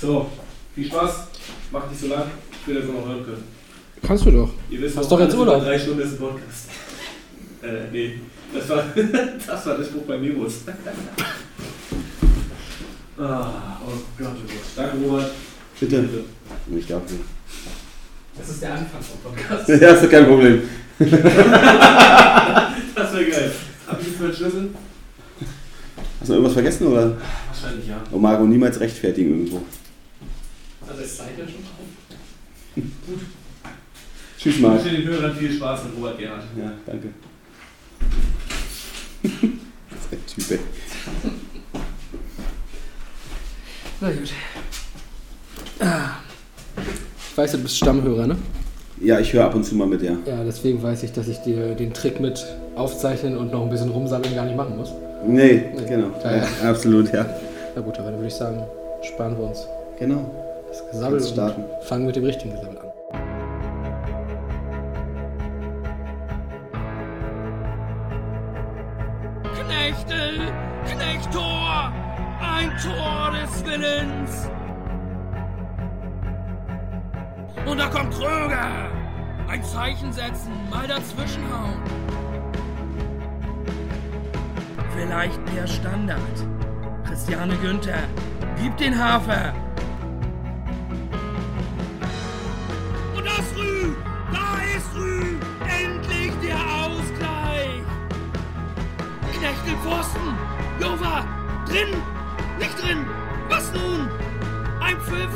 So, 0.00 0.30
viel 0.74 0.86
Spaß. 0.86 1.12
Macht 1.70 1.90
nicht 1.90 2.00
so 2.00 2.06
lang. 2.08 2.24
Ich 2.60 2.66
will 2.66 2.76
das 2.76 2.86
noch 2.86 3.06
hören 3.06 3.22
können. 3.24 3.44
Kannst 4.02 4.24
du 4.24 4.30
doch. 4.30 4.48
Ihr 4.70 4.80
wisst 4.80 4.96
Hast 4.96 5.12
doch 5.12 5.20
jetzt 5.20 5.36
Urlaub. 5.36 5.62
Drei 5.62 5.78
Stunden 5.78 6.00
ist 6.00 6.12
ein 6.12 6.18
Podcast. 6.18 6.68
Äh, 7.62 7.90
nee. 7.92 8.14
Das 8.54 8.66
war, 8.70 8.82
das 9.46 9.66
war 9.66 9.76
der 9.76 9.84
Spruch 9.84 10.04
bei 10.08 10.16
Memos. 10.16 10.60
ah, 13.18 13.78
oh 13.86 13.92
Gott, 14.16 14.28
oh 14.28 14.46
Gott. 14.46 14.64
Danke, 14.74 14.96
Robert. 15.04 15.30
Bitte. 15.78 16.08
Ich 16.74 16.86
dafür. 16.86 17.18
Das 18.38 18.48
ist 18.48 18.62
der 18.62 18.72
Anfang 18.72 19.02
vom 19.02 19.18
Podcast. 19.30 19.68
Ja, 19.68 19.90
ist 19.90 20.10
kein 20.10 20.24
Problem. 20.24 20.62
Das 20.98 21.10
wäre 23.12 23.26
geil. 23.26 23.52
Hab 23.86 24.00
ich 24.00 24.06
jetzt 24.06 24.20
meinen 24.20 24.34
Schlüssel? 24.34 24.70
Hast 26.20 26.28
du 26.28 26.32
noch 26.32 26.36
irgendwas 26.36 26.54
vergessen 26.54 26.86
oder? 26.86 27.18
Wahrscheinlich 27.46 27.88
ja. 27.88 28.00
Oh 28.10 28.18
Marco, 28.18 28.44
niemals 28.44 28.80
rechtfertigen 28.80 29.30
irgendwo. 29.32 29.60
Also 30.90 31.02
es 31.02 31.16
seid 31.16 31.38
ja 31.38 31.44
schon 31.44 31.62
drauf. 31.62 32.84
Tschüss, 34.38 34.56
Ich 34.56 34.60
Marc. 34.60 34.82
wünsche 34.84 34.96
den 34.96 35.06
Hörern 35.06 35.36
viel 35.36 35.52
Spaß 35.52 35.84
mit 35.84 35.96
Robert 35.96 36.18
Gerhard. 36.18 36.42
Ja, 36.58 36.72
danke. 36.86 37.08
das 39.22 39.30
ist 40.02 40.10
der 40.10 40.26
Typ, 40.26 40.50
ey. 40.52 40.58
Na 44.00 44.10
gut. 44.10 44.32
Ich 47.30 47.36
weiß, 47.38 47.52
du 47.52 47.58
bist 47.58 47.76
Stammhörer, 47.76 48.26
ne? 48.26 48.36
Ja, 49.00 49.18
ich 49.18 49.32
höre 49.32 49.44
ab 49.46 49.54
und 49.54 49.64
zu 49.64 49.74
mal 49.74 49.86
mit, 49.86 50.02
ja. 50.02 50.12
Ja, 50.26 50.42
deswegen 50.44 50.82
weiß 50.82 51.02
ich, 51.04 51.12
dass 51.12 51.28
ich 51.28 51.38
dir 51.38 51.74
den 51.74 51.92
Trick 51.94 52.20
mit 52.20 52.44
aufzeichnen 52.76 53.36
und 53.38 53.50
noch 53.52 53.62
ein 53.62 53.70
bisschen 53.70 53.90
rumsammeln 53.90 54.34
gar 54.34 54.44
nicht 54.44 54.56
machen 54.56 54.76
muss. 54.76 54.90
Nee, 55.26 55.64
Nee. 55.76 55.84
genau. 55.88 56.08
Ja. 56.24 56.36
Ja, 56.36 56.70
absolut, 56.70 57.12
ja. 57.12 57.26
Na 57.74 57.80
gut, 57.82 57.98
aber 57.98 58.06
dann 58.10 58.16
würde 58.18 58.28
ich 58.28 58.34
sagen, 58.34 58.62
sparen 59.02 59.36
wir 59.38 59.44
uns 59.48 59.60
Genau. 59.98 60.34
Das 60.70 60.86
Gesabbel 60.90 61.20
starten. 61.20 61.64
fangen 61.82 62.06
mit 62.06 62.16
dem 62.16 62.24
richtigen 62.24 62.54
Gesabbel 62.54 62.78
an. 62.78 62.86
Knechtel, 69.54 70.38
Knechtor, 70.86 71.92
ein 72.40 72.70
Tor 72.78 73.32
des 73.32 73.64
Willens. 73.64 74.48
Und 77.66 77.78
da 77.78 77.88
kommt 77.88 78.14
Kröger. 78.14 78.90
Ein 79.48 79.64
Zeichen 79.64 80.12
setzen, 80.12 80.52
mal 80.70 80.86
dazwischenhauen. 80.86 81.82
Vielleicht 84.96 85.40
der 85.56 85.66
Standard. 85.66 86.20
Christiane 87.04 87.56
Günther, 87.56 88.04
gib 88.62 88.76
den 88.76 88.96
Hafer. 88.96 89.52
Knechtel 99.70 99.76
Pfosten! 99.82 100.20
Jova! 100.80 101.24
Drin! 101.68 102.02
Nicht 102.58 102.82
drin! 102.82 103.06
Was 103.48 103.72
nun? 103.72 104.08
Ein 104.80 104.96
Pfiff! 105.00 105.30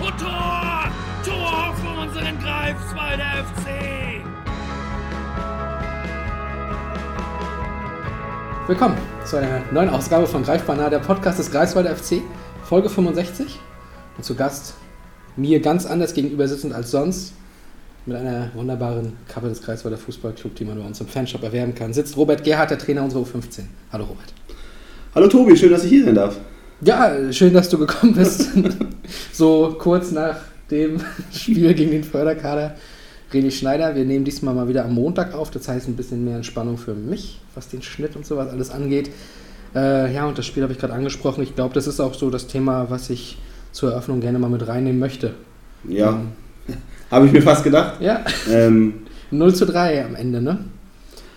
Und 0.00 0.18
Tor! 0.18 0.90
Tor 1.24 1.74
für 1.76 2.00
unseren 2.00 2.38
Greifswalder 2.38 3.44
FC! 3.44 4.22
Willkommen 8.66 8.96
zu 9.24 9.36
einer 9.36 9.60
neuen 9.70 9.90
Ausgabe 9.90 10.26
von 10.26 10.42
Greifbar 10.42 10.76
nah, 10.76 10.88
der 10.88 11.00
Podcast 11.00 11.38
des 11.38 11.50
Greifswalder 11.50 11.94
FC, 11.94 12.22
Folge 12.64 12.88
65. 12.88 13.60
Und 14.16 14.24
zu 14.24 14.34
Gast 14.34 14.74
mir 15.36 15.60
ganz 15.60 15.84
anders 15.84 16.14
gegenüber 16.14 16.48
sitzend 16.48 16.72
als 16.72 16.90
sonst, 16.90 17.34
mit 18.08 18.16
einer 18.16 18.50
wunderbaren 18.54 19.12
Kappe 19.28 19.48
des 19.48 19.62
Greifswalder 19.62 19.98
Fußballclub, 19.98 20.54
die 20.54 20.64
man 20.64 20.78
bei 20.78 20.86
uns 20.86 20.98
im 21.00 21.06
Fanshop 21.06 21.42
erwerben 21.42 21.74
kann, 21.74 21.92
sitzt 21.92 22.16
Robert 22.16 22.42
Gerhardt, 22.42 22.70
der 22.70 22.78
Trainer 22.78 23.04
unserer 23.04 23.22
U15. 23.22 23.64
Hallo 23.92 24.04
Robert. 24.04 24.32
Hallo 25.14 25.28
Tobi, 25.28 25.54
schön, 25.56 25.70
dass 25.70 25.84
ich 25.84 25.90
hier 25.90 26.04
sein 26.06 26.14
darf. 26.14 26.36
Ja, 26.80 27.30
schön, 27.32 27.52
dass 27.52 27.68
du 27.68 27.78
gekommen 27.78 28.14
bist. 28.14 28.48
so 29.32 29.76
kurz 29.78 30.10
nach 30.10 30.38
dem 30.70 31.00
Spiel 31.32 31.74
gegen 31.74 31.90
den 31.90 32.04
Förderkader 32.04 32.76
René 33.32 33.50
Schneider. 33.50 33.94
Wir 33.94 34.06
nehmen 34.06 34.24
diesmal 34.24 34.54
mal 34.54 34.68
wieder 34.68 34.86
am 34.86 34.94
Montag 34.94 35.34
auf, 35.34 35.50
das 35.50 35.68
heißt 35.68 35.86
ein 35.88 35.96
bisschen 35.96 36.24
mehr 36.24 36.36
Entspannung 36.36 36.78
für 36.78 36.94
mich, 36.94 37.40
was 37.54 37.68
den 37.68 37.82
Schnitt 37.82 38.16
und 38.16 38.24
sowas 38.24 38.48
alles 38.48 38.70
angeht. 38.70 39.10
Äh, 39.74 40.14
ja, 40.14 40.26
und 40.26 40.38
das 40.38 40.46
Spiel 40.46 40.62
habe 40.62 40.72
ich 40.72 40.78
gerade 40.78 40.94
angesprochen. 40.94 41.42
Ich 41.42 41.54
glaube, 41.54 41.74
das 41.74 41.86
ist 41.86 42.00
auch 42.00 42.14
so 42.14 42.30
das 42.30 42.46
Thema, 42.46 42.88
was 42.88 43.10
ich 43.10 43.36
zur 43.72 43.90
Eröffnung 43.92 44.20
gerne 44.20 44.38
mal 44.38 44.48
mit 44.48 44.66
reinnehmen 44.66 44.98
möchte. 44.98 45.34
Ja, 45.86 46.12
Ähm, 46.12 46.28
habe 47.10 47.26
ich 47.26 47.32
mir 47.32 47.42
fast 47.42 47.64
gedacht. 47.64 48.00
ja, 48.00 48.24
Ähm, 48.50 49.06
0 49.30 49.54
zu 49.54 49.66
3 49.66 50.04
am 50.06 50.14
Ende, 50.14 50.40
ne? 50.40 50.58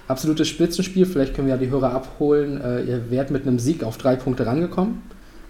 Absolutes 0.07 0.47
Spitzenspiel, 0.49 1.05
vielleicht 1.05 1.33
können 1.33 1.47
wir 1.47 1.55
ja 1.55 1.59
die 1.59 1.69
Hörer 1.69 1.93
abholen. 1.93 2.59
Äh, 2.61 2.83
ihr 2.83 3.11
wärt 3.11 3.31
mit 3.31 3.47
einem 3.47 3.59
Sieg 3.59 3.83
auf 3.83 3.97
drei 3.97 4.15
Punkte 4.17 4.45
rangekommen. 4.45 5.01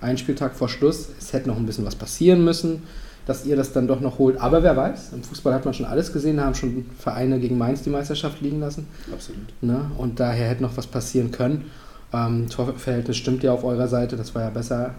Ein 0.02 0.18
Spieltag 0.18 0.56
vor 0.56 0.70
Schluss. 0.70 1.10
Es 1.20 1.34
hätte 1.34 1.48
noch 1.50 1.58
ein 1.58 1.66
bisschen 1.66 1.86
was 1.86 1.96
passieren 1.96 2.44
müssen, 2.44 2.84
dass 3.26 3.46
ihr 3.46 3.56
das 3.56 3.74
dann 3.74 3.88
doch 3.88 4.02
noch 4.02 4.20
holt. 4.20 4.40
Aber 4.40 4.62
wer 4.62 4.78
weiß, 4.78 5.14
im 5.14 5.24
Fußball 5.24 5.54
hat 5.54 5.66
man 5.66 5.74
schon 5.74 5.86
alles 5.88 6.14
gesehen, 6.14 6.38
da 6.38 6.44
haben 6.46 6.56
schon 6.56 6.86
Vereine 6.98 7.40
gegen 7.40 7.58
Mainz 7.58 7.82
die 7.82 7.90
Meisterschaft 7.90 8.42
liegen 8.42 8.60
lassen. 8.60 8.88
absolut. 9.12 9.42
Ne? 9.62 9.90
Und 9.98 10.20
daher 10.20 10.50
hätte 10.50 10.62
noch 10.64 10.78
was 10.78 10.86
passieren 10.88 11.32
können. 11.32 11.66
Ähm, 12.14 12.48
Torverhältnis 12.50 13.18
stimmt 13.18 13.42
ja 13.42 13.54
auf 13.54 13.64
eurer 13.64 13.88
Seite, 13.88 14.16
das 14.16 14.36
war 14.36 14.44
ja 14.44 14.50
besser. 14.50 14.94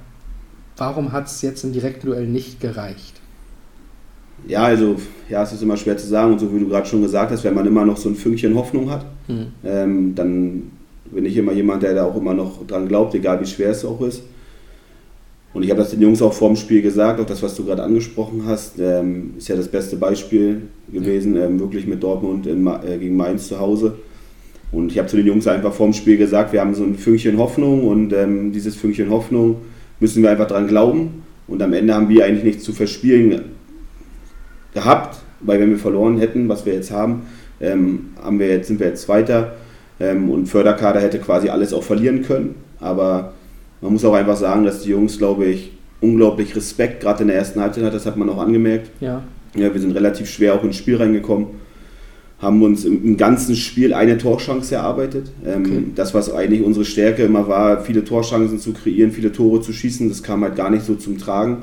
Warum 0.76 1.12
hat 1.12 1.26
es 1.26 1.42
jetzt 1.42 1.62
im 1.62 1.72
direkten 1.72 2.06
Duell 2.06 2.26
nicht 2.26 2.60
gereicht? 2.60 3.20
Ja, 4.48 4.64
also, 4.64 4.96
ja, 5.28 5.42
es 5.42 5.52
ist 5.52 5.62
immer 5.62 5.76
schwer 5.76 5.96
zu 5.96 6.06
sagen 6.06 6.32
und 6.32 6.38
so 6.40 6.52
wie 6.54 6.58
du 6.58 6.68
gerade 6.68 6.86
schon 6.86 7.02
gesagt 7.02 7.30
hast, 7.30 7.44
wenn 7.44 7.54
man 7.54 7.66
immer 7.66 7.84
noch 7.84 7.96
so 7.96 8.08
ein 8.08 8.14
Fünkchen 8.16 8.54
Hoffnung 8.54 8.90
hat, 8.90 9.06
Hm. 9.28 9.46
ähm, 9.64 10.14
dann 10.14 10.62
bin 11.10 11.24
ich 11.26 11.36
immer 11.36 11.52
jemand, 11.52 11.82
der 11.82 11.94
da 11.94 12.04
auch 12.04 12.16
immer 12.16 12.34
noch 12.34 12.66
dran 12.66 12.88
glaubt, 12.88 13.14
egal 13.14 13.40
wie 13.40 13.46
schwer 13.46 13.70
es 13.70 13.84
auch 13.84 14.00
ist. 14.00 14.22
Und 15.54 15.62
ich 15.62 15.70
habe 15.70 15.80
das 15.80 15.90
den 15.90 16.00
Jungs 16.00 16.22
auch 16.22 16.32
vor 16.32 16.48
dem 16.48 16.56
Spiel 16.56 16.80
gesagt, 16.80 17.20
auch 17.20 17.26
das, 17.26 17.42
was 17.42 17.54
du 17.54 17.64
gerade 17.64 17.82
angesprochen 17.82 18.44
hast, 18.46 18.78
ähm, 18.80 19.34
ist 19.36 19.48
ja 19.48 19.56
das 19.56 19.68
beste 19.68 19.96
Beispiel 19.96 20.62
gewesen, 20.90 21.36
ähm, 21.36 21.60
wirklich 21.60 21.86
mit 21.86 22.02
Dortmund 22.02 22.46
in, 22.46 22.66
äh, 22.66 22.96
gegen 22.98 23.16
Mainz 23.16 23.48
zu 23.48 23.60
Hause. 23.60 23.94
Und 24.72 24.90
ich 24.90 24.98
habe 24.98 25.08
zu 25.08 25.18
den 25.18 25.26
Jungs 25.26 25.46
einfach 25.46 25.74
vor 25.74 25.86
dem 25.86 25.92
Spiel 25.92 26.16
gesagt, 26.16 26.54
wir 26.54 26.62
haben 26.62 26.74
so 26.74 26.82
ein 26.82 26.94
Fünkchen 26.94 27.36
Hoffnung 27.36 27.86
und 27.86 28.14
ähm, 28.14 28.52
dieses 28.52 28.74
Fünkchen 28.74 29.10
Hoffnung 29.10 29.56
müssen 30.00 30.22
wir 30.22 30.30
einfach 30.30 30.48
dran 30.48 30.66
glauben. 30.66 31.22
Und 31.46 31.60
am 31.60 31.74
Ende 31.74 31.94
haben 31.94 32.08
wir 32.08 32.24
eigentlich 32.24 32.44
nichts 32.44 32.64
zu 32.64 32.72
verspielen 32.72 33.42
gehabt, 34.74 35.18
weil 35.40 35.60
wenn 35.60 35.70
wir 35.70 35.78
verloren 35.78 36.18
hätten, 36.18 36.48
was 36.48 36.66
wir 36.66 36.74
jetzt 36.74 36.90
haben, 36.90 37.22
ähm, 37.60 38.10
haben 38.22 38.38
wir 38.38 38.48
jetzt, 38.48 38.68
sind 38.68 38.80
wir 38.80 38.88
jetzt 38.88 39.02
Zweiter 39.02 39.54
ähm, 40.00 40.30
und 40.30 40.46
Förderkader 40.46 41.00
hätte 41.00 41.18
quasi 41.18 41.48
alles 41.48 41.72
auch 41.72 41.82
verlieren 41.82 42.22
können. 42.22 42.56
Aber 42.80 43.32
man 43.80 43.92
muss 43.92 44.04
auch 44.04 44.14
einfach 44.14 44.36
sagen, 44.36 44.64
dass 44.64 44.82
die 44.82 44.90
Jungs, 44.90 45.18
glaube 45.18 45.46
ich, 45.46 45.72
unglaublich 46.00 46.54
Respekt 46.56 47.00
gerade 47.02 47.22
in 47.22 47.28
der 47.28 47.36
ersten 47.36 47.60
Halbzeit 47.60 47.84
hat, 47.84 47.94
das 47.94 48.06
hat 48.06 48.16
man 48.16 48.28
auch 48.28 48.38
angemerkt. 48.38 48.90
Ja, 49.00 49.22
Ja, 49.54 49.72
wir 49.72 49.80
sind 49.80 49.92
relativ 49.92 50.28
schwer 50.28 50.54
auch 50.54 50.64
ins 50.64 50.76
Spiel 50.76 50.96
reingekommen, 50.96 51.46
haben 52.40 52.60
uns 52.62 52.84
im, 52.84 53.04
im 53.04 53.16
ganzen 53.16 53.54
Spiel 53.54 53.94
eine 53.94 54.18
Torchance 54.18 54.74
erarbeitet. 54.74 55.30
Ähm, 55.46 55.62
Okay. 55.62 55.84
Das, 55.94 56.12
was 56.14 56.32
eigentlich 56.32 56.62
unsere 56.64 56.84
Stärke 56.84 57.22
immer 57.22 57.46
war, 57.46 57.82
viele 57.82 58.02
Torchancen 58.04 58.58
zu 58.58 58.72
kreieren, 58.72 59.12
viele 59.12 59.30
Tore 59.30 59.60
zu 59.60 59.72
schießen, 59.72 60.08
das 60.08 60.22
kam 60.22 60.42
halt 60.42 60.56
gar 60.56 60.70
nicht 60.70 60.84
so 60.84 60.96
zum 60.96 61.18
Tragen. 61.18 61.58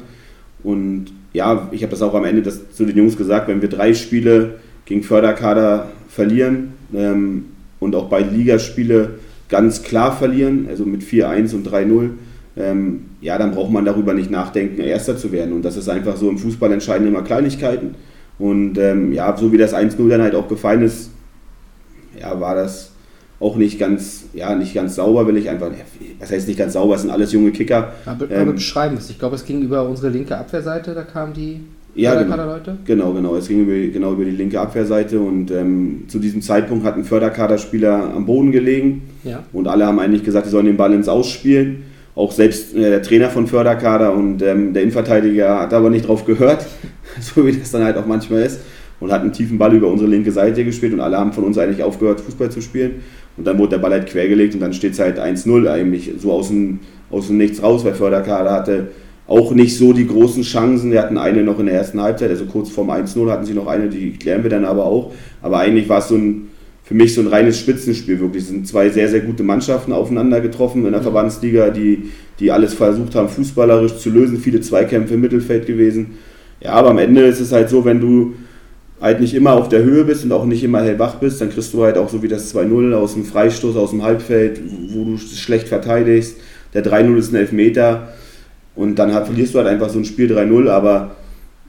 Und 0.64 1.08
ja, 1.34 1.69
ich 1.72 1.84
habe 1.84 1.91
das 1.91 2.01
auch 2.01 2.13
am 2.13 2.25
Ende 2.25 2.41
das, 2.41 2.72
zu 2.72 2.85
den 2.85 2.97
Jungs 2.97 3.17
gesagt, 3.17 3.47
wenn 3.47 3.62
wir 3.62 3.69
drei 3.69 3.94
Spiele 3.94 4.56
gegen 4.85 5.03
Förderkader 5.03 5.90
verlieren 6.09 6.73
ähm, 6.94 7.45
und 7.79 7.95
auch 7.95 8.09
beide 8.09 8.29
Ligaspiele 8.29 9.16
ganz 9.47 9.84
klar 9.84 10.16
verlieren, 10.16 10.67
also 10.69 10.85
mit 10.85 11.01
4-1 11.01 11.56
und 11.56 11.67
3-0, 11.67 12.09
ähm, 12.57 13.06
ja, 13.22 13.37
dann 13.37 13.52
braucht 13.52 13.72
man 13.72 13.85
darüber 13.85 14.14
nicht 14.14 14.31
nachdenken, 14.31 14.81
Erster 14.81 15.17
zu 15.17 15.31
werden. 15.31 15.53
Und 15.53 15.64
das 15.64 15.78
ist 15.78 15.90
einfach 15.90 16.17
so 16.17 16.29
im 16.29 16.37
Fußball 16.37 16.72
entscheiden 16.72 17.08
immer 17.08 17.22
Kleinigkeiten. 17.22 17.96
Und 18.37 18.78
ähm, 18.78 19.11
ja, 19.14 19.35
so 19.35 19.52
wie 19.52 19.58
das 19.58 19.73
1-0 19.73 20.08
dann 20.09 20.22
halt 20.22 20.35
auch 20.35 20.47
gefallen 20.47 20.82
ist, 20.82 21.11
ja, 22.20 22.40
war 22.40 22.55
das 22.55 22.91
auch 23.40 23.56
nicht 23.56 23.80
ganz, 23.80 24.26
ja, 24.34 24.53
nicht 24.56 24.74
ganz 24.74 24.96
sauber, 24.96 25.26
will 25.28 25.38
ich 25.38 25.50
einfach, 25.50 25.72
was 26.20 26.32
heißt 26.32 26.47
nicht 26.47 26.58
ganz 26.59 26.74
sauber, 26.74 26.96
es 26.96 27.02
sind 27.02 27.09
alles 27.12 27.32
junge 27.32 27.52
Kicker. 27.52 27.94
aber, 28.06 28.30
Ähm, 28.30 28.41
aber 28.41 28.53
beschreiben 28.53 28.96
wir 28.96 29.00
es. 29.00 29.09
Ich 29.09 29.18
glaube, 29.20 29.36
es 29.36 29.46
ging 29.46 29.62
über 29.62 29.88
unsere 29.88 30.09
linke 30.09 30.38
Abwehrseite, 30.38 30.94
da 30.94 31.03
kamen 31.03 31.34
die 31.34 31.62
Ja, 31.96 32.12
genau. 32.16 32.32
Förderkader-Leute. 32.36 32.78
Genau, 32.86 33.14
genau. 33.14 33.36
Es 33.38 33.47
ging 33.47 33.62
über, 33.62 33.91
genau 33.94 34.12
über 34.14 34.26
die 34.26 34.32
linke 34.32 34.59
Abwehrseite 34.59 35.20
und 35.20 35.52
ähm, 35.52 36.03
zu 36.08 36.20
diesem 36.20 36.41
Zeitpunkt 36.41 36.84
hat 36.84 36.96
ein 36.97 37.03
Förderkaderspieler 37.06 38.14
am 38.14 38.26
Boden 38.26 38.52
gelegen 38.52 39.03
Ja. 39.24 39.44
und 39.53 39.68
alle 39.68 39.85
haben 39.85 40.00
eigentlich 40.00 40.24
gesagt, 40.24 40.46
sie 40.46 40.52
sollen 40.52 40.66
den 40.66 40.78
Ball 40.78 40.94
ins 40.94 41.08
Ausspielen. 41.08 41.84
Auch 42.16 42.34
selbst 42.34 42.76
äh, 42.76 42.82
der 42.90 43.02
Trainer 43.02 43.30
von 43.30 43.47
Förderkader 43.47 44.14
und 44.14 44.42
ähm, 44.42 44.74
der 44.74 44.84
Innenverteidiger 44.84 45.62
hat 45.62 45.74
aber 45.74 45.90
nicht 45.90 46.08
drauf 46.08 46.26
gehört, 46.26 46.66
so 47.22 47.46
wie 47.46 47.53
das 47.53 47.72
dann 47.72 47.84
halt 47.84 47.96
auch 47.96 48.06
manchmal 48.06 48.42
ist. 48.42 48.59
Und 49.00 49.14
hat 49.14 49.22
einen 49.22 49.32
tiefen 49.32 49.58
Ball 49.58 49.74
über 49.74 49.88
unsere 49.88 50.09
linke 50.09 50.30
Seite 50.30 50.66
gespielt 50.66 50.92
und 50.92 51.00
alle 51.00 51.18
haben 51.18 51.32
von 51.32 51.46
uns 51.46 51.58
eigentlich 51.58 51.82
aufgehört, 51.84 52.20
Fußball 52.20 52.52
zu 52.52 52.59
spielen. 52.59 52.96
Und 53.40 53.47
dann 53.47 53.58
wurde 53.58 53.70
der 53.70 53.78
Ball 53.78 53.91
halt 53.91 54.08
quergelegt 54.08 54.53
und 54.53 54.59
dann 54.59 54.74
steht 54.74 54.91
es 54.91 55.00
halt 55.00 55.18
1-0 55.18 55.66
eigentlich, 55.70 56.12
so 56.18 56.34
aus 56.34 56.50
dem, 56.50 56.80
aus 57.09 57.28
dem 57.28 57.38
Nichts 57.38 57.64
raus, 57.64 57.86
weil 57.86 57.94
Förderkader 57.94 58.52
hatte 58.52 58.88
auch 59.28 59.53
nicht 59.53 59.78
so 59.78 59.94
die 59.94 60.06
großen 60.06 60.44
Chancen. 60.44 60.91
Wir 60.91 61.02
hatten 61.02 61.18
eine 61.18 61.41
noch 61.44 61.58
in 61.58 61.68
der 61.68 61.76
ersten 61.76 62.02
Halbzeit, 62.02 62.32
also 62.32 62.47
kurz 62.47 62.70
vorm 62.70 62.90
1-0 62.90 63.32
hatten 63.32 63.46
sie 63.46 63.53
noch 63.53 63.68
eine, 63.68 63.88
die 63.88 64.12
klären 64.12 64.44
wir 64.44 64.50
dann 64.50 64.66
aber 64.66 64.84
auch. 64.84 65.14
Aber 65.41 65.59
eigentlich 65.59 65.88
war 65.88 66.00
es 66.00 66.09
so 66.09 66.16
ein, 66.16 66.50
für 66.84 66.96
mich 66.96 67.14
so 67.14 67.22
ein 67.22 67.28
reines 67.28 67.58
Spitzenspiel 67.58 68.20
wirklich. 68.20 68.44
Es 68.44 68.50
sind 68.50 68.68
zwei 68.68 68.90
sehr, 68.90 69.08
sehr 69.08 69.22
gute 69.22 69.44
Mannschaften 69.44 69.94
aufeinander 69.94 70.42
getroffen 70.42 70.85
in 70.85 70.92
der 70.92 71.02
Verbandsliga, 71.02 71.70
die, 71.70 72.09
die 72.42 72.52
alles 72.52 72.74
versucht 72.74 73.16
haben, 73.16 73.30
fußballerisch 73.30 74.00
zu 74.00 74.09
lösen. 74.09 74.38
Viele 74.38 74.59
Zweikämpfe 74.59 75.14
im 75.14 75.22
Mittelfeld 75.22 75.66
gewesen. 75.66 76.18
Ja, 76.59 76.72
aber 76.72 76.90
am 76.90 76.97
Ende 76.97 77.22
ist 77.22 77.40
es 77.40 77.53
halt 77.53 77.70
so, 77.70 77.85
wenn 77.85 78.02
du 78.02 78.34
halt 79.01 79.22
nicht 79.22 79.34
immer 79.34 79.53
auf 79.53 79.69
der 79.69 79.84
Höhe 79.84 80.03
bist 80.03 80.23
und 80.25 80.31
auch 80.31 80.46
nicht 80.46 80.63
immer 80.63 80.81
hellwach 80.81 81.16
bist, 81.16 81.40
dann 81.40 81.49
kriegst 81.49 81.73
du 81.73 81.84
halt 81.84 81.97
auch 81.97 82.09
so 82.09 82.22
wie 82.22 82.28
das 82.28 82.53
2-0 82.53 82.93
aus 82.93 83.13
dem 83.13 83.23
Freistoß, 83.23 83.75
aus 83.75 83.91
dem 83.91 84.03
Halbfeld, 84.03 84.61
wo 84.90 85.05
du 85.05 85.17
schlecht 85.17 85.67
verteidigst. 85.69 86.37
Der 86.73 86.84
3-0 86.84 87.17
ist 87.17 87.31
ein 87.31 87.37
Elfmeter 87.37 88.09
und 88.75 88.96
dann 88.96 89.13
halt 89.13 89.25
verlierst 89.25 89.53
du 89.53 89.59
halt 89.59 89.67
einfach 89.67 89.90
so 89.90 89.99
ein 89.99 90.05
Spiel 90.05 90.31
3-0, 90.31 90.69
aber 90.69 91.16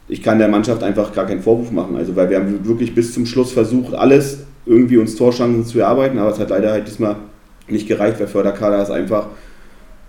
ich 0.09 0.23
kann 0.23 0.39
der 0.39 0.49
Mannschaft 0.49 0.83
einfach 0.83 1.13
gar 1.15 1.27
keinen 1.27 1.41
Vorwurf 1.41 1.71
machen. 1.71 1.97
Also 1.97 2.17
weil 2.17 2.31
wir 2.31 2.39
haben 2.39 2.67
wirklich 2.67 2.95
bis 2.95 3.15
zum 3.15 3.27
Schluss 3.27 3.53
versucht, 3.53 3.95
alles 3.95 4.41
irgendwie 4.67 4.99
uns 4.99 5.15
Torschancen 5.15 5.65
zu 5.65 5.79
erarbeiten, 5.79 6.19
aber 6.19 6.33
es 6.33 6.39
hat 6.39 6.51
leider 6.51 6.73
halt 6.73 6.89
diesmal 6.89 7.17
nicht 7.69 7.87
gereicht, 7.87 8.19
weil 8.19 8.27
Förderkader 8.27 8.83
es 8.83 8.91
einfach 8.91 9.27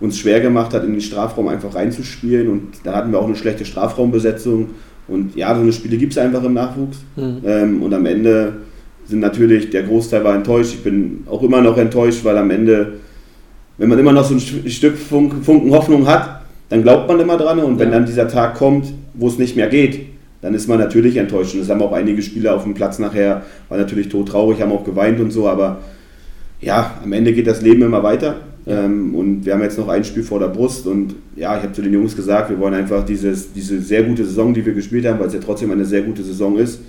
uns 0.00 0.18
schwer 0.18 0.40
gemacht 0.40 0.74
hat, 0.74 0.82
in 0.84 0.92
den 0.92 1.00
Strafraum 1.00 1.46
einfach 1.46 1.76
reinzuspielen 1.76 2.48
und 2.48 2.62
da 2.82 2.94
hatten 2.94 3.12
wir 3.12 3.20
auch 3.20 3.26
eine 3.26 3.36
schlechte 3.36 3.64
Strafraumbesetzung 3.64 4.70
und 5.08 5.36
ja, 5.36 5.54
so 5.54 5.60
eine 5.62 5.72
Spiele 5.72 5.96
gibt 5.96 6.12
es 6.12 6.18
einfach 6.18 6.42
im 6.44 6.54
Nachwuchs 6.54 6.98
Mhm. 7.16 7.36
ähm, 7.44 7.82
und 7.82 7.92
am 7.94 8.06
Ende 8.06 8.54
sind 9.06 9.20
natürlich, 9.20 9.70
der 9.70 9.82
Großteil 9.82 10.22
war 10.24 10.34
enttäuscht, 10.34 10.74
ich 10.74 10.82
bin 10.84 11.24
auch 11.28 11.42
immer 11.42 11.60
noch 11.60 11.76
enttäuscht, 11.76 12.24
weil 12.24 12.38
am 12.38 12.50
Ende, 12.50 12.94
wenn 13.78 13.88
man 13.88 13.98
immer 13.98 14.12
noch 14.12 14.24
so 14.24 14.34
ein 14.34 14.40
St- 14.40 14.68
Stück 14.70 14.96
Funk, 14.96 15.34
Funken 15.44 15.72
Hoffnung 15.72 16.06
hat, 16.06 16.42
dann 16.68 16.82
glaubt 16.82 17.08
man 17.08 17.20
immer 17.20 17.36
dran 17.36 17.58
und 17.58 17.78
wenn 17.78 17.88
Ja. 17.90 17.96
dann 17.96 18.06
dieser 18.06 18.28
Tag 18.28 18.54
kommt, 18.54 18.86
wo 19.14 19.26
es 19.28 19.38
nicht 19.38 19.56
mehr 19.56 19.68
geht, 19.68 20.06
dann 20.40 20.54
ist 20.54 20.68
man 20.68 20.78
natürlich 20.78 21.16
enttäuscht. 21.16 21.54
Und 21.54 21.60
das 21.60 21.68
haben 21.68 21.82
auch 21.82 21.92
einige 21.92 22.22
Spieler 22.22 22.54
auf 22.54 22.62
dem 22.64 22.74
Platz 22.74 22.98
nachher, 22.98 23.42
waren 23.68 23.80
natürlich 23.80 24.08
todtraurig, 24.08 24.60
haben 24.62 24.72
auch 24.72 24.84
geweint 24.84 25.20
und 25.20 25.30
so, 25.30 25.48
aber 25.48 25.78
ja, 26.60 26.92
am 27.02 27.12
Ende 27.12 27.32
geht 27.32 27.46
das 27.46 27.60
Leben 27.60 27.82
immer 27.82 28.02
weiter. 28.02 28.36
Ähm, 28.66 29.14
und 29.14 29.44
wir 29.44 29.54
haben 29.54 29.62
jetzt 29.62 29.78
noch 29.78 29.88
ein 29.88 30.04
Spiel 30.04 30.22
vor 30.22 30.38
der 30.38 30.48
Brust 30.48 30.86
und 30.86 31.14
ja, 31.34 31.56
ich 31.56 31.64
habe 31.64 31.72
zu 31.72 31.82
den 31.82 31.92
Jungs 31.92 32.14
gesagt, 32.14 32.50
wir 32.50 32.58
wollen 32.60 32.74
einfach 32.74 33.04
dieses, 33.04 33.52
diese 33.52 33.80
sehr 33.80 34.04
gute 34.04 34.24
Saison, 34.24 34.54
die 34.54 34.64
wir 34.64 34.72
gespielt 34.72 35.04
haben, 35.06 35.18
weil 35.18 35.26
es 35.26 35.34
ja 35.34 35.40
trotzdem 35.40 35.72
eine 35.72 35.84
sehr 35.84 36.02
gute 36.02 36.22
Saison 36.22 36.56
ist, 36.56 36.80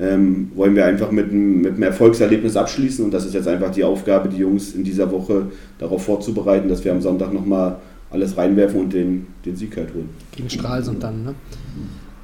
ähm, 0.00 0.50
wollen 0.54 0.74
wir 0.74 0.86
einfach 0.86 1.10
mit 1.10 1.30
einem, 1.30 1.60
mit 1.60 1.74
einem 1.74 1.82
Erfolgserlebnis 1.82 2.56
abschließen 2.56 3.04
und 3.04 3.12
das 3.12 3.26
ist 3.26 3.34
jetzt 3.34 3.48
einfach 3.48 3.70
die 3.70 3.84
Aufgabe, 3.84 4.28
die 4.28 4.38
Jungs 4.38 4.74
in 4.74 4.84
dieser 4.84 5.10
Woche 5.10 5.46
darauf 5.78 6.04
vorzubereiten, 6.04 6.68
dass 6.68 6.84
wir 6.84 6.92
am 6.92 7.02
Sonntag 7.02 7.32
nochmal 7.32 7.76
alles 8.10 8.36
reinwerfen 8.36 8.80
und 8.80 8.92
den, 8.92 9.26
den 9.44 9.56
Sieg 9.56 9.76
halt 9.76 9.92
holen. 9.92 10.08
Gegen 10.34 10.48
Stralsund 10.48 11.02
dann, 11.02 11.24
ne? 11.24 11.34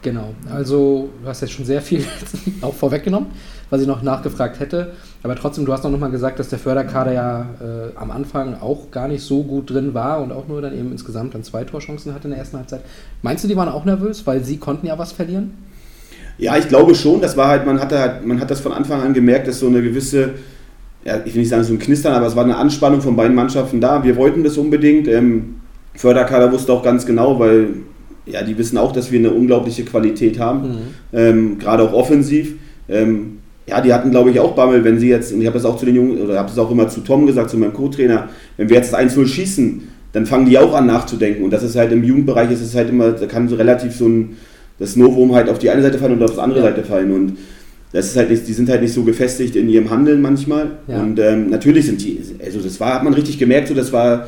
Genau. 0.01 0.35
Also, 0.51 1.09
du 1.23 1.29
hast 1.29 1.41
jetzt 1.41 1.53
schon 1.53 1.65
sehr 1.65 1.81
viel 1.81 2.05
auch 2.61 2.75
vorweggenommen, 2.75 3.29
was 3.75 3.81
ich 3.81 3.89
noch 3.89 4.03
nachgefragt 4.03 4.61
hätte. 4.61 4.93
Aber 5.25 5.35
trotzdem, 5.35 5.67
du 5.67 5.73
hast 5.73 5.83
noch 5.83 5.99
mal 5.99 6.11
gesagt, 6.11 6.39
dass 6.39 6.49
der 6.49 6.61
Förderkader 6.61 7.13
ja 7.13 7.41
äh, 7.61 7.97
am 7.97 8.13
Anfang 8.13 8.55
auch 8.61 8.93
gar 8.93 9.09
nicht 9.09 9.23
so 9.23 9.43
gut 9.43 9.71
drin 9.71 9.95
war 9.95 10.23
und 10.23 10.31
auch 10.31 10.47
nur 10.47 10.63
dann 10.63 10.79
eben 10.79 10.93
insgesamt 10.93 11.35
dann 11.35 11.43
zwei 11.43 11.65
Torchancen 11.65 12.15
hatte 12.15 12.25
in 12.25 12.31
der 12.31 12.39
ersten 12.39 12.57
Halbzeit. 12.57 12.83
Meinst 13.23 13.43
du, 13.43 13.49
die 13.49 13.57
waren 13.57 13.69
auch 13.69 13.85
nervös, 13.85 14.25
weil 14.27 14.45
sie 14.45 14.59
konnten 14.59 14.87
ja 14.87 14.97
was 14.97 15.11
verlieren? 15.11 15.55
Ja, 16.39 16.57
ich 16.57 16.69
glaube 16.69 16.95
schon. 16.95 17.21
Das 17.21 17.37
war 17.37 17.49
halt, 17.49 17.67
man 17.67 17.81
hatte 17.81 17.99
halt, 17.99 18.25
man 18.25 18.41
hat 18.41 18.51
das 18.51 18.61
von 18.61 18.73
Anfang 18.73 19.03
an 19.03 19.13
gemerkt, 19.13 19.49
dass 19.49 19.59
so 19.59 19.67
eine 19.67 19.83
gewisse, 19.83 20.31
ja, 21.05 21.19
ich 21.25 21.35
will 21.35 21.41
nicht 21.41 21.51
sagen 21.51 21.65
so 21.65 21.73
ein 21.73 21.81
Knistern, 21.81 22.13
aber 22.13 22.27
es 22.27 22.37
war 22.37 22.45
eine 22.45 22.57
Anspannung 22.57 23.01
von 23.01 23.17
beiden 23.17 23.35
Mannschaften 23.35 23.81
da. 23.81 24.05
Wir 24.05 24.15
wollten 24.15 24.45
das 24.45 24.57
unbedingt. 24.57 25.09
Ähm, 25.09 25.57
Förderkader 25.97 26.53
wusste 26.53 26.73
auch 26.73 26.83
ganz 26.85 27.07
genau, 27.07 27.41
weil 27.41 27.71
ja, 28.27 28.43
die 28.43 28.57
wissen 28.57 28.79
auch, 28.79 28.93
dass 28.93 29.11
wir 29.11 29.19
eine 29.19 29.33
unglaubliche 29.33 29.85
Qualität 29.85 30.39
haben, 30.39 30.95
ähm, 31.13 31.59
gerade 31.59 31.83
auch 31.83 31.93
offensiv. 31.93 32.55
Ähm, 32.89 33.39
ja, 33.67 33.81
die 33.81 33.93
hatten, 33.93 34.11
glaube 34.11 34.31
ich, 34.31 34.41
auch 34.41 34.55
Bammel, 34.55 34.85
wenn 34.85 34.99
sie 34.99 35.09
jetzt, 35.09 35.33
und 35.33 35.41
ich 35.41 35.47
habe 35.47 35.57
das 35.57 35.65
auch 35.65 35.77
zu 35.79 35.87
den 35.87 35.95
Jungen, 35.97 36.21
oder 36.21 36.39
habe 36.39 36.49
das 36.49 36.59
auch 36.59 36.71
immer 36.71 36.89
zu 36.89 37.01
Tom 37.01 37.27
gesagt, 37.27 37.51
zu 37.51 37.57
meinem 37.57 37.73
Co-Trainer, 37.73 38.29
wenn 38.57 38.69
wir 38.69 38.77
jetzt 38.77 38.93
das 38.93 39.01
1-0 39.01 39.27
schießen, 39.27 39.83
dann 40.13 40.27
fangen 40.27 40.47
die 40.47 40.59
auch 40.59 40.75
an 40.75 40.87
nachzudenken. 40.87 41.43
Und 41.45 41.51
das 41.51 41.63
ist 41.63 41.75
halt 41.77 41.91
im 41.93 42.05
Jugendbereich, 42.05 42.51
ist 42.51 42.61
es 42.61 42.75
halt 42.75 42.91
immer, 42.91 43.13
da 43.13 43.27
kann 43.27 43.49
so 43.49 43.57
relativ 43.57 43.95
so 43.97 44.07
ein, 44.07 44.37
das 44.79 44.97
Novum 44.97 45.35
halt 45.35 45.49
auf 45.49 45.59
die 45.59 45.71
eine 45.71 45.83
Seite 45.83 45.99
fallen 45.99 46.13
und 46.13 46.23
auf 46.23 46.35
die 46.35 46.41
andere 46.41 46.61
Ja. 46.61 46.67
Seite 46.67 46.85
fallen. 46.85 47.11
Und 47.13 47.39
das 47.93 48.07
ist 48.07 48.17
halt 48.17 48.31
nicht, 48.31 48.47
die 48.47 48.53
sind 48.53 48.69
halt 48.69 48.83
nicht 48.83 48.93
so 48.93 49.03
gefestigt 49.05 49.57
in 49.57 49.69
ihrem 49.69 49.89
Handeln 49.91 50.21
manchmal. 50.21 50.73
Ja. 50.87 51.01
Und 51.01 51.19
ähm, 51.19 51.49
natürlich 51.51 51.87
sind 51.87 52.03
die, 52.03 52.21
also 52.45 52.61
das 52.61 52.79
war, 52.81 52.95
hat 52.95 53.05
man 53.05 53.15
richtig 53.15 53.39
gemerkt, 53.39 53.69
so 53.69 53.75
das 53.75 53.93
war, 53.93 54.27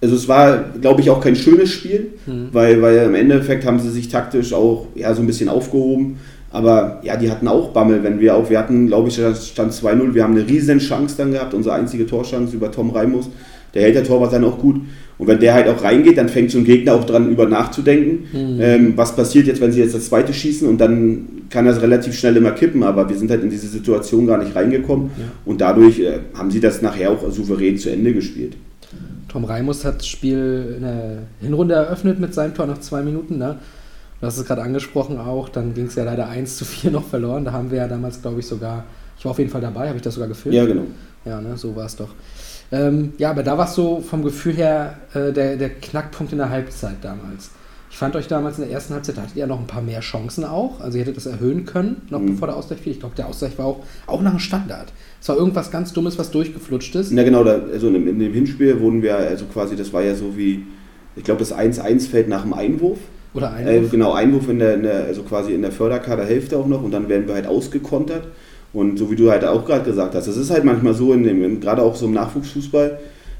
also 0.00 0.14
es 0.14 0.28
war, 0.28 0.64
glaube 0.80 1.00
ich, 1.00 1.10
auch 1.10 1.20
kein 1.20 1.34
schönes 1.36 1.70
Spiel, 1.70 2.08
Mhm. 2.26 2.48
weil, 2.52 2.82
weil 2.82 2.98
im 3.06 3.14
Endeffekt 3.14 3.64
haben 3.64 3.78
sie 3.80 3.90
sich 3.90 4.08
taktisch 4.08 4.52
auch 4.52 4.86
ja, 4.94 5.12
so 5.14 5.22
ein 5.22 5.26
bisschen 5.26 5.48
aufgehoben. 5.48 6.18
Aber 6.50 7.00
ja, 7.02 7.16
die 7.16 7.30
hatten 7.30 7.46
auch 7.46 7.72
Bammel, 7.72 8.02
wenn 8.02 8.20
wir 8.20 8.34
auch, 8.34 8.48
wir 8.48 8.58
hatten, 8.58 8.86
glaube 8.86 9.08
ich, 9.08 9.14
stand 9.14 9.72
2-0, 9.72 10.14
wir 10.14 10.22
haben 10.22 10.34
eine 10.36 10.48
riesen 10.48 10.78
Chance 10.78 11.14
dann 11.18 11.32
gehabt, 11.32 11.52
unsere 11.52 11.74
einzige 11.74 12.06
Torchance 12.06 12.56
über 12.56 12.70
Tom 12.70 12.90
Reimus. 12.90 13.28
Der 13.74 13.82
hält 13.82 13.96
der 13.96 14.04
Torwart 14.04 14.32
dann 14.32 14.44
auch 14.44 14.58
gut. 14.58 14.80
Und 15.18 15.26
wenn 15.26 15.40
der 15.40 15.52
halt 15.52 15.68
auch 15.68 15.82
reingeht, 15.82 16.16
dann 16.16 16.28
fängt 16.28 16.50
so 16.50 16.58
ein 16.58 16.64
Gegner 16.64 16.94
auch 16.94 17.04
dran, 17.04 17.30
über 17.30 17.46
nachzudenken. 17.46 18.28
Mhm. 18.32 18.60
Ähm, 18.60 18.92
was 18.96 19.14
passiert 19.14 19.46
jetzt, 19.46 19.60
wenn 19.60 19.72
sie 19.72 19.80
jetzt 19.80 19.94
das 19.94 20.06
zweite 20.06 20.32
schießen 20.32 20.66
und 20.66 20.80
dann 20.80 21.28
kann 21.50 21.66
das 21.66 21.82
relativ 21.82 22.14
schnell 22.16 22.36
immer 22.36 22.52
kippen, 22.52 22.82
aber 22.82 23.08
wir 23.08 23.16
sind 23.16 23.30
halt 23.30 23.42
in 23.42 23.50
diese 23.50 23.66
Situation 23.66 24.26
gar 24.26 24.38
nicht 24.38 24.54
reingekommen 24.54 25.10
Ja. 25.18 25.24
und 25.44 25.60
dadurch 25.60 25.98
äh, 26.00 26.20
haben 26.34 26.50
sie 26.50 26.60
das 26.60 26.82
nachher 26.82 27.10
auch 27.10 27.30
souverän 27.30 27.76
zu 27.76 27.90
Ende 27.90 28.14
gespielt. 28.14 28.56
Tom 29.28 29.44
Reimus 29.44 29.84
hat 29.84 29.98
das 29.98 30.06
Spiel 30.06 30.74
in 30.76 30.82
der 30.82 31.18
Hinrunde 31.40 31.74
eröffnet 31.74 32.18
mit 32.20 32.32
seinem 32.32 32.54
Tor 32.54 32.66
nach 32.66 32.80
zwei 32.80 33.02
Minuten. 33.02 33.38
Ne? 33.38 33.56
Du 34.20 34.26
hast 34.26 34.36
es 34.38 34.44
gerade 34.44 34.62
angesprochen 34.62 35.18
auch. 35.18 35.48
Dann 35.48 35.74
ging 35.74 35.86
es 35.86 35.94
ja 35.94 36.04
leider 36.04 36.28
1 36.28 36.56
zu 36.56 36.64
4 36.64 36.90
noch 36.90 37.04
verloren. 37.04 37.44
Da 37.44 37.52
haben 37.52 37.70
wir 37.70 37.78
ja 37.78 37.88
damals, 37.88 38.20
glaube 38.20 38.40
ich, 38.40 38.46
sogar, 38.46 38.84
ich 39.18 39.24
war 39.24 39.30
auf 39.32 39.38
jeden 39.38 39.50
Fall 39.50 39.60
dabei, 39.60 39.86
habe 39.88 39.96
ich 39.96 40.02
das 40.02 40.14
sogar 40.14 40.28
gefilmt? 40.28 40.54
Ja, 40.56 40.64
genau. 40.66 40.82
Ja, 41.24 41.40
ne, 41.40 41.56
so 41.56 41.74
war 41.76 41.86
es 41.86 41.96
doch. 41.96 42.10
Ähm, 42.70 43.12
ja, 43.18 43.30
aber 43.30 43.42
da 43.42 43.56
war 43.58 43.66
es 43.66 43.74
so 43.74 44.00
vom 44.00 44.22
Gefühl 44.22 44.54
her 44.54 44.98
äh, 45.14 45.32
der, 45.32 45.56
der 45.56 45.70
Knackpunkt 45.70 46.32
in 46.32 46.38
der 46.38 46.50
Halbzeit 46.50 46.96
damals. 47.02 47.50
Ich 47.90 47.96
fand 47.96 48.14
euch 48.16 48.28
damals 48.28 48.58
in 48.58 48.64
der 48.64 48.72
ersten 48.72 48.92
Halbzeit, 48.92 49.16
da 49.16 49.22
hattet 49.22 49.36
ihr 49.36 49.40
ja 49.40 49.46
noch 49.46 49.58
ein 49.58 49.66
paar 49.66 49.80
mehr 49.80 50.00
Chancen 50.00 50.44
auch. 50.44 50.80
Also 50.80 50.98
ihr 50.98 51.02
hättet 51.04 51.16
das 51.16 51.24
erhöhen 51.26 51.64
können, 51.64 52.02
noch 52.10 52.20
Mhm. 52.20 52.26
bevor 52.32 52.48
der 52.48 52.56
Ausgleich 52.56 52.80
fiel. 52.80 52.92
Ich 52.92 53.00
glaube, 53.00 53.14
der 53.16 53.26
Ausgleich 53.26 53.56
war 53.58 53.64
auch, 53.66 53.80
auch 54.06 54.20
nach 54.20 54.30
einem 54.32 54.38
Standard. 54.40 54.92
Es 55.20 55.28
war 55.30 55.36
irgendwas 55.36 55.70
ganz 55.70 55.92
Dummes, 55.94 56.18
was 56.18 56.30
durchgeflutscht 56.30 56.94
ist. 56.96 57.10
Na 57.12 57.22
genau, 57.22 57.42
da, 57.44 57.58
also 57.72 57.86
in, 57.88 57.94
dem- 57.94 58.08
in 58.08 58.18
dem 58.18 58.32
Hinspiel 58.34 58.78
wurden 58.80 59.02
wir, 59.02 59.16
also 59.16 59.46
quasi, 59.46 59.74
das 59.74 59.92
war 59.94 60.02
ja 60.02 60.14
so 60.14 60.36
wie, 60.36 60.66
ich 61.16 61.24
glaube, 61.24 61.38
das 61.40 61.54
1-1 61.54 62.08
fällt 62.08 62.28
nach 62.28 62.42
dem 62.42 62.52
Einwurf. 62.52 62.98
Oder 63.34 63.52
ein. 63.52 63.66
Äh, 63.66 63.80
genau, 63.90 64.12
Einwurf 64.12 64.48
in 64.48 64.58
der, 64.58 64.74
in 64.74 64.82
der, 64.82 65.04
also 65.04 65.22
quasi 65.22 65.52
in 65.52 65.62
der 65.62 65.72
Förderkaderhälfte 65.72 66.56
auch 66.56 66.66
noch 66.66 66.82
und 66.82 66.90
dann 66.90 67.08
werden 67.08 67.26
wir 67.26 67.34
halt 67.34 67.46
ausgekontert. 67.46 68.28
Und 68.72 68.98
so 68.98 69.10
wie 69.10 69.16
du 69.16 69.30
halt 69.30 69.44
auch 69.44 69.64
gerade 69.64 69.84
gesagt 69.84 70.14
hast, 70.14 70.28
das 70.28 70.36
ist 70.36 70.50
halt 70.50 70.64
manchmal 70.64 70.94
so, 70.94 71.12
in 71.12 71.22
dem, 71.22 71.60
gerade 71.60 71.82
auch 71.82 71.96
so 71.96 72.06
im 72.06 72.12
Nachwuchsfußball, 72.12 72.98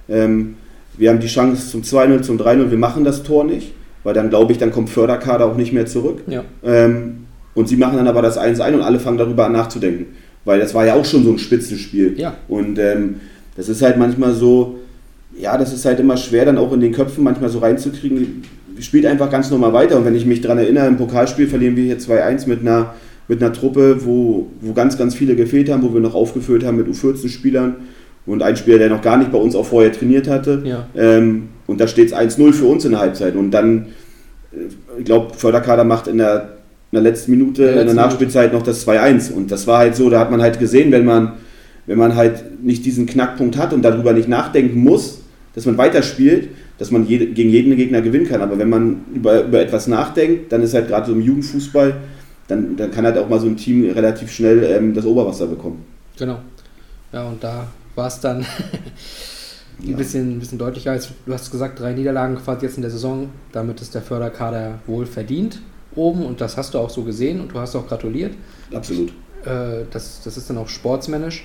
ähm, 0.08 0.54
wir 0.96 1.10
haben 1.10 1.20
die 1.20 1.26
Chance 1.26 1.70
zum 1.70 1.82
2-0, 1.82 2.22
zum 2.22 2.38
3-0, 2.38 2.70
wir 2.70 2.78
machen 2.78 3.04
das 3.04 3.22
Tor 3.22 3.44
nicht, 3.44 3.72
weil 4.04 4.14
dann 4.14 4.30
glaube 4.30 4.52
ich, 4.52 4.58
dann 4.58 4.72
kommt 4.72 4.90
Förderkader 4.90 5.44
auch 5.46 5.56
nicht 5.56 5.72
mehr 5.72 5.86
zurück. 5.86 6.22
ja. 6.26 6.44
Ähm, 6.64 7.24
und 7.58 7.66
sie 7.68 7.76
machen 7.76 7.96
dann 7.96 8.06
aber 8.06 8.22
das 8.22 8.38
1-1 8.38 8.74
und 8.74 8.82
alle 8.82 9.00
fangen 9.00 9.18
darüber 9.18 9.46
an 9.46 9.52
nachzudenken. 9.52 10.14
Weil 10.44 10.60
das 10.60 10.74
war 10.74 10.86
ja 10.86 10.94
auch 10.94 11.04
schon 11.04 11.24
so 11.24 11.32
ein 11.32 11.40
Spitzenspiel. 11.40 12.14
Ja. 12.16 12.36
Und 12.46 12.78
ähm, 12.78 13.16
das 13.56 13.68
ist 13.68 13.82
halt 13.82 13.96
manchmal 13.96 14.32
so, 14.32 14.78
ja, 15.36 15.58
das 15.58 15.72
ist 15.72 15.84
halt 15.84 15.98
immer 15.98 16.16
schwer, 16.16 16.44
dann 16.44 16.56
auch 16.56 16.72
in 16.72 16.78
den 16.78 16.92
Köpfen 16.92 17.24
manchmal 17.24 17.50
so 17.50 17.58
reinzukriegen. 17.58 18.44
Spielt 18.80 19.06
einfach 19.06 19.30
ganz 19.30 19.50
normal 19.50 19.72
weiter. 19.72 19.96
Und 19.96 20.04
wenn 20.04 20.14
ich 20.14 20.26
mich 20.26 20.40
daran 20.40 20.58
erinnere, 20.58 20.86
im 20.86 20.96
Pokalspiel 20.96 21.48
verlieren 21.48 21.76
wir 21.76 21.84
hier 21.84 21.98
2-1 21.98 22.48
mit 22.48 22.60
einer, 22.60 22.94
mit 23.28 23.42
einer 23.42 23.52
Truppe, 23.52 24.04
wo, 24.04 24.48
wo 24.60 24.72
ganz, 24.72 24.96
ganz 24.96 25.14
viele 25.14 25.36
gefehlt 25.36 25.70
haben, 25.70 25.82
wo 25.82 25.92
wir 25.92 26.00
noch 26.00 26.14
aufgefüllt 26.14 26.64
haben 26.64 26.76
mit 26.76 26.86
U14-Spielern. 26.86 27.76
Und 28.26 28.42
ein 28.42 28.56
Spieler, 28.56 28.78
der 28.78 28.90
noch 28.90 29.00
gar 29.00 29.16
nicht 29.16 29.32
bei 29.32 29.38
uns 29.38 29.54
auch 29.54 29.64
vorher 29.64 29.92
trainiert 29.92 30.28
hatte. 30.28 30.62
Ja. 30.64 30.86
Ähm, 30.94 31.48
und 31.66 31.80
da 31.80 31.88
steht 31.88 32.08
es 32.08 32.14
1-0 32.14 32.52
für 32.52 32.66
uns 32.66 32.84
in 32.84 32.92
der 32.92 33.00
Halbzeit. 33.00 33.36
Und 33.36 33.50
dann, 33.52 33.86
äh, 34.52 34.98
ich 34.98 35.04
glaube, 35.04 35.34
Förderkader 35.34 35.84
macht 35.84 36.08
in 36.08 36.18
der, 36.18 36.58
in 36.92 36.96
der 36.96 37.02
letzten 37.02 37.30
Minute, 37.30 37.62
In 37.62 37.68
der 37.68 37.68
in 37.68 37.76
der 37.76 37.84
letzten 37.84 37.96
Nachspielzeit 37.96 38.52
noch 38.52 38.62
das 38.62 38.86
2-1. 38.86 39.32
Und 39.32 39.50
das 39.50 39.66
war 39.66 39.78
halt 39.78 39.96
so, 39.96 40.10
da 40.10 40.20
hat 40.20 40.30
man 40.30 40.42
halt 40.42 40.58
gesehen, 40.58 40.92
wenn 40.92 41.04
man, 41.04 41.32
wenn 41.86 41.98
man 41.98 42.16
halt 42.16 42.62
nicht 42.62 42.84
diesen 42.84 43.06
Knackpunkt 43.06 43.56
hat 43.56 43.72
und 43.72 43.82
darüber 43.82 44.12
nicht 44.12 44.28
nachdenken 44.28 44.80
muss, 44.80 45.22
dass 45.54 45.66
man 45.66 45.78
weiterspielt, 45.78 46.50
dass 46.78 46.90
man 46.90 47.06
jede, 47.06 47.26
gegen 47.26 47.50
jeden 47.50 47.76
Gegner 47.76 48.00
gewinnen 48.02 48.26
kann. 48.28 48.40
Aber 48.40 48.58
wenn 48.58 48.68
man 48.68 49.04
über, 49.14 49.44
über 49.44 49.60
etwas 49.60 49.86
nachdenkt, 49.86 50.52
dann 50.52 50.62
ist 50.62 50.74
halt 50.74 50.88
gerade 50.88 51.06
so 51.06 51.12
im 51.12 51.20
Jugendfußball, 51.20 51.96
dann, 52.46 52.76
dann 52.76 52.90
kann 52.90 53.04
halt 53.04 53.18
auch 53.18 53.28
mal 53.28 53.40
so 53.40 53.46
ein 53.46 53.56
Team 53.56 53.90
relativ 53.90 54.32
schnell 54.32 54.62
ähm, 54.64 54.94
das 54.94 55.04
Oberwasser 55.04 55.46
bekommen. 55.46 55.84
Genau. 56.18 56.38
Ja, 57.12 57.24
und 57.28 57.42
da 57.42 57.66
war 57.94 58.06
es 58.06 58.20
dann 58.20 58.38
ein, 59.82 59.90
Ja. 59.90 59.96
bisschen, 59.96 60.36
ein 60.36 60.38
bisschen 60.40 60.58
deutlicher. 60.58 60.92
Als, 60.92 61.08
du 61.26 61.32
hast 61.32 61.50
gesagt, 61.50 61.80
drei 61.80 61.92
Niederlagen 61.92 62.36
quasi 62.36 62.66
jetzt 62.66 62.76
in 62.76 62.82
der 62.82 62.90
Saison. 62.90 63.28
Damit 63.52 63.80
ist 63.80 63.94
der 63.94 64.02
Förderkader 64.02 64.78
wohl 64.86 65.06
verdient 65.06 65.60
oben 65.94 66.24
und 66.24 66.40
das 66.40 66.56
hast 66.56 66.74
du 66.74 66.78
auch 66.78 66.90
so 66.90 67.02
gesehen 67.02 67.40
und 67.40 67.52
du 67.52 67.58
hast 67.58 67.74
auch 67.74 67.88
gratuliert. 67.88 68.32
Absolut. 68.72 69.08
Äh, 69.44 69.84
das, 69.90 70.20
das 70.22 70.36
ist 70.36 70.48
dann 70.48 70.58
auch 70.58 70.68
sportsmännisch. 70.68 71.44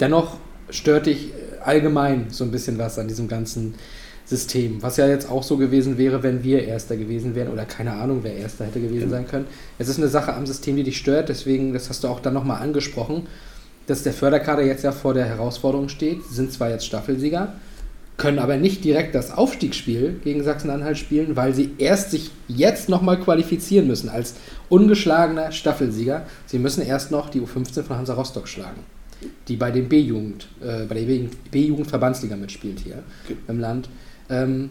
Dennoch 0.00 0.36
stört 0.68 1.06
dich 1.06 1.32
allgemein 1.64 2.26
so 2.28 2.44
ein 2.44 2.50
bisschen 2.50 2.76
was 2.78 2.98
an 2.98 3.08
diesem 3.08 3.28
ganzen 3.28 3.74
System, 4.26 4.82
was 4.82 4.96
ja 4.96 5.06
jetzt 5.06 5.30
auch 5.30 5.42
so 5.44 5.56
gewesen 5.56 5.98
wäre, 5.98 6.22
wenn 6.22 6.42
wir 6.42 6.64
Erster 6.64 6.96
gewesen 6.96 7.34
wären 7.34 7.48
oder 7.48 7.64
keine 7.64 7.92
Ahnung, 7.92 8.20
wer 8.22 8.34
Erster 8.36 8.66
hätte 8.66 8.80
gewesen 8.80 9.08
sein 9.08 9.26
können. 9.28 9.46
Es 9.78 9.88
ist 9.88 9.98
eine 9.98 10.08
Sache 10.08 10.34
am 10.34 10.46
System, 10.46 10.76
die 10.76 10.82
dich 10.82 10.98
stört, 10.98 11.28
deswegen, 11.28 11.72
das 11.72 11.88
hast 11.88 12.02
du 12.04 12.08
auch 12.08 12.18
dann 12.20 12.34
nochmal 12.34 12.60
angesprochen, 12.60 13.26
dass 13.86 14.02
der 14.02 14.12
Förderkader 14.12 14.62
jetzt 14.64 14.82
ja 14.82 14.90
vor 14.90 15.14
der 15.14 15.26
Herausforderung 15.26 15.88
steht, 15.88 16.24
sind 16.24 16.52
zwar 16.52 16.70
jetzt 16.70 16.84
Staffelsieger, 16.86 17.52
können 18.16 18.40
aber 18.40 18.56
nicht 18.56 18.82
direkt 18.82 19.14
das 19.14 19.30
Aufstiegsspiel 19.30 20.18
gegen 20.24 20.42
Sachsen-Anhalt 20.42 20.98
spielen, 20.98 21.36
weil 21.36 21.54
sie 21.54 21.70
erst 21.78 22.10
sich 22.10 22.30
jetzt 22.48 22.88
nochmal 22.88 23.20
qualifizieren 23.20 23.86
müssen 23.86 24.08
als 24.08 24.34
ungeschlagener 24.70 25.52
Staffelsieger. 25.52 26.26
Sie 26.46 26.58
müssen 26.58 26.82
erst 26.82 27.10
noch 27.10 27.28
die 27.30 27.40
U15 27.42 27.82
von 27.82 27.96
Hansa 27.98 28.14
Rostock 28.14 28.48
schlagen, 28.48 28.80
die 29.48 29.56
bei 29.56 29.70
den 29.70 29.88
B-Jugend, 29.88 30.48
äh, 30.62 30.86
bei 30.86 30.94
der 30.94 31.28
B-Jugend-Verbandsliga 31.52 32.36
mitspielt 32.36 32.80
hier 32.80 33.02
Okay. 33.26 33.36
im 33.48 33.60
Land. 33.60 33.88
Ähm, 34.28 34.70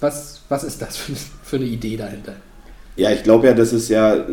was, 0.00 0.42
was 0.48 0.64
ist 0.64 0.82
das 0.82 0.96
für, 0.96 1.12
für 1.42 1.56
eine 1.56 1.66
Idee 1.66 1.96
dahinter? 1.96 2.36
Ja, 2.96 3.10
ich 3.10 3.22
glaube 3.22 3.46
ja, 3.46 3.52
das 3.52 3.74
ist 3.74 3.90
ja 3.90 4.24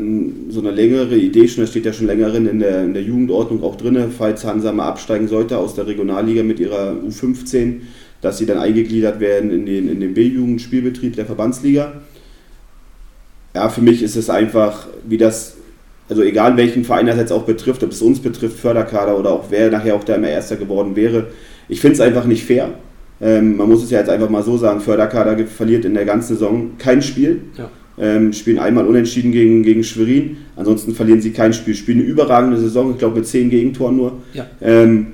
so 0.50 0.62
eine 0.62 0.72
längere 0.72 1.18
Idee 1.18 1.50
schon, 1.50 1.64
das 1.64 1.72
steht 1.72 1.86
ja 1.86 1.92
schon 1.92 2.08
länger 2.08 2.34
in 2.34 2.60
der, 2.60 2.84
in 2.86 2.94
der 2.94 3.04
Jugendordnung 3.04 3.62
auch 3.62 3.76
drin, 3.76 4.12
falls 4.18 4.46
Hansa 4.46 4.72
mal 4.72 4.88
absteigen 4.88 5.28
sollte 5.28 5.58
aus 5.58 5.76
der 5.76 5.86
Regionalliga 5.86 6.44
mit 6.44 6.62
ihrer 6.62 6.94
U15, 6.94 7.82
dass 8.22 8.38
sie 8.38 8.46
dann 8.46 8.58
eingegliedert 8.58 9.20
werden 9.20 9.52
in 9.52 9.66
den, 9.66 9.90
in 9.90 10.00
den 10.00 10.14
B-Jugend-Spielbetrieb 10.14 11.18
der 11.18 11.26
Verbandsliga. 11.26 12.02
Ja, 13.54 13.68
für 13.68 13.82
mich 13.82 14.02
ist 14.02 14.16
es 14.16 14.30
einfach, 14.30 14.88
wie 15.06 15.18
das, 15.18 15.58
also 16.08 16.24
egal 16.24 16.56
welchen 16.56 16.86
Verein 16.86 17.08
das 17.08 17.18
jetzt 17.18 17.34
auch 17.34 17.44
betrifft, 17.44 17.84
ob 17.84 17.92
es 17.92 18.02
uns 18.02 18.22
betrifft, 18.22 18.58
Förderkader 18.58 19.20
oder 19.20 19.32
auch 19.32 19.46
wer 19.50 19.72
nachher 19.72 19.96
auch 19.96 20.06
da 20.06 20.16
immer 20.16 20.30
Erster 20.30 20.56
geworden 20.56 20.96
wäre, 20.96 21.28
ich 21.68 21.82
finde 21.82 21.96
es 21.96 22.00
einfach 22.00 22.24
nicht 22.24 22.46
fair. 22.46 22.72
Ähm, 23.22 23.58
man 23.58 23.70
muss 23.70 23.84
es 23.84 23.92
ja 23.92 24.00
jetzt 24.00 24.10
einfach 24.10 24.30
mal 24.30 24.44
so 24.44 24.58
sagen, 24.58 24.80
Förderkader 24.80 25.38
verliert 25.46 25.86
in 25.86 25.94
der 25.94 26.06
ganzen 26.06 26.36
Saison 26.36 26.72
kein 26.78 27.02
Spiel 27.02 27.42
Ja. 27.58 27.70
ähm, 27.98 28.34
spielen 28.34 28.60
einmal 28.60 28.86
unentschieden 28.86 29.32
gegen, 29.32 29.64
gegen 29.64 29.84
Schwerin, 29.84 30.38
ansonsten 30.56 30.94
verlieren 30.94 31.22
sie 31.22 31.32
kein 31.32 31.54
Spiel, 31.54 31.76
spielen 31.76 32.00
eine 32.00 32.08
überragende 32.08 32.58
Saison, 32.58 32.92
ich 32.92 32.98
glaube 32.98 33.18
mit 33.18 33.28
zehn 33.28 33.50
Gegentoren 33.50 33.96
nur. 33.96 34.14
Ja. 34.34 34.48
Ähm, 34.62 35.08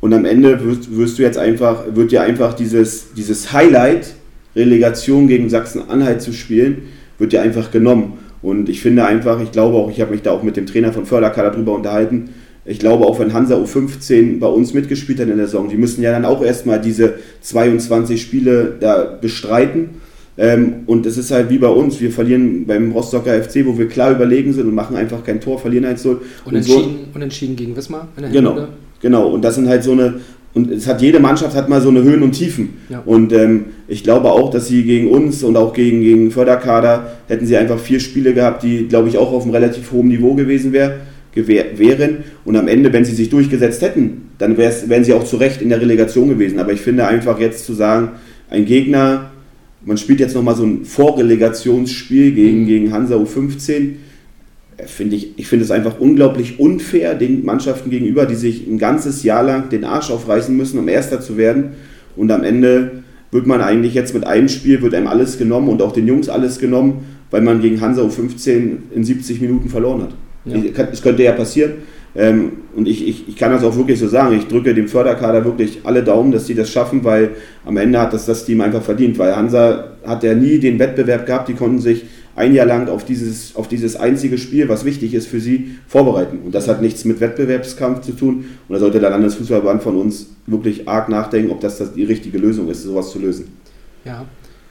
und 0.00 0.12
am 0.12 0.24
Ende 0.24 0.62
wirst, 0.64 0.94
wirst 0.94 1.18
du 1.18 1.22
jetzt 1.22 1.38
einfach, 1.38 1.84
wird 1.94 2.12
dir 2.12 2.22
einfach 2.22 2.54
dieses, 2.54 3.12
dieses 3.14 3.52
Highlight, 3.52 4.14
Relegation 4.54 5.28
gegen 5.28 5.48
Sachsen-Anhalt 5.48 6.20
zu 6.22 6.32
spielen, 6.32 6.82
wird 7.18 7.32
dir 7.32 7.42
einfach 7.42 7.70
genommen. 7.70 8.14
Und 8.42 8.68
ich 8.68 8.80
finde 8.80 9.04
einfach, 9.04 9.40
ich 9.40 9.52
glaube 9.52 9.76
auch, 9.76 9.90
ich 9.90 10.00
habe 10.00 10.12
mich 10.12 10.22
da 10.22 10.30
auch 10.30 10.42
mit 10.42 10.56
dem 10.56 10.66
Trainer 10.66 10.92
von 10.92 11.06
Förderkader 11.06 11.50
drüber 11.50 11.74
unterhalten, 11.74 12.30
ich 12.66 12.80
glaube 12.80 13.06
auch, 13.06 13.20
wenn 13.20 13.32
Hansa 13.32 13.56
U15 13.56 14.40
bei 14.40 14.48
uns 14.48 14.74
mitgespielt 14.74 15.20
hat 15.20 15.28
in 15.28 15.36
der 15.36 15.46
Saison, 15.46 15.68
die 15.68 15.76
müssen 15.76 16.02
ja 16.02 16.10
dann 16.10 16.24
auch 16.24 16.42
erstmal 16.42 16.80
diese 16.80 17.14
22 17.42 18.20
Spiele 18.20 18.74
da 18.80 19.04
bestreiten. 19.20 19.90
Ähm, 20.38 20.82
und 20.86 21.06
es 21.06 21.16
ist 21.16 21.30
halt 21.30 21.48
wie 21.48 21.58
bei 21.58 21.68
uns, 21.68 22.00
wir 22.00 22.10
verlieren 22.10 22.66
beim 22.66 22.92
Rostocker 22.92 23.40
FC, 23.42 23.64
wo 23.64 23.78
wir 23.78 23.88
klar 23.88 24.10
überlegen 24.10 24.52
sind 24.52 24.66
und 24.66 24.74
machen 24.74 24.96
einfach 24.96 25.24
kein 25.24 25.40
Tor, 25.40 25.58
verlieren 25.58 25.86
1-0. 25.86 25.90
Und 25.90 25.98
so, 26.02 26.20
Unentschieden, 26.44 26.98
unentschieden 27.14 27.56
gegen 27.56 27.76
Wismar 27.76 28.08
in 28.16 28.22
der 28.24 28.32
Genau. 28.32 28.68
Genau, 29.00 29.28
und 29.28 29.44
das 29.44 29.54
sind 29.54 29.68
halt 29.68 29.84
so 29.84 29.92
eine, 29.92 30.14
und 30.54 30.70
es 30.70 30.86
hat 30.86 31.02
jede 31.02 31.20
Mannschaft 31.20 31.54
hat 31.54 31.68
mal 31.68 31.80
so 31.82 31.90
eine 31.90 32.02
Höhen 32.02 32.22
und 32.22 32.32
Tiefen. 32.32 32.78
Ja. 32.88 33.02
Und 33.04 33.32
ähm, 33.32 33.66
ich 33.88 34.02
glaube 34.02 34.32
auch, 34.32 34.50
dass 34.50 34.68
sie 34.68 34.84
gegen 34.84 35.10
uns 35.10 35.42
und 35.42 35.56
auch 35.56 35.72
gegen, 35.74 36.00
gegen 36.00 36.30
Förderkader 36.30 37.12
hätten 37.28 37.46
sie 37.46 37.56
einfach 37.56 37.78
vier 37.78 38.00
Spiele 38.00 38.34
gehabt, 38.34 38.62
die, 38.62 38.88
glaube 38.88 39.08
ich, 39.08 39.18
auch 39.18 39.32
auf 39.32 39.42
einem 39.42 39.52
relativ 39.52 39.92
hohen 39.92 40.08
Niveau 40.08 40.34
gewesen 40.34 40.72
wär, 40.72 40.88
gewär, 40.88 41.00
wären. 41.36 42.24
Und 42.44 42.56
am 42.56 42.68
Ende, 42.68 42.92
wenn 42.92 43.04
sie 43.04 43.14
sich 43.14 43.28
durchgesetzt 43.28 43.82
hätten, 43.82 44.30
dann 44.38 44.56
wären 44.56 45.04
sie 45.04 45.12
auch 45.12 45.24
zu 45.24 45.36
Recht 45.36 45.60
in 45.62 45.68
der 45.68 45.80
Relegation 45.80 46.28
gewesen. 46.28 46.58
Aber 46.58 46.72
ich 46.72 46.80
finde 46.80 47.06
einfach 47.06 47.38
jetzt 47.38 47.66
zu 47.66 47.74
sagen, 47.74 48.12
ein 48.50 48.64
Gegner, 48.64 49.30
man 49.84 49.96
spielt 49.96 50.20
jetzt 50.20 50.34
nochmal 50.34 50.56
so 50.56 50.64
ein 50.64 50.84
Vorrelegationsspiel 50.84 52.32
gegen, 52.32 52.66
gegen 52.66 52.92
Hansa 52.92 53.16
U15, 53.16 53.72
äh, 54.76 54.86
finde 54.86 55.16
ich, 55.16 55.38
ich 55.38 55.46
finde 55.46 55.64
es 55.64 55.70
einfach 55.70 56.00
unglaublich 56.00 56.58
unfair 56.58 57.14
den 57.14 57.44
Mannschaften 57.44 57.90
gegenüber, 57.90 58.26
die 58.26 58.34
sich 58.34 58.66
ein 58.66 58.78
ganzes 58.78 59.22
Jahr 59.22 59.42
lang 59.42 59.68
den 59.68 59.84
Arsch 59.84 60.10
aufreißen 60.10 60.56
müssen, 60.56 60.78
um 60.78 60.88
Erster 60.88 61.20
zu 61.20 61.36
werden. 61.36 61.74
Und 62.16 62.30
am 62.30 62.44
Ende 62.44 63.02
wird 63.30 63.46
man 63.46 63.60
eigentlich 63.60 63.94
jetzt 63.94 64.14
mit 64.14 64.26
einem 64.26 64.48
Spiel, 64.48 64.82
wird 64.82 64.94
einem 64.94 65.06
alles 65.06 65.38
genommen 65.38 65.68
und 65.68 65.82
auch 65.82 65.92
den 65.92 66.06
Jungs 66.06 66.28
alles 66.28 66.58
genommen, 66.58 67.04
weil 67.30 67.42
man 67.42 67.60
gegen 67.60 67.80
Hansa 67.80 68.02
U15 68.02 68.76
in 68.94 69.04
70 69.04 69.40
Minuten 69.40 69.68
verloren 69.68 70.02
hat. 70.02 70.14
Ja. 70.46 70.86
Es 70.92 71.02
könnte 71.02 71.22
ja 71.22 71.32
passieren. 71.32 71.72
Ähm, 72.14 72.52
und 72.74 72.88
ich, 72.88 73.06
ich, 73.06 73.28
ich 73.28 73.36
kann 73.36 73.52
das 73.52 73.62
auch 73.62 73.76
wirklich 73.76 73.98
so 73.98 74.08
sagen. 74.08 74.36
Ich 74.36 74.46
drücke 74.46 74.72
dem 74.74 74.88
Förderkader 74.88 75.44
wirklich 75.44 75.80
alle 75.84 76.02
Daumen, 76.02 76.32
dass 76.32 76.46
die 76.46 76.54
das 76.54 76.70
schaffen, 76.70 77.04
weil 77.04 77.30
am 77.64 77.76
Ende 77.76 78.00
hat 78.00 78.12
das 78.12 78.26
das 78.26 78.44
Team 78.44 78.60
einfach 78.60 78.82
verdient. 78.82 79.18
Weil 79.18 79.36
Hansa 79.36 79.92
hat 80.04 80.22
ja 80.22 80.34
nie 80.34 80.58
den 80.58 80.78
Wettbewerb 80.78 81.26
gehabt. 81.26 81.48
Die 81.48 81.54
konnten 81.54 81.80
sich 81.80 82.04
ein 82.34 82.54
Jahr 82.54 82.66
lang 82.66 82.88
auf 82.88 83.04
dieses, 83.04 83.56
auf 83.56 83.68
dieses 83.68 83.96
einzige 83.96 84.38
Spiel, 84.38 84.68
was 84.68 84.84
wichtig 84.84 85.14
ist 85.14 85.26
für 85.26 85.40
sie, 85.40 85.76
vorbereiten. 85.88 86.38
Und 86.44 86.54
das 86.54 86.68
hat 86.68 86.80
nichts 86.82 87.04
mit 87.04 87.20
Wettbewerbskampf 87.20 88.02
zu 88.02 88.12
tun. 88.12 88.44
Und 88.68 88.74
da 88.74 88.78
sollte 88.78 89.00
der 89.00 89.10
Landesfußballverband 89.10 89.82
von 89.82 89.96
uns 89.96 90.28
wirklich 90.46 90.88
arg 90.88 91.08
nachdenken, 91.08 91.50
ob 91.50 91.60
das, 91.60 91.78
das 91.78 91.94
die 91.94 92.04
richtige 92.04 92.38
Lösung 92.38 92.68
ist, 92.68 92.82
sowas 92.82 93.10
zu 93.10 93.18
lösen. 93.18 93.48
Ja. 94.04 94.24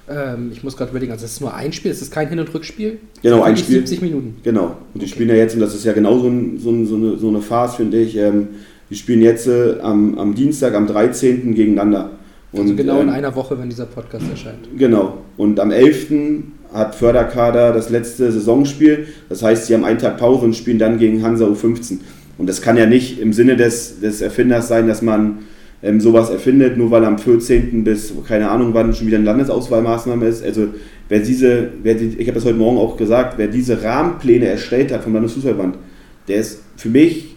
Ähm, 0.07 0.51
ich 0.51 0.63
muss 0.63 0.77
gerade 0.77 0.91
überlegen, 0.91 1.11
also 1.11 1.25
es 1.25 1.33
ist 1.33 1.41
nur 1.41 1.53
ein 1.53 1.73
Spiel, 1.73 1.91
es 1.91 2.01
ist 2.01 2.11
kein 2.11 2.29
Hin- 2.29 2.39
und 2.39 2.53
Rückspiel. 2.53 2.99
Genau, 3.23 3.41
ein 3.41 3.57
Spiel. 3.57 3.77
70 3.77 4.01
Minuten. 4.01 4.37
Genau. 4.43 4.77
Und 4.93 5.01
die 5.01 5.07
spielen 5.07 5.29
ja 5.29 5.35
jetzt, 5.35 5.55
und 5.55 5.61
das 5.61 5.73
ist 5.73 5.83
ja 5.83 5.93
genau 5.93 6.19
so, 6.19 6.27
ein, 6.27 6.59
so, 6.59 6.69
ein, 6.69 6.85
so, 6.85 6.95
eine, 6.95 7.17
so 7.17 7.27
eine 7.29 7.41
Phase, 7.41 7.77
finde 7.77 7.99
ich. 7.99 8.15
Ähm, 8.15 8.49
die 8.89 8.95
spielen 8.95 9.21
jetzt 9.21 9.47
äh, 9.47 9.79
am, 9.81 10.17
am 10.17 10.35
Dienstag, 10.35 10.75
am 10.75 10.85
13. 10.85 11.55
gegeneinander. 11.55 12.11
Und, 12.51 12.61
Also 12.61 12.75
genau 12.75 13.01
in 13.01 13.07
ähm, 13.07 13.13
einer 13.13 13.35
Woche, 13.35 13.57
wenn 13.59 13.69
dieser 13.69 13.87
Podcast 13.87 14.25
erscheint. 14.29 14.69
Genau. 14.77 15.17
Und 15.37 15.59
am 15.59 15.71
11. 15.71 16.07
hat 16.71 16.93
Förderkader 16.93 17.73
das 17.73 17.89
letzte 17.89 18.31
Saisonspiel. 18.31 19.07
Das 19.27 19.41
heißt, 19.41 19.65
sie 19.65 19.73
haben 19.73 19.85
einen 19.85 19.97
Tag 19.97 20.17
Pause 20.17 20.45
und 20.45 20.55
spielen 20.55 20.77
dann 20.77 20.99
gegen 20.99 21.23
Hansa 21.23 21.45
U15. 21.45 21.97
Und 22.37 22.47
das 22.47 22.61
kann 22.61 22.77
ja 22.77 22.85
nicht 22.85 23.19
im 23.19 23.33
Sinne 23.33 23.55
des, 23.55 24.01
des 24.01 24.21
Erfinders 24.21 24.67
sein, 24.67 24.87
dass 24.87 25.01
man 25.01 25.39
ähm, 25.85 26.01
sowas 26.01 26.31
erfindet, 26.31 26.77
nur 26.77 26.89
weil 26.89 27.05
am 27.05 27.19
14. 27.19 27.83
bis, 27.83 28.11
keine 28.27 28.49
Ahnung 28.49 28.73
wann, 28.73 28.93
schon 28.93 29.05
wieder 29.05 29.17
eine 29.17 29.25
Landesauswahlmaßnahme 29.25 30.25
ist. 30.27 30.43
Also 30.43 30.69
wer 31.09 31.19
diese, 31.19 31.69
wer 31.83 31.93
die, 31.93 32.15
ich 32.17 32.27
habe 32.27 32.35
das 32.35 32.45
heute 32.45 32.57
Morgen 32.57 32.77
auch 32.77 32.97
gesagt, 32.97 33.37
wer 33.37 33.47
diese 33.47 33.83
Rahmenpläne 33.83 34.47
erstellt 34.47 34.91
hat 34.91 35.03
vom 35.03 35.13
Landesfußballband, 35.13 35.77
der 36.27 36.37
ist 36.37 36.61
für 36.75 36.89
mich 36.89 37.35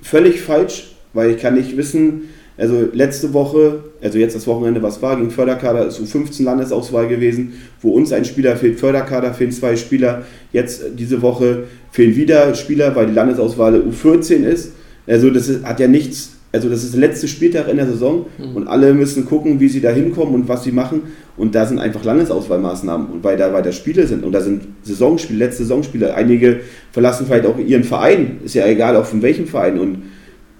völlig 0.00 0.40
falsch, 0.40 0.96
weil 1.12 1.32
ich 1.32 1.38
kann 1.42 1.54
nicht 1.54 1.76
wissen, 1.76 2.30
also 2.56 2.88
letzte 2.92 3.34
Woche, 3.34 3.84
also 4.02 4.18
jetzt 4.18 4.34
das 4.34 4.46
Wochenende, 4.46 4.82
was 4.82 5.02
war, 5.02 5.16
gegen 5.16 5.30
Förderkader 5.30 5.86
ist 5.86 6.00
U15 6.00 6.44
Landesauswahl 6.44 7.08
gewesen, 7.08 7.54
wo 7.82 7.90
uns 7.90 8.12
ein 8.12 8.24
Spieler 8.24 8.56
fehlt, 8.56 8.80
Förderkader 8.80 9.34
fehlen 9.34 9.52
zwei 9.52 9.76
Spieler, 9.76 10.24
jetzt 10.52 10.82
äh, 10.82 10.86
diese 10.96 11.20
Woche 11.20 11.64
fehlen 11.90 12.16
wieder 12.16 12.54
Spieler, 12.54 12.96
weil 12.96 13.06
die 13.06 13.14
Landesauswahl 13.14 13.82
U14 13.82 14.44
ist. 14.44 14.72
Also 15.06 15.30
das 15.30 15.48
ist, 15.48 15.64
hat 15.64 15.80
ja 15.80 15.88
nichts, 15.88 16.39
also 16.52 16.68
das 16.68 16.82
ist 16.82 16.94
der 16.94 17.00
letzte 17.00 17.28
Spieltag 17.28 17.68
in 17.68 17.76
der 17.76 17.86
Saison 17.86 18.26
und 18.54 18.66
alle 18.66 18.92
müssen 18.92 19.24
gucken, 19.24 19.60
wie 19.60 19.68
sie 19.68 19.80
da 19.80 19.90
hinkommen 19.90 20.34
und 20.34 20.48
was 20.48 20.64
sie 20.64 20.72
machen 20.72 21.02
und 21.36 21.54
da 21.54 21.64
sind 21.64 21.78
einfach 21.78 22.04
Landesauswahlmaßnahmen 22.04 23.08
und 23.08 23.24
weil 23.24 23.36
da 23.36 23.52
weiter 23.52 23.72
Spiele 23.72 24.06
sind 24.06 24.24
und 24.24 24.32
da 24.32 24.40
sind 24.40 24.62
Saisonspiele, 24.82 25.38
letzte 25.38 25.62
Saisonspiele, 25.62 26.14
einige 26.14 26.60
verlassen 26.92 27.26
vielleicht 27.26 27.46
auch 27.46 27.58
ihren 27.58 27.84
Verein, 27.84 28.40
ist 28.44 28.54
ja 28.54 28.66
egal 28.66 28.96
auch 28.96 29.06
von 29.06 29.22
welchem 29.22 29.46
Verein 29.46 29.78
und 29.78 30.02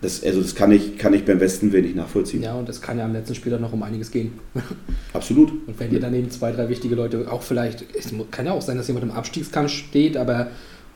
das, 0.01 0.25
also 0.25 0.41
das 0.41 0.55
kann 0.55 0.73
ich, 0.73 0.97
kann 0.97 1.13
ich 1.13 1.25
beim 1.25 1.39
besten 1.39 1.73
Willen 1.73 1.85
nicht 1.85 1.97
nachvollziehen. 1.97 2.43
Ja, 2.43 2.55
und 2.55 2.69
es 2.69 2.81
kann 2.81 2.99
ja 2.99 3.05
am 3.05 3.13
letzten 3.13 3.35
Spiel 3.35 3.53
dann 3.53 3.61
noch 3.61 3.73
um 3.73 3.83
einiges 3.83 4.11
gehen. 4.11 4.33
Absolut. 5.13 5.51
Und 5.67 5.79
wenn 5.79 5.91
dir 5.91 6.01
daneben 6.01 6.31
zwei, 6.31 6.53
drei 6.53 6.71
wichtige 6.71 6.95
Leute, 6.95 7.31
auch 7.31 7.43
vielleicht, 7.43 7.85
es 7.95 8.11
kann 8.31 8.47
ja 8.47 8.53
auch 8.53 8.63
sein, 8.63 8.79
dass 8.79 8.87
jemand 8.87 9.05
im 9.05 9.11
Abstiegskampf 9.11 9.71
steht, 9.71 10.17
aber 10.17 10.49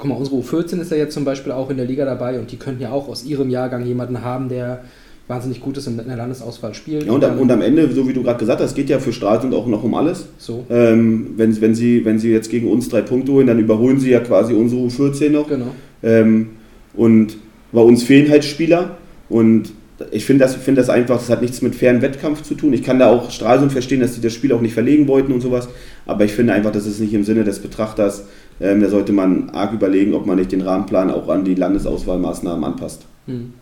guck 0.04 0.10
mal, 0.10 0.18
unsere 0.18 0.36
U14 0.36 0.80
ist 0.80 0.90
ja 0.90 0.98
jetzt 0.98 1.14
zum 1.14 1.24
Beispiel 1.24 1.52
auch 1.52 1.70
in 1.70 1.78
der 1.78 1.86
Liga 1.86 2.04
dabei 2.04 2.38
und 2.38 2.52
die 2.52 2.56
könnten 2.56 2.82
ja 2.82 2.90
auch 2.90 3.08
aus 3.08 3.24
ihrem 3.24 3.48
Jahrgang 3.48 3.86
jemanden 3.86 4.22
haben, 4.22 4.50
der 4.50 4.82
wahnsinnig 5.28 5.62
gut 5.62 5.78
ist 5.78 5.86
und 5.86 5.98
in 5.98 6.08
der 6.08 6.18
Landesauswahl 6.18 6.74
spielt. 6.74 7.06
Ja, 7.06 7.12
und, 7.12 7.24
am, 7.24 7.38
und 7.38 7.50
am 7.50 7.62
Ende, 7.62 7.90
so 7.90 8.06
wie 8.06 8.12
du 8.12 8.22
gerade 8.22 8.38
gesagt 8.38 8.60
hast, 8.60 8.74
geht 8.74 8.90
ja 8.90 8.98
für 8.98 9.14
Stralsund 9.14 9.54
auch 9.54 9.66
noch 9.66 9.82
um 9.82 9.94
alles. 9.94 10.26
so, 10.36 10.66
Ähm, 10.68 11.30
wenn, 11.38 11.58
wenn, 11.62 11.74
sie, 11.74 12.04
wenn 12.04 12.18
sie 12.18 12.30
jetzt 12.30 12.50
gegen 12.50 12.70
uns 12.70 12.90
drei 12.90 13.00
Punkte 13.00 13.32
holen, 13.32 13.46
dann 13.46 13.58
überholen 13.58 13.98
sie 13.98 14.10
ja 14.10 14.20
quasi 14.20 14.52
unsere 14.52 14.82
U14 14.82 15.30
noch. 15.30 15.48
genau. 15.48 15.74
Ähm, 16.02 16.50
und 16.92 17.38
bei 17.72 17.80
uns 17.80 18.02
fehlen 18.02 18.30
halt 18.30 18.44
Spieler. 18.44 18.98
Und 19.30 19.72
ich 20.10 20.26
finde 20.26 20.44
das, 20.44 20.54
find 20.56 20.76
das 20.76 20.90
einfach, 20.90 21.16
das 21.16 21.30
hat 21.30 21.40
nichts 21.40 21.62
mit 21.62 21.74
fairen 21.74 22.02
Wettkampf 22.02 22.42
zu 22.42 22.54
tun. 22.54 22.74
Ich 22.74 22.82
kann 22.82 22.98
da 22.98 23.08
auch 23.08 23.30
Stralsund 23.30 23.72
verstehen, 23.72 24.00
dass 24.00 24.14
sie 24.14 24.20
das 24.20 24.34
Spiel 24.34 24.52
auch 24.52 24.60
nicht 24.60 24.74
verlegen 24.74 25.08
wollten 25.08 25.32
und 25.32 25.40
sowas. 25.40 25.68
Aber 26.04 26.24
ich 26.24 26.32
finde 26.32 26.52
einfach, 26.52 26.72
das 26.72 26.86
ist 26.86 27.00
nicht 27.00 27.14
im 27.14 27.24
Sinne 27.24 27.44
des 27.44 27.60
Betrachters. 27.60 28.24
Ähm, 28.60 28.80
da 28.80 28.88
sollte 28.88 29.12
man 29.12 29.50
arg 29.50 29.72
überlegen, 29.72 30.14
ob 30.14 30.26
man 30.26 30.38
nicht 30.38 30.52
den 30.52 30.62
Rahmenplan 30.62 31.10
auch 31.10 31.28
an 31.28 31.44
die 31.44 31.54
Landesauswahlmaßnahmen 31.54 32.64
anpasst. 32.64 33.04
Hm. 33.26 33.54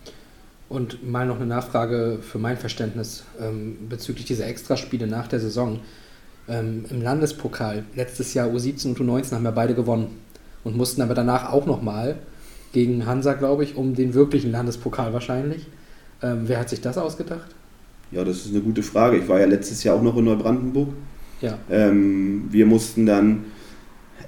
Und 0.69 1.09
mal 1.09 1.27
noch 1.27 1.37
eine 1.37 1.47
Nachfrage 1.47 2.19
für 2.21 2.39
mein 2.39 2.57
Verständnis 2.57 3.25
ähm, 3.41 3.77
bezüglich 3.89 4.27
dieser 4.27 4.47
Extraspiele 4.47 5.07
nach 5.07 5.29
der 5.29 5.41
Saison. 5.41 5.81
Ähm, 6.49 6.85
Im 6.91 7.03
Landespokal, 7.03 7.85
letztes 7.95 8.35
Jahr 8.35 8.49
U17 8.49 8.89
und 8.89 8.99
U19 8.99 9.33
haben 9.33 9.45
wir 9.45 9.53
beide 9.53 9.75
gewonnen 9.75 10.19
und 10.65 10.77
mussten 10.77 11.03
aber 11.03 11.15
danach 11.15 11.53
auch 11.53 11.67
nochmal 11.67 12.17
gegen 12.73 13.07
Hansa, 13.07 13.35
glaube 13.35 13.65
ich, 13.65 13.77
um 13.77 13.95
den 13.95 14.15
wirklichen 14.15 14.51
Landespokal 14.51 15.13
wahrscheinlich. 15.13 15.67
Ähm, 16.23 16.43
wer 16.45 16.59
hat 16.59 16.69
sich 16.69 16.81
das 16.81 16.99
ausgedacht? 16.99 17.55
Ja, 18.11 18.25
das 18.25 18.39
ist 18.39 18.51
eine 18.51 18.61
gute 18.61 18.83
Frage. 18.83 19.19
Ich 19.19 19.29
war 19.29 19.41
ja 19.41 19.47
letztes 19.47 19.83
Jahr 19.85 19.97
auch 19.97 20.03
noch 20.03 20.17
in 20.17 20.25
Neubrandenburg. 20.25 20.89
Ja. 21.41 21.59
Ähm, 21.71 22.49
wir 22.51 22.67
mussten 22.67 23.07
dann, 23.07 23.45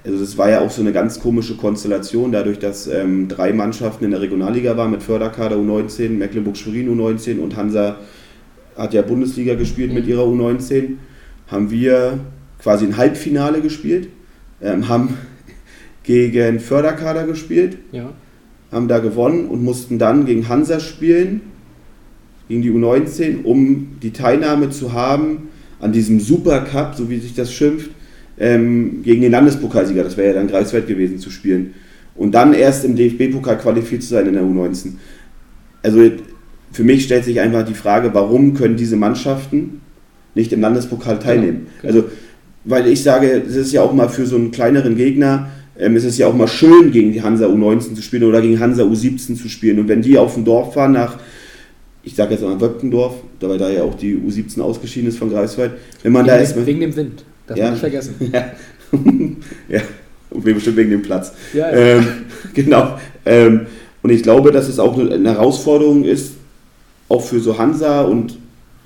also 0.05 0.19
das 0.19 0.37
war 0.37 0.51
ja 0.51 0.61
auch 0.61 0.71
so 0.71 0.83
eine 0.83 0.93
ganz 0.93 1.19
komische 1.21 1.57
Konstellation, 1.57 2.31
dadurch, 2.31 2.59
dass 2.59 2.87
ähm, 2.87 3.27
drei 3.29 3.53
Mannschaften 3.53 4.05
in 4.05 4.11
der 4.11 4.21
Regionalliga 4.21 4.77
waren 4.77 4.91
mit 4.91 5.03
Förderkader 5.03 5.57
U19, 5.57 6.11
Mecklenburg-Schwerin 6.11 6.89
U19 6.95 7.39
und 7.41 7.57
Hansa 7.57 7.97
hat 8.77 8.93
ja 8.93 9.03
Bundesliga 9.03 9.55
gespielt 9.55 9.95
mit 9.95 10.07
ihrer 10.07 10.25
U19, 10.25 10.97
haben 11.47 11.71
wir 11.71 12.19
quasi 12.63 12.85
ein 12.85 12.97
Halbfinale 12.97 13.63
gespielt, 13.63 14.09
ähm, 14.61 14.89
haben 14.89 15.17
gegen 16.03 16.61
Förderkader 16.61 17.27
gespielt, 17.27 17.79
Ja. 17.93 18.13
haben 18.73 18.89
da 18.89 18.99
gewonnen 18.99 19.47
und 19.49 19.63
mussten 19.63 19.99
dann 19.99 20.27
gegen 20.27 20.49
Hansa 20.49 20.81
spielen, 20.81 21.41
gegen 22.49 22.61
die 22.61 22.71
U19, 22.71 23.43
um 23.45 23.97
die 24.03 24.11
Teilnahme 24.11 24.69
zu 24.69 24.93
haben 24.93 25.49
an 25.81 25.93
diesem 25.93 26.21
Supercup, 26.21 26.95
so 26.95 27.09
wie 27.09 27.19
sich 27.19 27.35
das 27.35 27.53
schimpft, 27.55 27.91
ähm, 28.39 29.03
gegen 29.05 29.23
den 29.23 29.33
Landespokalsieger, 29.33 30.03
das 30.05 30.17
wäre 30.17 30.29
ja 30.29 30.35
dann 30.35 30.49
Greifswald 30.49 30.87
gewesen, 30.87 31.19
zu 31.19 31.31
spielen. 31.31 31.75
Und 32.17 32.33
dann 32.35 32.55
erst 32.55 32.85
im 32.85 32.95
DFB-Pokal 32.97 33.59
qualifiziert 33.59 34.03
zu 34.03 34.09
sein 34.11 34.27
in 34.27 34.35
der 34.35 34.43
U19. 34.43 34.93
Also 35.83 36.01
für 36.73 36.85
mich 36.85 37.05
stellt 37.05 37.25
sich 37.25 37.41
einfach 37.41 37.65
die 37.65 37.75
Frage, 37.75 38.11
warum 38.15 38.55
können 38.55 38.77
diese 38.77 38.97
Mannschaften 38.97 39.81
nicht 40.35 40.53
im 40.53 40.61
Landespokal 40.61 41.19
teilnehmen? 41.19 41.67
genau. 41.83 41.95
Also, 41.95 42.09
weil 42.65 42.87
ich 42.87 43.03
sage, 43.03 43.43
es 43.47 43.55
ist 43.57 43.73
ja 43.73 43.83
auch 43.83 43.93
mal 43.93 44.09
für 44.09 44.25
so 44.27 44.37
einen 44.37 44.51
kleineren 44.51 44.97
Gegner, 44.97 45.49
ähm, 45.79 45.97
es 45.97 46.05
ist 46.05 46.17
ja 46.19 46.27
auch 46.29 46.35
mal 46.35 46.49
schön, 46.49 46.93
gegen 46.93 47.13
die 47.13 47.21
Hansa 47.23 47.47
U19 47.47 47.95
zu 47.95 48.01
spielen 48.03 48.25
oder 48.25 48.41
gegen 48.41 48.59
Hansa 48.59 48.85
U17 48.85 49.37
zu 49.37 49.49
spielen. 49.49 49.79
Und 49.81 49.89
wenn 49.89 50.01
die 50.03 50.17
auf 50.17 50.37
ein 50.37 50.45
Dorf 50.45 50.73
fahren 50.75 50.93
nach, 50.93 51.19
ich 52.03 52.15
sage 52.15 52.33
jetzt 52.35 52.43
mal 52.43 52.59
Wöpkendorf, 52.61 53.17
dabei 53.41 53.59
da 53.59 53.69
ja 53.71 53.83
auch 53.83 53.95
die 53.95 54.15
U17 54.17 54.61
ausgeschieden 54.61 55.09
ist 55.09 55.19
von 55.19 55.31
Greifswald, 55.31 55.73
wenn 56.03 56.13
man 56.13 56.27
da 56.27 56.35
Wegen, 56.35 56.43
ist. 56.45 56.57
dem- 56.57 56.67
wegen 56.67 56.81
dem 56.81 56.97
Wind. 56.97 57.25
Darf 57.47 57.57
Ja. 57.59 57.65
man 57.65 57.73
nicht 57.75 57.81
vergessen. 57.81 58.15
ja. 58.33 58.45
ja, 59.69 59.81
und 60.31 60.45
wir 60.47 60.55
bestimmt 60.55 60.77
wegen 60.77 60.91
dem 60.91 61.03
Platz. 61.03 61.33
Ja, 61.53 61.71
ja. 61.71 61.77
Ähm, 61.77 62.07
genau. 62.55 62.99
Ähm, 63.27 63.67
und 64.03 64.11
ich 64.11 64.23
glaube, 64.23 64.53
dass 64.53 64.69
es 64.69 64.79
auch 64.79 64.99
eine 64.99 65.31
Herausforderung 65.31 66.05
ist, 66.05 66.35
auch 67.09 67.23
für 67.23 67.41
so 67.41 67.59
Hansa 67.59 68.03
und, 68.03 68.39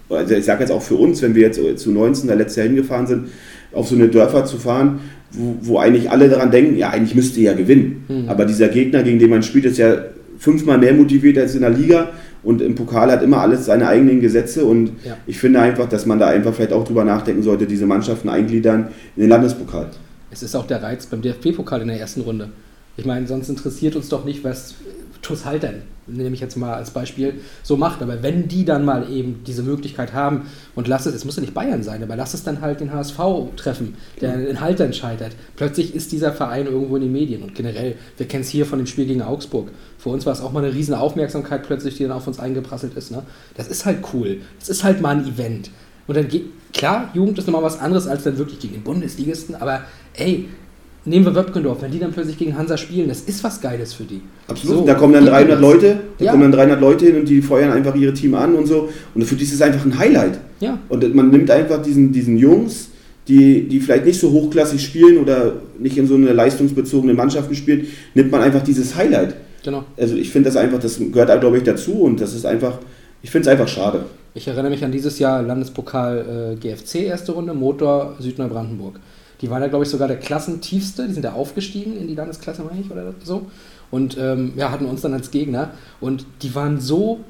also 0.08 0.34
ich 0.34 0.44
sage 0.44 0.60
jetzt 0.60 0.70
auch 0.70 0.82
für 0.82 0.94
uns, 0.94 1.22
wenn 1.22 1.34
wir 1.34 1.42
jetzt 1.42 1.60
zu 1.78 1.90
19 1.90 2.28
da 2.28 2.34
letztes 2.34 2.56
Jahr 2.56 2.66
hingefahren 2.66 3.06
sind, 3.06 3.28
auf 3.72 3.88
so 3.88 3.94
eine 3.94 4.08
Dörfer 4.08 4.44
zu 4.44 4.58
fahren, 4.58 5.00
wo, 5.32 5.56
wo 5.60 5.78
eigentlich 5.78 6.10
alle 6.10 6.28
daran 6.28 6.50
denken, 6.50 6.76
ja, 6.76 6.90
eigentlich 6.90 7.14
müsste 7.14 7.40
ihr 7.40 7.50
ja 7.50 7.56
gewinnen. 7.56 8.04
Mhm. 8.08 8.28
Aber 8.28 8.44
dieser 8.44 8.68
Gegner, 8.68 9.02
gegen 9.02 9.18
den 9.18 9.30
man 9.30 9.42
spielt, 9.42 9.66
ist 9.66 9.78
ja 9.78 9.96
fünfmal 10.38 10.78
mehr 10.78 10.94
motiviert 10.94 11.36
als 11.38 11.54
in 11.54 11.60
der 11.62 11.70
Liga 11.70 12.10
und 12.48 12.62
im 12.62 12.74
Pokal 12.74 13.12
hat 13.12 13.22
immer 13.22 13.42
alles 13.42 13.66
seine 13.66 13.88
eigenen 13.88 14.22
Gesetze 14.22 14.64
und 14.64 14.92
Ja. 15.04 15.18
ich 15.26 15.38
finde 15.38 15.60
einfach, 15.60 15.86
dass 15.86 16.06
man 16.06 16.18
da 16.18 16.28
einfach 16.28 16.54
vielleicht 16.54 16.72
auch 16.72 16.82
drüber 16.82 17.04
nachdenken 17.04 17.42
sollte, 17.42 17.66
diese 17.66 17.84
Mannschaften 17.84 18.30
eingliedern 18.30 18.88
in 19.16 19.20
den 19.24 19.28
Landespokal. 19.28 19.90
Es 20.30 20.42
ist 20.42 20.54
auch 20.54 20.66
der 20.66 20.82
Reiz 20.82 21.04
beim 21.04 21.20
DFB-Pokal 21.20 21.82
in 21.82 21.88
der 21.88 22.00
ersten 22.00 22.22
Runde. 22.22 22.48
Ich 22.96 23.04
meine, 23.04 23.26
sonst 23.26 23.50
interessiert 23.50 23.96
uns 23.96 24.08
doch 24.08 24.24
nicht, 24.24 24.44
was 24.44 24.76
TuS 25.20 25.44
Haltern, 25.44 25.82
nehme 26.08 26.34
ich 26.34 26.40
jetzt 26.40 26.56
mal 26.56 26.74
als 26.74 26.90
Beispiel, 26.90 27.34
so 27.62 27.76
macht. 27.76 28.02
Aber 28.02 28.22
wenn 28.22 28.48
die 28.48 28.64
dann 28.64 28.84
mal 28.84 29.10
eben 29.10 29.42
diese 29.46 29.62
Möglichkeit 29.62 30.12
haben 30.12 30.46
und 30.74 30.88
lass 30.88 31.06
es, 31.06 31.14
es 31.14 31.24
muss 31.24 31.36
ja 31.36 31.42
nicht 31.42 31.54
Bayern 31.54 31.82
sein, 31.82 32.02
aber 32.02 32.16
lass 32.16 32.34
es 32.34 32.44
dann 32.44 32.60
halt 32.60 32.80
den 32.80 32.92
HSV 32.92 33.18
treffen, 33.56 33.94
der 34.20 34.48
in 34.48 34.60
Haltern 34.60 34.92
scheitert. 34.92 35.32
Plötzlich 35.56 35.94
ist 35.94 36.12
dieser 36.12 36.32
Verein 36.32 36.66
irgendwo 36.66 36.96
in 36.96 37.02
den 37.02 37.12
Medien 37.12 37.42
und 37.42 37.54
generell, 37.54 37.96
wir 38.16 38.26
kennen 38.26 38.42
es 38.42 38.48
hier 38.48 38.66
von 38.66 38.78
dem 38.78 38.86
Spiel 38.86 39.06
gegen 39.06 39.22
Augsburg. 39.22 39.70
Für 39.98 40.10
uns 40.10 40.26
war 40.26 40.32
es 40.32 40.40
auch 40.40 40.52
mal 40.52 40.64
eine 40.64 40.74
riesen 40.74 40.94
Aufmerksamkeit 40.94 41.64
plötzlich, 41.64 41.96
die 41.96 42.04
dann 42.04 42.12
auf 42.12 42.26
uns 42.26 42.38
eingeprasselt 42.38 42.94
ist. 42.94 43.10
Ne? 43.10 43.22
Das 43.56 43.68
ist 43.68 43.84
halt 43.84 43.98
cool. 44.12 44.38
Das 44.58 44.68
ist 44.68 44.84
halt 44.84 45.00
mal 45.00 45.16
ein 45.16 45.26
Event. 45.26 45.70
Und 46.06 46.16
dann 46.16 46.28
geht, 46.28 46.46
klar, 46.72 47.10
Jugend 47.14 47.38
ist 47.38 47.46
nochmal 47.46 47.62
was 47.62 47.78
anderes 47.78 48.06
als 48.06 48.24
dann 48.24 48.38
wirklich 48.38 48.58
gegen 48.60 48.74
den 48.74 48.82
Bundesligisten, 48.82 49.54
aber 49.54 49.82
ey, 50.14 50.48
nehmen 51.04 51.24
wir 51.24 51.34
Wöpkendorf, 51.34 51.82
wenn 51.82 51.90
die 51.90 51.98
dann 51.98 52.12
plötzlich 52.12 52.36
gegen 52.38 52.56
Hansa 52.56 52.76
spielen, 52.76 53.08
das 53.08 53.20
ist 53.22 53.42
was 53.44 53.60
Geiles 53.60 53.94
für 53.94 54.04
die. 54.04 54.20
Absolut. 54.46 54.78
So, 54.80 54.86
da 54.86 54.94
kommen 54.94 55.12
dann 55.14 55.24
gib 55.24 55.32
mir 55.32 55.38
300 55.38 55.54
das. 55.54 55.60
Leute, 55.60 56.00
da 56.18 56.24
Ja. 56.24 56.30
kommen 56.32 56.42
dann 56.42 56.52
300 56.52 56.80
Leute 56.80 57.06
hin 57.06 57.16
und 57.16 57.28
die 57.28 57.40
feuern 57.42 57.72
einfach 57.72 57.94
ihre 57.94 58.12
Team 58.12 58.34
an 58.34 58.54
und 58.54 58.66
so. 58.66 58.88
Und 59.14 59.24
für 59.24 59.34
die 59.34 59.44
ist 59.44 59.52
es 59.54 59.62
einfach 59.62 59.84
ein 59.84 59.98
Highlight. 59.98 60.38
Ja, 60.60 60.78
Und 60.88 61.14
man 61.14 61.30
nimmt 61.30 61.50
einfach 61.50 61.80
diesen, 61.82 62.12
diesen 62.12 62.36
Jungs, 62.36 62.88
die, 63.28 63.68
die 63.68 63.80
vielleicht 63.80 64.06
nicht 64.06 64.18
so 64.20 64.30
hochklassig 64.32 64.82
spielen 64.82 65.18
oder 65.18 65.54
nicht 65.78 65.96
in 65.98 66.06
so 66.06 66.14
einer 66.14 66.32
leistungsbezogenen 66.34 67.14
Mannschaften 67.16 67.54
spielen, 67.54 67.86
nimmt 68.14 68.30
man 68.30 68.40
einfach 68.42 68.62
dieses 68.62 68.94
Highlight. 68.96 69.34
genau. 69.64 69.84
Also 69.96 70.16
ich 70.16 70.30
finde 70.30 70.48
das 70.48 70.56
einfach, 70.56 70.78
das 70.78 70.98
gehört 70.98 71.40
glaube 71.40 71.58
ich 71.58 71.62
dazu 71.64 71.92
und 72.02 72.20
das 72.20 72.34
ist 72.34 72.46
einfach, 72.46 72.78
ich 73.22 73.30
finde 73.30 73.48
es 73.48 73.52
einfach 73.52 73.68
schade. 73.68 74.04
Ich 74.34 74.46
erinnere 74.46 74.70
mich 74.70 74.84
an 74.84 74.92
dieses 74.92 75.18
Jahr 75.18 75.42
Landespokal 75.42 76.54
äh, 76.54 76.56
GFC 76.56 77.02
erste 77.06 77.32
Runde, 77.32 77.54
Motor 77.54 78.16
Südneubrandenburg. 78.20 78.98
Die 79.40 79.50
waren 79.50 79.62
ja, 79.62 79.68
glaube 79.68 79.84
ich, 79.84 79.90
sogar 79.90 80.08
der 80.08 80.18
Klassentiefste. 80.18 81.06
Die 81.06 81.14
sind 81.14 81.24
ja 81.24 81.32
aufgestiegen 81.32 81.96
in 81.96 82.08
die 82.08 82.14
Landesklasse, 82.14 82.62
meine 82.62 82.80
ich, 82.80 82.90
oder 82.90 83.14
so. 83.22 83.46
Und 83.90 84.18
ähm, 84.18 84.52
ja, 84.56 84.70
hatten 84.70 84.84
uns 84.86 85.00
dann 85.00 85.14
als 85.14 85.30
Gegner. 85.30 85.70
Und 86.00 86.26
die 86.42 86.54
waren 86.54 86.80
so 86.80 87.20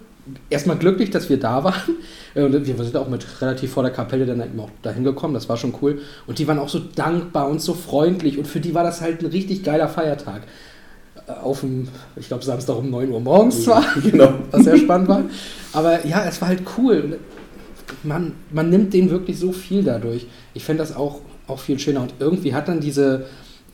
erstmal 0.51 0.77
glücklich, 0.77 1.11
dass 1.11 1.29
wir 1.29 1.39
da 1.39 1.65
waren. 1.65 1.97
Und 2.35 2.67
wir 2.67 2.85
sind 2.85 2.97
auch 2.97 3.09
mit 3.09 3.27
relativ 3.43 3.73
vor 3.73 3.83
der 3.83 3.93
Kapelle 3.93 4.27
dann 4.27 4.41
eben 4.41 4.59
auch 4.61 4.71
dahin 4.83 5.05
gekommen. 5.05 5.35
Das 5.35 5.49
war 5.49 5.57
schon 5.57 5.75
cool. 5.83 6.01
Und 6.27 6.39
die 6.39 6.47
waren 6.49 6.59
auch 6.59 6.69
so 6.69 6.79
dankbar 6.95 7.49
und 7.49 7.61
so 7.61 7.75
freundlich. 7.75 8.39
Und 8.39 8.47
für 8.47 8.61
die 8.61 8.75
war 8.75 8.85
das 8.85 9.01
halt 9.01 9.23
ein 9.23 9.27
richtig 9.27 9.63
geiler 9.63 9.89
Feiertag. 9.89 10.43
Äh, 11.27 11.33
Auf 11.33 11.61
dem, 11.61 11.89
ich 12.17 12.29
glaube, 12.29 12.45
Samstag 12.45 12.77
um 12.77 12.91
9 12.91 13.11
Uhr 13.11 13.21
morgens 13.21 13.65
zwar 13.65 13.85
Genau. 14.03 14.33
was 14.51 14.65
sehr 14.65 14.77
spannend 14.79 15.09
war. 15.09 15.23
Aber 15.73 16.07
ja, 16.07 16.25
es 16.27 16.41
war 16.41 16.49
halt 16.49 16.63
cool. 16.79 17.19
Man, 18.03 18.33
man 18.53 18.71
nimmt 18.71 18.93
denen 18.95 19.11
wirklich 19.11 19.39
so 19.39 19.53
viel 19.53 19.83
dadurch. 19.83 20.27
Ich 20.55 20.65
fände 20.65 20.83
das 20.83 20.95
auch, 20.95 21.21
auch 21.49 21.59
viel 21.59 21.79
schöner. 21.79 22.03
Und 22.03 22.15
irgendwie 22.21 22.55
hat 22.55 22.69
dann 22.69 22.81
diese 22.81 23.25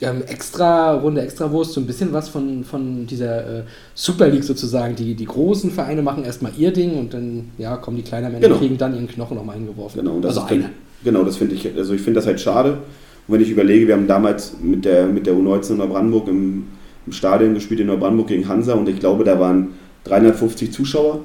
ähm, 0.00 0.22
extra 0.26 0.94
Runde, 0.94 1.22
extra 1.22 1.50
Wurst 1.50 1.72
so 1.72 1.80
ein 1.80 1.86
bisschen 1.86 2.12
was 2.12 2.28
von, 2.28 2.64
von 2.64 3.06
dieser 3.06 3.60
äh, 3.60 3.62
Super 3.94 4.28
League 4.28 4.44
sozusagen. 4.44 4.96
Die, 4.96 5.14
die 5.14 5.24
großen 5.24 5.70
Vereine 5.70 6.02
machen 6.02 6.24
erstmal 6.24 6.52
ihr 6.56 6.72
Ding 6.72 6.98
und 6.98 7.14
dann 7.14 7.50
ja, 7.58 7.76
kommen 7.76 7.96
die 7.96 8.02
kleinen 8.02 8.32
Männer 8.32 8.40
Genau. 8.40 8.58
kriegen 8.58 8.78
dann 8.78 8.94
ihren 8.94 9.08
Knochen 9.08 9.36
nochmal 9.36 9.56
hingeworfen. 9.56 10.00
Genau, 10.00 10.18
das 10.20 10.38
also 10.38 10.52
einer. 10.54 10.70
Genau, 11.04 11.22
das 11.22 11.36
finde 11.36 11.54
ich, 11.54 11.76
also 11.76 11.94
ich 11.94 12.00
finde 12.00 12.18
das 12.18 12.26
halt 12.26 12.40
schade. 12.40 12.78
Und 13.26 13.34
wenn 13.34 13.40
ich 13.40 13.50
überlege, 13.50 13.86
wir 13.86 13.94
haben 13.94 14.06
damals 14.06 14.54
mit 14.60 14.84
der, 14.84 15.06
mit 15.06 15.26
der 15.26 15.34
U19 15.34 15.72
in 15.72 15.76
Neubrandenburg 15.78 16.28
im, 16.28 16.64
im 17.06 17.12
Stadion 17.12 17.54
gespielt 17.54 17.80
in 17.80 17.86
Neubrandenburg 17.86 18.28
gegen 18.28 18.48
Hansa 18.48 18.74
und 18.74 18.88
ich 18.88 18.98
glaube, 19.00 19.24
da 19.24 19.38
waren 19.38 19.68
350 20.04 20.72
Zuschauer 20.72 21.20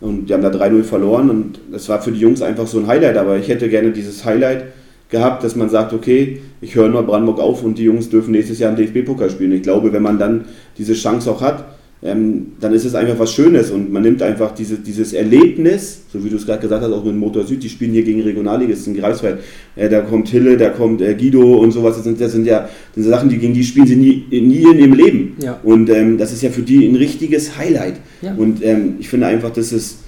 und 0.00 0.26
die 0.26 0.34
haben 0.34 0.42
da 0.42 0.50
3-0 0.50 0.82
verloren 0.82 1.30
und 1.30 1.60
das 1.70 1.88
war 1.88 2.02
für 2.02 2.12
die 2.12 2.20
Jungs 2.20 2.42
einfach 2.42 2.66
so 2.66 2.78
ein 2.78 2.86
Highlight, 2.86 3.16
aber 3.16 3.38
ich 3.38 3.48
hätte 3.48 3.68
gerne 3.68 3.90
dieses 3.92 4.24
Highlight 4.24 4.66
gehabt, 5.12 5.44
dass 5.44 5.54
man 5.54 5.68
sagt, 5.68 5.92
okay, 5.92 6.40
ich 6.60 6.74
höre 6.74 6.88
Neubrandenburg 6.88 7.38
auf 7.38 7.62
und 7.62 7.78
die 7.78 7.84
Jungs 7.84 8.10
dürfen 8.10 8.32
nächstes 8.32 8.58
Jahr 8.58 8.70
im 8.70 8.76
DFB-Pokal 8.76 9.30
spielen. 9.30 9.52
Ich 9.52 9.62
glaube, 9.62 9.92
wenn 9.92 10.02
man 10.02 10.18
dann 10.18 10.46
diese 10.76 10.94
Chance 10.94 11.30
auch 11.30 11.40
hat, 11.40 11.64
ähm, 12.04 12.54
dann 12.58 12.74
ist 12.74 12.84
es 12.84 12.96
einfach 12.96 13.16
was 13.16 13.32
Schönes 13.32 13.70
und 13.70 13.92
man 13.92 14.02
nimmt 14.02 14.22
einfach 14.22 14.52
diese, 14.52 14.76
dieses 14.76 15.12
Erlebnis, 15.12 16.02
so 16.12 16.24
wie 16.24 16.30
du 16.30 16.34
es 16.36 16.44
gerade 16.44 16.60
gesagt 16.60 16.82
hast, 16.82 16.90
auch 16.90 17.04
mit 17.04 17.14
Motor 17.14 17.44
Süd, 17.44 17.62
die 17.62 17.68
spielen 17.68 17.92
hier 17.92 18.02
gegen 18.02 18.20
Regionalligisten 18.22 18.96
Greifswald. 18.96 19.38
Äh, 19.76 19.88
da 19.88 20.00
kommt 20.00 20.28
Hille, 20.28 20.56
da 20.56 20.70
kommt 20.70 21.00
äh, 21.00 21.14
Guido 21.14 21.58
und 21.58 21.70
sowas. 21.70 21.94
Das 21.94 22.04
sind, 22.04 22.20
das 22.20 22.32
sind 22.32 22.44
ja 22.44 22.68
sind 22.92 23.04
Sachen, 23.04 23.28
die 23.28 23.38
gegen 23.38 23.54
die 23.54 23.62
spielen 23.62 23.86
sie 23.86 23.94
nie, 23.94 24.26
nie 24.30 24.62
in 24.62 24.78
ihrem 24.80 24.94
Leben. 24.94 25.36
Ja. 25.40 25.60
Und 25.62 25.90
ähm, 25.90 26.18
das 26.18 26.32
ist 26.32 26.42
ja 26.42 26.50
für 26.50 26.62
die 26.62 26.84
ein 26.88 26.96
richtiges 26.96 27.56
Highlight. 27.56 28.00
Ja. 28.20 28.34
Und 28.34 28.64
ähm, 28.64 28.96
ich 28.98 29.08
finde 29.08 29.28
einfach, 29.28 29.50
das 29.50 29.72
ist, 29.72 29.98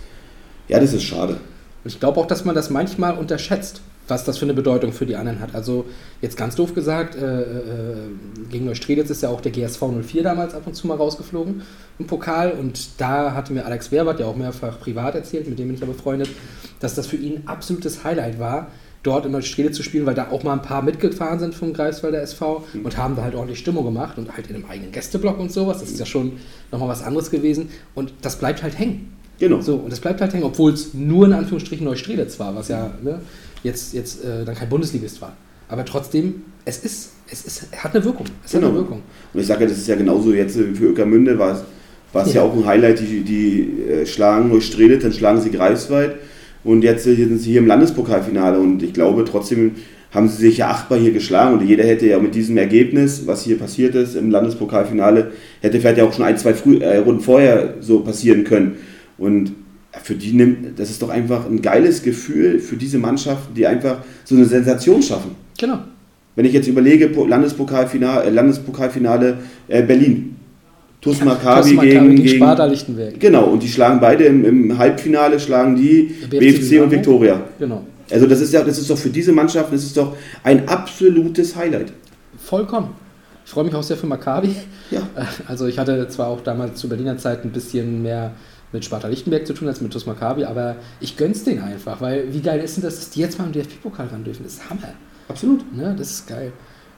ja, 0.69 0.81
das 0.81 0.95
ist 0.95 1.05
schade. 1.05 1.37
Ich 1.85 2.01
glaube 2.01 2.19
auch, 2.19 2.27
dass 2.27 2.45
man 2.45 2.57
das 2.57 2.71
manchmal 2.71 3.17
unterschätzt, 3.17 3.83
was 4.09 4.25
das 4.25 4.39
für 4.39 4.45
eine 4.45 4.55
Bedeutung 4.55 4.93
für 4.93 5.07
die 5.07 5.17
anderen 5.17 5.41
hat. 5.41 5.55
Also 5.55 5.87
jetzt 6.21 6.37
ganz 6.37 6.55
doof 6.57 6.75
gesagt, 6.75 7.17
äh, 7.17 7.41
äh, 7.41 7.97
gegen 8.51 8.67
Neustrelitz 8.67 9.11
ist 9.11 9.23
ja 9.23 9.31
auch 9.31 9.41
der 9.41 9.53
GSV 9.53 9.83
04 10.03 10.23
damals 10.23 10.55
ab 10.55 10.63
und 10.67 10.75
zu 10.75 10.87
mal 10.87 10.97
rausgeflogen 10.97 11.63
im 11.99 12.07
Pokal. 12.07 12.53
Und 12.53 13.01
da 13.01 13.35
hatte 13.35 13.53
mir 13.53 13.65
Alex 13.65 13.91
Werbert 13.93 14.21
ja 14.21 14.27
auch 14.27 14.37
mehrfach 14.37 14.79
privat 14.81 15.15
erzählt, 15.15 15.49
mit 15.49 15.59
dem 15.59 15.69
bin 15.69 15.75
ich 15.75 15.81
ja 15.81 15.87
befreundet, 15.87 16.29
dass 16.81 16.95
das 16.95 17.07
für 17.07 17.17
ihn 17.17 17.37
ein 17.37 17.49
absolutes 17.49 18.05
Highlight 18.05 18.39
war, 18.39 18.69
dort 19.03 19.27
in 19.27 19.33
Neustrelitz 19.33 19.77
zu 19.77 19.83
spielen, 19.83 20.07
weil 20.07 20.15
da 20.15 20.31
auch 20.31 20.43
mal 20.43 20.53
ein 20.53 20.63
paar 20.63 20.83
mitgefahren 20.83 21.39
sind 21.39 21.55
vom 21.55 21.73
Greifswalder 21.73 22.21
SV 22.23 22.65
und 22.83 22.97
haben 22.97 23.17
da 23.17 23.23
halt 23.23 23.35
ordentlich 23.35 23.59
Stimmung 23.59 23.85
gemacht 23.85 24.19
und 24.19 24.35
halt 24.35 24.49
in 24.49 24.57
einem 24.57 24.65
eigenen 24.67 24.93
Gästeblock 24.93 25.39
und 25.39 25.53
sowas. 25.53 25.81
Das 25.81 25.91
ist 25.91 25.99
ja 25.99 26.07
schon 26.07 26.33
nochmal 26.71 26.89
was 26.89 27.03
anderes 27.03 27.31
gewesen. 27.31 27.71
Und 27.95 28.13
das 28.23 28.39
bleibt 28.39 28.63
halt 28.63 28.79
hängen. 28.79 29.15
Genau. 29.39 29.61
So, 29.61 29.77
und 29.77 29.91
das 29.91 30.01
bleibt 30.01 30.21
halt 30.21 30.33
hängen, 30.33 30.45
obwohl 30.45 30.73
es 30.73 30.95
nur 30.95 31.27
in 31.27 31.33
Anführungsstrichen 31.33 31.85
Neustrelitz 31.85 32.39
war, 32.39 32.55
was 32.55 32.69
ja 32.69 32.95
ne, 33.03 33.21
jetzt, 33.65 33.93
jetzt 33.95 34.25
äh, 34.25 34.45
dann 34.45 34.55
kein 34.55 34.69
Bundesligist 34.69 35.21
war. 35.21 35.37
Aber 35.69 35.85
trotzdem, 35.85 36.43
es 36.65 36.79
ist, 36.79 37.11
es 37.31 37.45
ist, 37.45 37.67
hat 37.77 37.95
eine 37.95 38.05
Wirkung. 38.05 38.27
Es 38.45 38.55
hat 38.55 38.61
Genau. 38.61 38.71
eine 38.73 38.79
Wirkung. 38.83 39.03
Und 39.33 39.41
ich 39.41 39.47
sage 39.47 39.65
ja, 39.65 39.69
das 39.71 39.79
ist 39.79 39.89
ja 39.89 39.97
genauso 39.97 40.33
jetzt 40.33 40.57
äh, 40.57 40.73
für 40.75 40.87
Öckermünde 40.87 41.37
war 41.39 41.53
es, 41.55 41.65
war 42.13 42.25
es 42.27 42.33
ja. 42.35 42.43
Ja. 42.45 42.49
auch 42.49 42.55
ein 42.57 42.65
Highlight, 42.65 43.01
die, 43.01 43.23
die 43.23 43.83
äh, 43.91 44.07
schlagen 44.07 44.51
Neustrelitz, 44.51 45.03
dann 45.03 45.13
schlagen 45.13 45.41
sie 45.41 45.51
Greifswald 45.51 46.15
und 46.63 46.85
jetzt 46.85 47.07
äh, 47.09 47.17
sind 47.17 47.39
sie 47.39 47.51
hier 47.51 47.61
im 47.61 47.67
Landespokalfinale 47.67 48.59
und 48.61 48.83
ich 48.83 48.93
glaube 48.93 49.25
trotzdem 49.25 49.73
haben 50.13 50.29
sie 50.29 50.37
sich 50.37 50.59
ja 50.59 50.69
achtbar 50.69 50.97
hier 50.99 51.11
geschlagen 51.11 51.59
und 51.59 51.67
jeder 51.67 51.83
hätte 51.83 52.07
ja 52.07 52.21
mit 52.21 52.37
diesem 52.37 52.57
Ergebnis, 52.57 53.27
was 53.27 53.43
hier 53.43 53.59
passiert 53.59 53.97
ist 53.97 54.15
im 54.15 54.31
Landespokalfinale, 54.31 55.33
hätte 55.61 55.81
vielleicht 55.81 55.99
ja 55.99 56.05
auch 56.05 56.13
schon 56.13 56.25
ein, 56.25 56.39
zwei 56.39 56.55
Früh, 56.55 56.77
äh, 56.79 56.99
Runden 56.99 57.21
vorher 57.21 57.75
so 57.81 57.99
passieren 58.01 58.45
können. 58.45 58.77
Und 59.19 59.53
für 60.03 60.15
die 60.15 60.33
nimmt, 60.33 60.79
das 60.79 60.91
ist 60.91 61.01
doch 61.03 61.09
einfach 61.09 61.47
ein 61.47 61.63
geiles 61.63 62.03
Gefühl 62.03 62.59
für 62.59 62.77
diese 62.77 62.99
Mannschaften, 62.99 63.55
die 63.55 63.67
einfach 63.67 63.99
so 64.25 64.35
eine 64.35 64.45
Sensation 64.45 65.03
schaffen. 65.03 65.33
Genau. 65.59 65.79
Wenn 66.37 66.45
ich 66.47 66.53
jetzt 66.53 66.67
überlege, 66.67 67.09
Po- 67.09 67.27
Landespokalfinale, 67.27 68.25
äh, 68.25 68.31
Landespokalfinale 68.31 69.39
äh, 69.69 69.83
Berlin. 69.83 70.37
TuS 71.01 71.23
Maccabi 71.23 71.75
Maccabi 71.75 71.91
gegen, 71.91 72.09
gegen 72.11 72.17
gegen 72.25 72.37
Sparta 72.37 72.65
Lichtenberg. 72.65 73.21
Genau, 73.21 73.45
und 73.45 73.63
die 73.63 73.69
schlagen 73.69 74.01
beide 74.01 74.25
im, 74.25 74.45
im 74.45 74.79
Halbfinale, 74.79 75.39
schlagen 75.39 75.77
die 75.77 76.15
BFC 76.31 76.39
BFC 76.41 76.83
und. 76.83 76.91
Viktoria. 76.91 77.41
Genau. 77.59 77.83
Also 78.11 78.27
das 78.27 78.41
ist 78.41 78.53
ja, 78.53 78.63
das 78.65 78.79
ist 78.79 78.89
doch 78.91 78.99
für 78.99 79.11
diese 79.11 79.33
Mannschaften, 79.33 79.75
das 79.75 79.85
ist 79.85 79.97
doch 79.97 80.17
ein 80.43 80.67
absolutes 80.69 81.55
Highlight. 81.57 81.93
Vollkommen. 82.39 82.89
Ich 83.45 83.51
freue 83.51 83.65
mich 83.65 83.75
auch 83.75 83.83
sehr 83.83 83.97
für 83.99 84.07
Maccabi. 84.07 84.57
Ja. 84.91 85.01
Äh, 85.17 85.25
Also 85.47 85.67
ich 85.67 85.79
hatte 85.79 86.09
zwar 86.09 86.29
auch 86.29 86.41
damals 86.41 86.81
zu 86.81 86.89
Berliner 86.89 87.19
Zeit 87.19 87.45
ein 87.45 87.51
bisschen 87.51 88.03
mehr 88.03 88.33
mit 88.75 88.85
Sparta 88.85 89.09
Lichtenberg 89.09 89.47
zu 89.47 89.55
tun 89.55 89.69
als 89.69 89.81
mit 89.81 89.93
TuS 89.93 90.05
Maccabi, 90.05 90.45
aber 90.45 90.77
ich 91.01 91.17
gönn's 91.17 91.45
denen 91.45 91.63
einfach, 91.63 92.01
weil 92.01 92.35
wie 92.35 92.41
geil 92.41 92.61
ist 92.61 92.77
denn 92.77 92.85
das, 92.85 92.97
dass 92.97 93.11
die 93.11 93.21
jetzt 93.21 93.39
mal 93.39 93.47
im 93.47 93.53
DFB-Pokal 93.53 94.09
ran 94.09 94.25
dürfen? 94.25 94.43
Das 94.43 94.55
ist 94.55 94.69
Hammer. 94.69 94.93
Absolut. 95.29 95.75
Ne? 95.75 95.95
Das 95.97 96.11
ist 96.11 96.27
geil. 96.27 96.53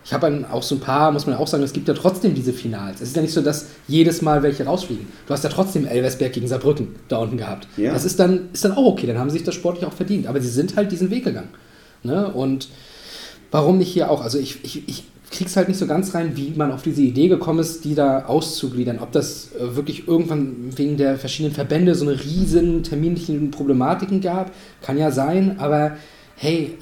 Ich 0.05 0.13
habe 0.13 0.31
dann 0.31 0.45
auch 0.45 0.63
so 0.63 0.77
ein 0.77 0.81
paar, 0.81 1.13
muss 1.13 1.27
man 1.27 1.37
auch 1.37 1.47
sagen, 1.47 1.63
es 1.65 1.73
gibt 1.73 1.89
ja 1.89 1.95
trotzdem 1.95 2.33
diese 2.33 2.53
Finals. 2.53 3.01
Es 3.01 3.09
ist 3.09 3.17
ja 3.17 3.23
nicht 3.23 3.35
so, 3.35 3.43
dass 3.43 3.67
jedes 3.89 4.23
Mal 4.23 4.43
welche 4.43 4.65
rausfliegen. 4.65 5.07
Du 5.27 5.35
hast 5.35 5.45
ja 5.45 5.51
trotzdem 5.51 5.85
Elversberg 5.85 6.33
gegen 6.33 6.49
Saarbrücken 6.49 6.95
da 7.09 7.19
unten 7.19 7.37
gehabt. 7.37 7.69
Ja. 7.77 7.93
Das 7.93 8.05
ist 8.05 8.19
dann, 8.19 8.49
ist 8.53 8.65
dann 8.65 8.73
auch 8.73 8.87
okay, 8.87 9.07
dann 9.07 9.19
haben 9.19 9.31
sie 9.31 9.39
sich 9.39 9.45
das 9.45 9.57
sportlich 9.57 9.85
auch 9.85 9.93
verdient. 9.93 10.29
Aber 10.29 10.41
sie 10.41 10.49
sind 10.49 10.77
halt 10.77 10.93
diesen 10.93 11.11
Weg 11.11 11.25
gegangen. 11.25 11.51
Ne? 12.05 12.33
Und 12.33 12.69
warum 13.51 13.79
nicht 13.79 13.93
hier 13.93 14.11
auch? 14.11 14.23
Also 14.23 14.39
ich, 14.39 14.65
ich, 14.65 14.89
ich 14.89 15.05
krieg's 15.31 15.57
halt 15.57 15.69
nicht 15.69 15.79
so 15.79 15.87
ganz 15.87 16.15
rein, 16.15 16.37
wie 16.37 16.53
man 16.57 16.73
auf 16.73 16.83
diese 16.83 17.03
Idee 17.03 17.29
gekommen 17.29 17.59
ist, 17.59 17.85
die 17.85 17.95
da 17.95 18.27
auszugliedern. 18.27 18.99
Ob 19.01 19.13
das 19.13 19.51
äh, 19.55 19.77
wirklich 19.77 20.07
irgendwann 20.07 20.77
wegen 20.77 20.97
der 20.97 21.19
verschiedenen 21.19 21.55
Verbände 21.55 21.95
so 21.95 22.07
eine 22.07 22.19
riesen 22.19 22.83
terminlichen 22.83 23.51
Problematiken 23.51 24.21
gab, 24.21 24.53
kann 24.83 24.99
ja 24.99 25.11
sein, 25.11 25.57
aber 25.59 25.97
hey, 26.37 26.79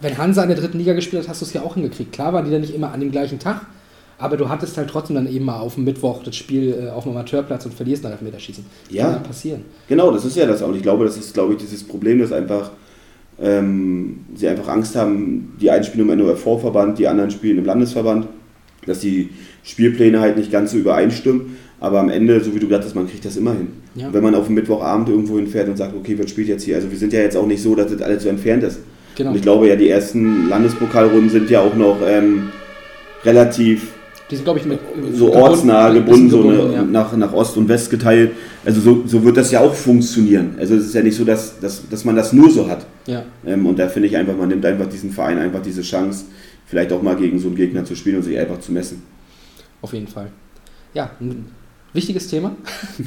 wenn 0.00 0.16
Hansa 0.18 0.42
in 0.42 0.48
der 0.48 0.58
dritten 0.58 0.78
Liga 0.78 0.94
gespielt 0.94 1.22
hat, 1.22 1.28
hast 1.28 1.42
du 1.42 1.46
es 1.46 1.52
ja 1.52 1.62
auch 1.62 1.74
hingekriegt. 1.74 2.12
Klar 2.12 2.32
waren 2.32 2.44
die 2.44 2.50
dann 2.50 2.62
nicht 2.62 2.74
immer 2.74 2.92
an 2.92 3.00
dem 3.00 3.10
gleichen 3.10 3.38
Tag, 3.38 3.66
aber 4.18 4.36
du 4.36 4.48
hattest 4.48 4.76
halt 4.76 4.90
trotzdem 4.90 5.16
dann 5.16 5.26
eben 5.26 5.44
mal 5.44 5.60
auf 5.60 5.74
dem 5.74 5.84
Mittwoch 5.84 6.22
das 6.24 6.36
Spiel 6.36 6.86
äh, 6.86 6.90
auf 6.90 7.04
dem 7.04 7.12
Amateurplatz 7.12 7.66
und 7.66 7.74
verlierst 7.74 8.02
nach 8.02 8.10
Elfmeterschießen. 8.10 8.64
Ja. 8.90 9.04
Kann 9.04 9.12
ja 9.14 9.18
passieren. 9.20 9.64
Genau, 9.88 10.10
das 10.10 10.24
ist 10.24 10.36
ja 10.36 10.46
das 10.46 10.62
auch. 10.62 10.68
Und 10.68 10.76
ich 10.76 10.82
glaube, 10.82 11.04
das 11.04 11.16
ist, 11.16 11.34
glaube 11.34 11.52
ich, 11.54 11.58
dieses 11.60 11.84
Problem, 11.84 12.18
dass 12.18 12.32
einfach 12.32 12.70
ähm, 13.42 14.20
sie 14.34 14.48
einfach 14.48 14.68
Angst 14.68 14.96
haben, 14.96 15.54
die 15.60 15.70
einen 15.70 15.84
spielen 15.84 16.08
im 16.08 16.18
NOFV-Verband, 16.18 16.98
die 16.98 17.08
anderen 17.08 17.30
spielen 17.30 17.58
im 17.58 17.64
Landesverband, 17.64 18.26
dass 18.86 19.00
die 19.00 19.30
Spielpläne 19.62 20.20
halt 20.20 20.36
nicht 20.36 20.50
ganz 20.52 20.72
so 20.72 20.78
übereinstimmen. 20.78 21.56
Aber 21.80 22.00
am 22.00 22.10
Ende, 22.10 22.40
so 22.40 22.54
wie 22.54 22.58
du 22.58 22.66
gesagt 22.66 22.84
hast, 22.84 22.94
man 22.94 23.08
kriegt 23.08 23.24
das 23.24 23.36
immer 23.36 23.52
hin. 23.52 23.68
Ja. 23.94 24.12
Wenn 24.12 24.22
man 24.22 24.34
auf 24.34 24.46
dem 24.46 24.54
Mittwochabend 24.54 25.08
irgendwo 25.08 25.36
hinfährt 25.36 25.68
und 25.68 25.78
sagt, 25.78 25.94
okay, 25.96 26.14
wer 26.16 26.28
spielt 26.28 26.48
jetzt 26.48 26.64
hier? 26.64 26.76
Also 26.76 26.90
wir 26.90 26.98
sind 26.98 27.12
ja 27.12 27.20
jetzt 27.20 27.36
auch 27.36 27.46
nicht 27.46 27.62
so, 27.62 27.74
dass 27.74 27.90
das 27.90 28.02
alles 28.02 28.22
so 28.22 28.28
entfernt 28.28 28.62
ist. 28.62 28.80
Genau. 29.16 29.30
Und 29.30 29.36
ich 29.36 29.42
glaube 29.42 29.68
ja, 29.68 29.76
die 29.76 29.88
ersten 29.88 30.48
Landespokalrunden 30.48 31.30
sind 31.30 31.48
ja 31.48 31.60
auch 31.60 31.74
noch 31.74 31.98
ähm, 32.06 32.50
relativ 33.24 33.94
Die 34.30 34.36
sind, 34.36 34.44
glaube 34.44 34.60
ich, 34.60 34.64
mit 34.64 34.78
so 35.12 35.26
gebunden- 35.26 35.42
ortsnah 35.42 35.90
gebunden, 35.90 36.30
so 36.30 36.48
eine, 36.48 36.72
ja. 36.72 36.82
nach, 36.82 37.16
nach 37.16 37.32
Ost 37.32 37.56
und 37.56 37.68
West 37.68 37.90
geteilt. 37.90 38.32
Also 38.64 38.80
so, 38.80 39.02
so 39.04 39.24
wird 39.24 39.36
das 39.36 39.50
ja 39.50 39.60
auch 39.60 39.74
funktionieren. 39.74 40.54
Also 40.58 40.76
es 40.76 40.86
ist 40.86 40.94
ja 40.94 41.02
nicht 41.02 41.16
so, 41.16 41.24
dass, 41.24 41.58
dass, 41.58 41.88
dass 41.88 42.04
man 42.04 42.14
das 42.14 42.32
nur 42.32 42.48
so 42.50 42.68
hat. 42.68 42.86
Ja. 43.06 43.24
Ähm, 43.44 43.66
und 43.66 43.78
da 43.78 43.88
finde 43.88 44.08
ich 44.08 44.16
einfach, 44.16 44.36
man 44.36 44.48
nimmt 44.48 44.64
einfach 44.64 44.88
diesen 44.88 45.10
Verein 45.10 45.38
einfach 45.38 45.62
diese 45.62 45.82
Chance, 45.82 46.26
vielleicht 46.66 46.92
auch 46.92 47.02
mal 47.02 47.16
gegen 47.16 47.40
so 47.40 47.48
einen 47.48 47.56
Gegner 47.56 47.84
zu 47.84 47.96
spielen 47.96 48.16
und 48.16 48.22
sich 48.22 48.38
einfach 48.38 48.60
zu 48.60 48.70
messen. 48.70 49.02
Auf 49.82 49.92
jeden 49.92 50.06
Fall. 50.06 50.30
Ja, 50.94 51.10
ein 51.20 51.46
wichtiges 51.92 52.28
Thema. 52.28 52.54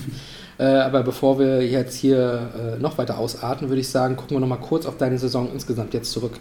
äh, 0.57 0.63
aber 0.63 1.03
bevor 1.03 1.39
wir 1.39 1.65
jetzt 1.65 1.95
hier 1.95 2.75
äh, 2.77 2.81
noch 2.81 2.97
weiter 2.97 3.17
ausarten, 3.17 3.69
würde 3.69 3.79
ich 3.79 3.87
sagen, 3.87 4.17
gucken 4.17 4.35
wir 4.35 4.41
noch 4.41 4.47
mal 4.47 4.57
kurz 4.57 4.85
auf 4.85 4.97
deine 4.97 5.17
Saison 5.17 5.49
insgesamt 5.53 5.93
jetzt 5.93 6.11
zurück. 6.11 6.33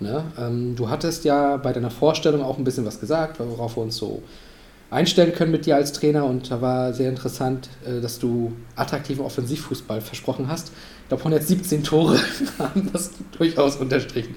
Ne? 0.00 0.24
Ähm, 0.38 0.74
du 0.76 0.88
hattest 0.90 1.24
ja 1.24 1.56
bei 1.56 1.72
deiner 1.72 1.90
Vorstellung 1.90 2.42
auch 2.42 2.58
ein 2.58 2.64
bisschen 2.64 2.84
was 2.84 3.00
gesagt, 3.00 3.38
worauf 3.38 3.76
wir 3.76 3.82
uns 3.82 3.96
so 3.96 4.22
einstellen 4.90 5.32
können 5.32 5.50
mit 5.50 5.66
dir 5.66 5.76
als 5.76 5.92
Trainer. 5.92 6.24
Und 6.24 6.50
da 6.50 6.60
war 6.60 6.92
sehr 6.92 7.08
interessant, 7.08 7.68
äh, 7.86 8.00
dass 8.00 8.18
du 8.18 8.52
attraktiven 8.76 9.24
Offensivfußball 9.24 10.00
versprochen 10.00 10.48
hast. 10.48 10.72
Ich 11.02 11.08
glaube, 11.08 11.22
117 11.22 11.84
Tore 11.84 12.18
haben 12.58 12.90
das 12.92 13.10
durchaus 13.36 13.76
unterstrichen. 13.76 14.34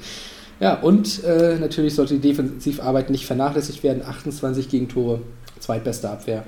Ja, 0.59 0.79
und 0.79 1.23
äh, 1.23 1.57
natürlich 1.59 1.93
sollte 1.95 2.15
die 2.15 2.21
Defensivarbeit 2.21 3.09
nicht 3.09 3.25
vernachlässigt 3.25 3.83
werden. 3.83 4.03
28 4.03 4.69
Gegentore, 4.69 5.21
zweitbeste 5.59 6.09
Abwehr. 6.09 6.43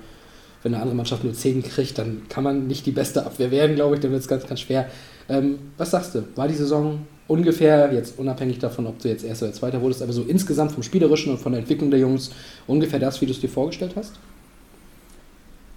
Wenn 0.63 0.73
eine 0.73 0.81
andere 0.81 0.95
Mannschaft 0.95 1.23
nur 1.23 1.33
10 1.33 1.63
kriegt, 1.63 1.97
dann 1.97 2.23
kann 2.27 2.43
man 2.43 2.67
nicht 2.67 2.85
die 2.85 2.91
beste 2.91 3.25
Abwehr 3.25 3.51
werden, 3.51 3.75
glaube 3.75 3.95
ich. 3.95 4.01
Dann 4.01 4.11
wird 4.11 4.21
es 4.21 4.27
ganz, 4.27 4.45
ganz 4.47 4.59
schwer. 4.59 4.89
Ähm, 5.29 5.59
was 5.77 5.91
sagst 5.91 6.15
du? 6.15 6.23
War 6.35 6.47
die 6.47 6.55
Saison 6.55 7.05
ungefähr, 7.29 7.93
jetzt 7.93 8.17
unabhängig 8.17 8.59
davon, 8.59 8.87
ob 8.87 8.99
du 9.01 9.07
jetzt 9.07 9.23
Erster 9.23 9.45
oder 9.45 9.53
Zweiter 9.53 9.81
wurdest, 9.81 10.01
aber 10.01 10.11
so 10.11 10.23
insgesamt 10.23 10.71
vom 10.71 10.83
Spielerischen 10.83 11.31
und 11.31 11.39
von 11.39 11.51
der 11.51 11.61
Entwicklung 11.61 11.91
der 11.91 11.99
Jungs 11.99 12.31
ungefähr 12.67 12.99
das, 12.99 13.21
wie 13.21 13.25
du 13.27 13.31
es 13.31 13.39
dir 13.39 13.49
vorgestellt 13.49 13.93
hast? 13.95 14.13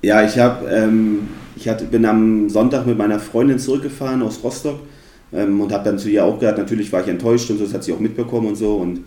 Ja, 0.01 0.25
ich, 0.25 0.39
hab, 0.39 0.69
ähm, 0.69 1.29
ich 1.55 1.69
hatte, 1.69 1.85
bin 1.85 2.05
am 2.07 2.49
Sonntag 2.49 2.87
mit 2.87 2.99
meiner 2.99 3.21
Freundin 3.21 3.59
zurückgefahren 3.59 4.23
aus 4.23 4.43
Rostock 4.43 4.81
ähm, 5.33 5.61
und 5.61 5.73
habe 5.73 5.85
dann 5.85 5.99
zu 5.99 6.09
ihr 6.09 6.25
auch 6.25 6.41
gesagt, 6.41 6.59
natürlich 6.59 6.91
war 6.91 7.03
ich 7.03 7.09
enttäuscht 7.09 7.51
und 7.51 7.59
so, 7.59 7.65
das 7.65 7.75
hat 7.75 7.85
sie 7.85 7.93
auch 7.93 8.01
mitbekommen 8.01 8.49
und 8.49 8.57
so. 8.57 8.77
Und 8.77 9.05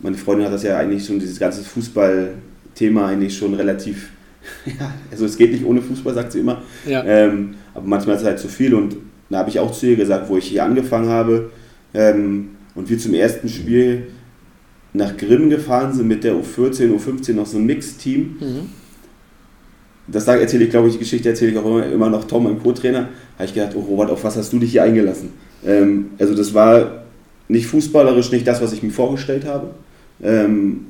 meine 0.00 0.16
Freundin 0.16 0.46
hat 0.46 0.52
das 0.52 0.64
ja 0.64 0.76
eigentlich 0.76 1.06
schon, 1.06 1.20
dieses 1.20 1.38
ganze 1.38 1.62
Fußballthema 1.62 3.06
eigentlich 3.06 3.36
schon 3.36 3.54
relativ, 3.54 4.10
ja, 4.66 4.92
also 5.12 5.24
es 5.24 5.38
geht 5.38 5.52
nicht 5.52 5.64
ohne 5.64 5.80
Fußball, 5.80 6.12
sagt 6.12 6.32
sie 6.32 6.40
immer. 6.40 6.60
Ja. 6.86 7.04
Ähm, 7.04 7.54
aber 7.72 7.86
manchmal 7.86 8.16
ist 8.16 8.22
es 8.22 8.28
halt 8.28 8.38
zu 8.40 8.48
viel 8.48 8.74
und 8.74 8.96
da 9.32 9.38
habe 9.38 9.50
ich 9.50 9.58
auch 9.58 9.72
zu 9.72 9.86
ihr 9.86 9.96
gesagt, 9.96 10.28
wo 10.28 10.36
ich 10.36 10.46
hier 10.46 10.64
angefangen 10.64 11.08
habe 11.08 11.50
ähm, 11.94 12.50
und 12.74 12.90
wir 12.90 12.98
zum 12.98 13.14
ersten 13.14 13.48
Spiel 13.48 14.08
nach 14.92 15.16
Grimm 15.16 15.50
gefahren 15.50 15.92
sind 15.92 16.08
mit 16.08 16.24
der 16.24 16.34
U14, 16.34 16.94
U15 16.94 17.34
noch 17.34 17.46
so 17.46 17.58
ein 17.58 17.64
Mixteam. 17.64 18.36
Mhm. 18.40 18.68
Das 20.06 20.26
erzähle 20.26 20.64
ich, 20.64 20.70
glaube 20.70 20.88
ich, 20.88 20.94
die 20.94 20.98
Geschichte 20.98 21.28
erzähle 21.28 21.52
ich 21.52 21.58
auch 21.58 21.64
immer, 21.64 21.86
immer 21.86 22.10
noch 22.10 22.24
Tom, 22.24 22.44
meinem 22.44 22.62
Co-Trainer. 22.62 23.08
Habe 23.36 23.44
ich 23.44 23.54
gedacht, 23.54 23.72
oh 23.76 23.80
Robert, 23.80 24.10
auf 24.10 24.24
was 24.24 24.36
hast 24.36 24.52
du 24.52 24.58
dich 24.58 24.72
hier 24.72 24.82
eingelassen? 24.82 25.30
Ähm, 25.64 26.10
also 26.18 26.34
das 26.34 26.52
war 26.52 27.04
nicht 27.48 27.66
fußballerisch 27.66 28.32
nicht 28.32 28.46
das, 28.46 28.60
was 28.60 28.72
ich 28.72 28.82
mir 28.82 28.90
vorgestellt 28.90 29.46
habe. 29.46 29.70
Ähm, 30.22 30.86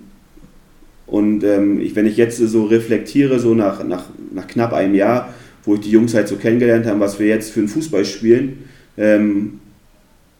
und 1.06 1.44
ähm, 1.44 1.78
ich, 1.80 1.94
wenn 1.94 2.06
ich 2.06 2.16
jetzt 2.16 2.38
so 2.38 2.64
reflektiere, 2.64 3.38
so 3.38 3.54
nach, 3.54 3.84
nach, 3.84 4.04
nach 4.32 4.46
knapp 4.46 4.72
einem 4.72 4.94
Jahr, 4.94 5.32
wo 5.64 5.74
ich 5.74 5.80
die 5.80 5.90
Jungs 5.90 6.14
halt 6.14 6.28
so 6.28 6.36
kennengelernt 6.36 6.86
habe, 6.86 7.00
was 7.00 7.18
wir 7.18 7.26
jetzt 7.26 7.52
für 7.52 7.60
einen 7.60 7.68
Fußball 7.68 8.04
spielen, 8.04 8.64
ähm, 8.96 9.60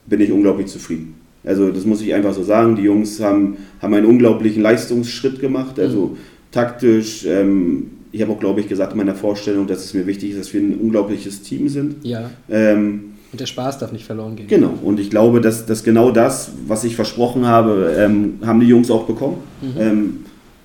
bin 0.06 0.20
ich 0.20 0.32
unglaublich 0.32 0.66
zufrieden. 0.66 1.14
Also 1.44 1.70
das 1.70 1.84
muss 1.84 2.02
ich 2.02 2.14
einfach 2.14 2.34
so 2.34 2.42
sagen. 2.42 2.76
Die 2.76 2.82
Jungs 2.82 3.20
haben, 3.20 3.56
haben 3.80 3.94
einen 3.94 4.06
unglaublichen 4.06 4.62
Leistungsschritt 4.62 5.40
gemacht, 5.40 5.78
also 5.78 6.16
taktisch. 6.50 7.24
Ähm, 7.26 7.90
ich 8.12 8.20
habe 8.20 8.32
auch, 8.32 8.40
glaube 8.40 8.60
ich, 8.60 8.68
gesagt 8.68 8.92
in 8.92 8.98
meiner 8.98 9.14
Vorstellung, 9.14 9.66
dass 9.66 9.84
es 9.84 9.94
mir 9.94 10.06
wichtig 10.06 10.32
ist, 10.32 10.40
dass 10.40 10.52
wir 10.52 10.60
ein 10.60 10.76
unglaubliches 10.78 11.42
Team 11.42 11.68
sind. 11.68 11.96
Ja. 12.04 12.30
Ähm, 12.50 13.14
Und 13.30 13.40
der 13.40 13.46
Spaß 13.46 13.78
darf 13.78 13.90
nicht 13.90 14.04
verloren 14.04 14.36
gehen. 14.36 14.48
Genau, 14.48 14.74
und 14.82 15.00
ich 15.00 15.08
glaube, 15.08 15.40
dass, 15.40 15.64
dass 15.64 15.82
genau 15.82 16.10
das, 16.10 16.50
was 16.66 16.84
ich 16.84 16.94
versprochen 16.94 17.46
habe, 17.46 17.94
ähm, 17.96 18.34
haben 18.44 18.60
die 18.60 18.66
Jungs 18.66 18.90
auch 18.90 19.06
bekommen. 19.06 19.38
Ähm, 19.78 20.18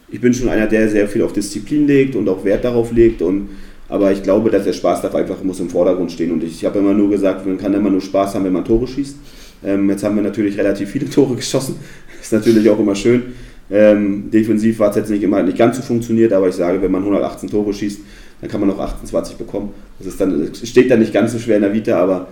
ich 0.09 0.19
bin 0.19 0.33
schon 0.33 0.49
einer, 0.49 0.67
der 0.67 0.89
sehr 0.89 1.07
viel 1.07 1.21
auf 1.21 1.33
Disziplin 1.33 1.87
legt 1.87 2.15
und 2.15 2.27
auch 2.27 2.43
Wert 2.43 2.65
darauf 2.65 2.91
legt. 2.91 3.21
Und, 3.21 3.49
aber 3.89 4.11
ich 4.11 4.23
glaube, 4.23 4.49
dass 4.49 4.65
der 4.65 4.73
Spaß 4.73 5.01
darf 5.01 5.15
einfach 5.15 5.43
muss 5.43 5.59
im 5.59 5.69
Vordergrund 5.69 6.11
stehen. 6.11 6.31
Und 6.31 6.43
ich, 6.43 6.51
ich 6.53 6.65
habe 6.65 6.79
immer 6.79 6.93
nur 6.93 7.09
gesagt, 7.09 7.45
man 7.45 7.57
kann 7.57 7.73
immer 7.73 7.89
nur 7.89 8.01
Spaß 8.01 8.35
haben, 8.35 8.43
wenn 8.45 8.53
man 8.53 8.65
Tore 8.65 8.87
schießt. 8.87 9.15
Ähm, 9.63 9.89
jetzt 9.89 10.03
haben 10.03 10.15
wir 10.15 10.23
natürlich 10.23 10.57
relativ 10.57 10.89
viele 10.89 11.09
Tore 11.09 11.35
geschossen. 11.35 11.75
Ist 12.21 12.33
natürlich 12.33 12.69
auch 12.69 12.79
immer 12.79 12.95
schön. 12.95 13.23
Ähm, 13.69 14.29
defensiv 14.31 14.79
war 14.79 14.89
es 14.89 14.95
jetzt 14.95 15.09
nicht 15.09 15.23
immer 15.23 15.43
nicht 15.43 15.57
ganz 15.57 15.75
so 15.75 15.81
funktioniert, 15.81 16.31
aber 16.31 16.47
ich 16.47 16.55
sage, 16.55 16.81
wenn 16.81 16.91
man 16.91 17.01
118 17.01 17.49
Tore 17.49 17.73
schießt, 17.73 17.99
dann 18.39 18.49
kann 18.49 18.61
man 18.61 18.71
auch 18.71 18.79
28 18.79 19.35
bekommen. 19.35 19.71
Das 19.97 20.07
ist 20.07 20.21
dann, 20.21 20.51
steht 20.53 20.89
dann 20.89 20.99
nicht 20.99 21.13
ganz 21.13 21.33
so 21.33 21.39
schwer 21.39 21.57
in 21.57 21.63
der 21.63 21.73
Vita, 21.73 21.97
aber 21.99 22.27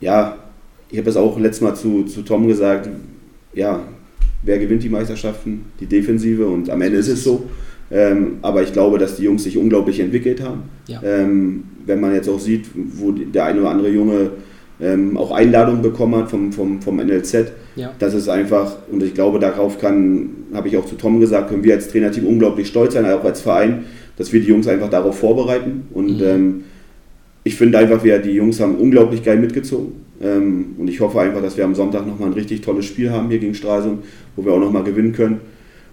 ja, 0.00 0.36
ich 0.90 0.98
habe 0.98 1.08
es 1.08 1.16
auch 1.16 1.38
letztes 1.38 1.62
Mal 1.62 1.74
zu, 1.74 2.04
zu 2.04 2.22
Tom 2.22 2.46
gesagt, 2.46 2.88
ja, 3.54 3.80
wer 4.42 4.58
gewinnt 4.58 4.82
die 4.82 4.88
Meisterschaften? 4.88 5.66
Die 5.80 5.86
Defensive 5.86 6.46
und 6.46 6.68
am 6.68 6.82
Ende 6.82 6.98
ist 6.98 7.08
es 7.08 7.24
so. 7.24 7.48
Ähm, 7.90 8.38
aber 8.42 8.62
ich 8.62 8.72
glaube, 8.72 8.98
dass 8.98 9.16
die 9.16 9.24
Jungs 9.24 9.44
sich 9.44 9.56
unglaublich 9.58 10.00
entwickelt 10.00 10.42
haben. 10.42 10.62
Ja. 10.88 11.00
Ähm, 11.04 11.64
wenn 11.86 12.00
man 12.00 12.14
jetzt 12.14 12.28
auch 12.28 12.40
sieht, 12.40 12.66
wo 12.74 13.12
der 13.12 13.44
eine 13.44 13.60
oder 13.60 13.70
andere 13.70 13.90
Junge 13.90 14.30
ähm, 14.80 15.16
auch 15.16 15.30
Einladungen 15.30 15.82
bekommen 15.82 16.16
hat 16.16 16.30
vom, 16.30 16.52
vom, 16.52 16.80
vom 16.80 16.96
NLZ, 16.96 17.52
Ja. 17.76 17.92
das 17.98 18.14
ist 18.14 18.28
einfach, 18.28 18.76
und 18.90 19.02
ich 19.02 19.14
glaube, 19.14 19.38
darauf 19.38 19.78
kann, 19.78 20.30
habe 20.54 20.68
ich 20.68 20.76
auch 20.76 20.86
zu 20.86 20.96
Tom 20.96 21.20
gesagt, 21.20 21.50
können 21.50 21.62
wir 21.62 21.74
als 21.74 21.88
Trainerteam 21.88 22.26
unglaublich 22.26 22.68
stolz 22.68 22.94
sein, 22.94 23.04
auch 23.06 23.22
als 23.24 23.42
Verein, 23.42 23.84
dass 24.16 24.32
wir 24.32 24.40
die 24.40 24.46
Jungs 24.48 24.66
einfach 24.66 24.90
darauf 24.90 25.18
vorbereiten. 25.18 25.82
Und 25.92 26.18
Mhm. 26.18 26.24
ähm, 26.26 26.64
ich 27.44 27.54
finde 27.56 27.78
einfach, 27.78 28.02
wir, 28.02 28.18
die 28.18 28.30
Jungs 28.30 28.58
haben 28.60 28.76
unglaublich 28.76 29.22
geil 29.22 29.38
mitgezogen. 29.38 29.92
Ähm, 30.22 30.74
und 30.78 30.88
ich 30.88 31.00
hoffe 31.00 31.20
einfach, 31.20 31.42
dass 31.42 31.56
wir 31.56 31.64
am 31.64 31.74
Sonntag 31.74 32.06
nochmal 32.06 32.28
ein 32.30 32.34
richtig 32.34 32.62
tolles 32.62 32.86
Spiel 32.86 33.10
haben 33.10 33.28
hier 33.28 33.38
gegen 33.38 33.54
Stralsund, 33.54 33.98
wo 34.36 34.44
wir 34.44 34.52
auch 34.52 34.60
nochmal 34.60 34.84
gewinnen 34.84 35.12
können 35.12 35.40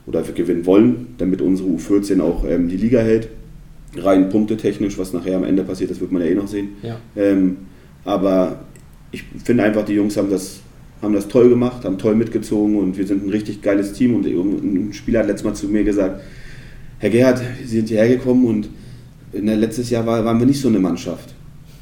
oder 0.07 0.25
wir 0.25 0.33
gewinnen 0.33 0.65
wollen, 0.65 1.07
damit 1.17 1.41
unsere 1.41 1.69
U14 1.69 2.21
auch 2.21 2.45
ähm, 2.45 2.67
die 2.69 2.77
Liga 2.77 2.99
hält. 2.99 3.29
rein 3.95 4.29
punktetechnisch, 4.29 4.97
was 4.97 5.13
nachher 5.13 5.35
am 5.35 5.43
Ende 5.43 5.63
passiert, 5.63 5.91
das 5.91 5.99
wird 5.99 6.11
man 6.11 6.21
ja 6.21 6.29
eh 6.29 6.35
noch 6.35 6.47
sehen. 6.47 6.69
Ja. 6.81 6.97
Ähm, 7.15 7.57
aber 8.05 8.61
ich 9.11 9.23
finde 9.43 9.63
einfach, 9.63 9.85
die 9.85 9.93
Jungs 9.93 10.17
haben 10.17 10.29
das, 10.29 10.61
haben 11.01 11.13
das 11.13 11.27
toll 11.27 11.49
gemacht, 11.49 11.83
haben 11.83 11.97
toll 11.97 12.15
mitgezogen 12.15 12.77
und 12.77 12.97
wir 12.97 13.05
sind 13.05 13.25
ein 13.25 13.29
richtig 13.29 13.61
geiles 13.61 13.93
Team. 13.93 14.15
Und 14.15 14.25
ein 14.25 14.93
Spieler 14.93 15.19
hat 15.19 15.27
letztes 15.27 15.43
Mal 15.43 15.53
zu 15.53 15.67
mir 15.67 15.83
gesagt, 15.83 16.21
Herr 16.99 17.09
Gerhard, 17.09 17.41
Sie 17.65 17.77
sind 17.77 17.89
hierher 17.89 18.09
gekommen 18.09 18.45
und 18.45 18.69
in 19.33 19.45
der, 19.45 19.57
letztes 19.57 19.89
Jahr 19.89 20.05
war, 20.05 20.23
waren 20.23 20.39
wir 20.39 20.45
nicht 20.45 20.61
so 20.61 20.67
eine 20.67 20.79
Mannschaft. 20.79 21.33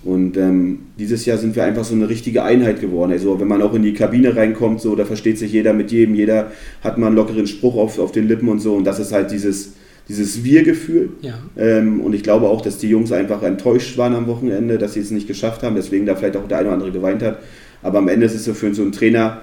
Und 0.04 0.38
ähm, 0.38 0.80
dieses 0.98 1.26
Jahr 1.26 1.38
sind 1.38 1.56
wir 1.56 1.64
einfach 1.66 1.84
so 1.84 1.94
eine 1.94 2.08
richtige 2.08 2.44
Einheit 2.44 2.80
geworden. 2.80 3.12
Also 3.12 3.40
wenn 3.40 3.48
man 3.48 3.62
auch 3.62 3.74
in 3.74 3.84
die 3.84 3.94
Kabine 3.94 4.36
reinkommt, 4.36 4.80
so, 4.80 4.96
da 4.96 5.04
versteht 5.04 5.38
sich 5.38 5.52
jeder 5.52 5.74
mit 5.74 5.92
jedem, 5.92 6.16
jeder 6.16 6.52
hat 6.82 6.98
mal 6.98 7.08
einen 7.08 7.16
lockeren 7.18 7.48
Spruch 7.48 7.76
auf, 7.76 8.00
auf 8.00 8.12
den 8.12 8.28
Lippen 8.28 8.48
und 8.48 8.60
so. 8.60 8.76
Und 8.76 8.86
das 8.86 9.00
ist 9.00 9.12
halt 9.12 9.32
dieses, 9.32 9.74
dieses 10.08 10.44
Wir-Gefühl. 10.44 11.10
Ja. 11.22 11.34
Ähm, 11.58 12.00
und 12.00 12.14
ich 12.16 12.24
glaube 12.24 12.48
auch, 12.48 12.62
dass 12.62 12.78
die 12.78 12.90
Jungs 12.90 13.12
einfach 13.12 13.44
enttäuscht 13.44 13.98
waren 13.98 14.16
am 14.16 14.28
Wochenende, 14.28 14.78
dass 14.78 14.94
sie 14.94 15.02
es 15.02 15.12
nicht 15.12 15.28
geschafft 15.28 15.64
haben, 15.64 15.76
deswegen 15.76 16.06
da 16.06 16.16
vielleicht 16.16 16.38
auch 16.38 16.48
der 16.48 16.60
eine 16.60 16.68
oder 16.68 16.76
andere 16.76 16.92
geweint 16.92 17.22
hat. 17.22 17.40
Aber 17.82 17.98
am 18.00 18.08
Ende 18.08 18.26
ist 18.26 18.36
es 18.36 18.46
so 18.46 18.54
für 18.54 18.74
so 18.74 18.82
einen 18.82 18.94
Trainer 18.94 19.42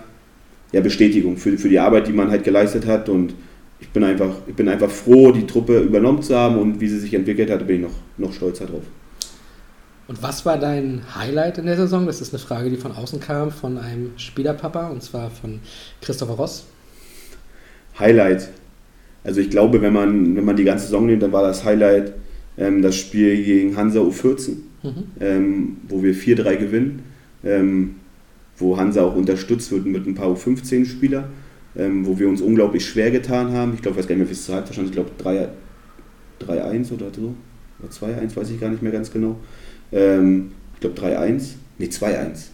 ja 0.72 0.80
Bestätigung 0.80 1.36
für, 1.36 1.56
für 1.58 1.68
die 1.68 1.78
Arbeit, 1.78 2.08
die 2.08 2.12
man 2.12 2.30
halt 2.30 2.44
geleistet 2.44 2.86
hat. 2.86 3.08
Und 3.08 3.34
ich 3.78 3.88
bin 3.90 4.04
einfach, 4.04 4.30
ich 4.46 4.54
bin 4.54 4.68
einfach 4.68 4.90
froh, 4.90 5.32
die 5.32 5.46
Truppe 5.46 5.80
übernommen 5.80 6.22
zu 6.22 6.34
haben 6.34 6.56
und 6.56 6.80
wie 6.80 6.88
sie 6.88 6.98
sich 6.98 7.12
entwickelt 7.12 7.50
hat, 7.50 7.66
bin 7.66 7.76
ich 7.76 7.82
noch, 7.82 7.94
noch 8.16 8.32
stolzer 8.32 8.66
drauf. 8.66 8.82
Und 10.08 10.22
was 10.22 10.46
war 10.46 10.58
dein 10.58 11.02
Highlight 11.16 11.58
in 11.58 11.66
der 11.66 11.76
Saison? 11.76 12.06
Das 12.06 12.20
ist 12.20 12.32
eine 12.32 12.38
Frage, 12.38 12.70
die 12.70 12.76
von 12.76 12.92
außen 12.92 13.18
kam, 13.20 13.50
von 13.50 13.76
einem 13.76 14.12
Spielerpapa, 14.16 14.88
und 14.88 15.02
zwar 15.02 15.30
von 15.30 15.60
Christopher 16.00 16.34
Ross. 16.34 16.66
Highlight. 17.98 18.48
Also 19.24 19.40
ich 19.40 19.50
glaube, 19.50 19.82
wenn 19.82 19.92
man, 19.92 20.36
wenn 20.36 20.44
man 20.44 20.56
die 20.56 20.64
ganze 20.64 20.84
Saison 20.84 21.06
nimmt, 21.06 21.22
dann 21.22 21.32
war 21.32 21.42
das 21.42 21.64
Highlight 21.64 22.12
ähm, 22.56 22.82
das 22.82 22.96
Spiel 22.96 23.42
gegen 23.42 23.76
Hansa 23.76 24.00
U14, 24.00 24.50
mhm. 24.82 24.90
ähm, 25.20 25.76
wo 25.88 26.02
wir 26.02 26.14
4-3 26.14 26.56
gewinnen, 26.56 27.02
ähm, 27.44 27.96
wo 28.56 28.76
Hansa 28.76 29.02
auch 29.02 29.16
unterstützt 29.16 29.72
wird 29.72 29.86
mit 29.86 30.06
ein 30.06 30.14
paar 30.14 30.28
U15-Spieler, 30.28 31.28
ähm, 31.76 32.06
wo 32.06 32.18
wir 32.18 32.28
uns 32.28 32.40
unglaublich 32.40 32.86
schwer 32.86 33.10
getan 33.10 33.52
haben. 33.52 33.74
Ich 33.74 33.82
glaube, 33.82 33.96
ich 33.96 34.04
weiß 34.04 34.08
gar 34.08 34.14
nicht 34.14 34.24
mehr, 34.24 34.30
wie 34.30 34.38
es 34.38 34.46
sagt, 34.46 34.68
wahrscheinlich, 34.68 34.96
ich 34.96 35.04
glaube 35.04 35.50
3-1 36.48 36.92
oder 36.92 37.10
so, 37.12 37.34
oder 37.80 37.90
2-1, 37.90 38.36
weiß 38.36 38.50
ich 38.50 38.60
gar 38.60 38.70
nicht 38.70 38.82
mehr 38.82 38.92
ganz 38.92 39.10
genau. 39.10 39.36
Ähm, 39.92 40.52
ich 40.74 40.80
glaube 40.80 41.00
3-1, 41.00 41.42
nee 41.78 41.86
2-1. 41.86 42.48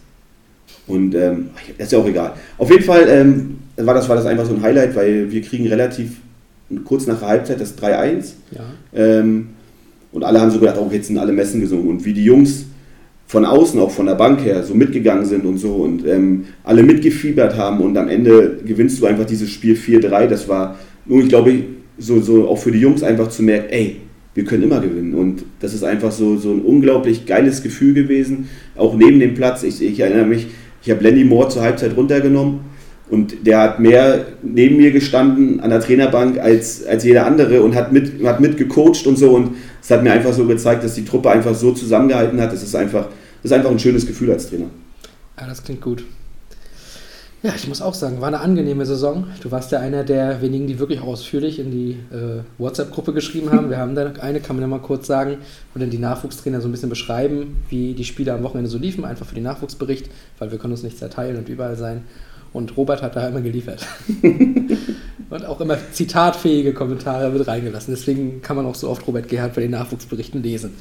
Und 0.87 1.15
ähm, 1.15 1.49
das 1.77 1.87
ist 1.87 1.93
ja 1.93 1.99
auch 1.99 2.07
egal. 2.07 2.33
Auf 2.57 2.69
jeden 2.69 2.83
Fall 2.83 3.07
ähm, 3.07 3.57
war, 3.77 3.93
das, 3.93 4.09
war 4.09 4.15
das 4.15 4.25
einfach 4.25 4.45
so 4.45 4.53
ein 4.53 4.61
Highlight, 4.61 4.95
weil 4.95 5.31
wir 5.31 5.41
kriegen 5.41 5.67
relativ 5.67 6.17
kurz 6.85 7.07
nach 7.07 7.19
der 7.19 7.27
Halbzeit 7.27 7.61
das 7.61 7.77
3-1. 7.77 8.33
Ja. 8.51 8.61
Ähm, 8.93 9.49
und 10.11 10.23
alle 10.23 10.39
haben 10.39 10.51
so 10.51 10.59
gedacht, 10.59 10.77
oh, 10.79 10.89
jetzt 10.91 11.07
sind 11.07 11.17
alle 11.17 11.31
Messen 11.31 11.61
gesungen. 11.61 11.87
Und 11.87 12.05
wie 12.05 12.13
die 12.13 12.25
Jungs 12.25 12.65
von 13.27 13.45
außen, 13.45 13.79
auch 13.79 13.91
von 13.91 14.05
der 14.05 14.15
Bank 14.15 14.43
her, 14.43 14.63
so 14.63 14.75
mitgegangen 14.75 15.25
sind 15.25 15.45
und 15.45 15.57
so 15.57 15.73
und 15.73 16.05
ähm, 16.05 16.45
alle 16.63 16.83
mitgefiebert 16.83 17.57
haben 17.57 17.81
und 17.81 17.97
am 17.97 18.07
Ende 18.07 18.59
gewinnst 18.63 19.01
du 19.01 19.07
einfach 19.07 19.25
dieses 19.25 19.49
Spiel 19.49 19.75
4-3. 19.75 20.27
Das 20.27 20.47
war 20.47 20.77
nur, 21.05 21.21
ich 21.21 21.29
glaube, 21.29 21.63
so, 21.97 22.21
so 22.21 22.47
auch 22.47 22.57
für 22.57 22.71
die 22.71 22.79
Jungs 22.79 23.01
einfach 23.01 23.29
zu 23.29 23.41
merken, 23.41 23.69
ey, 23.71 24.01
wir 24.35 24.45
können 24.45 24.63
immer 24.63 24.79
gewinnen. 24.79 25.13
Und 25.13 25.43
das 25.59 25.73
ist 25.73 25.83
einfach 25.83 26.11
so, 26.11 26.37
so 26.37 26.51
ein 26.51 26.61
unglaublich 26.61 27.25
geiles 27.25 27.61
Gefühl 27.61 27.93
gewesen. 27.93 28.49
Auch 28.75 28.95
neben 28.95 29.19
dem 29.19 29.35
Platz. 29.35 29.63
Ich, 29.63 29.81
ich 29.81 29.99
erinnere 29.99 30.25
mich, 30.25 30.47
ich 30.83 30.91
habe 30.91 31.03
Lenny 31.03 31.23
Moore 31.23 31.49
zur 31.49 31.61
Halbzeit 31.61 31.95
runtergenommen 31.95 32.61
und 33.09 33.45
der 33.45 33.59
hat 33.59 33.79
mehr 33.79 34.25
neben 34.41 34.77
mir 34.77 34.91
gestanden 34.91 35.59
an 35.59 35.69
der 35.69 35.81
Trainerbank 35.81 36.39
als, 36.39 36.85
als 36.85 37.03
jeder 37.03 37.25
andere 37.25 37.61
und 37.61 37.75
hat 37.75 37.91
mit, 37.91 38.23
hat 38.23 38.39
mit 38.39 38.59
und 38.59 39.17
so. 39.17 39.35
Und 39.35 39.55
es 39.81 39.91
hat 39.91 40.03
mir 40.03 40.11
einfach 40.11 40.33
so 40.33 40.45
gezeigt, 40.45 40.83
dass 40.83 40.95
die 40.95 41.05
Truppe 41.05 41.29
einfach 41.29 41.53
so 41.53 41.71
zusammengehalten 41.73 42.41
hat. 42.41 42.51
Das 42.51 42.63
ist 42.63 42.75
einfach, 42.75 43.07
das 43.41 43.51
ist 43.51 43.53
einfach 43.53 43.69
ein 43.69 43.79
schönes 43.79 44.07
Gefühl 44.07 44.31
als 44.31 44.49
Trainer. 44.49 44.69
Ja, 45.39 45.47
das 45.47 45.63
klingt 45.63 45.81
gut. 45.81 46.03
Ja, 47.43 47.51
ich 47.53 47.67
muss 47.67 47.81
auch 47.81 47.93
sagen, 47.93 48.21
war 48.21 48.29
eine 48.29 48.39
angenehme 48.39 48.85
Saison. 48.85 49.27
Du 49.41 49.51
warst 49.51 49.73
ja 49.73 49.79
einer 49.81 50.05
der 50.05 50.41
wenigen, 50.41 50.65
die 50.65 50.79
wirklich 50.79 51.01
ausführlich 51.01 51.59
in 51.59 51.71
die 51.71 51.91
äh, 52.15 52.41
WhatsApp-Gruppe 52.57 53.11
geschrieben 53.11 53.51
haben. 53.51 53.69
Wir 53.69 53.79
haben 53.79 53.95
da 53.95 54.13
eine, 54.21 54.39
kann 54.39 54.55
man 54.55 54.61
ja 54.61 54.67
mal 54.69 54.79
kurz 54.79 55.07
sagen, 55.07 55.39
wo 55.73 55.79
dann 55.79 55.89
die 55.89 55.97
Nachwuchstrainer 55.97 56.61
so 56.61 56.69
ein 56.69 56.71
bisschen 56.71 56.87
beschreiben, 56.87 57.57
wie 57.67 57.95
die 57.95 58.05
Spiele 58.05 58.31
am 58.31 58.43
Wochenende 58.43 58.69
so 58.69 58.77
liefen, 58.77 59.03
einfach 59.03 59.25
für 59.25 59.35
den 59.35 59.43
Nachwuchsbericht, 59.43 60.09
weil 60.39 60.51
wir 60.51 60.57
können 60.57 60.71
uns 60.71 60.83
nicht 60.83 60.97
zerteilen 60.97 61.35
und 61.35 61.49
überall 61.49 61.75
sein. 61.75 62.05
Und 62.53 62.77
Robert 62.77 63.01
hat 63.01 63.17
da 63.17 63.27
immer 63.27 63.41
geliefert. 63.41 63.85
und 65.29 65.45
auch 65.45 65.59
immer 65.59 65.77
zitatfähige 65.91 66.73
Kommentare 66.73 67.29
mit 67.29 67.45
reingelassen. 67.45 67.93
Deswegen 67.93 68.41
kann 68.41 68.55
man 68.55 68.65
auch 68.65 68.75
so 68.75 68.89
oft 68.89 69.05
Robert 69.05 69.27
Gerhard 69.27 69.55
bei 69.55 69.61
den 69.61 69.71
Nachwuchsberichten 69.71 70.41
lesen. 70.41 70.75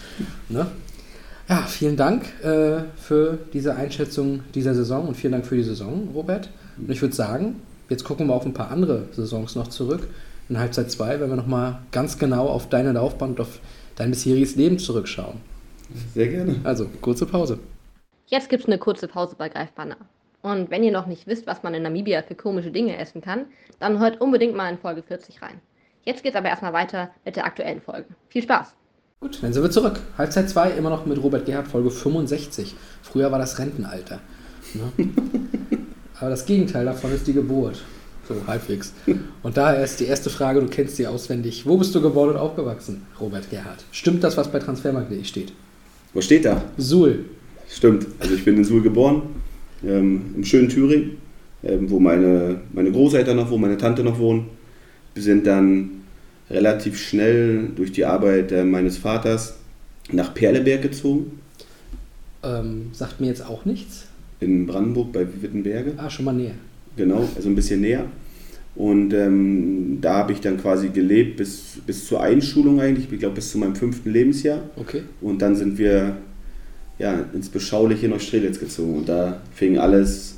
Ne? 0.48 0.68
Ja, 1.48 1.62
vielen 1.62 1.96
Dank 1.96 2.24
äh, 2.42 2.83
für 2.96 3.38
diese 3.52 3.74
Einschätzung 3.74 4.40
dieser 4.55 4.74
Saison 4.74 5.09
und 5.09 5.16
vielen 5.16 5.33
Dank 5.33 5.46
für 5.46 5.57
die 5.57 5.62
Saison, 5.62 6.09
Robert. 6.14 6.48
Und 6.78 6.90
ich 6.90 7.02
würde 7.02 7.14
sagen, 7.14 7.61
jetzt 7.88 8.05
gucken 8.05 8.28
wir 8.28 8.35
auf 8.35 8.46
ein 8.46 8.55
paar 8.55 8.70
andere 8.70 9.09
Saisons 9.12 9.57
noch 9.57 9.68
zurück. 9.68 10.09
In 10.48 10.59
Halbzeit 10.59 10.90
2, 10.90 11.20
wenn 11.20 11.31
wir 11.31 11.37
nochmal 11.37 11.78
ganz 11.90 12.18
genau 12.18 12.48
auf 12.48 12.68
deine 12.68 12.92
Laufbahn 12.92 13.31
und 13.31 13.40
auf 13.40 13.61
dein 13.96 14.11
bisheriges 14.11 14.57
Leben 14.57 14.78
zurückschauen. 14.78 15.40
Sehr 16.14 16.28
gerne. 16.28 16.57
Also, 16.64 16.87
kurze 17.00 17.26
Pause. 17.26 17.59
Jetzt 18.26 18.48
gibt 18.48 18.62
es 18.62 18.68
eine 18.68 18.78
kurze 18.78 19.09
Pause 19.09 19.35
bei 19.37 19.48
Greifbanner. 19.48 19.96
Und 20.42 20.70
wenn 20.70 20.83
ihr 20.83 20.92
noch 20.92 21.07
nicht 21.07 21.26
wisst, 21.26 21.46
was 21.46 21.62
man 21.62 21.74
in 21.74 21.83
Namibia 21.83 22.22
für 22.22 22.35
komische 22.35 22.70
Dinge 22.70 22.96
essen 22.98 23.20
kann, 23.20 23.46
dann 23.78 23.98
hört 23.98 24.20
unbedingt 24.20 24.57
mal 24.57 24.70
in 24.70 24.78
Folge 24.78 25.02
40 25.02 25.42
rein. 25.42 25.61
Jetzt 26.05 26.22
geht 26.22 26.33
es 26.33 26.38
aber 26.38 26.48
erstmal 26.48 26.72
weiter 26.72 27.11
mit 27.24 27.37
der 27.37 27.46
aktuellen 27.46 27.81
Folge. 27.81 28.09
Viel 28.28 28.42
Spaß! 28.42 28.74
Gut, 29.22 29.38
dann 29.40 29.52
sind 29.52 29.62
wir 29.62 29.70
zurück. 29.70 30.00
Halbzeit 30.18 30.50
2, 30.50 30.72
immer 30.72 30.90
noch 30.90 31.06
mit 31.06 31.22
Robert 31.22 31.46
Gerhard, 31.46 31.68
Folge 31.68 31.92
65. 31.92 32.74
Früher 33.04 33.30
war 33.30 33.38
das 33.38 33.56
Rentenalter. 33.56 34.18
Ne? 34.74 34.82
Aber 36.18 36.30
das 36.30 36.44
Gegenteil 36.44 36.85
davon 36.85 37.12
ist 37.12 37.28
die 37.28 37.32
Geburt. 37.32 37.85
So, 38.28 38.35
halbwegs. 38.48 38.92
Und 39.44 39.56
daher 39.56 39.85
ist 39.85 40.00
die 40.00 40.06
erste 40.06 40.28
Frage, 40.28 40.61
du 40.61 40.66
kennst 40.66 40.96
sie 40.96 41.06
auswendig. 41.06 41.64
Wo 41.64 41.76
bist 41.76 41.94
du 41.94 42.00
geboren 42.02 42.30
und 42.30 42.37
aufgewachsen, 42.37 43.02
Robert 43.20 43.48
Gerhard? 43.48 43.85
Stimmt 43.92 44.24
das, 44.24 44.37
was 44.37 44.50
bei 44.50 44.58
Transfermarkt.de 44.58 45.22
steht? 45.22 45.52
Was 46.14 46.24
steht 46.24 46.44
da? 46.44 46.64
Suhl. 46.76 47.26
Stimmt. 47.68 48.08
Also 48.18 48.35
ich 48.35 48.44
bin 48.44 48.56
in 48.56 48.64
Suhl 48.64 48.82
geboren, 48.82 49.22
ähm, 49.85 50.35
im 50.37 50.44
schönen 50.44 50.68
Thüringen, 50.68 51.18
ähm, 51.62 51.88
wo 51.88 52.00
meine, 52.00 52.61
meine 52.72 52.90
Großeltern 52.90 53.37
noch 53.37 53.50
wohnen, 53.50 53.62
meine 53.62 53.78
Tante 53.78 54.02
noch 54.02 54.18
wohnen. 54.18 54.46
Wir 55.14 55.22
sind 55.22 55.46
dann 55.46 56.02
relativ 56.53 57.01
schnell 57.01 57.71
durch 57.75 57.93
die 57.93 58.05
Arbeit 58.05 58.53
äh, 58.53 58.65
meines 58.65 58.99
Vaters 58.99 59.57
nach 60.11 60.35
Perleberg 60.35 60.83
gezogen. 60.83 61.41
Ähm, 62.43 62.91
sagt 62.93 63.21
mir 63.21 63.29
jetzt 63.29 63.45
auch 63.45 63.65
nichts. 63.65 64.07
In 64.41 64.67
Brandenburg 64.67 65.12
bei 65.12 65.27
Wittenberge. 65.41 65.95
Ah, 65.97 66.11
schon 66.11 66.25
mal 66.25 66.33
näher. 66.33 66.55
Genau, 66.97 67.29
also 67.35 67.49
ein 67.49 67.55
bisschen 67.55 67.81
näher. 67.81 68.05
Und 68.75 69.12
ähm, 69.12 69.99
da 70.01 70.15
habe 70.15 70.33
ich 70.33 70.41
dann 70.41 70.59
quasi 70.59 70.88
gelebt 70.88 71.37
bis, 71.37 71.79
bis 71.87 72.07
zur 72.07 72.23
Einschulung 72.23 72.81
eigentlich, 72.81 73.12
ich 73.12 73.19
glaube 73.19 73.35
bis 73.37 73.51
zu 73.51 73.59
meinem 73.59 73.77
fünften 73.77 74.11
Lebensjahr. 74.11 74.61
Okay. 74.77 75.03
Und 75.21 75.43
dann 75.43 75.57
sind 75.57 75.79
wir 75.79 76.17
ja, 76.99 77.25
ins 77.33 77.49
beschauliche 77.49 78.09
Neustrelitz 78.09 78.59
gezogen. 78.59 78.99
Und 78.99 79.09
da 79.09 79.43
fing 79.55 79.79
alles, 79.79 80.37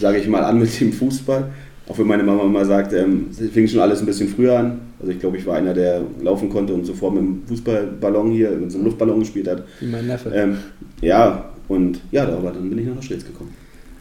sage 0.00 0.18
ich 0.18 0.28
mal, 0.28 0.44
an 0.44 0.58
mit 0.58 0.80
dem 0.80 0.92
Fußball. 0.92 1.50
Auch 1.88 1.98
wenn 1.98 2.06
meine 2.06 2.22
Mama 2.22 2.44
immer 2.44 2.64
sagt, 2.64 2.92
ähm, 2.92 3.28
fing 3.32 3.66
schon 3.66 3.80
alles 3.80 4.00
ein 4.00 4.06
bisschen 4.06 4.28
früher 4.28 4.58
an. 4.58 4.80
Also 5.00 5.12
ich 5.12 5.18
glaube, 5.18 5.38
ich 5.38 5.46
war 5.46 5.56
einer, 5.56 5.72
der 5.72 6.02
laufen 6.22 6.50
konnte 6.50 6.74
und 6.74 6.84
sofort 6.84 7.14
mit 7.14 7.22
dem 7.22 7.42
Fußballballon 7.46 8.30
hier, 8.30 8.50
mit 8.50 8.70
so 8.70 8.76
einem 8.78 8.86
Luftballon 8.86 9.20
gespielt 9.20 9.48
hat. 9.48 9.62
Wie 9.80 9.86
mein 9.86 10.06
Neffe. 10.06 10.30
Ähm, 10.34 10.58
ja, 11.00 11.50
und 11.66 12.00
ja, 12.10 12.26
darüber 12.26 12.50
dann 12.50 12.68
bin 12.68 12.78
ich 12.78 12.86
nach 12.86 12.94
Neustrelitz 12.94 13.24
gekommen. 13.24 13.54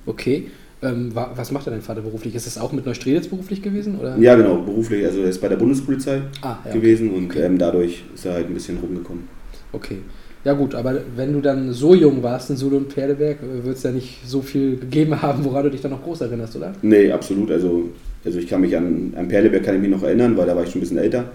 Okay. 0.06 0.48
Ähm, 0.82 1.12
was 1.14 1.52
macht 1.52 1.66
dein 1.66 1.82
Vater 1.82 2.02
beruflich? 2.02 2.36
Ist 2.36 2.46
das 2.46 2.58
auch 2.58 2.72
mit 2.72 2.86
Neustrelitz 2.86 3.28
beruflich 3.28 3.62
gewesen? 3.64 4.00
Oder? 4.00 4.18
Ja, 4.18 4.36
genau, 4.36 4.58
beruflich. 4.58 5.06
Also 5.06 5.22
er 5.22 5.30
ist 5.30 5.42
bei 5.42 5.48
der 5.48 5.56
Bundespolizei 5.56 6.22
ah, 6.42 6.58
ja, 6.66 6.72
gewesen 6.72 7.10
okay. 7.10 7.18
und 7.18 7.26
okay. 7.32 7.42
Ähm, 7.44 7.58
dadurch 7.58 8.04
ist 8.14 8.26
er 8.26 8.34
halt 8.34 8.48
ein 8.48 8.54
bisschen 8.54 8.78
rumgekommen. 8.78 9.24
Okay. 9.72 9.98
Ja 10.48 10.54
gut, 10.54 10.76
aber 10.76 11.02
wenn 11.18 11.34
du 11.34 11.42
dann 11.42 11.74
so 11.74 11.94
jung 11.94 12.24
warst 12.24 12.50
in 12.50 12.56
Sud 12.56 12.72
und 12.72 12.88
Perleberg, 12.88 13.40
wird 13.42 13.76
es 13.76 13.84
ja 13.84 13.92
nicht 13.92 14.26
so 14.26 14.42
viel 14.42 14.78
gegeben 14.78 15.22
haben, 15.22 15.44
woran 15.44 15.66
du 15.66 15.72
dich 15.72 15.82
dann 15.82 15.92
noch 15.92 16.02
groß 16.02 16.22
erinnerst, 16.22 16.56
oder? 16.56 16.72
Nee, 16.82 17.12
absolut. 17.12 17.52
Also, 17.52 17.90
also 18.24 18.40
ich 18.40 18.48
kann 18.48 18.62
mich 18.62 18.78
an, 18.78 19.12
an 19.18 19.28
Perleberg 19.28 19.62
kann 19.62 19.76
ich 19.76 19.82
mich 19.82 19.90
noch 19.90 20.04
erinnern, 20.04 20.38
weil 20.38 20.48
da 20.48 20.56
war 20.56 20.64
ich 20.64 20.70
schon 20.70 20.80
ein 20.80 20.84
bisschen 20.84 21.00
älter. 21.00 21.26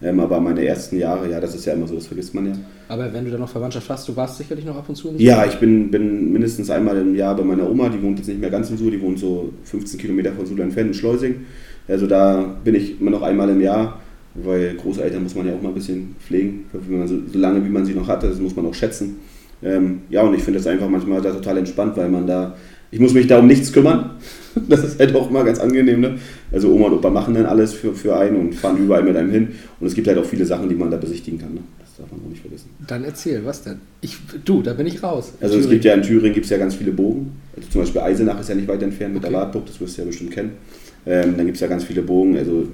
Ähm, 0.00 0.20
aber 0.20 0.38
meine 0.38 0.64
ersten 0.64 0.96
Jahre, 0.96 1.28
ja, 1.28 1.40
das 1.40 1.56
ist 1.56 1.64
ja 1.64 1.72
immer 1.72 1.88
so, 1.88 1.96
das 1.96 2.06
vergisst 2.06 2.34
man 2.36 2.46
ja. 2.46 2.52
Aber 2.86 3.12
wenn 3.12 3.24
du 3.24 3.32
dann 3.32 3.40
noch 3.40 3.48
Verwandtschaft 3.48 3.90
hast, 3.90 4.08
du 4.08 4.14
warst 4.14 4.38
sicherlich 4.38 4.64
noch 4.64 4.76
ab 4.76 4.88
und 4.88 4.94
zu 4.94 5.08
im 5.08 5.18
Ja, 5.18 5.44
ich 5.44 5.56
bin, 5.56 5.90
bin 5.90 6.32
mindestens 6.32 6.70
einmal 6.70 6.96
im 6.98 7.16
Jahr 7.16 7.36
bei 7.36 7.42
meiner 7.42 7.68
Oma, 7.68 7.88
die 7.88 8.00
wohnt 8.00 8.18
jetzt 8.18 8.28
nicht 8.28 8.40
mehr 8.40 8.50
ganz 8.50 8.70
in 8.70 8.78
Suhl, 8.78 8.92
die 8.92 9.02
wohnt 9.02 9.18
so 9.18 9.52
15 9.64 9.98
Kilometer 9.98 10.30
von 10.30 10.46
Suhl 10.46 10.60
entfernt 10.60 10.90
in 10.90 10.94
Schleusing. 10.94 11.46
Also 11.88 12.06
da 12.06 12.54
bin 12.62 12.76
ich 12.76 13.00
immer 13.00 13.10
noch 13.10 13.22
einmal 13.22 13.50
im 13.50 13.60
Jahr, 13.60 14.01
weil 14.34 14.74
Großeltern 14.76 15.22
muss 15.22 15.34
man 15.34 15.46
ja 15.46 15.54
auch 15.54 15.62
mal 15.62 15.68
ein 15.68 15.74
bisschen 15.74 16.16
pflegen, 16.26 16.64
so, 16.72 16.80
so 17.32 17.38
lange 17.38 17.64
wie 17.64 17.68
man 17.68 17.84
sie 17.84 17.94
noch 17.94 18.08
hatte, 18.08 18.28
das 18.28 18.38
muss 18.38 18.56
man 18.56 18.66
auch 18.66 18.74
schätzen. 18.74 19.16
Ähm, 19.62 20.02
ja, 20.10 20.22
und 20.22 20.34
ich 20.34 20.42
finde 20.42 20.58
das 20.58 20.66
einfach 20.66 20.88
manchmal 20.88 21.20
da 21.20 21.32
total 21.32 21.58
entspannt, 21.58 21.96
weil 21.96 22.08
man 22.08 22.26
da 22.26 22.56
ich 22.92 23.00
muss 23.00 23.14
mich 23.14 23.26
da 23.26 23.38
um 23.40 23.46
nichts 23.48 23.72
kümmern. 23.72 24.10
Das 24.68 24.84
ist 24.84 25.00
halt 25.00 25.16
auch 25.16 25.30
immer 25.30 25.44
ganz 25.44 25.58
angenehm. 25.58 26.00
Ne? 26.02 26.18
Also 26.52 26.70
Oma 26.74 26.88
und 26.88 26.92
Opa 26.92 27.08
machen 27.08 27.32
dann 27.32 27.46
alles 27.46 27.72
für, 27.72 27.94
für 27.94 28.14
einen 28.14 28.36
und 28.36 28.54
fahren 28.54 28.76
überall 28.76 29.02
mit 29.02 29.16
einem 29.16 29.30
hin. 29.30 29.48
Und 29.80 29.86
es 29.86 29.94
gibt 29.94 30.06
halt 30.06 30.18
auch 30.18 30.26
viele 30.26 30.44
Sachen, 30.44 30.68
die 30.68 30.74
man 30.74 30.90
da 30.90 30.98
besichtigen 30.98 31.38
kann. 31.38 31.54
Ne? 31.54 31.60
Das 31.78 31.96
darf 31.96 32.12
man 32.12 32.20
auch 32.20 32.28
nicht 32.28 32.42
vergessen. 32.42 32.68
Dann 32.86 33.02
erzähl, 33.02 33.42
was 33.46 33.62
denn? 33.62 33.78
Ich, 34.02 34.18
du, 34.44 34.60
da 34.60 34.74
bin 34.74 34.86
ich 34.86 35.02
raus. 35.02 35.32
Also 35.40 35.58
es 35.58 35.70
gibt 35.70 35.86
ja 35.86 35.94
in 35.94 36.02
Thüringen 36.02 36.34
gibt's 36.34 36.50
ja 36.50 36.58
ganz 36.58 36.74
viele 36.74 36.92
Bogen. 36.92 37.32
Also 37.56 37.70
zum 37.70 37.80
Beispiel 37.80 38.02
Eisenach 38.02 38.38
ist 38.40 38.50
ja 38.50 38.54
nicht 38.54 38.68
weit 38.68 38.82
entfernt 38.82 39.14
mit 39.14 39.22
Okay. 39.22 39.32
der 39.32 39.40
Wartburg, 39.40 39.64
das 39.64 39.80
wirst 39.80 39.96
du 39.96 40.02
ja 40.02 40.06
bestimmt 40.08 40.32
kennen. 40.32 40.50
Ähm, 41.06 41.34
dann 41.38 41.46
gibt 41.46 41.54
es 41.56 41.62
ja 41.62 41.68
ganz 41.68 41.84
viele 41.84 42.02
Bogen, 42.02 42.36
also 42.36 42.68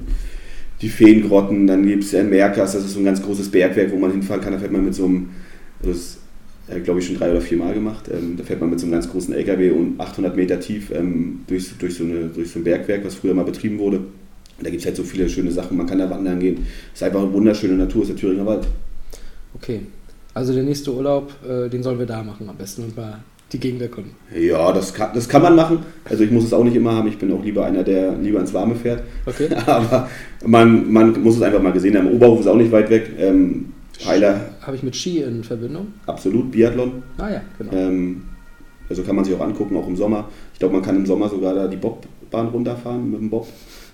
die 0.80 0.88
Feengrotten, 0.88 1.66
dann 1.66 1.86
gibt 1.86 2.04
es 2.04 2.12
ja 2.12 2.20
in 2.20 2.30
Merkas, 2.30 2.72
das 2.72 2.84
ist 2.84 2.92
so 2.92 3.00
ein 3.00 3.04
ganz 3.04 3.22
großes 3.22 3.50
Bergwerk, 3.50 3.90
wo 3.90 3.96
man 3.96 4.12
hinfahren 4.12 4.42
kann. 4.42 4.52
Da 4.52 4.58
fährt 4.58 4.72
man 4.72 4.84
mit 4.84 4.94
so 4.94 5.04
einem, 5.04 5.30
also 5.80 5.92
das 5.92 6.18
äh, 6.68 6.80
glaube 6.80 7.00
ich 7.00 7.06
schon 7.06 7.16
drei 7.16 7.30
oder 7.30 7.40
vier 7.40 7.58
Mal 7.58 7.74
gemacht, 7.74 8.08
ähm, 8.12 8.36
da 8.36 8.44
fährt 8.44 8.60
man 8.60 8.70
mit 8.70 8.78
so 8.78 8.86
einem 8.86 8.92
ganz 8.92 9.10
großen 9.10 9.34
LKW 9.34 9.70
und 9.70 10.00
800 10.00 10.36
Meter 10.36 10.60
tief 10.60 10.90
ähm, 10.90 11.40
durch, 11.46 11.70
durch, 11.78 11.94
so 11.94 12.04
eine, 12.04 12.26
durch 12.28 12.50
so 12.50 12.60
ein 12.60 12.64
Bergwerk, 12.64 13.04
was 13.04 13.16
früher 13.16 13.34
mal 13.34 13.44
betrieben 13.44 13.78
wurde. 13.78 13.98
Und 13.98 14.66
da 14.66 14.70
gibt 14.70 14.80
es 14.80 14.86
halt 14.86 14.96
so 14.96 15.04
viele 15.04 15.28
schöne 15.28 15.50
Sachen, 15.50 15.76
man 15.76 15.86
kann 15.86 15.98
da 15.98 16.10
wandern 16.10 16.40
gehen. 16.40 16.66
Es 16.92 17.00
ist 17.00 17.02
einfach 17.04 17.22
eine 17.22 17.32
wunderschöne 17.32 17.74
Natur, 17.74 18.02
ist 18.02 18.08
der 18.08 18.16
Thüringer 18.16 18.46
Wald. 18.46 18.66
Okay. 19.54 19.80
Also 20.34 20.52
der 20.52 20.62
nächste 20.62 20.94
Urlaub, 20.94 21.32
äh, 21.48 21.68
den 21.68 21.82
sollen 21.82 21.98
wir 21.98 22.06
da 22.06 22.22
machen 22.22 22.48
am 22.48 22.56
besten 22.56 22.84
und 22.84 22.96
mal 22.96 23.20
die 23.52 23.58
Gegend 23.58 23.80
erkunden. 23.80 24.12
Ja, 24.34 24.72
das 24.72 24.92
kann, 24.92 25.10
das 25.14 25.28
kann 25.28 25.42
man 25.42 25.56
machen. 25.56 25.78
Also 26.04 26.22
ich 26.24 26.30
muss 26.30 26.44
es 26.44 26.52
auch 26.52 26.64
nicht 26.64 26.76
immer 26.76 26.92
haben. 26.94 27.08
Ich 27.08 27.18
bin 27.18 27.32
auch 27.32 27.42
lieber 27.42 27.64
einer, 27.64 27.82
der 27.82 28.12
lieber 28.16 28.40
ins 28.40 28.52
Warme 28.52 28.74
fährt. 28.74 29.02
Okay. 29.24 29.48
Aber 29.66 30.08
man, 30.44 30.92
man 30.92 31.22
muss 31.22 31.36
es 31.36 31.42
einfach 31.42 31.62
mal 31.62 31.72
gesehen 31.72 31.96
haben. 31.96 32.12
Oberhof 32.12 32.40
ist 32.40 32.46
auch 32.46 32.56
nicht 32.56 32.72
weit 32.72 32.90
weg. 32.90 33.10
Ähm, 33.18 33.72
Heiler, 34.04 34.40
Habe 34.62 34.76
ich 34.76 34.82
mit 34.82 34.94
Ski 34.94 35.22
in 35.22 35.42
Verbindung? 35.42 35.88
absolut. 36.06 36.52
Biathlon. 36.52 37.02
Ah 37.16 37.30
ja, 37.30 37.40
genau. 37.58 37.72
Ähm, 37.72 38.22
also 38.88 39.02
kann 39.02 39.16
man 39.16 39.24
sich 39.24 39.34
auch 39.34 39.40
angucken, 39.40 39.76
auch 39.76 39.88
im 39.88 39.96
Sommer. 39.96 40.28
Ich 40.52 40.58
glaube, 40.60 40.74
man 40.74 40.82
kann 40.84 40.96
im 40.96 41.04
Sommer 41.06 41.28
sogar 41.28 41.54
da 41.54 41.66
die 41.66 41.76
Bobbahn 41.76 42.48
runterfahren 42.48 43.10
mit 43.10 43.20
dem 43.20 43.30
Bob. 43.30 43.48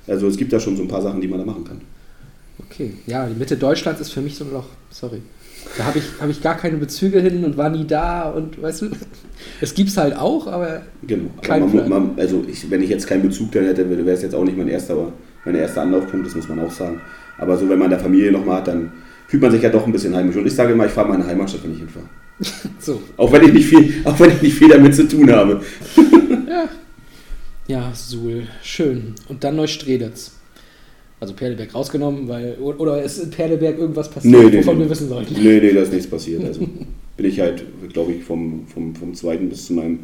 Also 0.06 0.26
es 0.28 0.36
gibt 0.36 0.52
da 0.52 0.60
schon 0.60 0.76
so 0.76 0.82
ein 0.82 0.88
paar 0.88 1.00
Sachen, 1.00 1.20
die 1.20 1.28
man 1.28 1.38
da 1.38 1.44
machen 1.46 1.64
kann. 1.64 1.80
Okay. 2.66 2.94
Ja, 3.06 3.26
die 3.26 3.34
Mitte 3.34 3.56
Deutschlands 3.56 4.00
ist 4.00 4.10
für 4.10 4.20
mich 4.20 4.36
so 4.36 4.44
ein 4.44 4.52
Loch. 4.52 4.66
Sorry. 4.90 5.22
Da 5.76 5.84
habe 5.84 5.98
ich, 5.98 6.04
hab 6.20 6.28
ich 6.28 6.42
gar 6.42 6.56
keine 6.56 6.76
Bezüge 6.76 7.20
hin 7.20 7.44
und 7.44 7.56
war 7.56 7.70
nie 7.70 7.86
da 7.86 8.30
und 8.30 8.60
weißt 8.60 8.82
du, 8.82 8.90
es 9.60 9.74
gibt's 9.74 9.96
halt 9.96 10.16
auch, 10.16 10.46
aber 10.46 10.82
Genau. 11.06 11.30
Aber 11.48 11.66
man, 11.66 11.88
man, 11.88 12.10
also 12.16 12.44
ich, 12.46 12.70
wenn 12.70 12.82
ich 12.82 12.90
jetzt 12.90 13.06
keinen 13.06 13.22
Bezug 13.22 13.52
dann 13.52 13.64
hätte, 13.64 13.88
wäre 13.88 14.10
es 14.10 14.22
jetzt 14.22 14.34
auch 14.34 14.44
nicht 14.44 14.56
mein 14.56 14.68
erster, 14.68 15.12
mein 15.44 15.54
erster 15.54 15.82
Anlaufpunkt, 15.82 16.26
das 16.26 16.34
muss 16.34 16.48
man 16.48 16.60
auch 16.60 16.70
sagen. 16.70 17.00
Aber 17.38 17.56
so, 17.56 17.68
wenn 17.68 17.78
man 17.78 17.90
da 17.90 17.98
Familie 17.98 18.30
nochmal 18.30 18.58
hat, 18.58 18.68
dann 18.68 18.92
fühlt 19.26 19.42
man 19.42 19.50
sich 19.50 19.62
ja 19.62 19.70
doch 19.70 19.86
ein 19.86 19.92
bisschen 19.92 20.14
heimisch. 20.14 20.36
Und 20.36 20.46
ich 20.46 20.54
sage 20.54 20.72
immer, 20.72 20.86
ich 20.86 20.92
fahre 20.92 21.08
meine 21.08 21.26
Heimatstadt, 21.26 21.64
wenn 21.64 21.72
ich 21.72 21.78
hinfahre. 21.78 22.06
so. 22.78 23.02
Auch 23.16 23.32
wenn 23.32 23.42
ich 23.44 23.52
nicht 23.52 23.66
viel, 23.66 23.94
auch 24.04 24.18
wenn 24.20 24.30
ich 24.30 24.42
nicht 24.42 24.54
viel 24.56 24.68
damit 24.68 24.94
zu 24.94 25.08
tun 25.08 25.30
habe. 25.30 25.60
Ja, 27.66 27.92
Suhl, 27.94 28.46
schön. 28.62 29.14
Und 29.28 29.42
dann 29.42 29.56
Neustrelitz. 29.56 30.32
Also 31.24 31.34
Perleberg 31.34 31.74
rausgenommen, 31.74 32.28
weil. 32.28 32.56
Oder 32.60 33.02
ist 33.02 33.18
in 33.18 33.30
Perleberg 33.30 33.78
irgendwas 33.78 34.10
passiert, 34.10 34.34
Nee, 34.34 34.50
nee, 34.50 34.58
wovon 34.58 34.76
nee. 34.76 34.84
wir 34.84 34.90
wissen 34.90 35.08
sollten? 35.08 35.34
Nee, 35.34 35.58
nee, 35.60 35.72
da 35.72 35.80
ist 35.80 35.92
nichts 35.92 36.06
passiert. 36.06 36.44
Also 36.44 36.60
bin 37.16 37.26
ich 37.26 37.40
halt, 37.40 37.64
glaube 37.92 38.12
ich, 38.12 38.22
vom, 38.22 38.66
vom, 38.66 38.94
vom 38.94 39.14
zweiten 39.14 39.48
bis 39.48 39.66
zu 39.66 39.72
meinem 39.72 40.00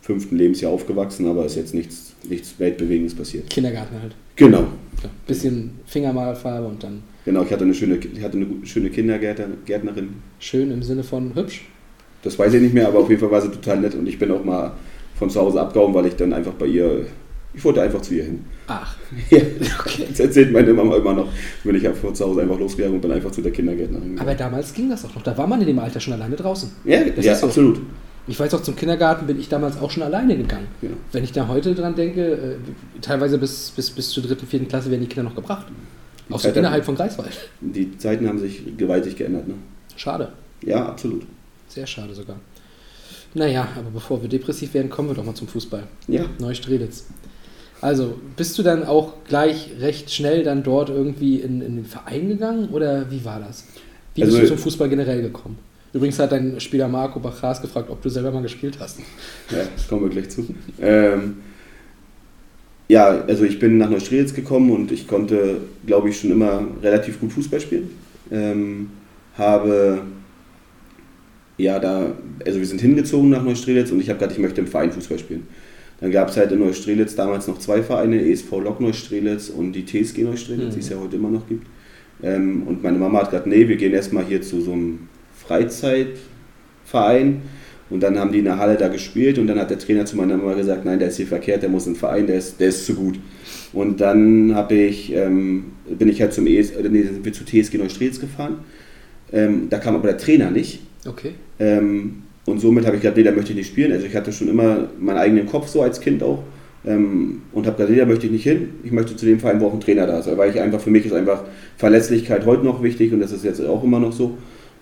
fünften 0.00 0.36
Lebensjahr 0.36 0.72
aufgewachsen, 0.72 1.26
aber 1.26 1.44
ist 1.44 1.56
jetzt 1.56 1.74
nichts, 1.74 2.14
nichts 2.28 2.54
Weltbewegendes 2.58 3.14
passiert. 3.14 3.50
Kindergarten 3.50 4.00
halt. 4.00 4.14
Genau. 4.36 4.60
Ja, 5.02 5.10
bisschen 5.26 5.72
Fingermalfarbe 5.86 6.66
und 6.66 6.82
dann 6.82 7.02
Genau, 7.24 7.42
ich 7.42 7.50
hatte 7.52 7.64
eine 7.64 7.74
schöne, 7.74 7.96
ich 7.96 8.22
hatte 8.22 8.36
eine 8.36 8.46
schöne 8.64 8.90
Kindergärtnerin. 8.90 10.08
schön 10.38 10.70
im 10.70 10.82
Sinne 10.82 11.02
von 11.02 11.34
hübsch. 11.34 11.62
Das 12.22 12.38
weiß 12.38 12.54
ich 12.54 12.62
nicht 12.62 12.74
mehr, 12.74 12.88
aber 12.88 13.00
auf 13.00 13.08
jeden 13.08 13.20
Fall 13.20 13.30
war 13.30 13.40
sie 13.40 13.50
total 13.50 13.80
nett 13.80 13.94
und 13.94 14.06
ich 14.06 14.18
bin 14.18 14.30
auch 14.30 14.44
mal 14.44 14.72
von 15.14 15.30
zu 15.30 15.40
Hause 15.40 15.60
abgehauen, 15.60 15.94
weil 15.94 16.06
ich 16.06 16.16
dann 16.16 16.32
einfach 16.32 16.52
bei 16.54 16.66
ihr, 16.66 17.06
ich 17.54 17.64
wollte 17.64 17.82
einfach 17.82 18.00
zu 18.02 18.14
ihr 18.14 18.24
hin. 18.24 18.44
Ach, 18.66 18.96
Ja, 19.30 19.38
okay. 19.78 20.06
das 20.10 20.20
erzählt 20.20 20.52
meine 20.52 20.72
Mama 20.72 20.96
immer 20.96 21.12
noch, 21.14 21.28
bin 21.62 21.74
ich 21.76 21.86
von 21.88 22.14
zu 22.14 22.24
Hause 22.24 22.42
einfach 22.42 22.58
losgegangen 22.58 22.96
und 22.96 23.00
bin 23.00 23.12
einfach 23.12 23.30
zu 23.30 23.42
der 23.42 23.52
Kindergärtnerin. 23.52 24.18
Aber 24.18 24.34
damals 24.34 24.72
ging 24.74 24.88
das 24.90 25.04
auch 25.04 25.14
noch. 25.14 25.22
Da 25.22 25.36
war 25.38 25.46
man 25.46 25.60
in 25.60 25.66
dem 25.68 25.78
Alter 25.78 26.00
schon 26.00 26.14
alleine 26.14 26.36
draußen. 26.36 26.70
ja, 26.84 27.04
das 27.04 27.24
ja 27.24 27.32
ist 27.32 27.40
so. 27.40 27.46
absolut. 27.46 27.80
Ich 28.26 28.40
weiß 28.40 28.54
auch, 28.54 28.62
zum 28.62 28.74
Kindergarten 28.74 29.26
bin 29.26 29.38
ich 29.38 29.50
damals 29.50 29.76
auch 29.78 29.90
schon 29.90 30.02
alleine 30.02 30.34
gegangen. 30.36 30.66
Ja. 30.80 30.88
Wenn 31.12 31.24
ich 31.24 31.32
da 31.32 31.46
heute 31.46 31.74
dran 31.74 31.94
denke, 31.94 32.22
äh, 32.32 32.56
teilweise 33.02 33.36
bis, 33.36 33.70
bis, 33.76 33.90
bis 33.90 34.08
zur 34.10 34.22
dritten, 34.22 34.46
vierten 34.46 34.66
Klasse 34.66 34.90
werden 34.90 35.02
die 35.02 35.06
Kinder 35.08 35.24
noch 35.28 35.36
gebracht. 35.36 35.66
Auch 36.30 36.40
so 36.40 36.48
innerhalb 36.48 36.86
von 36.86 36.94
Greifswald. 36.94 37.50
Die 37.60 37.98
Zeiten 37.98 38.26
haben 38.26 38.38
sich 38.38 38.62
gewaltig 38.78 39.16
geändert. 39.16 39.46
Ne? 39.46 39.54
Schade. 39.96 40.32
Ja, 40.64 40.86
absolut. 40.86 41.26
Sehr 41.68 41.86
schade 41.86 42.14
sogar. 42.14 42.36
Naja, 43.34 43.68
aber 43.76 43.90
bevor 43.92 44.22
wir 44.22 44.28
depressiv 44.30 44.72
werden, 44.72 44.88
kommen 44.88 45.08
wir 45.10 45.14
doch 45.14 45.24
mal 45.24 45.34
zum 45.34 45.46
Fußball. 45.48 45.82
Ja. 46.08 46.24
Neustrelitz. 46.38 47.04
Also, 47.84 48.14
bist 48.34 48.58
du 48.58 48.62
dann 48.62 48.84
auch 48.84 49.12
gleich 49.28 49.72
recht 49.78 50.10
schnell 50.10 50.42
dann 50.42 50.62
dort 50.62 50.88
irgendwie 50.88 51.40
in, 51.40 51.60
in 51.60 51.76
den 51.76 51.84
Verein 51.84 52.28
gegangen 52.28 52.70
oder 52.70 53.10
wie 53.10 53.22
war 53.26 53.40
das? 53.40 53.66
Wie 54.14 54.22
Also- 54.22 54.38
bist 54.38 54.50
du 54.50 54.56
zum 54.56 54.62
Fußball 54.62 54.88
generell 54.88 55.20
gekommen? 55.20 55.58
Übrigens 55.92 56.18
hat 56.18 56.32
dein 56.32 56.58
Spieler 56.60 56.88
Marco 56.88 57.20
Bachras 57.20 57.60
gefragt, 57.60 57.90
ob 57.90 58.00
du 58.00 58.08
selber 58.08 58.32
mal 58.32 58.40
gespielt 58.40 58.78
hast. 58.80 59.00
Ja, 59.50 59.58
das 59.76 59.86
kommen 59.86 60.00
wir 60.00 60.08
gleich 60.08 60.30
zu. 60.30 60.46
Ähm, 60.80 61.36
ja, 62.88 63.22
also 63.28 63.44
ich 63.44 63.58
bin 63.58 63.76
nach 63.76 63.90
Neustrelitz 63.90 64.32
gekommen 64.32 64.70
und 64.70 64.90
ich 64.90 65.06
konnte, 65.06 65.58
glaube 65.84 66.08
ich, 66.08 66.18
schon 66.18 66.30
immer 66.30 66.66
relativ 66.82 67.20
gut 67.20 67.34
Fußball 67.34 67.60
spielen. 67.60 67.90
Ähm, 68.32 68.88
habe, 69.36 70.00
ja, 71.58 71.78
da, 71.78 72.12
also 72.46 72.58
wir 72.58 72.66
sind 72.66 72.80
hingezogen 72.80 73.28
nach 73.28 73.42
Neustrelitz 73.44 73.90
und 73.90 74.00
ich 74.00 74.08
habe 74.08 74.18
gesagt, 74.18 74.32
ich 74.32 74.38
möchte 74.42 74.62
im 74.62 74.68
Verein 74.68 74.90
Fußball 74.90 75.18
spielen. 75.18 75.46
Dann 76.04 76.12
gab 76.12 76.28
es 76.28 76.36
halt 76.36 76.52
in 76.52 76.58
Neustrelitz 76.58 77.14
damals 77.14 77.48
noch 77.48 77.58
zwei 77.58 77.82
Vereine, 77.82 78.20
ESV 78.20 78.50
Lok 78.62 78.78
Neustrelitz 78.78 79.48
und 79.48 79.72
die 79.72 79.86
TSG 79.86 80.18
Neustrelitz, 80.24 80.66
Mhm. 80.66 80.70
die 80.74 80.80
es 80.80 80.90
ja 80.90 80.98
heute 81.00 81.16
immer 81.16 81.30
noch 81.30 81.48
gibt. 81.48 81.66
Ähm, 82.22 82.64
und 82.66 82.82
meine 82.82 82.98
Mama 82.98 83.20
hat 83.20 83.30
gesagt, 83.30 83.46
nee, 83.46 83.66
wir 83.66 83.76
gehen 83.76 83.94
erstmal 83.94 84.22
hier 84.26 84.42
zu 84.42 84.60
so 84.60 84.72
einem 84.72 85.08
Freizeitverein. 85.34 87.40
Und 87.88 88.02
dann 88.02 88.18
haben 88.18 88.32
die 88.32 88.40
in 88.40 88.44
der 88.44 88.58
Halle 88.58 88.76
da 88.76 88.88
gespielt 88.88 89.38
und 89.38 89.46
dann 89.46 89.58
hat 89.58 89.70
der 89.70 89.78
Trainer 89.78 90.04
zu 90.04 90.18
meiner 90.18 90.36
Mama 90.36 90.52
gesagt, 90.52 90.84
nein, 90.84 90.98
der 90.98 91.08
ist 91.08 91.16
hier 91.16 91.26
verkehrt, 91.26 91.62
der 91.62 91.70
muss 91.70 91.86
in 91.86 91.94
den 91.94 91.98
Verein, 91.98 92.26
der 92.26 92.36
ist, 92.36 92.60
der 92.60 92.68
ist 92.68 92.84
zu 92.84 92.94
gut. 92.94 93.18
Und 93.72 94.02
dann 94.02 94.54
habe 94.54 94.74
ich, 94.74 95.10
ähm, 95.14 95.72
bin 95.88 96.10
ich 96.10 96.20
halt 96.20 96.34
zum 96.34 96.46
ES, 96.46 96.72
äh, 96.72 96.86
nee, 96.86 97.04
sind 97.04 97.24
wir 97.24 97.32
zu 97.32 97.46
TSG 97.46 97.78
Neustrelitz 97.78 98.20
gefahren. 98.20 98.56
Ähm, 99.32 99.68
da 99.70 99.78
kam 99.78 99.94
aber 99.94 100.08
der 100.08 100.18
Trainer 100.18 100.50
nicht. 100.50 100.80
Okay. 101.06 101.30
Ähm, 101.58 102.23
und 102.46 102.60
somit 102.60 102.84
habe 102.86 102.96
ich 102.96 103.02
gesagt, 103.02 103.16
nee, 103.16 103.22
da 103.22 103.32
möchte 103.32 103.52
ich 103.52 103.56
nicht 103.56 103.68
spielen. 103.68 103.92
Also 103.92 104.06
ich 104.06 104.14
hatte 104.14 104.32
schon 104.32 104.48
immer 104.48 104.88
meinen 104.98 105.18
eigenen 105.18 105.46
Kopf 105.46 105.68
so 105.68 105.82
als 105.82 106.00
Kind 106.00 106.22
auch. 106.22 106.42
Ähm, 106.86 107.42
und 107.52 107.66
habe 107.66 107.76
gesagt, 107.76 107.90
nee, 107.90 107.98
da 107.98 108.06
möchte 108.06 108.26
ich 108.26 108.32
nicht 108.32 108.42
hin. 108.42 108.68
Ich 108.84 108.92
möchte 108.92 109.16
zu 109.16 109.24
dem 109.24 109.40
Verein, 109.40 109.60
wo 109.60 109.68
auch 109.68 109.72
ein 109.72 109.80
Trainer 109.80 110.06
da 110.06 110.18
ist. 110.18 110.36
Weil 110.36 110.50
ich 110.50 110.60
einfach, 110.60 110.80
für 110.80 110.90
mich 110.90 111.06
ist 111.06 111.12
einfach 111.12 111.44
Verlässlichkeit 111.78 112.44
heute 112.44 112.64
noch 112.64 112.82
wichtig 112.82 113.12
und 113.12 113.20
das 113.20 113.32
ist 113.32 113.44
jetzt 113.44 113.64
auch 113.64 113.82
immer 113.82 113.98
noch 113.98 114.12
so. 114.12 114.36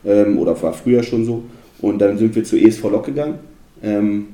Ähm, 0.05 0.38
oder 0.38 0.61
war 0.61 0.72
früher 0.72 1.05
schon 1.05 1.25
so. 1.25 1.44
Und 1.81 2.01
dann 2.01 2.18
sind 2.18 2.35
wir 2.35 2.42
zu 2.42 2.57
ESV 2.57 2.83
Lok 2.85 3.07
gegangen. 3.07 3.35
Ähm, 3.83 4.27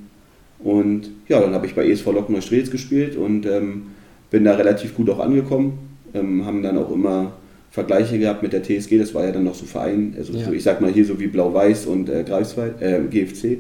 und 0.61 1.11
ja, 1.29 1.41
dann 1.41 1.53
habe 1.53 1.67
ich 1.67 1.75
bei 1.75 1.87
ESV 1.87 2.07
Lok 2.07 2.31
Neustrelitz 2.31 2.71
gespielt 2.71 3.17
und 3.17 3.45
ähm, 3.45 3.89
bin 4.31 4.45
da 4.45 4.55
relativ 4.55 4.95
gut 4.95 5.11
auch 5.11 5.19
angekommen. 5.19 5.79
Ähm, 6.15 6.47
haben 6.47 6.63
dann 6.63 6.79
auch 6.79 6.91
immer 6.91 7.33
Vergleiche 7.71 8.19
gehabt 8.19 8.43
mit 8.43 8.53
der 8.53 8.63
TSG, 8.63 8.99
das 8.99 9.15
war 9.15 9.25
ja 9.25 9.33
dann 9.33 9.45
noch 9.45 9.55
so 9.55 9.67
Verein, 9.67 10.15
also 10.19 10.33
Ja. 10.33 10.47
so, 10.47 10.53
ich 10.53 10.63
sag 10.63 10.81
mal 10.81 10.91
hier 10.91 11.05
so 11.05 11.19
wie 11.21 11.27
Blau-Weiß 11.27 11.87
und 11.87 12.09
äh, 12.09 12.25
Greifswald, 12.25 12.81
äh, 12.81 13.01
GFC. 13.11 13.59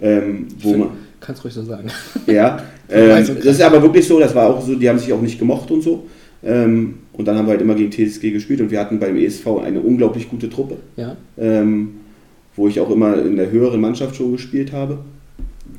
Ähm, 0.00 0.46
wo 0.60 0.76
man, 0.76 0.88
Kannst 1.20 1.44
ruhig 1.44 1.52
so 1.52 1.62
sagen. 1.62 1.88
ja, 2.26 2.62
ähm, 2.88 3.26
das 3.26 3.44
ist 3.44 3.60
aber 3.62 3.82
wirklich 3.82 4.06
so, 4.06 4.18
das 4.18 4.34
war 4.34 4.48
auch 4.48 4.64
so, 4.64 4.74
die 4.74 4.88
haben 4.88 4.98
sich 4.98 5.12
auch 5.12 5.20
nicht 5.20 5.38
gemocht 5.38 5.70
und 5.70 5.82
so. 5.82 6.06
Ähm, 6.42 6.94
und 7.12 7.28
dann 7.28 7.36
haben 7.36 7.46
wir 7.46 7.50
halt 7.50 7.60
immer 7.60 7.74
gegen 7.74 7.90
TSG 7.90 8.30
gespielt 8.30 8.62
und 8.62 8.70
wir 8.70 8.80
hatten 8.80 8.98
beim 8.98 9.14
ESV 9.16 9.46
eine 9.62 9.80
unglaublich 9.80 10.30
gute 10.30 10.48
Truppe, 10.48 10.76
Ja. 10.96 11.16
ähm, 11.36 11.90
wo 12.56 12.66
ich 12.68 12.80
auch 12.80 12.90
immer 12.90 13.20
in 13.22 13.36
der 13.36 13.50
höheren 13.50 13.80
Mannschaft 13.80 14.16
schon 14.16 14.32
gespielt 14.32 14.72
habe. 14.72 14.98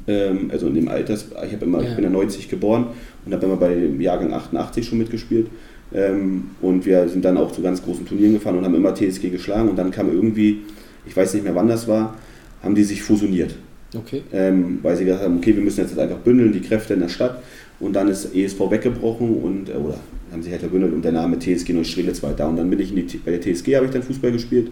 Ähm, 0.08 0.50
also 0.52 0.68
in 0.68 0.76
dem 0.76 0.88
Alters, 0.88 1.26
ich, 1.48 1.54
hab 1.54 1.64
immer, 1.64 1.82
Ja. 1.82 1.90
ich 1.90 1.96
bin 1.96 2.04
ja 2.04 2.10
90 2.12 2.48
geboren 2.50 2.88
und 3.26 3.34
habe 3.34 3.46
immer 3.46 3.56
bei 3.58 3.74
dem 3.74 4.00
Jahrgang 4.02 4.34
88 4.34 4.86
schon 4.86 5.00
mitgespielt. 5.00 5.48
Ähm, 5.94 6.52
und 6.62 6.86
wir 6.86 7.08
sind 7.10 7.26
dann 7.26 7.38
auch 7.38 7.52
zu 7.52 7.62
ganz 7.62 7.84
großen 7.84 8.06
Turnieren 8.06 8.34
gefahren 8.34 8.58
und 8.58 8.66
haben 8.66 8.76
immer 8.76 8.94
TSG 8.94 9.30
geschlagen 9.30 9.70
und 9.70 9.78
dann 9.78 9.92
kam 9.92 10.12
irgendwie, 10.12 10.62
ich 11.06 11.16
weiß 11.16 11.34
nicht 11.34 11.44
mehr 11.44 11.56
wann 11.56 11.68
das 11.68 11.88
war, 11.88 12.16
haben 12.64 12.76
die 12.76 12.84
sich 12.84 13.04
fusioniert 13.04 13.56
Okay. 13.94 14.22
ähm, 14.32 14.80
weil 14.82 14.96
sie 14.96 15.04
gesagt 15.04 15.24
haben, 15.24 15.38
okay, 15.38 15.56
wir 15.56 15.62
müssen 15.62 15.82
jetzt 15.82 15.98
einfach 16.00 16.20
bündeln, 16.20 16.54
die 16.54 16.62
Kräfte 16.62 16.94
in 16.94 17.02
der 17.02 17.10
Stadt. 17.10 17.42
Und 17.80 17.94
dann 17.94 18.08
ist 18.08 18.34
ESV 18.34 18.60
weggebrochen 18.70 19.36
und, 19.38 19.70
äh, 19.70 19.74
oder 19.74 20.00
haben 20.32 20.42
sich 20.42 20.52
halt 20.52 20.62
verbündelt 20.62 20.94
und 20.94 21.04
der 21.04 21.12
Name 21.12 21.38
TSG 21.38 21.74
Neustrelitz 21.74 22.24
war 22.24 22.34
da. 22.34 22.48
Und 22.48 22.56
dann 22.56 22.70
bin 22.70 22.80
ich 22.80 22.96
in 22.96 23.06
die, 23.06 23.18
bei 23.18 23.32
der 23.32 23.42
TSG, 23.42 23.76
habe 23.76 23.88
ich 23.88 23.92
dann 23.92 24.04
Fußball 24.04 24.32
gespielt. 24.32 24.72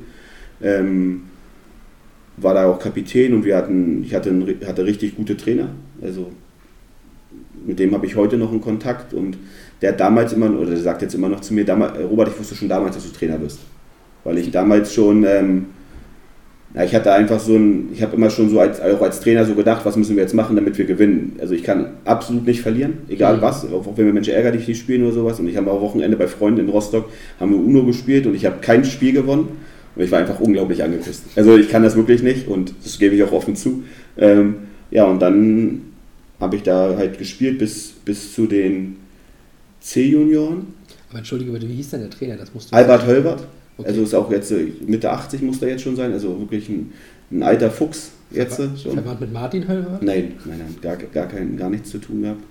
Ähm, 0.62 1.24
war 2.38 2.54
da 2.54 2.68
auch 2.68 2.80
Kapitän 2.80 3.34
und 3.34 3.44
wir 3.44 3.58
hatten, 3.58 4.04
ich 4.04 4.14
hatte, 4.14 4.30
einen, 4.30 4.56
hatte 4.66 4.86
richtig 4.86 5.18
gute 5.18 5.36
Trainer. 5.36 5.70
Also 6.02 6.32
mit 7.66 7.80
dem 7.80 7.94
habe 7.94 8.06
ich 8.06 8.16
heute 8.16 8.38
noch 8.38 8.52
einen 8.52 8.62
Kontakt 8.62 9.14
und 9.14 9.38
der 9.82 9.92
hat 9.94 10.00
damals 10.00 10.34
immer, 10.34 10.50
oder 10.60 10.72
der 10.72 10.80
sagt 10.80 11.02
jetzt 11.02 11.16
immer 11.16 11.30
noch 11.30 11.42
zu 11.42 11.54
mir, 11.54 11.66
damals, 11.66 11.98
äh, 11.98 12.04
Robert, 12.04 12.30
ich 12.30 12.40
wusste 12.40 12.56
schon 12.56 12.70
damals, 12.70 12.96
dass 12.96 13.06
du 13.06 13.18
Trainer 13.18 13.38
bist. 13.38 13.60
Weil 14.24 14.38
ich 14.38 14.52
damals 14.52 14.94
schon 14.94 15.24
ähm, 15.24 15.66
Ja, 16.76 16.84
ich 16.84 16.94
hatte 16.94 17.12
einfach 17.12 17.40
so 17.40 17.56
ein, 17.56 17.90
ich 17.92 18.04
habe 18.04 18.16
immer 18.16 18.30
schon 18.30 18.50
so 18.50 18.60
als, 18.60 18.80
auch 18.80 19.02
als 19.02 19.22
Trainer 19.22 19.44
so 19.44 19.56
gedacht, 19.56 19.86
was 19.86 19.96
müssen 19.96 20.16
wir 20.16 20.22
jetzt 20.22 20.36
machen, 20.36 20.56
damit 20.56 20.78
wir 20.78 20.86
gewinnen. 20.86 21.36
Also 21.42 21.56
ich 21.56 21.64
kann 21.64 21.94
absolut 22.06 22.46
nicht 22.46 22.62
verlieren, 22.62 23.00
egal 23.10 23.38
Mhm. 23.38 23.42
was, 23.42 23.66
auch 23.72 23.88
wenn 23.98 24.06
wir 24.06 24.14
Menschen 24.14 24.34
ärger 24.36 24.52
dich 24.52 24.68
nicht 24.68 24.80
spielen 24.80 25.02
oder 25.04 25.14
sowas. 25.14 25.40
Und 25.40 25.48
ich 25.48 25.58
habe 25.58 25.72
am 25.72 25.82
Wochenende 25.82 26.16
bei 26.16 26.28
Freunden 26.28 26.60
in 26.60 26.70
Rostock, 26.70 27.10
haben 27.40 27.52
wir 27.52 27.58
Uno 27.58 27.86
gespielt 27.86 28.28
und 28.28 28.36
ich 28.36 28.46
habe 28.46 28.58
kein 28.62 28.86
Spiel 28.86 29.14
gewonnen. 29.14 29.48
Und 29.96 30.04
ich 30.04 30.12
war 30.12 30.20
einfach 30.20 30.40
unglaublich 30.40 30.84
angepisst. 30.84 31.24
Also 31.36 31.58
ich 31.58 31.70
kann 31.70 31.82
das 31.82 31.96
wirklich 31.96 32.22
nicht 32.22 32.48
und 32.48 32.74
das 32.84 33.00
gebe 33.00 33.16
ich 33.16 33.24
auch 33.24 33.32
offen 33.32 33.56
zu. 33.56 33.84
Ähm, 34.18 34.56
ja, 34.92 35.06
und 35.06 35.20
dann 35.22 35.82
habe 36.40 36.56
ich 36.56 36.62
da 36.64 36.96
halt 36.98 37.18
gespielt 37.18 37.58
bis, 37.58 37.94
bis 38.06 38.36
zu 38.36 38.46
den 38.46 38.98
C-Junioren. 39.82 40.68
Aber 41.10 41.20
entschuldige 41.20 41.52
bitte, 41.52 41.68
wie 41.68 41.76
hieß 41.76 41.90
denn 41.92 42.02
der 42.02 42.10
Trainer? 42.10 42.38
Das 42.38 42.54
musst 42.54 42.72
du 42.72 42.76
Albert 42.76 43.06
Hölbert, 43.06 43.48
Okay. 43.80 43.88
also 43.88 44.02
ist 44.02 44.14
auch 44.14 44.30
jetzt 44.30 44.52
äh, 44.52 44.68
Mitte 44.86 45.10
80 45.10 45.42
muss 45.42 45.62
er 45.62 45.70
jetzt 45.70 45.84
schon 45.84 45.96
sein, 45.96 46.12
also 46.12 46.38
wirklich 46.38 46.68
ein, 46.68 46.92
ein 47.32 47.44
alter 47.44 47.72
Fuchs 47.72 48.12
jetzt 48.30 48.60
äh, 48.60 48.68
schon. 48.78 48.94
Verwandt 48.94 49.22
mit 49.22 49.32
Martin 49.32 49.66
Höllwer? 49.66 50.00
Nein, 50.02 50.34
nein, 50.44 50.58
nein, 50.60 50.76
gar, 50.82 50.98
gar, 50.98 51.28
kein, 51.28 51.56
gar 51.56 51.70
nichts 51.70 51.90
zu 51.90 51.98
tun 51.98 52.22
gehabt. 52.24 52.44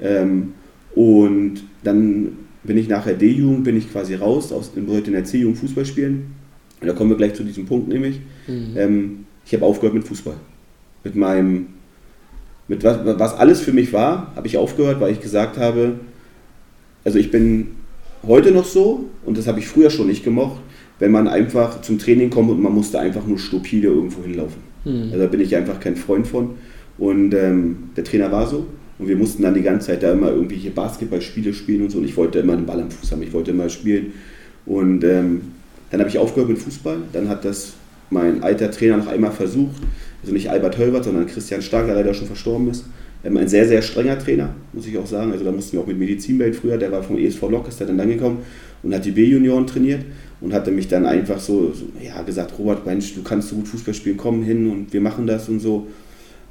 Ähm, 0.00 0.52
und 0.94 1.54
dann 1.82 2.38
bin 2.62 2.78
ich 2.78 2.88
nachher 2.88 3.14
D-Jugend, 3.14 3.64
bin 3.64 3.76
ich 3.76 3.90
quasi 3.90 4.14
raus, 4.14 4.52
aus, 4.52 4.70
wollte 4.76 5.08
in 5.08 5.14
der 5.14 5.24
C-Jugend 5.24 5.58
Fußball 5.58 5.84
spielen. 5.84 6.34
Und 6.80 6.86
da 6.86 6.92
kommen 6.92 7.10
wir 7.10 7.16
gleich 7.16 7.34
zu 7.34 7.42
diesem 7.42 7.66
Punkt 7.66 7.88
nämlich. 7.88 8.20
Mhm. 8.46 8.74
Ähm, 8.76 9.26
ich 9.44 9.54
habe 9.54 9.64
aufgehört 9.64 9.94
mit 9.94 10.04
Fußball. 10.04 10.36
Mit 11.02 11.16
meinem, 11.16 11.66
mit 12.68 12.84
was, 12.84 12.98
was 13.04 13.34
alles 13.34 13.60
für 13.60 13.72
mich 13.72 13.92
war, 13.92 14.32
habe 14.36 14.46
ich 14.46 14.56
aufgehört, 14.56 15.00
weil 15.00 15.12
ich 15.12 15.20
gesagt 15.20 15.58
habe, 15.58 15.98
also 17.06 17.20
ich 17.20 17.30
bin 17.30 17.68
heute 18.26 18.50
noch 18.50 18.64
so, 18.64 19.04
und 19.24 19.38
das 19.38 19.46
habe 19.46 19.60
ich 19.60 19.68
früher 19.68 19.90
schon 19.90 20.08
nicht 20.08 20.24
gemocht, 20.24 20.60
wenn 20.98 21.12
man 21.12 21.28
einfach 21.28 21.80
zum 21.80 22.00
Training 22.00 22.30
kommt 22.30 22.50
und 22.50 22.60
man 22.60 22.74
musste 22.74 22.98
einfach 22.98 23.24
nur 23.24 23.38
stupide 23.38 23.86
irgendwo 23.86 24.22
hinlaufen. 24.24 24.60
Mhm. 24.84 25.10
Also 25.12 25.18
da 25.18 25.26
bin 25.26 25.40
ich 25.40 25.54
einfach 25.54 25.78
kein 25.78 25.94
Freund 25.94 26.26
von. 26.26 26.56
Und 26.98 27.32
ähm, 27.32 27.90
der 27.96 28.02
Trainer 28.02 28.32
war 28.32 28.48
so. 28.48 28.66
Und 28.98 29.06
wir 29.06 29.16
mussten 29.16 29.42
dann 29.42 29.54
die 29.54 29.62
ganze 29.62 29.88
Zeit 29.88 30.02
da 30.02 30.12
immer 30.12 30.30
irgendwelche 30.30 30.70
Basketballspiele 30.70 31.54
spielen 31.54 31.82
und 31.82 31.90
so. 31.90 31.98
Und 31.98 32.06
ich 32.06 32.16
wollte 32.16 32.40
immer 32.40 32.56
den 32.56 32.66
Ball 32.66 32.80
am 32.80 32.90
Fuß 32.90 33.12
haben, 33.12 33.22
ich 33.22 33.32
wollte 33.32 33.52
immer 33.52 33.68
spielen. 33.68 34.14
Und 34.64 35.04
ähm, 35.04 35.42
dann 35.90 36.00
habe 36.00 36.10
ich 36.10 36.18
aufgehört 36.18 36.48
mit 36.48 36.58
Fußball. 36.58 36.98
Dann 37.12 37.28
hat 37.28 37.44
das 37.44 37.74
mein 38.10 38.42
alter 38.42 38.70
Trainer 38.70 38.96
noch 38.96 39.08
einmal 39.08 39.32
versucht. 39.32 39.76
Also 40.22 40.32
nicht 40.32 40.50
Albert 40.50 40.78
Hölbert, 40.78 41.04
sondern 41.04 41.26
Christian 41.26 41.62
Stark, 41.62 41.86
der 41.86 41.94
leider 41.94 42.14
schon 42.14 42.26
verstorben 42.26 42.70
ist. 42.70 42.84
Ähm, 43.24 43.36
ein 43.36 43.48
sehr, 43.48 43.66
sehr 43.66 43.82
strenger 43.82 44.18
Trainer, 44.18 44.54
muss 44.72 44.86
ich 44.86 44.96
auch 44.98 45.06
sagen. 45.06 45.32
Also 45.32 45.44
da 45.44 45.52
mussten 45.52 45.76
wir 45.76 45.80
auch 45.80 45.86
mit 45.86 45.98
Medizinwelt 45.98 46.56
früher, 46.56 46.78
der 46.78 46.92
war 46.92 47.02
vom 47.02 47.18
ESV 47.18 47.42
Lok, 47.42 47.68
ist 47.68 47.80
dann 47.80 48.08
gekommen 48.08 48.38
und 48.82 48.94
hat 48.94 49.04
die 49.04 49.10
B-Junioren 49.10 49.66
trainiert 49.66 50.04
und 50.40 50.52
hatte 50.52 50.70
mich 50.70 50.88
dann 50.88 51.06
einfach 51.06 51.40
so, 51.40 51.72
so 51.72 51.86
ja, 52.02 52.22
gesagt, 52.22 52.58
Robert, 52.58 52.86
Mensch, 52.86 53.14
du 53.14 53.22
kannst 53.22 53.48
so 53.48 53.56
gut 53.56 53.68
Fußball 53.68 53.94
spielen, 53.94 54.16
komm 54.16 54.42
hin 54.42 54.70
und 54.70 54.92
wir 54.92 55.00
machen 55.00 55.26
das 55.26 55.48
und 55.48 55.60
so. 55.60 55.86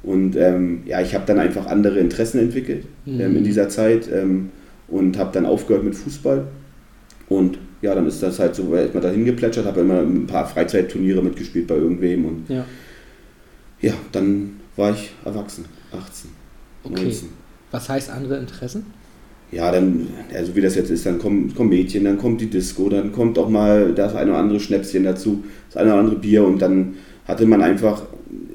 Und 0.02 0.36
ähm, 0.36 0.82
ja, 0.86 1.00
ich 1.00 1.14
habe 1.14 1.24
dann 1.26 1.38
einfach 1.38 1.66
andere 1.66 1.98
Interessen 1.98 2.38
entwickelt 2.38 2.84
Mhm. 3.06 3.20
ähm, 3.20 3.36
in 3.36 3.44
dieser 3.44 3.68
Zeit 3.68 4.08
ähm, 4.12 4.50
und 4.88 5.18
habe 5.18 5.30
dann 5.32 5.46
aufgehört 5.46 5.84
mit 5.84 5.94
Fußball. 5.94 6.46
Und 7.28 7.58
ja, 7.86 7.94
dann 7.94 8.06
ist 8.08 8.20
das 8.20 8.40
halt 8.40 8.56
so 8.56 8.74
erstmal 8.74 9.02
dahin 9.02 9.24
geplätschert, 9.24 9.64
habe 9.64 9.82
immer 9.82 10.00
ein 10.00 10.26
paar 10.26 10.44
Freizeitturniere 10.44 11.22
mitgespielt 11.22 11.68
bei 11.68 11.76
irgendwem 11.76 12.24
und 12.24 12.44
Ja, 12.48 12.64
ja, 13.80 13.92
dann 14.10 14.56
war 14.74 14.90
ich 14.92 15.12
erwachsen, 15.24 15.66
18, 15.92 16.30
okay. 16.82 17.02
19. 17.04 17.28
Was 17.70 17.88
heißt 17.88 18.10
andere 18.10 18.38
Interessen? 18.38 18.86
Ja, 19.52 19.70
dann, 19.70 20.08
also 20.34 20.56
wie 20.56 20.60
das 20.60 20.74
jetzt 20.74 20.90
ist, 20.90 21.06
dann 21.06 21.20
kommen, 21.20 21.54
kommen 21.54 21.68
Mädchen, 21.68 22.02
dann 22.02 22.18
kommt 22.18 22.40
die 22.40 22.50
Disco, 22.50 22.88
dann 22.88 23.12
kommt 23.12 23.38
auch 23.38 23.48
mal 23.48 23.94
das 23.94 24.16
eine 24.16 24.32
oder 24.32 24.40
andere 24.40 24.58
Schnäpschen 24.58 25.04
dazu, 25.04 25.44
das 25.68 25.76
eine 25.76 25.92
oder 25.92 26.00
andere 26.00 26.16
Bier 26.16 26.44
und 26.44 26.60
dann 26.60 26.94
hatte 27.28 27.46
man 27.46 27.62
einfach, 27.62 28.02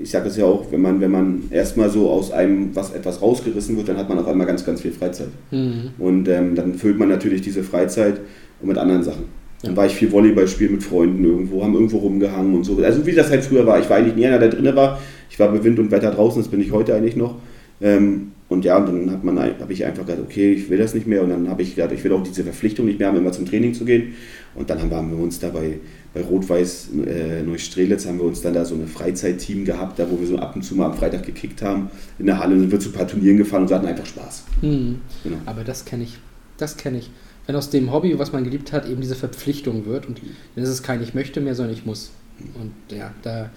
ich 0.04 0.12
sage 0.12 0.28
es 0.28 0.36
ja 0.36 0.44
auch, 0.44 0.70
wenn 0.72 0.82
man, 0.82 1.00
wenn 1.00 1.12
man 1.12 1.44
erstmal 1.52 1.90
so 1.90 2.10
aus 2.10 2.32
einem 2.32 2.76
was 2.76 2.92
etwas 2.94 3.22
rausgerissen 3.22 3.78
wird, 3.78 3.88
dann 3.88 3.98
hat 3.98 4.10
man 4.10 4.20
auf 4.20 4.28
einmal 4.28 4.48
ganz, 4.48 4.66
ganz 4.66 4.82
viel 4.82 4.92
Freizeit. 4.92 5.30
Mhm. 5.52 5.92
Und 5.98 6.28
ähm, 6.28 6.56
dann 6.56 6.74
füllt 6.74 6.98
man 7.00 7.08
natürlich 7.08 7.42
diese 7.42 7.64
Freizeit 7.64 8.20
mit 8.64 8.78
anderen 8.78 9.04
Sachen. 9.04 9.24
Dann 9.64 9.76
war 9.76 9.86
ich 9.86 9.94
viel 9.94 10.12
Volleyball 10.12 10.48
spielen 10.48 10.74
mit 10.74 10.84
Freunden 10.84 11.24
irgendwo, 11.24 11.64
haben 11.64 11.74
irgendwo 11.74 11.98
rumgehangen 11.98 12.56
und 12.56 12.64
so. 12.64 12.78
Also 12.84 13.06
wie 13.06 13.12
das 13.12 13.30
halt 13.30 13.44
früher 13.44 13.66
war. 13.66 13.80
Ich 13.80 13.90
war 13.90 13.98
eigentlich 13.98 14.16
nie 14.16 14.26
einer, 14.26 14.40
der 14.40 14.50
drin 14.50 14.76
war. 14.76 15.00
Ich 15.30 15.40
war 15.40 15.50
bei 15.52 15.64
Wind 15.64 15.80
und 15.80 15.92
Wetter 15.92 16.12
draußen, 16.12 16.42
das 16.42 16.50
bin 16.50 16.62
ich 16.62 16.72
heute 16.72 16.96
eigentlich 16.96 17.16
noch. 17.16 17.36
Ähm, 17.80 18.32
und 18.50 18.66
ja, 18.66 18.78
und 18.78 18.88
dann 18.88 19.12
hat 19.12 19.24
man, 19.24 19.40
habe 19.40 19.72
ich 19.72 19.86
einfach 19.86 20.06
gesagt, 20.06 20.22
okay, 20.22 20.52
ich 20.52 20.70
will 20.70 20.78
das 20.78 20.94
nicht 20.94 21.08
mehr. 21.08 21.24
Und 21.24 21.30
dann 21.30 21.48
habe 21.48 21.62
ich 21.62 21.76
gesagt, 21.76 21.94
ich 21.94 22.04
will 22.04 22.12
auch 22.12 22.22
diese 22.22 22.44
Verpflichtung 22.44 22.86
nicht 22.86 23.00
mehr 23.00 23.08
haben, 23.08 23.18
immer 23.18 23.32
zum 23.32 23.46
Training 23.46 23.74
zu 23.74 23.86
gehen. 23.86 24.14
Und 24.56 24.70
dann 24.70 24.82
haben 24.82 24.90
wir, 24.90 25.18
uns 25.18 25.40
da 25.40 25.50
bei, 25.50 25.80
bei 26.14 26.22
Rot-Weiß 26.22 26.90
äh, 27.08 27.44
Neustrelitz, 27.44 28.06
haben 28.08 28.18
wir 28.18 28.26
uns 28.26 28.42
dann 28.42 28.54
da 28.54 28.66
so 28.66 28.76
ein 28.76 28.88
Freizeitteam 28.88 29.64
gehabt, 29.64 30.00
da 30.00 30.12
wo 30.12 30.20
wir 30.20 30.28
so 30.28 30.38
ab 30.38 30.54
und 30.56 30.64
zu 30.64 30.76
mal 30.76 30.88
am 30.88 30.96
Freitag 30.96 31.26
gekickt 31.26 31.62
haben 31.62 31.90
in 32.20 32.26
der 32.26 32.40
Halle. 32.40 32.56
Und 32.56 32.60
sind 32.60 32.72
wir 32.74 32.80
zu 32.82 32.90
ein 32.90 32.94
paar 32.94 33.08
Turnieren 33.08 33.38
gefahren 33.38 33.64
und 33.64 33.72
hatten 33.72 33.86
einfach 33.86 34.06
Spaß. 34.06 34.44
Mhm. 34.62 34.98
Genau. 35.24 35.38
Aber 35.46 35.64
das 35.64 35.86
kenne 35.86 36.04
ich. 36.04 36.18
Das 36.58 36.76
kenne 36.76 36.98
ich. 36.98 37.10
Wenn 37.48 37.56
aus 37.56 37.70
dem 37.70 37.92
Hobby, 37.92 38.18
was 38.20 38.32
man 38.32 38.44
geliebt 38.44 38.72
hat, 38.72 38.88
eben 38.88 39.02
diese 39.02 39.16
Verpflichtung 39.16 39.86
wird 39.86 40.06
und 40.06 40.22
dann 40.56 40.64
ist 40.64 40.70
es 40.70 40.84
kein 40.84 41.02
Ich 41.02 41.14
möchte 41.14 41.42
mehr, 41.42 41.56
sondern 41.56 41.74
ich 41.74 41.86
muss. 41.86 42.12
Und 42.56 42.74
ja, 42.96 43.14
da 43.24 43.50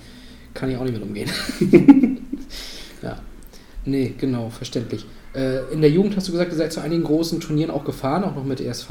kann 0.54 0.70
ich 0.70 0.76
auch 0.76 0.84
nicht 0.84 0.94
mit 0.94 1.02
umgehen. 1.02 1.30
ja. 3.02 3.20
Nee, 3.84 4.14
genau, 4.18 4.50
verständlich. 4.50 5.04
Äh, 5.34 5.72
in 5.72 5.80
der 5.80 5.90
Jugend 5.90 6.16
hast 6.16 6.28
du 6.28 6.32
gesagt, 6.32 6.52
ihr 6.52 6.56
seid 6.56 6.72
zu 6.72 6.80
einigen 6.80 7.04
großen 7.04 7.40
Turnieren 7.40 7.70
auch 7.70 7.84
gefahren, 7.84 8.24
auch 8.24 8.34
noch 8.34 8.44
mit 8.44 8.60
ESV. 8.60 8.90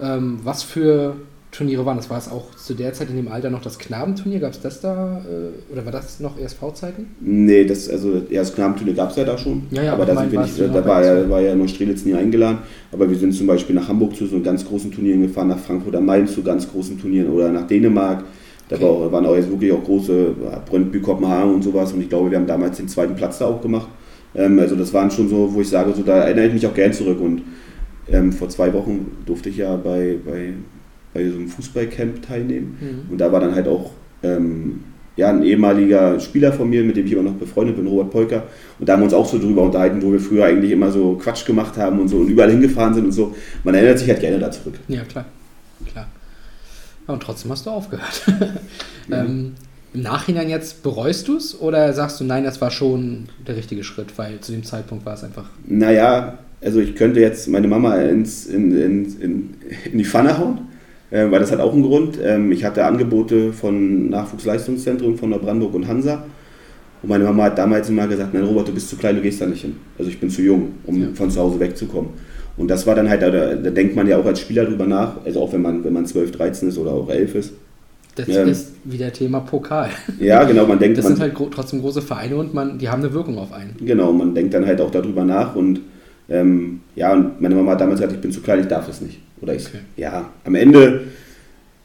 Ähm, 0.00 0.40
was 0.44 0.62
für 0.62 1.16
Turniere 1.52 1.84
waren 1.84 1.98
das? 1.98 2.08
War 2.08 2.16
es 2.16 2.30
auch 2.30 2.54
zu 2.56 2.72
der 2.72 2.94
Zeit 2.94 3.10
in 3.10 3.16
dem 3.16 3.28
Alter 3.28 3.50
noch 3.50 3.60
das 3.60 3.78
Knabenturnier? 3.78 4.40
Gab 4.40 4.52
es 4.52 4.60
das 4.60 4.80
da? 4.80 5.20
Äh, 5.20 5.72
oder 5.72 5.84
war 5.84 5.92
das 5.92 6.18
noch 6.18 6.38
ESV-Zeiten? 6.38 7.08
Nee, 7.20 7.66
das, 7.66 7.90
also 7.90 8.22
erst 8.30 8.54
Knabenturnier 8.54 8.94
gab 8.94 9.10
es 9.10 9.16
ja 9.16 9.24
da 9.24 9.36
schon. 9.36 9.64
Ja, 9.70 9.82
ja, 9.82 9.92
aber 9.92 10.06
da 10.06 10.16
sind 10.16 10.32
wir 10.32 10.40
nicht, 10.40 10.58
du 10.58 10.68
da 10.68 10.84
war 10.86 11.04
ja, 11.04 11.20
uns. 11.20 11.28
war 11.28 11.40
ja 11.42 11.54
Neustrelitz 11.54 12.06
nie 12.06 12.14
eingeladen. 12.14 12.58
Aber 12.90 13.08
wir 13.08 13.16
sind 13.18 13.34
zum 13.34 13.46
Beispiel 13.46 13.74
nach 13.74 13.86
Hamburg 13.86 14.16
zu 14.16 14.26
so 14.26 14.40
ganz 14.40 14.64
großen 14.64 14.90
Turnieren 14.90 15.20
gefahren, 15.20 15.48
nach 15.48 15.58
Frankfurt 15.58 15.94
am 15.94 16.06
Main 16.06 16.26
zu 16.26 16.42
ganz 16.42 16.70
großen 16.70 16.98
Turnieren 16.98 17.28
oder 17.30 17.50
nach 17.52 17.66
Dänemark. 17.66 18.24
Da 18.70 18.76
Okay. 18.76 18.84
war 18.84 18.90
auch, 18.90 19.12
waren 19.12 19.26
auch 19.26 19.36
jetzt 19.36 19.50
wirklich 19.50 19.72
auch 19.72 19.84
große 19.84 20.34
ja, 20.44 20.58
Brøndby, 20.64 21.00
Kopenhagen 21.00 21.52
und 21.54 21.62
sowas. 21.62 21.92
Und 21.92 22.00
ich 22.00 22.08
glaube, 22.08 22.30
wir 22.30 22.38
haben 22.38 22.46
damals 22.46 22.78
den 22.78 22.88
zweiten 22.88 23.14
Platz 23.14 23.36
da 23.38 23.44
auch 23.44 23.60
gemacht. 23.60 23.88
Ähm, 24.34 24.58
also 24.58 24.74
das 24.74 24.94
waren 24.94 25.10
schon 25.10 25.28
so, 25.28 25.52
wo 25.52 25.60
ich 25.60 25.68
sage, 25.68 25.92
so, 25.94 26.02
da 26.02 26.20
erinnere 26.22 26.46
ich 26.46 26.54
mich 26.54 26.66
auch 26.66 26.72
gern 26.72 26.94
zurück. 26.94 27.20
Und 27.20 27.42
ähm, 28.08 28.32
vor 28.32 28.48
zwei 28.48 28.72
Wochen 28.72 29.18
durfte 29.26 29.50
ich 29.50 29.58
ja 29.58 29.76
bei, 29.76 30.16
bei, 30.24 30.54
bei 31.14 31.28
so 31.28 31.36
einem 31.36 31.48
Fußballcamp 31.48 32.26
teilnehmen. 32.26 32.76
Mhm. 32.80 33.12
Und 33.12 33.18
da 33.20 33.30
war 33.32 33.40
dann 33.40 33.54
halt 33.54 33.68
auch 33.68 33.90
ähm, 34.22 34.80
ja, 35.16 35.28
ein 35.28 35.42
ehemaliger 35.42 36.18
Spieler 36.20 36.52
von 36.52 36.70
mir, 36.70 36.82
mit 36.82 36.96
dem 36.96 37.06
ich 37.06 37.12
immer 37.12 37.22
noch 37.22 37.34
befreundet 37.34 37.76
bin, 37.76 37.86
Robert 37.86 38.10
Polker. 38.10 38.44
Und 38.78 38.88
da 38.88 38.94
haben 38.94 39.00
wir 39.00 39.04
uns 39.04 39.14
auch 39.14 39.26
so 39.26 39.38
drüber 39.38 39.62
unterhalten, 39.62 40.00
wo 40.00 40.10
wir 40.10 40.20
früher 40.20 40.46
eigentlich 40.46 40.70
immer 40.70 40.90
so 40.90 41.14
Quatsch 41.16 41.44
gemacht 41.44 41.76
haben 41.76 42.00
und 42.00 42.08
so 42.08 42.18
und 42.18 42.28
überall 42.28 42.50
hingefahren 42.50 42.94
sind 42.94 43.04
und 43.04 43.12
so. 43.12 43.34
Man 43.64 43.74
erinnert 43.74 43.98
sich 43.98 44.08
halt 44.08 44.20
gerne 44.20 44.38
da 44.38 44.50
zurück. 44.50 44.74
Ja, 44.88 45.02
klar. 45.02 45.26
klar. 45.90 46.08
Und 47.06 47.22
trotzdem 47.22 47.50
hast 47.50 47.66
du 47.66 47.70
aufgehört. 47.70 48.22
Ja. 49.08 49.24
ähm, 49.24 49.54
Im 49.92 50.02
Nachhinein 50.02 50.48
jetzt 50.48 50.84
bereust 50.84 51.26
du 51.26 51.36
es 51.36 51.60
oder 51.60 51.92
sagst 51.92 52.20
du, 52.20 52.24
nein, 52.24 52.44
das 52.44 52.60
war 52.60 52.70
schon 52.70 53.24
der 53.44 53.56
richtige 53.56 53.82
Schritt, 53.82 54.16
weil 54.16 54.38
zu 54.38 54.52
dem 54.52 54.62
Zeitpunkt 54.62 55.04
war 55.04 55.14
es 55.14 55.24
einfach. 55.24 55.46
Naja, 55.66 56.38
also 56.60 56.78
ich 56.78 56.94
könnte 56.94 57.18
jetzt 57.18 57.48
meine 57.48 57.66
Mama 57.66 57.96
ins, 57.96 58.46
in, 58.46 58.70
in, 58.70 59.20
in, 59.20 59.54
in 59.90 59.98
die 59.98 60.04
Pfanne 60.04 60.38
hauen, 60.38 60.68
äh, 61.12 61.30
weil 61.30 61.38
das 61.38 61.52
hat 61.52 61.60
auch 61.60 61.72
einen 61.72 61.82
Grund. 61.84 62.18
Ähm, 62.22 62.50
ich 62.50 62.64
hatte 62.64 62.84
Angebote 62.84 63.52
von 63.52 64.08
Nachwuchsleistungszentren 64.10 65.16
von 65.16 65.30
Neubrandenburg 65.30 65.74
und 65.74 65.86
Hansa. 65.86 66.24
Und 67.02 67.08
meine 67.08 67.24
Mama 67.24 67.44
hat 67.44 67.58
damals 67.58 67.88
immer 67.88 68.06
gesagt, 68.08 68.32
nein 68.34 68.44
Robert, 68.44 68.68
du 68.68 68.72
bist 68.72 68.88
zu 68.88 68.96
klein, 68.96 69.16
du 69.16 69.22
gehst 69.22 69.40
da 69.40 69.46
nicht 69.46 69.62
hin. 69.62 69.76
Also 69.98 70.10
ich 70.10 70.18
bin 70.20 70.30
zu 70.30 70.42
jung, 70.42 70.72
um 70.86 71.00
Ja. 71.00 71.08
von 71.14 71.30
zu 71.30 71.40
Hause 71.40 71.60
wegzukommen. 71.60 72.10
Und 72.56 72.68
das 72.70 72.86
war 72.86 72.94
dann 72.94 73.08
halt, 73.08 73.22
da, 73.22 73.30
da 73.30 73.70
denkt 73.70 73.96
man 73.96 74.06
ja 74.06 74.18
auch 74.18 74.26
als 74.26 74.40
Spieler 74.40 74.64
drüber 74.64 74.86
nach, 74.86 75.24
also 75.24 75.40
auch 75.40 75.52
wenn 75.52 75.62
man, 75.62 75.82
wenn 75.84 75.92
man 75.92 76.06
12, 76.06 76.32
13 76.32 76.68
ist 76.68 76.78
oder 76.78 76.92
auch 76.92 77.08
11 77.08 77.34
ist. 77.34 77.52
Das 78.14 78.28
Ähm. 78.28 78.46
ist 78.48 78.72
wieder 78.84 79.10
Thema 79.12 79.40
Pokal. 79.40 79.88
Ja, 80.20 80.44
genau, 80.44 80.66
man 80.66 80.78
denkt, 80.78 80.98
Das 80.98 81.04
man, 81.04 81.14
sind 81.14 81.22
halt 81.22 81.34
gro 81.34 81.46
trotzdem 81.50 81.80
große 81.80 82.02
Vereine 82.02 82.36
und 82.36 82.52
man, 82.52 82.78
die 82.78 82.88
haben 82.90 83.02
eine 83.02 83.12
Wirkung 83.14 83.38
auf 83.38 83.52
einen. 83.52 83.74
Genau, 83.84 84.12
man 84.12 84.34
denkt 84.34 84.52
dann 84.54 84.66
halt 84.66 84.80
auch 84.82 84.90
darüber 84.90 85.24
nach 85.24 85.56
und 85.56 85.80
ähm, 86.32 86.80
ja, 86.96 87.12
und 87.12 87.40
meine 87.40 87.54
Mama 87.54 87.72
hat 87.72 87.80
damals 87.80 88.00
gesagt, 88.00 88.14
ich 88.16 88.20
bin 88.20 88.32
zu 88.32 88.40
klein, 88.40 88.60
ich 88.60 88.66
darf 88.66 88.88
es 88.88 89.00
nicht. 89.00 89.20
Oder 89.40 89.54
ich, 89.54 89.66
Okay. 89.66 89.78
ja, 89.96 90.30
am 90.44 90.54
Ende, 90.54 91.02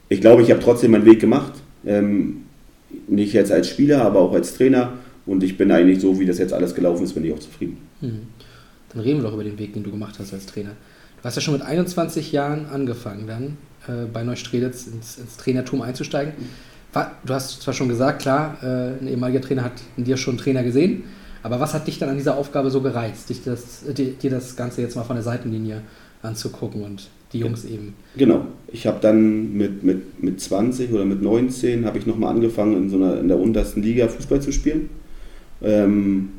ich 0.08 0.20
glaube, 0.20 0.42
ich 0.42 0.50
habe 0.50 0.60
trotzdem 0.60 0.92
meinen 0.92 1.04
Weg 1.04 1.20
gemacht. 1.20 1.52
Ähm, 1.84 2.44
nicht 3.06 3.32
jetzt 3.34 3.52
als 3.52 3.68
Spieler, 3.68 4.02
aber 4.02 4.20
auch 4.20 4.32
als 4.32 4.54
Trainer. 4.54 4.94
Und 5.26 5.42
ich 5.42 5.58
bin 5.58 5.70
eigentlich 5.70 6.00
so, 6.00 6.18
wie 6.18 6.24
das 6.26 6.38
jetzt 6.38 6.52
alles 6.54 6.74
gelaufen 6.74 7.04
ist, 7.04 7.12
bin 7.12 7.24
ich 7.24 7.32
auch 7.32 7.38
zufrieden. 7.38 7.76
Mhm. 8.00 8.20
Dann 8.92 9.02
reden 9.02 9.18
wir 9.18 9.24
doch 9.24 9.34
über 9.34 9.44
den 9.44 9.58
Weg, 9.58 9.74
den 9.74 9.82
du 9.82 9.90
gemacht 9.90 10.16
hast 10.18 10.32
als 10.32 10.46
Trainer. 10.46 10.70
Du 11.20 11.24
hast 11.24 11.34
ja 11.34 11.42
schon 11.42 11.54
mit 11.54 11.62
21 11.62 12.32
Jahren 12.32 12.66
angefangen, 12.66 13.26
dann 13.26 13.56
äh, 13.86 14.06
bei 14.10 14.22
Neustrelitz 14.22 14.86
ins, 14.86 15.18
ins 15.18 15.36
Trainertum 15.36 15.82
einzusteigen. 15.82 16.32
War, 16.94 17.12
du 17.26 17.34
hast 17.34 17.60
zwar 17.60 17.74
schon 17.74 17.88
gesagt, 17.88 18.22
klar, 18.22 18.56
äh, 18.62 19.02
ein 19.02 19.08
ehemaliger 19.08 19.42
Trainer 19.42 19.64
hat 19.64 19.72
in 19.98 20.04
dir 20.04 20.16
schon 20.16 20.32
einen 20.34 20.38
Trainer 20.38 20.62
gesehen, 20.62 21.04
aber 21.42 21.60
was 21.60 21.74
hat 21.74 21.86
dich 21.86 21.98
dann 21.98 22.08
an 22.08 22.16
dieser 22.16 22.36
Aufgabe 22.36 22.70
so 22.70 22.80
gereizt, 22.80 23.30
dich 23.30 23.42
das, 23.42 23.84
dir, 23.92 24.30
das 24.30 24.56
Ganze 24.56 24.82
jetzt 24.82 24.96
mal 24.96 25.04
von 25.04 25.16
der 25.16 25.22
Seitenlinie 25.22 25.82
anzugucken 26.22 26.82
und 26.82 27.08
die 27.32 27.40
Jungs 27.40 27.64
eben? 27.64 27.94
Genau. 28.16 28.46
ich 28.72 28.86
habe 28.86 28.98
dann 29.00 29.54
mit, 29.54 29.82
mit, 29.82 30.22
mit 30.22 30.40
20 30.40 30.92
oder 30.92 31.04
mit 31.04 31.22
19 31.22 31.84
habe 31.84 31.98
ich 31.98 32.06
nochmal 32.06 32.34
angefangen, 32.34 32.76
in, 32.76 32.90
so 32.90 32.96
einer, 32.96 33.18
in 33.20 33.28
der 33.28 33.38
untersten 33.38 33.82
Liga 33.82 34.08
Fußball 34.08 34.40
zu 34.40 34.52
spielen. 34.52 34.90
Ähm, 35.62 36.30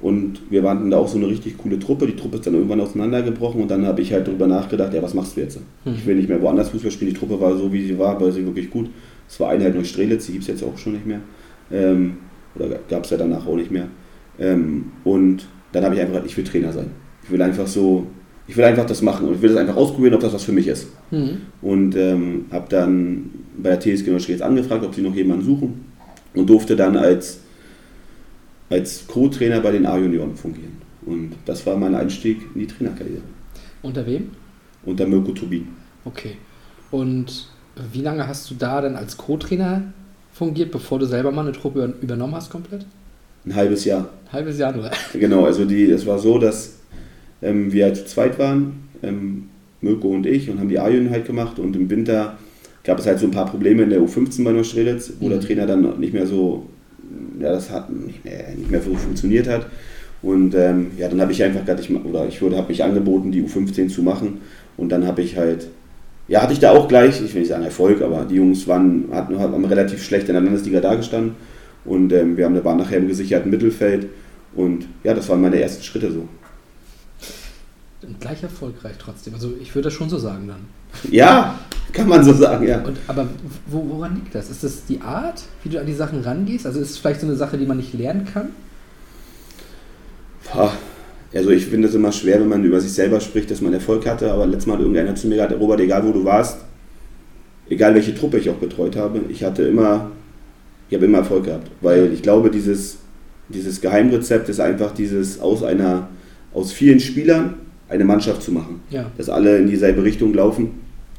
und 0.00 0.40
wir 0.50 0.62
waren 0.62 0.90
da 0.90 0.98
auch 0.98 1.08
so 1.08 1.16
eine 1.16 1.28
richtig 1.28 1.56
coole 1.56 1.78
Truppe. 1.78 2.06
Die 2.06 2.16
Truppe 2.16 2.36
ist 2.36 2.46
dann 2.46 2.54
irgendwann 2.54 2.80
auseinandergebrochen 2.80 3.62
und 3.62 3.70
dann 3.70 3.86
habe 3.86 4.02
ich 4.02 4.12
halt 4.12 4.26
darüber 4.26 4.46
nachgedacht, 4.46 4.92
ja, 4.92 5.02
was 5.02 5.14
machst 5.14 5.36
du 5.36 5.40
jetzt? 5.40 5.58
Hm. 5.84 5.94
Ich 5.94 6.04
will 6.04 6.16
nicht 6.16 6.28
mehr 6.28 6.42
woanders 6.42 6.68
Fußball 6.70 6.90
spielen. 6.90 7.12
Die 7.12 7.18
Truppe 7.18 7.40
war 7.40 7.56
so, 7.56 7.72
wie 7.72 7.86
sie 7.86 7.98
war, 7.98 8.20
war 8.20 8.30
sie 8.30 8.44
wirklich 8.44 8.70
gut. 8.70 8.90
Es 9.28 9.40
war 9.40 9.50
Einheit 9.50 9.74
Neustrelitz, 9.74 10.26
die 10.26 10.32
gibt 10.32 10.42
es 10.42 10.48
jetzt 10.48 10.62
auch 10.62 10.76
schon 10.76 10.92
nicht 10.92 11.06
mehr. 11.06 11.20
Ähm, 11.72 12.18
oder 12.54 12.68
gab 12.88 13.04
es 13.04 13.10
ja 13.10 13.16
danach 13.16 13.46
auch 13.46 13.56
nicht 13.56 13.70
mehr. 13.70 13.88
Ähm, 14.38 14.86
und 15.04 15.46
dann 15.72 15.84
habe 15.84 15.94
ich 15.94 16.00
einfach 16.00 16.14
gesagt, 16.14 16.30
ich 16.30 16.36
will 16.36 16.44
Trainer 16.44 16.72
sein. 16.72 16.90
Ich 17.22 17.30
will 17.30 17.40
einfach 17.42 17.66
so, 17.66 18.06
ich 18.46 18.56
will 18.56 18.64
einfach 18.64 18.86
das 18.86 19.00
machen 19.02 19.26
und 19.28 19.34
ich 19.36 19.42
will 19.42 19.50
das 19.50 19.58
einfach 19.58 19.76
ausprobieren, 19.76 20.14
ob 20.14 20.20
das 20.20 20.32
was 20.32 20.44
für 20.44 20.52
mich 20.52 20.66
ist. 20.66 20.88
Mhm. 21.10 21.40
Und 21.62 21.96
ähm, 21.96 22.46
habe 22.50 22.66
dann 22.68 23.30
bei 23.56 23.70
der 23.76 23.80
TSG 23.80 24.08
Neustrelitz 24.10 24.42
angefragt, 24.42 24.84
ob 24.84 24.94
sie 24.94 25.02
noch 25.02 25.14
jemanden 25.14 25.44
suchen 25.44 25.84
und 26.34 26.48
durfte 26.50 26.76
dann 26.76 26.96
als, 26.96 27.40
als 28.70 29.06
Co-Trainer 29.06 29.60
bei 29.60 29.70
den 29.72 29.86
A-Junioren 29.86 30.34
fungieren. 30.36 30.72
Und 31.06 31.32
das 31.44 31.64
war 31.66 31.76
mein 31.76 31.94
Einstieg 31.94 32.38
in 32.54 32.60
die 32.60 32.66
Trainerkarriere. 32.66 33.22
Unter 33.82 34.06
wem? 34.06 34.30
Unter 34.84 35.06
Mirko 35.06 35.32
Turbin. 35.32 35.68
Okay. 36.04 36.36
Und 36.90 37.48
wie 37.92 38.00
lange 38.02 38.26
hast 38.26 38.50
du 38.50 38.54
da 38.54 38.80
dann 38.80 38.96
als 38.96 39.16
Co-Trainer 39.16 39.82
fungiert, 40.32 40.70
bevor 40.70 40.98
du 40.98 41.06
selber 41.06 41.30
mal 41.30 41.42
eine 41.42 41.52
Truppe 41.52 41.84
über- 41.84 41.94
übernommen 42.02 42.34
hast 42.34 42.50
komplett? 42.50 42.86
Ein 43.46 43.54
halbes 43.54 43.84
Jahr. 43.84 44.08
Ein 44.26 44.32
halbes 44.32 44.58
Jahr 44.58 44.74
nur. 44.74 44.90
Genau, 45.18 45.44
also 45.44 45.64
die, 45.64 45.84
es 45.90 46.06
war 46.06 46.18
so, 46.18 46.38
dass 46.38 46.74
ähm, 47.42 47.72
wir 47.72 47.84
halt 47.84 47.96
zu 47.96 48.06
zweit 48.06 48.38
waren, 48.38 48.84
ähm, 49.02 49.44
Mirko 49.80 50.08
und 50.08 50.26
ich, 50.26 50.48
und 50.50 50.58
haben 50.60 50.68
die 50.68 50.78
A-Jugend 50.78 51.10
halt 51.10 51.26
gemacht. 51.26 51.58
Und 51.58 51.76
im 51.76 51.90
Winter 51.90 52.38
gab 52.84 52.98
es 52.98 53.06
halt 53.06 53.18
so 53.18 53.26
ein 53.26 53.30
paar 53.32 53.46
Probleme 53.46 53.82
in 53.82 53.90
der 53.90 54.00
U15 54.00 54.44
bei 54.44 54.52
Neustrelitz, 54.52 55.12
wo 55.20 55.28
der 55.28 55.38
Mhm. 55.38 55.42
Trainer 55.42 55.66
dann 55.66 56.00
nicht 56.00 56.12
mehr 56.14 56.26
so, 56.26 56.66
ja, 57.38 57.50
das 57.52 57.70
hat 57.70 57.90
nicht 57.90 58.24
mehr, 58.24 58.44
nicht 58.56 58.70
mehr 58.70 58.80
so 58.80 58.94
funktioniert 58.94 59.48
hat. 59.48 59.66
Und 60.22 60.54
ähm, 60.54 60.92
ja, 60.96 61.08
dann 61.08 61.20
habe 61.20 61.32
ich 61.32 61.42
einfach 61.42 61.60
ma- 61.90 62.00
oder 62.08 62.26
ich 62.26 62.40
wurde, 62.40 62.56
habe 62.56 62.68
mich 62.68 62.82
angeboten, 62.82 63.30
die 63.30 63.42
U15 63.42 63.88
zu 63.88 64.02
machen. 64.02 64.38
Und 64.78 64.88
dann 64.90 65.06
habe 65.06 65.20
ich 65.20 65.36
halt, 65.36 65.68
ja, 66.28 66.40
hatte 66.40 66.54
ich 66.54 66.60
da 66.60 66.70
auch 66.70 66.88
gleich, 66.88 67.20
ich 67.22 67.34
will 67.34 67.40
nicht 67.42 67.50
sagen 67.50 67.62
Erfolg, 67.64 68.00
aber 68.00 68.24
die 68.24 68.36
Jungs 68.36 68.66
waren, 68.66 69.04
hatten, 69.12 69.38
haben 69.38 69.64
relativ 69.66 70.02
schlecht 70.02 70.28
in 70.28 70.34
der 70.34 70.42
Landesliga 70.42 70.80
dagestanden. 70.80 71.32
Und 71.84 72.12
ähm, 72.12 72.36
wir 72.36 72.46
haben, 72.46 72.64
waren 72.64 72.78
nachher 72.78 72.98
im 72.98 73.08
gesicherten 73.08 73.50
Mittelfeld. 73.50 74.08
Und 74.54 74.86
ja, 75.02 75.14
das 75.14 75.28
waren 75.28 75.40
meine 75.40 75.60
ersten 75.60 75.82
Schritte 75.82 76.12
so. 76.12 76.28
Und 78.02 78.20
gleich 78.20 78.42
erfolgreich 78.42 78.96
trotzdem. 78.98 79.34
Also 79.34 79.52
ich 79.60 79.74
würde 79.74 79.88
das 79.88 79.94
schon 79.94 80.08
so 80.08 80.18
sagen 80.18 80.48
dann. 80.48 80.60
Ja, 81.10 81.58
kann 81.92 82.08
man 82.08 82.22
so 82.24 82.32
sagen, 82.32 82.66
ja. 82.66 82.82
Und, 82.82 82.98
aber 83.06 83.28
wo, 83.66 83.84
woran 83.88 84.16
liegt 84.16 84.34
das? 84.34 84.50
Ist 84.50 84.62
das 84.62 84.84
die 84.84 85.00
Art, 85.00 85.42
wie 85.62 85.70
du 85.70 85.80
an 85.80 85.86
die 85.86 85.94
Sachen 85.94 86.20
rangehst? 86.20 86.66
Also 86.66 86.80
ist 86.80 86.90
es 86.90 86.98
vielleicht 86.98 87.20
so 87.20 87.26
eine 87.26 87.36
Sache, 87.36 87.56
die 87.56 87.66
man 87.66 87.78
nicht 87.78 87.94
lernen 87.94 88.26
kann? 88.32 88.50
Also 91.34 91.50
ich 91.50 91.66
finde 91.66 91.88
es 91.88 91.94
immer 91.94 92.12
schwer, 92.12 92.40
wenn 92.40 92.48
man 92.48 92.62
über 92.62 92.80
sich 92.80 92.92
selber 92.92 93.20
spricht, 93.20 93.50
dass 93.50 93.60
man 93.60 93.72
Erfolg 93.72 94.06
hatte, 94.06 94.30
aber 94.30 94.46
letztes 94.46 94.66
Mal 94.66 94.74
hat 94.74 94.80
irgendeiner 94.80 95.14
zu 95.14 95.26
mir 95.26 95.36
gesagt, 95.36 95.58
Robert, 95.58 95.80
egal 95.80 96.06
wo 96.06 96.12
du 96.12 96.24
warst, 96.24 96.58
egal 97.68 97.94
welche 97.94 98.14
Truppe 98.14 98.38
ich 98.38 98.50
auch 98.50 98.56
betreut 98.56 98.96
habe, 98.96 99.20
ich 99.28 99.42
hatte 99.42 99.64
immer, 99.64 100.12
ich 100.88 100.94
habe 100.94 101.06
immer 101.06 101.18
Erfolg 101.18 101.44
gehabt. 101.44 101.70
Weil 101.80 102.12
ich 102.12 102.22
glaube, 102.22 102.50
dieses, 102.50 102.98
dieses 103.48 103.80
Geheimrezept 103.80 104.48
ist 104.48 104.60
einfach 104.60 104.92
dieses 104.92 105.40
aus 105.40 105.62
einer, 105.62 106.08
aus 106.52 106.72
vielen 106.72 107.00
Spielern 107.00 107.54
eine 107.88 108.04
Mannschaft 108.04 108.42
zu 108.42 108.52
machen. 108.52 108.80
Ja. 108.90 109.10
Dass 109.16 109.28
alle 109.28 109.58
in 109.58 109.68
dieselbe 109.68 110.02
Richtung 110.02 110.34
laufen. 110.34 110.70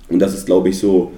Und 0.09 0.19
das 0.19 0.33
ist, 0.33 0.45
glaube 0.45 0.69
ich, 0.69 0.77
so, 0.77 1.11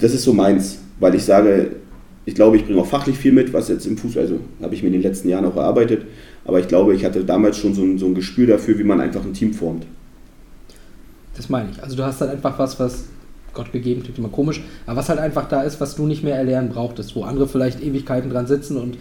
das 0.00 0.12
ist 0.12 0.24
so 0.24 0.32
meins, 0.32 0.78
weil 1.00 1.14
ich 1.14 1.24
sage, 1.24 1.76
ich 2.24 2.34
glaube, 2.34 2.56
ich 2.56 2.66
bringe 2.66 2.80
auch 2.80 2.86
fachlich 2.86 3.16
viel 3.16 3.32
mit, 3.32 3.52
was 3.52 3.68
jetzt 3.68 3.86
im 3.86 3.96
Fußball, 3.96 4.24
also 4.24 4.40
habe 4.60 4.74
ich 4.74 4.82
mir 4.82 4.88
in 4.88 4.94
den 4.94 5.02
letzten 5.02 5.28
Jahren 5.28 5.44
auch 5.44 5.56
erarbeitet, 5.56 6.02
aber 6.44 6.58
ich 6.58 6.68
glaube, 6.68 6.94
ich 6.94 7.04
hatte 7.04 7.24
damals 7.24 7.56
schon 7.56 7.72
so 7.72 7.82
ein, 7.82 7.98
so 7.98 8.06
ein 8.06 8.14
Gespür 8.14 8.46
dafür, 8.46 8.78
wie 8.78 8.84
man 8.84 9.00
einfach 9.00 9.24
ein 9.24 9.32
Team 9.32 9.54
formt. 9.54 9.86
Das 11.36 11.48
meine 11.48 11.70
ich. 11.70 11.82
Also 11.82 11.96
du 11.96 12.04
hast 12.04 12.20
dann 12.20 12.30
einfach 12.30 12.58
was, 12.58 12.78
was 12.80 13.04
Gott 13.56 13.72
gegeben, 13.72 14.02
klingt 14.04 14.18
immer 14.18 14.28
komisch, 14.28 14.62
aber 14.86 14.98
was 14.98 15.08
halt 15.08 15.18
einfach 15.18 15.48
da 15.48 15.62
ist, 15.62 15.80
was 15.80 15.96
du 15.96 16.06
nicht 16.06 16.22
mehr 16.22 16.36
erlernen 16.36 16.68
brauchtest, 16.68 17.16
wo 17.16 17.24
andere 17.24 17.48
vielleicht 17.48 17.82
Ewigkeiten 17.82 18.30
dran 18.30 18.46
sitzen 18.46 18.76
und 18.76 18.96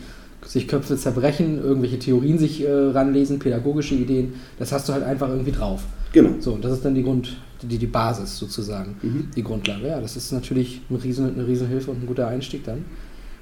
sich 0.46 0.68
Köpfe 0.68 0.96
zerbrechen, 0.98 1.60
irgendwelche 1.64 2.00
Theorien 2.00 2.38
sich 2.40 2.64
äh, 2.64 2.72
ranlesen, 2.72 3.40
pädagogische 3.40 3.96
Ideen, 3.96 4.34
das 4.60 4.72
hast 4.72 4.88
du 4.90 4.94
halt 4.94 5.04
einfach 5.04 5.30
irgendwie 5.30 5.52
drauf. 5.52 5.84
Genau. 6.14 6.30
So, 6.40 6.54
und 6.54 6.64
das 6.64 6.72
ist 6.74 6.86
dann 6.86 6.96
die 6.96 7.04
Grund, 7.04 7.36
die, 7.62 7.78
die 7.78 7.88
Basis 7.88 8.38
sozusagen, 8.38 8.96
Mhm. 9.02 9.30
die 9.36 9.44
Grundlage. 9.44 9.88
Ja, 9.88 10.00
das 10.00 10.16
ist 10.16 10.32
natürlich 10.32 10.82
eine 10.90 11.04
riesen, 11.04 11.34
eine 11.34 11.48
riesen 11.48 11.68
Hilfe 11.68 11.92
und 11.92 12.04
ein 12.04 12.08
guter 12.08 12.28
Einstieg 12.28 12.64
dann. 12.64 12.86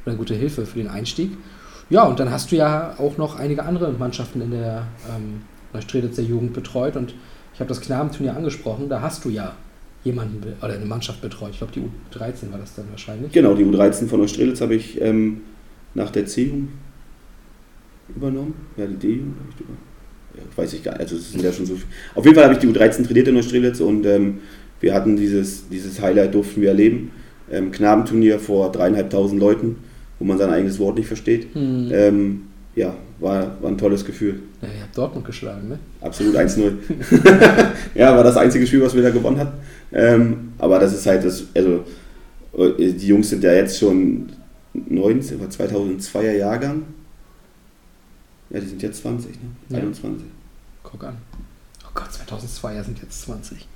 Oder 0.04 0.12
eine 0.12 0.18
gute 0.18 0.34
Hilfe 0.36 0.66
für 0.66 0.80
den 0.80 0.88
Einstieg. 0.88 1.32
Ja, 1.90 2.04
und 2.04 2.20
dann 2.20 2.32
hast 2.32 2.52
du 2.52 2.56
ja 2.56 2.96
auch 2.98 3.18
noch 3.18 3.38
einige 3.38 3.64
andere 3.64 3.92
Mannschaften 3.92 4.42
in 4.42 4.52
der 4.52 4.88
ähm, 5.14 5.42
Neustrelitzer 5.74 6.22
Jugend 6.22 6.54
betreut 6.54 6.96
und 6.96 7.14
ich 7.54 7.60
habe 7.60 7.68
das 7.68 7.82
Knabenturnier 7.82 8.36
angesprochen, 8.36 8.90
da 8.90 9.02
hast 9.02 9.26
du 9.26 9.30
ja 9.30 9.54
jemanden 10.04 10.42
oder 10.62 10.74
eine 10.74 10.86
Mannschaft 10.86 11.22
betreut. 11.22 11.52
Ich 11.52 11.58
glaube, 11.60 11.74
die 11.74 11.80
U13 11.80 12.52
war 12.52 12.60
das 12.60 12.76
dann 12.76 12.86
wahrscheinlich. 12.90 13.32
Genau, 13.32 13.56
die 13.56 13.64
U13 13.64 14.08
von 14.08 14.20
Neustrelitz 14.20 14.62
habe 14.62 14.76
ich 14.76 15.00
ähm, 15.02 15.42
nach 15.94 16.12
der 16.12 16.26
C-Jugend 16.26 16.70
übernommen. 18.16 18.54
Ja, 18.78 18.86
die 18.86 18.96
D-Jugend 18.96 19.36
habe 19.40 19.50
ich 19.56 19.62
über. 19.62 19.74
Ja, 20.36 20.44
weiß 20.56 20.74
ich 20.74 20.84
gar 20.84 20.94
nicht. 20.94 21.02
Also 21.02 21.16
es 21.16 21.32
sind 21.32 21.44
ja 21.44 21.54
schon 21.54 21.66
so 21.66 21.76
viel. 21.76 21.86
Auf 22.16 22.26
jeden 22.26 22.36
Fall 22.36 22.46
habe 22.46 22.56
ich 22.56 22.60
die 22.60 22.68
U13 22.68 23.06
trainiert 23.06 23.28
in 23.28 23.36
Neustrelitz 23.36 23.80
und 23.80 24.06
ähm, 24.06 24.40
wir 24.80 24.94
hatten 24.94 25.16
dieses, 25.16 25.70
dieses 25.70 26.02
Highlight, 26.02 26.34
durften 26.34 26.62
wir 26.62 26.70
erleben. 26.70 27.12
Ähm, 27.52 27.72
Knabenturnier 27.72 28.40
vor 28.40 28.72
dreieinhalbtausend 28.72 29.40
Leuten, 29.40 29.78
wo 30.20 30.26
man 30.26 30.38
sein 30.38 30.50
eigenes 30.50 30.80
Wort 30.80 30.98
nicht 30.98 31.08
versteht. 31.08 31.54
Hm. 31.54 31.90
Ähm, 31.92 32.42
ja, 32.76 32.96
war, 33.20 33.62
war 33.62 33.70
ein 33.70 33.78
tolles 33.78 34.04
Gefühl. 34.04 34.40
Ja, 34.62 34.68
ihr 34.68 34.82
habt 34.82 34.98
Dortmund 34.98 35.26
geschlagen, 35.26 35.70
ne? 35.70 35.80
Absolut 36.02 36.36
1-0. 36.36 36.74
ja, 37.96 38.16
war 38.16 38.24
das 38.24 38.38
einzige 38.38 38.66
Spiel, 38.66 38.82
was 38.82 38.96
wir 38.96 39.04
da 39.04 39.12
gewonnen 39.12 39.38
hatten. 39.38 39.58
Ähm, 39.94 40.54
aber 40.58 40.80
das 40.80 40.94
ist 40.94 41.06
halt 41.06 41.24
das, 41.24 41.44
also 41.56 41.84
äh, 42.58 42.92
die 42.94 43.08
Jungs 43.08 43.30
sind 43.30 43.44
ja 43.44 43.54
jetzt 43.54 43.78
schon 43.78 44.30
19, 44.74 45.40
war 45.40 45.48
2002er 45.48 46.32
Jahrgang. 46.32 46.84
Ja, 48.50 48.60
die 48.60 48.68
sind 48.68 48.82
jetzt 48.82 49.02
20, 49.02 49.32
ne? 49.32 49.38
Ja. 49.70 49.78
21. 49.78 50.26
Guck 50.84 51.04
an. 51.04 51.18
Oh 51.86 51.92
Gott, 51.94 52.10
2002er 52.10 52.84
sind 52.84 53.02
jetzt 53.02 53.22
20. 53.24 53.68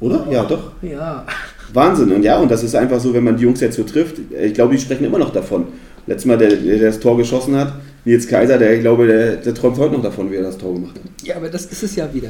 Oder? 0.00 0.26
Ja, 0.30 0.44
doch. 0.44 0.72
Ja. 0.82 1.24
Wahnsinn. 1.72 2.12
Und 2.12 2.22
ja, 2.22 2.38
und 2.38 2.50
das 2.50 2.62
ist 2.62 2.74
einfach 2.74 3.00
so, 3.00 3.14
wenn 3.14 3.24
man 3.24 3.36
die 3.36 3.44
Jungs 3.44 3.60
jetzt 3.60 3.76
so 3.76 3.84
trifft, 3.84 4.16
ich 4.30 4.54
glaube, 4.54 4.74
die 4.74 4.80
sprechen 4.80 5.04
immer 5.04 5.18
noch 5.18 5.32
davon. 5.32 5.68
Letztes 6.06 6.26
Mal, 6.26 6.36
der, 6.36 6.56
der 6.56 6.78
das 6.78 7.00
Tor 7.00 7.16
geschossen 7.16 7.56
hat, 7.56 7.74
Nils 8.04 8.28
Kaiser, 8.28 8.58
der, 8.58 8.74
ich 8.74 8.80
glaube, 8.80 9.06
der, 9.06 9.36
der 9.36 9.54
träumt 9.54 9.78
heute 9.78 9.94
noch 9.94 10.02
davon, 10.02 10.30
wie 10.30 10.36
er 10.36 10.42
das 10.42 10.58
Tor 10.58 10.74
gemacht 10.74 10.94
hat. 10.96 11.26
Ja, 11.26 11.36
aber 11.36 11.48
das 11.48 11.66
ist 11.66 11.82
es 11.82 11.96
ja 11.96 12.12
wieder. 12.12 12.28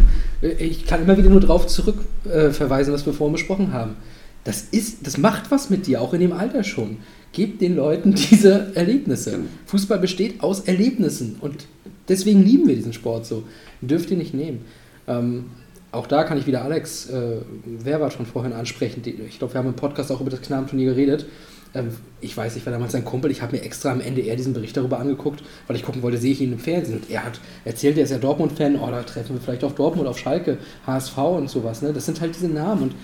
Ich 0.58 0.86
kann 0.86 1.02
immer 1.02 1.16
wieder 1.16 1.30
nur 1.30 1.40
darauf 1.40 1.66
zurückverweisen, 1.66 2.92
äh, 2.92 2.94
was 2.94 3.06
wir 3.06 3.12
vorhin 3.12 3.32
besprochen 3.32 3.72
haben. 3.72 3.96
Das, 4.44 4.66
ist, 4.70 5.06
das 5.06 5.18
macht 5.18 5.50
was 5.50 5.70
mit 5.70 5.86
dir, 5.86 6.00
auch 6.00 6.14
in 6.14 6.20
dem 6.20 6.32
Alter 6.32 6.62
schon. 6.62 6.98
Gebt 7.32 7.60
den 7.60 7.74
Leuten 7.74 8.14
diese 8.30 8.70
Erlebnisse. 8.74 9.32
Genau. 9.32 9.44
Fußball 9.66 9.98
besteht 9.98 10.42
aus 10.42 10.60
Erlebnissen 10.60 11.36
und 11.40 11.66
deswegen 12.08 12.42
lieben 12.42 12.68
wir 12.68 12.76
diesen 12.76 12.92
Sport 12.92 13.26
so. 13.26 13.42
Dürft 13.80 14.10
ihr 14.10 14.16
nicht 14.16 14.34
nehmen. 14.34 14.64
Ähm, 15.08 15.46
auch 15.90 16.06
da 16.06 16.24
kann 16.24 16.38
ich 16.38 16.46
wieder 16.46 16.62
Alex 16.62 17.08
äh, 17.10 17.36
Werwart 17.64 18.12
von 18.12 18.26
vorhin 18.26 18.52
ansprechen. 18.52 19.02
Ich 19.28 19.38
glaube, 19.38 19.54
wir 19.54 19.58
haben 19.58 19.68
im 19.68 19.74
Podcast 19.74 20.10
auch 20.10 20.20
über 20.20 20.30
das 20.30 20.42
Knabenturnier 20.42 20.90
geredet. 20.90 21.26
Ähm, 21.74 21.88
ich 22.20 22.36
weiß, 22.36 22.56
ich 22.56 22.64
war 22.64 22.72
damals 22.72 22.92
sein 22.92 23.04
Kumpel. 23.04 23.30
Ich 23.30 23.42
habe 23.42 23.56
mir 23.56 23.62
extra 23.62 23.92
am 23.92 24.00
NDR 24.00 24.36
diesen 24.36 24.52
Bericht 24.52 24.76
darüber 24.76 24.98
angeguckt, 24.98 25.42
weil 25.66 25.76
ich 25.76 25.82
gucken 25.82 26.02
wollte, 26.02 26.18
sehe 26.18 26.32
ich 26.32 26.40
ihn 26.40 26.52
im 26.52 26.58
Fernsehen. 26.58 26.96
Und 26.96 27.10
er 27.10 27.24
hat 27.24 27.40
erzählt, 27.64 27.96
er 27.98 28.04
ist 28.04 28.10
ja 28.10 28.18
Dortmund-Fan. 28.18 28.76
Oh, 28.76 28.90
da 28.90 29.02
treffen 29.02 29.34
wir 29.34 29.40
vielleicht 29.40 29.64
auf 29.64 29.74
Dortmund, 29.74 30.08
auf 30.08 30.18
Schalke, 30.18 30.58
HSV 30.86 31.18
und 31.18 31.50
sowas. 31.50 31.82
Ne? 31.82 31.92
Das 31.92 32.06
sind 32.06 32.20
halt 32.20 32.34
diese 32.34 32.48
Namen. 32.48 32.82
Und 32.84 32.94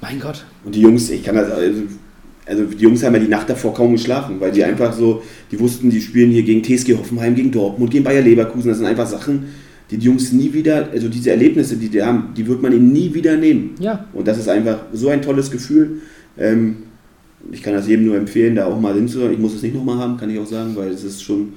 mein 0.00 0.20
Gott, 0.20 0.44
Und 0.64 0.74
die 0.74 0.80
Jungs, 0.80 1.10
ich 1.10 1.22
kann 1.22 1.36
das, 1.36 1.50
also, 1.50 1.82
also 2.46 2.64
die 2.64 2.82
Jungs 2.82 3.02
haben 3.02 3.14
ja 3.14 3.20
die 3.20 3.28
Nacht 3.28 3.48
davor 3.48 3.72
kaum 3.72 3.92
geschlafen, 3.92 4.40
weil 4.40 4.52
die 4.52 4.64
einfach 4.64 4.92
so, 4.92 5.22
die 5.50 5.58
wussten, 5.58 5.88
die 5.90 6.00
spielen 6.00 6.30
hier 6.30 6.42
gegen 6.42 6.62
TSG 6.62 6.96
Hoffenheim, 6.98 7.34
gegen 7.34 7.50
Dortmund, 7.50 7.90
gegen 7.90 8.04
Bayer 8.04 8.22
Leverkusen. 8.22 8.68
Das 8.68 8.78
sind 8.78 8.86
einfach 8.86 9.06
Sachen, 9.06 9.46
die 9.90 9.98
die 9.98 10.06
Jungs 10.06 10.32
nie 10.32 10.52
wieder, 10.52 10.88
also 10.92 11.08
diese 11.08 11.30
Erlebnisse, 11.30 11.76
die 11.76 11.88
die 11.88 12.02
haben, 12.02 12.32
die 12.36 12.46
wird 12.46 12.60
man 12.60 12.72
ihnen 12.72 12.92
nie 12.92 13.12
wieder 13.14 13.36
nehmen. 13.36 13.74
ja, 13.78 14.06
Und 14.12 14.26
das 14.26 14.38
ist 14.38 14.48
einfach 14.48 14.80
so 14.92 15.08
ein 15.08 15.22
tolles 15.22 15.50
Gefühl. 15.50 16.02
Ähm, 16.36 16.76
ich 17.52 17.62
kann 17.62 17.74
das 17.74 17.86
jedem 17.86 18.06
nur 18.06 18.16
empfehlen, 18.16 18.56
da 18.56 18.66
auch 18.66 18.78
mal 18.80 18.94
hinzuhören. 18.94 19.32
Ich 19.32 19.38
muss 19.38 19.54
es 19.54 19.62
nicht 19.62 19.74
nochmal 19.74 19.98
haben, 19.98 20.16
kann 20.16 20.30
ich 20.30 20.38
auch 20.38 20.46
sagen, 20.46 20.74
weil 20.76 20.88
es 20.90 21.04
ist 21.04 21.22
schon 21.22 21.54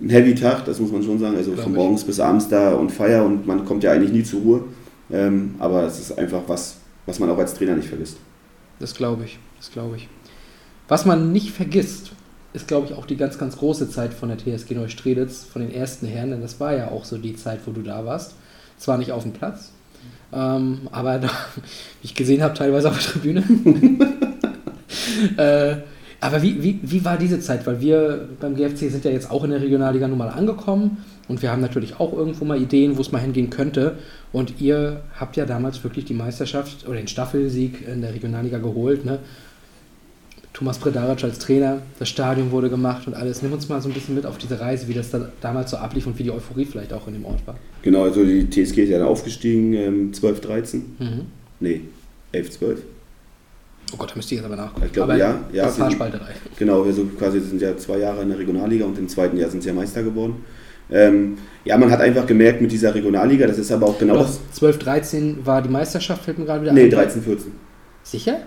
ein 0.00 0.10
heavy 0.10 0.34
Tag, 0.34 0.64
das 0.64 0.78
muss 0.80 0.92
man 0.92 1.02
schon 1.02 1.18
sagen. 1.18 1.36
Also 1.36 1.52
Glaub 1.52 1.64
von 1.64 1.72
ich. 1.72 1.78
morgens 1.78 2.04
bis 2.04 2.20
abends 2.20 2.48
da 2.48 2.74
und 2.74 2.90
Feier 2.90 3.24
und 3.24 3.46
man 3.46 3.64
kommt 3.64 3.82
ja 3.84 3.92
eigentlich 3.92 4.12
nie 4.12 4.24
zur 4.24 4.40
Ruhe. 4.40 4.64
Ähm, 5.10 5.54
aber 5.58 5.84
es 5.84 6.00
ist 6.00 6.18
einfach 6.18 6.42
was, 6.46 6.78
was 7.06 7.18
man 7.18 7.30
auch 7.30 7.38
als 7.38 7.54
Trainer 7.54 7.76
nicht 7.76 7.88
vergisst. 7.88 8.18
Das 8.78 8.94
glaube 8.94 9.24
ich, 9.24 9.38
das 9.58 9.70
glaube 9.70 9.96
ich. 9.96 10.08
Was 10.88 11.04
man 11.04 11.32
nicht 11.32 11.50
vergisst, 11.50 12.12
ist, 12.52 12.68
glaube 12.68 12.86
ich, 12.86 12.94
auch 12.94 13.06
die 13.06 13.16
ganz, 13.16 13.38
ganz 13.38 13.56
große 13.56 13.88
Zeit 13.90 14.14
von 14.14 14.28
der 14.30 14.38
TSG 14.38 14.74
Neustrelitz, 14.74 15.44
von 15.44 15.62
den 15.62 15.72
ersten 15.72 16.06
Herren, 16.06 16.30
denn 16.30 16.40
das 16.40 16.58
war 16.60 16.74
ja 16.74 16.90
auch 16.90 17.04
so 17.04 17.18
die 17.18 17.36
Zeit, 17.36 17.60
wo 17.66 17.72
du 17.72 17.82
da 17.82 18.04
warst. 18.04 18.34
Zwar 18.78 18.98
nicht 18.98 19.12
auf 19.12 19.22
dem 19.22 19.32
Platz, 19.32 19.72
Ähm, 20.32 20.80
aber 20.92 21.18
da, 21.20 21.28
wie 21.28 22.04
ich 22.04 22.14
gesehen 22.14 22.42
habe, 22.42 22.54
teilweise 22.54 22.88
auf 22.88 22.98
der 22.98 23.12
Tribüne. 23.12 23.42
äh, 25.36 25.76
aber 26.20 26.42
wie, 26.42 26.62
wie, 26.62 26.80
wie 26.82 27.04
war 27.04 27.18
diese 27.18 27.40
Zeit? 27.40 27.66
Weil 27.66 27.80
wir 27.80 28.28
beim 28.40 28.56
GFC 28.56 28.90
sind 28.90 29.04
ja 29.04 29.10
jetzt 29.10 29.30
auch 29.30 29.44
in 29.44 29.50
der 29.50 29.60
Regionalliga 29.60 30.08
nun 30.08 30.18
mal 30.18 30.28
angekommen 30.28 30.98
und 31.28 31.42
wir 31.42 31.50
haben 31.50 31.60
natürlich 31.60 31.98
auch 32.00 32.12
irgendwo 32.12 32.44
mal 32.44 32.60
Ideen, 32.60 32.96
wo 32.96 33.02
es 33.02 33.12
mal 33.12 33.18
hingehen 33.18 33.50
könnte. 33.50 33.98
Und 34.32 34.60
ihr 34.60 35.02
habt 35.18 35.36
ja 35.36 35.44
damals 35.44 35.82
wirklich 35.82 36.04
die 36.04 36.14
Meisterschaft 36.14 36.86
oder 36.86 36.96
den 36.96 37.08
Staffelsieg 37.08 37.86
in 37.86 38.00
der 38.00 38.14
Regionalliga 38.14 38.58
geholt. 38.58 39.04
Ne? 39.04 39.18
Thomas 40.52 40.78
Predaric 40.78 41.22
als 41.22 41.38
Trainer, 41.38 41.82
das 41.98 42.08
Stadion 42.08 42.50
wurde 42.50 42.70
gemacht 42.70 43.06
und 43.06 43.14
alles. 43.14 43.42
Nimm 43.42 43.52
uns 43.52 43.68
mal 43.68 43.80
so 43.82 43.88
ein 43.88 43.94
bisschen 43.94 44.14
mit 44.14 44.24
auf 44.24 44.38
diese 44.38 44.58
Reise, 44.58 44.88
wie 44.88 44.94
das 44.94 45.10
da 45.10 45.28
damals 45.40 45.70
so 45.70 45.76
ablief 45.76 46.06
und 46.06 46.18
wie 46.18 46.22
die 46.22 46.30
Euphorie 46.30 46.64
vielleicht 46.64 46.94
auch 46.94 47.06
in 47.08 47.12
dem 47.12 47.26
Ort 47.26 47.46
war. 47.46 47.58
Genau, 47.82 48.04
also 48.04 48.24
die 48.24 48.48
TSG 48.48 48.84
ist 48.84 48.88
ja 48.88 48.98
dann 48.98 49.08
aufgestiegen, 49.08 49.74
ähm, 49.74 50.12
12, 50.14 50.40
13. 50.40 50.84
Mhm. 50.98 51.20
Nee, 51.60 51.82
11, 52.32 52.50
12. 52.52 52.82
Oh 53.92 53.96
Gott, 53.96 54.10
da 54.10 54.16
müsste 54.16 54.34
ich 54.34 54.40
jetzt 54.40 54.46
aber 54.46 54.56
nachgucken. 54.56 54.86
Ich 54.86 54.92
glaube, 54.92 55.12
aber 55.12 55.20
ja, 55.20 55.38
ja, 55.52 55.64
Haarspalterei. 55.78 56.32
Genau, 56.58 56.84
wir 56.84 56.92
so 56.92 57.04
quasi 57.18 57.40
sind 57.40 57.60
ja 57.60 57.76
zwei 57.76 57.98
Jahre 57.98 58.22
in 58.22 58.30
der 58.30 58.38
Regionalliga 58.38 58.84
und 58.84 58.98
im 58.98 59.08
zweiten 59.08 59.36
Jahr 59.36 59.48
sind 59.48 59.62
sie 59.62 59.68
ja 59.68 59.74
Meister 59.74 60.02
geworden. 60.02 60.44
Ähm, 60.90 61.38
ja, 61.64 61.76
man 61.78 61.90
hat 61.90 62.00
einfach 62.00 62.26
gemerkt 62.26 62.60
mit 62.60 62.70
dieser 62.70 62.94
Regionalliga, 62.94 63.46
das 63.46 63.58
ist 63.58 63.72
aber 63.72 63.86
auch 63.86 63.98
genau 63.98 64.14
Doch, 64.14 64.26
das. 64.26 64.40
12, 64.52 64.78
13 64.78 65.46
war 65.46 65.62
die 65.62 65.68
Meisterschaft, 65.68 66.24
fällt 66.24 66.38
mir 66.38 66.44
gerade 66.44 66.62
wieder 66.62 66.72
Nee, 66.72 66.84
ein. 66.84 66.90
13, 66.90 67.22
14. 67.22 67.52
Sicher? 68.04 68.38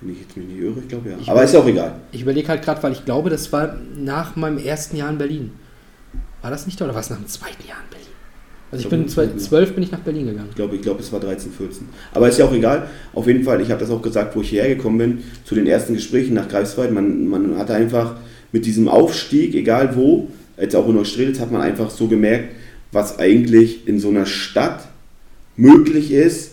Wenn 0.00 0.12
ich 0.14 0.20
jetzt 0.20 0.36
mich 0.36 0.46
nicht 0.46 0.60
irre, 0.60 0.80
ich 0.80 0.88
glaube 0.88 1.10
ja. 1.10 1.16
Ich 1.20 1.28
aber 1.28 1.44
ist 1.44 1.52
ja 1.54 1.60
auch 1.60 1.66
egal. 1.66 2.00
Ich 2.10 2.22
überlege 2.22 2.48
halt 2.48 2.62
gerade, 2.62 2.82
weil 2.82 2.92
ich 2.92 3.04
glaube, 3.04 3.30
das 3.30 3.52
war 3.52 3.76
nach 3.96 4.34
meinem 4.34 4.58
ersten 4.58 4.96
Jahr 4.96 5.10
in 5.10 5.18
Berlin. 5.18 5.52
War 6.42 6.50
das 6.50 6.66
nicht 6.66 6.80
oder 6.80 6.94
war 6.94 7.00
es 7.00 7.10
nach 7.10 7.18
dem 7.18 7.28
zweiten 7.28 7.66
Jahr 7.68 7.78
in 7.84 7.90
Berlin? 7.90 8.06
Also 8.72 8.84
ich, 8.84 8.88
bin 8.90 9.00
glaube, 9.00 9.12
zwei- 9.12 9.24
ja. 9.24 9.36
zwölf 9.36 9.72
bin 9.74 9.82
ich 9.82 9.90
nach 9.90 9.98
Berlin 10.00 10.26
gegangen. 10.26 10.46
Ich 10.50 10.56
glaube, 10.56 10.76
ich 10.76 10.82
glaube, 10.82 11.00
es 11.00 11.12
war 11.12 11.18
13, 11.20 11.50
14. 11.52 11.88
Aber 12.12 12.28
ist 12.28 12.38
ja 12.38 12.44
auch 12.44 12.52
egal. 12.54 12.86
Auf 13.12 13.26
jeden 13.26 13.42
Fall, 13.42 13.60
ich 13.60 13.70
habe 13.70 13.80
das 13.80 13.90
auch 13.90 14.00
gesagt, 14.02 14.36
wo 14.36 14.42
ich 14.42 14.50
hierher 14.50 14.74
gekommen 14.76 14.98
bin, 14.98 15.18
zu 15.44 15.54
den 15.56 15.66
ersten 15.66 15.94
Gesprächen 15.94 16.34
nach 16.34 16.48
Greifswald. 16.48 16.92
Man, 16.92 17.26
man 17.26 17.56
hatte 17.58 17.74
einfach 17.74 18.16
mit 18.52 18.66
diesem 18.66 18.86
Aufstieg, 18.88 19.54
egal 19.54 19.96
wo, 19.96 20.28
jetzt 20.60 20.76
auch 20.76 20.88
in 20.88 20.94
Neustrelitz, 20.94 21.40
hat 21.40 21.50
man 21.50 21.62
einfach 21.62 21.90
so 21.90 22.06
gemerkt, 22.06 22.50
was 22.92 23.18
eigentlich 23.18 23.88
in 23.88 23.98
so 23.98 24.08
einer 24.08 24.26
Stadt 24.26 24.86
möglich 25.56 26.12
ist, 26.12 26.52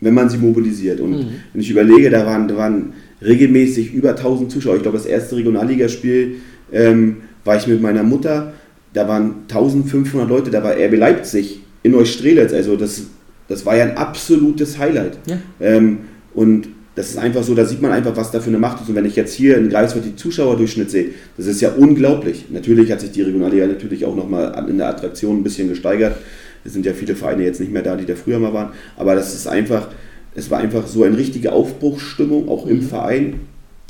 wenn 0.00 0.14
man 0.14 0.28
sie 0.30 0.38
mobilisiert. 0.38 1.00
Und 1.00 1.10
Mhm. 1.12 1.26
wenn 1.52 1.60
ich 1.60 1.70
überlege, 1.70 2.10
da 2.10 2.24
waren, 2.26 2.46
da 2.48 2.56
waren 2.56 2.92
regelmäßig 3.20 3.92
über 3.92 4.14
1000 4.14 4.50
Zuschauer. 4.52 4.76
Ich 4.76 4.82
glaube, 4.82 4.96
das 4.98 5.06
erste 5.06 5.36
Regionalligaspiel 5.36 6.36
ähm, 6.72 7.16
war 7.44 7.56
ich 7.56 7.66
mit 7.66 7.80
meiner 7.82 8.02
Mutter. 8.02 8.52
Da 8.94 9.06
waren 9.08 9.42
1500 9.48 10.28
Leute, 10.28 10.50
da 10.50 10.62
war 10.62 10.72
RB 10.72 10.96
Leipzig 10.96 11.60
in 11.82 11.92
Neustrelitz. 11.92 12.52
Also 12.52 12.76
das, 12.76 13.02
das 13.48 13.64
war 13.66 13.76
ja 13.76 13.84
ein 13.84 13.96
absolutes 13.96 14.78
Highlight. 14.78 15.18
Ja. 15.26 15.38
Ähm, 15.60 15.98
und 16.34 16.68
das 16.94 17.10
ist 17.10 17.18
einfach 17.18 17.44
so, 17.44 17.54
da 17.54 17.64
sieht 17.64 17.80
man 17.80 17.92
einfach, 17.92 18.16
was 18.16 18.30
da 18.32 18.40
für 18.40 18.48
eine 18.48 18.58
Macht 18.58 18.82
ist. 18.82 18.88
Und 18.88 18.96
wenn 18.96 19.04
ich 19.04 19.14
jetzt 19.14 19.32
hier 19.34 19.56
in 19.56 19.68
Greifswald 19.68 20.04
die 20.04 20.16
Zuschauerdurchschnitt 20.16 20.90
sehe, 20.90 21.10
das 21.36 21.46
ist 21.46 21.60
ja 21.60 21.70
unglaublich. 21.72 22.46
Natürlich 22.50 22.90
hat 22.90 23.00
sich 23.00 23.12
die 23.12 23.22
Regionalliga 23.22 23.66
natürlich 23.66 24.04
auch 24.04 24.16
nochmal 24.16 24.66
in 24.68 24.78
der 24.78 24.88
Attraktion 24.88 25.38
ein 25.38 25.42
bisschen 25.44 25.68
gesteigert. 25.68 26.16
Es 26.64 26.72
sind 26.72 26.84
ja 26.84 26.92
viele 26.92 27.14
Vereine 27.14 27.44
jetzt 27.44 27.60
nicht 27.60 27.72
mehr 27.72 27.82
da, 27.82 27.94
die 27.94 28.04
da 28.04 28.14
früher 28.16 28.40
mal 28.40 28.52
waren. 28.52 28.70
Aber 28.96 29.14
das 29.14 29.32
ist 29.32 29.46
einfach, 29.46 29.88
es 30.34 30.50
war 30.50 30.58
einfach 30.58 30.86
so 30.88 31.04
eine 31.04 31.16
richtige 31.16 31.52
Aufbruchsstimmung, 31.52 32.48
auch 32.48 32.66
im 32.66 32.78
Mhm. 32.78 32.82
Verein. 32.82 33.40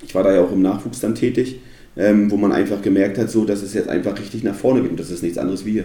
Ich 0.04 0.14
war 0.14 0.22
da 0.22 0.34
ja 0.34 0.42
auch 0.42 0.52
im 0.52 0.60
Nachwuchs 0.62 1.00
dann 1.00 1.14
tätig, 1.14 1.60
ähm, 1.98 2.30
wo 2.30 2.36
man 2.36 2.52
einfach 2.52 2.80
gemerkt 2.80 3.18
hat, 3.18 3.28
so, 3.28 3.44
dass 3.44 3.60
es 3.62 3.74
jetzt 3.74 3.88
einfach 3.88 4.16
richtig 4.18 4.44
nach 4.44 4.54
vorne 4.54 4.80
geht. 4.82 4.92
Und 4.92 5.00
das 5.00 5.10
ist 5.10 5.22
nichts 5.22 5.36
anderes 5.36 5.64
wie 5.64 5.72
hier. 5.72 5.84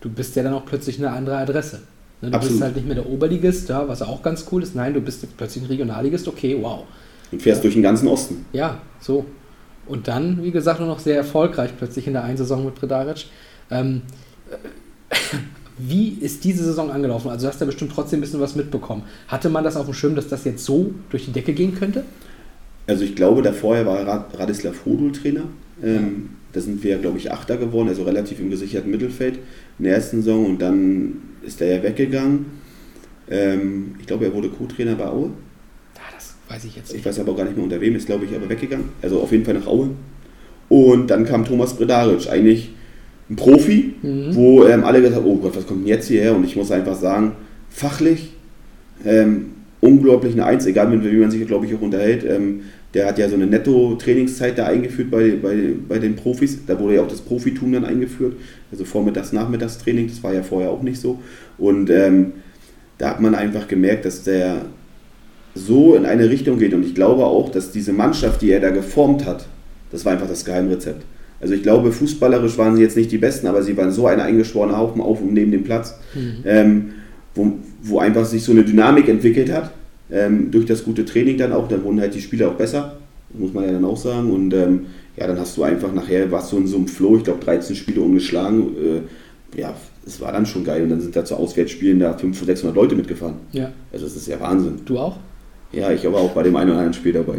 Du 0.00 0.08
bist 0.08 0.34
ja 0.34 0.42
dann 0.42 0.54
auch 0.54 0.64
plötzlich 0.64 0.98
eine 0.98 1.10
andere 1.10 1.36
Adresse. 1.36 1.82
Ne, 2.22 2.30
Du 2.30 2.36
Absolut. 2.36 2.54
bist 2.54 2.62
halt 2.62 2.76
nicht 2.76 2.86
mehr 2.86 2.96
der 2.96 3.06
Oberligist, 3.06 3.68
ja, 3.68 3.86
was 3.86 4.00
auch 4.00 4.22
ganz 4.22 4.46
cool 4.50 4.62
ist. 4.62 4.74
Nein, 4.74 4.94
du 4.94 5.00
bist 5.00 5.22
jetzt 5.22 5.36
plötzlich 5.36 5.62
ein 5.64 5.66
Regionalligist, 5.66 6.26
okay, 6.26 6.56
wow. 6.60 6.84
Und 7.30 7.42
fährst 7.42 7.62
durch 7.62 7.74
den 7.74 7.82
ganzen 7.82 8.08
Osten. 8.08 8.46
Ja, 8.52 8.80
so. 8.98 9.26
Und 9.86 10.08
dann, 10.08 10.42
wie 10.42 10.52
gesagt, 10.52 10.80
nur 10.80 10.88
noch 10.88 11.00
sehr 11.00 11.16
erfolgreich 11.16 11.72
plötzlich 11.76 12.06
in 12.06 12.14
der 12.14 12.24
einen 12.24 12.38
Saison 12.38 12.64
mit 12.64 12.74
Predaric. 12.74 13.26
Ähm, 13.70 14.02
äh, 14.50 15.16
wie 15.78 16.16
ist 16.20 16.44
diese 16.44 16.64
Saison 16.64 16.90
angelaufen? 16.90 17.28
Also 17.30 17.46
du 17.46 17.52
hast 17.52 17.60
ja 17.60 17.66
bestimmt 17.66 17.92
trotzdem 17.92 18.20
ein 18.20 18.22
bisschen 18.22 18.40
was 18.40 18.56
mitbekommen. 18.56 19.02
Hatte 19.28 19.50
man 19.50 19.64
das 19.64 19.76
auf 19.76 19.84
dem 19.84 19.94
Schirm, 19.94 20.14
dass 20.14 20.28
das 20.28 20.44
jetzt 20.44 20.64
so 20.64 20.94
durch 21.10 21.26
die 21.26 21.32
Decke 21.32 21.52
gehen 21.52 21.74
könnte? 21.74 22.04
Also 22.92 23.04
ich 23.04 23.14
glaube, 23.16 23.40
da 23.40 23.52
vorher 23.52 23.86
war 23.86 24.06
Rad- 24.06 24.38
Radislav 24.38 24.84
Hodul 24.84 25.12
Trainer. 25.12 25.44
Ähm, 25.82 26.28
da 26.52 26.60
sind 26.60 26.84
wir, 26.84 26.98
glaube 26.98 27.16
ich, 27.16 27.32
Achter 27.32 27.56
geworden, 27.56 27.88
also 27.88 28.02
relativ 28.02 28.38
im 28.38 28.50
gesicherten 28.50 28.90
Mittelfeld 28.90 29.38
in 29.78 29.86
der 29.86 29.94
ersten 29.94 30.18
Saison. 30.18 30.44
Und 30.44 30.60
dann 30.60 31.14
ist 31.42 31.62
er 31.62 31.76
ja 31.76 31.82
weggegangen. 31.82 32.44
Ähm, 33.30 33.94
ich 33.98 34.06
glaube, 34.06 34.26
er 34.26 34.34
wurde 34.34 34.50
Co-Trainer 34.50 34.94
bei 34.94 35.06
Aue. 35.06 35.30
Ja, 35.96 36.02
das 36.14 36.34
weiß 36.48 36.64
ich 36.66 36.76
jetzt 36.76 36.90
Ich 36.90 36.96
nicht. 36.96 37.06
weiß 37.06 37.18
aber 37.20 37.32
auch 37.32 37.36
gar 37.38 37.44
nicht 37.44 37.56
mehr 37.56 37.64
unter 37.64 37.80
wem, 37.80 37.96
ist, 37.96 38.04
glaube 38.04 38.26
ich, 38.26 38.36
aber 38.36 38.46
weggegangen. 38.50 38.90
Also 39.00 39.20
auf 39.20 39.32
jeden 39.32 39.46
Fall 39.46 39.54
nach 39.54 39.66
Aue. 39.66 39.88
Und 40.68 41.08
dann 41.10 41.24
kam 41.24 41.46
Thomas 41.46 41.72
Bredaric, 41.74 42.28
eigentlich 42.28 42.70
ein 43.30 43.36
Profi, 43.36 43.94
Mhm. 44.02 44.34
wo 44.34 44.64
ähm, 44.66 44.84
alle 44.84 45.00
gesagt 45.00 45.16
haben, 45.16 45.26
oh 45.26 45.36
Gott, 45.36 45.56
was 45.56 45.66
kommt 45.66 45.80
denn 45.80 45.88
jetzt 45.88 46.08
hierher? 46.08 46.36
Und 46.36 46.44
ich 46.44 46.56
muss 46.56 46.70
einfach 46.70 46.96
sagen, 46.96 47.32
fachlich 47.70 48.34
ähm, 49.06 49.46
unglaublich 49.80 50.34
eine 50.34 50.44
Eins, 50.44 50.66
egal 50.66 50.88
mit 50.90 51.02
wem 51.02 51.20
man 51.20 51.30
sich, 51.30 51.44
glaube 51.46 51.64
ich, 51.66 51.74
auch 51.74 51.80
unterhält. 51.80 52.24
Ähm, 52.28 52.60
der 52.94 53.06
hat 53.06 53.18
ja 53.18 53.28
so 53.28 53.34
eine 53.36 53.46
Netto-Trainingszeit 53.46 54.58
da 54.58 54.66
eingeführt 54.66 55.10
bei, 55.10 55.32
bei, 55.40 55.56
bei 55.88 55.98
den 55.98 56.14
Profis. 56.16 56.58
Da 56.66 56.78
wurde 56.78 56.96
ja 56.96 57.02
auch 57.02 57.08
das 57.08 57.20
Profitum 57.22 57.72
dann 57.72 57.84
eingeführt. 57.84 58.34
Also 58.70 58.84
Vormittags-, 58.84 59.32
Nachmittagstraining, 59.32 60.08
das 60.08 60.22
war 60.22 60.34
ja 60.34 60.42
vorher 60.42 60.70
auch 60.70 60.82
nicht 60.82 61.00
so. 61.00 61.18
Und 61.58 61.88
ähm, 61.90 62.32
da 62.98 63.10
hat 63.10 63.20
man 63.20 63.34
einfach 63.34 63.66
gemerkt, 63.66 64.04
dass 64.04 64.24
der 64.24 64.66
so 65.54 65.94
in 65.94 66.04
eine 66.06 66.28
Richtung 66.28 66.58
geht. 66.58 66.74
Und 66.74 66.84
ich 66.84 66.94
glaube 66.94 67.24
auch, 67.24 67.50
dass 67.50 67.72
diese 67.72 67.92
Mannschaft, 67.92 68.42
die 68.42 68.50
er 68.50 68.60
da 68.60 68.70
geformt 68.70 69.24
hat, 69.26 69.46
das 69.90 70.04
war 70.04 70.12
einfach 70.12 70.28
das 70.28 70.44
Geheimrezept. 70.44 71.04
Also 71.40 71.54
ich 71.54 71.62
glaube, 71.62 71.92
fußballerisch 71.92 72.56
waren 72.56 72.76
sie 72.76 72.82
jetzt 72.82 72.96
nicht 72.96 73.10
die 73.10 73.18
Besten, 73.18 73.46
aber 73.48 73.62
sie 73.62 73.76
waren 73.76 73.90
so 73.90 74.06
ein 74.06 74.20
eingeschworener 74.20 74.78
Haufen 74.78 75.00
auf 75.00 75.20
und 75.20 75.32
neben 75.34 75.50
dem 75.50 75.64
Platz, 75.64 75.98
Mhm. 76.14 76.36
ähm, 76.44 76.90
wo, 77.34 77.52
wo 77.82 77.98
einfach 77.98 78.24
sich 78.24 78.44
so 78.44 78.52
eine 78.52 78.62
Dynamik 78.62 79.08
entwickelt 79.08 79.50
hat. 79.50 79.72
Ähm, 80.12 80.50
durch 80.50 80.66
das 80.66 80.84
gute 80.84 81.04
Training 81.04 81.38
dann 81.38 81.52
auch, 81.52 81.68
dann 81.68 81.82
wurden 81.84 82.00
halt 82.00 82.14
die 82.14 82.20
Spieler 82.20 82.48
auch 82.50 82.54
besser, 82.54 82.96
muss 83.32 83.52
man 83.54 83.64
ja 83.64 83.72
dann 83.72 83.84
auch 83.84 83.96
sagen. 83.96 84.30
Und 84.30 84.52
ähm, 84.52 84.86
ja, 85.16 85.26
dann 85.26 85.38
hast 85.38 85.56
du 85.56 85.62
einfach 85.62 85.92
nachher, 85.92 86.30
warst 86.30 86.52
du 86.52 86.58
in 86.58 86.66
so 86.66 86.76
einem 86.76 86.88
Flow, 86.88 87.16
ich 87.16 87.24
glaube 87.24 87.42
13 87.44 87.74
Spiele 87.76 88.00
ungeschlagen. 88.00 88.76
Äh, 88.76 89.60
ja, 89.60 89.74
es 90.06 90.20
war 90.20 90.32
dann 90.32 90.46
schon 90.46 90.64
geil. 90.64 90.82
Und 90.82 90.90
dann 90.90 91.00
sind 91.00 91.16
da 91.16 91.24
zu 91.24 91.36
Auswärtsspielen 91.36 91.98
da 91.98 92.12
500, 92.16 92.56
600 92.58 92.76
Leute 92.76 92.94
mitgefahren. 92.94 93.36
Ja, 93.52 93.70
Also 93.92 94.04
das 94.04 94.16
ist 94.16 94.26
ja 94.28 94.38
Wahnsinn. 94.40 94.80
du 94.84 94.98
auch? 94.98 95.16
Ja, 95.72 95.90
ich 95.90 96.04
war 96.04 96.20
auch 96.20 96.32
bei 96.32 96.42
dem 96.42 96.54
einen 96.56 96.70
oder 96.70 96.78
anderen 96.80 96.94
Spiel 96.94 97.14
dabei. 97.14 97.38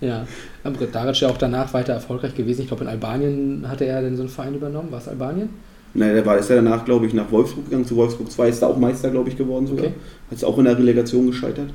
Ja. 0.00 0.26
Aber 0.64 0.86
Daric 0.86 1.20
ja 1.20 1.28
auch 1.28 1.36
danach 1.38 1.72
weiter 1.74 1.92
erfolgreich 1.92 2.34
gewesen. 2.34 2.62
Ich 2.62 2.68
glaube, 2.68 2.84
in 2.84 2.90
Albanien 2.90 3.64
hatte 3.68 3.84
er 3.84 4.02
dann 4.02 4.16
so 4.16 4.22
einen 4.22 4.30
Verein 4.30 4.54
übernommen. 4.54 4.90
War 4.90 4.98
es 4.98 5.08
Albanien? 5.08 5.50
Nein, 5.94 6.14
der 6.14 6.26
war 6.26 6.38
ist 6.38 6.50
ja 6.50 6.56
danach, 6.56 6.84
glaube 6.84 7.06
ich, 7.06 7.14
nach 7.14 7.30
Wolfsburg 7.30 7.66
gegangen. 7.66 7.84
Zu 7.84 7.96
Wolfsburg 7.96 8.30
2 8.30 8.48
ist 8.48 8.62
er 8.62 8.68
auch 8.68 8.76
Meister, 8.76 9.10
glaube 9.10 9.28
ich, 9.28 9.36
geworden 9.36 9.66
sogar. 9.66 9.86
Okay. 9.86 9.94
Hat 10.30 10.36
es 10.36 10.44
auch 10.44 10.58
in 10.58 10.64
der 10.64 10.78
Relegation 10.78 11.26
gescheitert. 11.26 11.70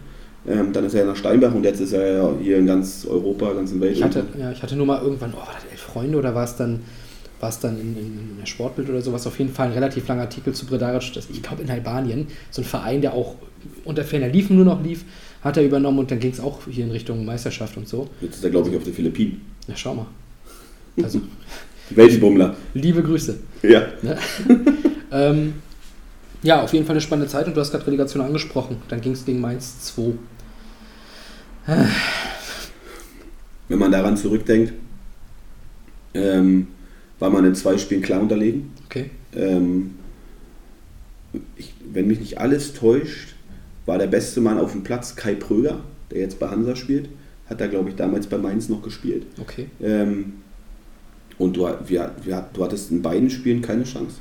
Ähm, 0.48 0.74
dann 0.74 0.86
ist 0.86 0.94
er 0.94 1.02
ja 1.02 1.08
nach 1.08 1.16
Steinbach 1.16 1.54
und 1.54 1.64
jetzt 1.64 1.80
ist 1.80 1.94
er 1.94 2.18
ja 2.18 2.34
hier 2.42 2.58
in 2.58 2.66
ganz 2.66 3.06
Europa, 3.10 3.54
ganz 3.54 3.72
in 3.72 3.80
Welt. 3.80 3.96
Ich 3.96 4.04
hatte, 4.04 4.26
ja, 4.38 4.52
ich 4.52 4.62
hatte 4.62 4.76
nur 4.76 4.86
mal 4.86 5.02
irgendwann, 5.02 5.34
oh, 5.34 5.38
war 5.38 5.54
das 5.54 5.72
elf 5.72 5.80
Freunde 5.80 6.18
oder 6.18 6.36
war 6.36 6.44
es 6.44 6.56
dann, 6.58 6.82
war 7.40 7.50
es 7.50 7.60
dann 7.60 7.80
in, 7.80 7.98
in, 7.98 8.06
in 8.06 8.38
der 8.40 8.46
Sportbild 8.46 8.90
oder 8.90 9.02
sowas? 9.02 9.26
Auf 9.26 9.40
jeden 9.40 9.54
Fall 9.54 9.68
ein 9.68 9.74
relativ 9.74 10.08
langer 10.08 10.24
Artikel 10.24 10.54
zu 10.54 10.66
Bredaric. 10.66 11.14
Das, 11.14 11.30
ich 11.30 11.42
glaube 11.42 11.64
in 11.64 11.70
Albanien, 11.70 12.28
so 12.52 12.62
ein 12.62 12.66
Verein, 12.66 13.02
der 13.02 13.14
auch 13.14 13.36
unter 13.86 14.04
ferner 14.04 14.28
Liefen 14.28 14.58
nur 14.58 14.66
noch 14.66 14.84
lief, 14.84 15.06
hat 15.42 15.56
er 15.56 15.64
übernommen 15.64 16.00
und 16.00 16.12
dann 16.12 16.20
ging 16.20 16.32
es 16.32 16.42
auch 16.42 16.60
hier 16.70 16.84
in 16.86 16.92
Richtung 16.92 17.24
Meisterschaft 17.26 17.78
und 17.78 17.88
so. 17.88 18.10
Jetzt 18.20 18.36
ist 18.36 18.44
er, 18.44 18.50
glaube 18.50 18.70
ich, 18.70 18.76
auf 18.76 18.84
den 18.84 18.94
Philippinen. 18.94 19.42
Na, 19.68 19.76
schau 19.78 19.96
mal. 19.96 20.08
Also, 21.02 21.22
Weltenbummler. 21.90 22.56
liebe 22.74 23.04
Grüße. 23.04 23.40
Ja. 23.62 23.88
Ne? 24.02 24.18
ähm, 25.12 25.54
ja, 26.42 26.62
auf 26.62 26.74
jeden 26.74 26.86
Fall 26.86 26.96
eine 26.96 27.02
spannende 27.02 27.30
Zeit 27.30 27.48
und 27.48 27.56
du 27.56 27.62
hast 27.62 27.72
gerade 27.72 27.88
Relegation 27.88 28.24
angesprochen. 28.24 28.78
Dann 28.90 29.02
ging 29.02 29.14
es 29.14 29.26
gegen 29.26 29.40
Mainz 29.42 29.82
2. 29.82 30.14
Wenn 33.70 33.80
man 33.80 33.92
daran 33.92 34.18
zurückdenkt, 34.18 34.74
ähm, 36.14 36.68
war 37.20 37.30
man 37.30 37.46
in 37.46 37.56
zwei 37.56 37.78
Spielen 37.78 38.02
klar 38.02 38.22
unterlegen. 38.22 38.72
Okay. 38.86 39.10
Ähm, 39.34 39.96
ich, 41.56 41.74
wenn 41.92 42.08
mich 42.08 42.20
nicht 42.20 42.40
alles 42.40 42.74
täuscht, 42.74 43.36
war 43.86 43.98
der 43.98 44.08
beste 44.08 44.42
Mann 44.42 44.60
auf 44.60 44.74
dem 44.74 44.84
Platz 44.84 45.16
Kai 45.16 45.36
Pröger, 45.36 45.80
der 46.12 46.20
jetzt 46.20 46.40
bei 46.40 46.50
Hansa 46.50 46.76
spielt. 46.76 47.10
Hat 47.50 47.62
da, 47.62 47.68
glaube 47.68 47.90
ich, 47.90 47.96
damals 47.96 48.28
bei 48.28 48.38
Mainz 48.38 48.70
noch 48.70 48.82
gespielt. 48.82 49.26
Okay. 49.40 49.68
Ähm, 49.82 50.34
und 51.44 51.56
du, 51.56 51.68
wir, 51.88 52.12
wir, 52.24 52.46
du 52.54 52.64
hattest 52.64 52.92
in 52.92 53.02
beiden 53.02 53.30
Spielen 53.30 53.62
keine 53.62 53.84
Chance. 53.84 54.16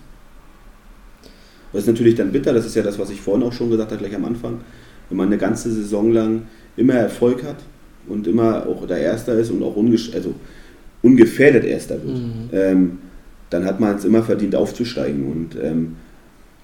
Das 1.73 1.83
ist 1.83 1.89
natürlich 1.89 2.14
dann 2.14 2.33
bitter, 2.33 2.53
das 2.53 2.66
ist 2.66 2.77
ja 2.77 2.83
das, 2.83 2.99
was 2.99 3.11
ich 3.11 3.20
vorhin 3.20 3.43
auch 3.43 3.53
schon 3.53 3.70
gesagt 3.70 3.91
habe, 3.93 4.03
gleich 4.03 4.14
am 4.14 4.25
Anfang. 4.25 4.61
Wenn 5.09 5.16
man 5.16 5.29
eine 5.29 5.39
ganze 5.39 5.73
Saison 5.73 6.12
lang 6.12 6.43
immer 6.77 6.95
Erfolg 6.95 7.43
hat 7.45 7.57
und 8.09 8.27
immer 8.27 8.66
auch 8.66 8.87
der 8.87 8.99
Erster 8.99 9.35
ist 9.35 9.51
und 9.51 9.62
auch 9.62 9.77
ungesch 9.77 10.12
also 10.14 10.35
ungefährdet 11.03 11.64
Erster 11.64 11.95
wird, 12.03 12.16
Mhm. 12.18 12.49
ähm, 12.53 12.99
dann 13.51 13.64
hat 13.64 13.81
man 13.81 13.97
es 13.97 14.05
immer 14.05 14.23
verdient 14.23 14.55
aufzusteigen. 14.55 15.25
Und 15.31 15.57
ähm, 15.62 15.97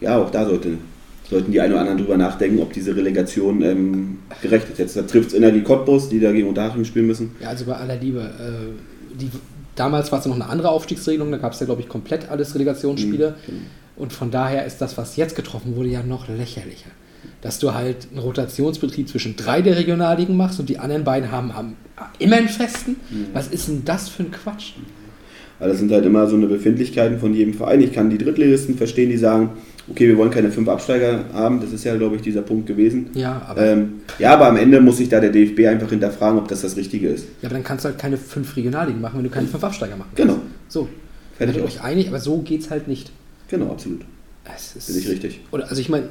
ja, 0.00 0.18
auch 0.18 0.30
da 0.30 0.46
sollte 0.46 0.70
sollten 1.28 1.52
die 1.52 1.60
einen 1.60 1.72
oder 1.72 1.82
anderen 1.82 1.98
drüber 1.98 2.16
nachdenken, 2.16 2.58
ob 2.60 2.72
diese 2.72 2.96
Relegation 2.96 3.60
ähm, 3.62 4.18
gerecht 4.40 4.66
ist. 4.70 4.78
Jetzt 4.78 4.94
trifft 5.10 5.28
es 5.28 5.34
Energie 5.34 5.60
Cottbus, 5.62 6.08
die 6.08 6.20
da 6.20 6.32
gegen 6.32 6.48
Unterhaching 6.48 6.84
spielen 6.86 7.06
müssen. 7.06 7.32
Ja, 7.42 7.48
also 7.48 7.66
bei 7.66 7.74
aller 7.74 7.96
Liebe. 7.96 8.20
Äh, 8.20 9.14
die, 9.20 9.28
damals 9.78 10.12
war 10.12 10.18
es 10.18 10.26
noch 10.26 10.34
eine 10.34 10.48
andere 10.48 10.70
Aufstiegsregelung, 10.70 11.30
da 11.30 11.38
gab 11.38 11.52
es 11.52 11.60
ja, 11.60 11.66
glaube 11.66 11.82
ich, 11.82 11.88
komplett 11.88 12.30
alles 12.30 12.54
Relegationsspiele. 12.54 13.36
Mhm. 13.46 13.52
Und 13.96 14.12
von 14.12 14.30
daher 14.30 14.64
ist 14.64 14.78
das, 14.78 14.96
was 14.96 15.16
jetzt 15.16 15.34
getroffen 15.34 15.76
wurde, 15.76 15.88
ja 15.88 16.02
noch 16.02 16.28
lächerlicher. 16.28 16.90
Dass 17.42 17.58
du 17.58 17.74
halt 17.74 18.08
einen 18.10 18.20
Rotationsbetrieb 18.20 19.08
zwischen 19.08 19.36
drei 19.36 19.60
der 19.60 19.76
Regionalligen 19.76 20.36
machst 20.36 20.60
und 20.60 20.68
die 20.68 20.78
anderen 20.78 21.04
beiden 21.04 21.32
haben, 21.32 21.54
haben 21.54 21.76
immer 22.18 22.36
einen 22.36 22.48
festen. 22.48 22.96
Was 23.32 23.48
ist 23.48 23.68
denn 23.68 23.84
das 23.84 24.08
für 24.08 24.22
ein 24.22 24.30
Quatsch? 24.30 24.74
Also 25.58 25.72
das 25.72 25.80
sind 25.80 25.90
halt 25.90 26.04
immer 26.04 26.28
so 26.28 26.36
eine 26.36 26.46
Befindlichkeiten 26.46 27.18
von 27.18 27.34
jedem 27.34 27.54
Verein. 27.54 27.80
Ich 27.80 27.92
kann 27.92 28.10
die 28.10 28.18
Drittligisten 28.18 28.76
verstehen, 28.76 29.10
die 29.10 29.16
sagen, 29.16 29.50
okay, 29.90 30.08
wir 30.08 30.16
wollen 30.18 30.30
keine 30.30 30.50
fünf 30.50 30.68
Absteiger 30.68 31.24
haben. 31.32 31.60
Das 31.60 31.72
ist 31.72 31.84
ja, 31.84 31.96
glaube 31.96 32.16
ich, 32.16 32.22
dieser 32.22 32.42
Punkt 32.42 32.66
gewesen. 32.66 33.10
Ja, 33.14 33.42
aber, 33.46 33.60
Ähm, 33.66 34.00
ja, 34.18 34.32
aber 34.34 34.48
am 34.48 34.56
Ende 34.56 34.80
muss 34.80 34.98
sich 34.98 35.08
da 35.08 35.20
der 35.20 35.30
DFB 35.30 35.66
einfach 35.66 35.90
hinterfragen, 35.90 36.38
ob 36.38 36.48
das 36.48 36.62
das 36.62 36.76
Richtige 36.76 37.08
ist. 37.08 37.24
ja, 37.42 37.48
aber 37.48 37.54
dann 37.54 37.64
kannst 37.64 37.84
du 37.84 37.88
halt 37.90 37.98
keine 37.98 38.16
fünf 38.16 38.56
Regionalligen 38.56 39.00
machen, 39.00 39.18
wenn 39.18 39.24
du 39.24 39.30
keine 39.30 39.46
fünf 39.48 39.62
Absteiger 39.64 39.96
machen 39.96 40.10
Genau. 40.14 40.34
kannst. 40.34 40.46
So, 40.68 40.88
Fertig 41.36 41.56
werdet 41.56 41.62
aus. 41.70 41.76
euch 41.78 41.82
einig, 41.84 42.08
aber 42.08 42.20
so 42.20 42.38
geht 42.38 42.62
es 42.62 42.70
halt 42.70 42.88
nicht. 42.88 43.10
Genau, 43.48 43.70
absolut. 43.70 44.02
Es 44.54 44.76
ist, 44.76 44.96
ich 44.96 45.08
richtig. 45.08 45.40
Oder, 45.50 45.68
also 45.68 45.80
ich 45.80 45.88
meine, 45.88 46.08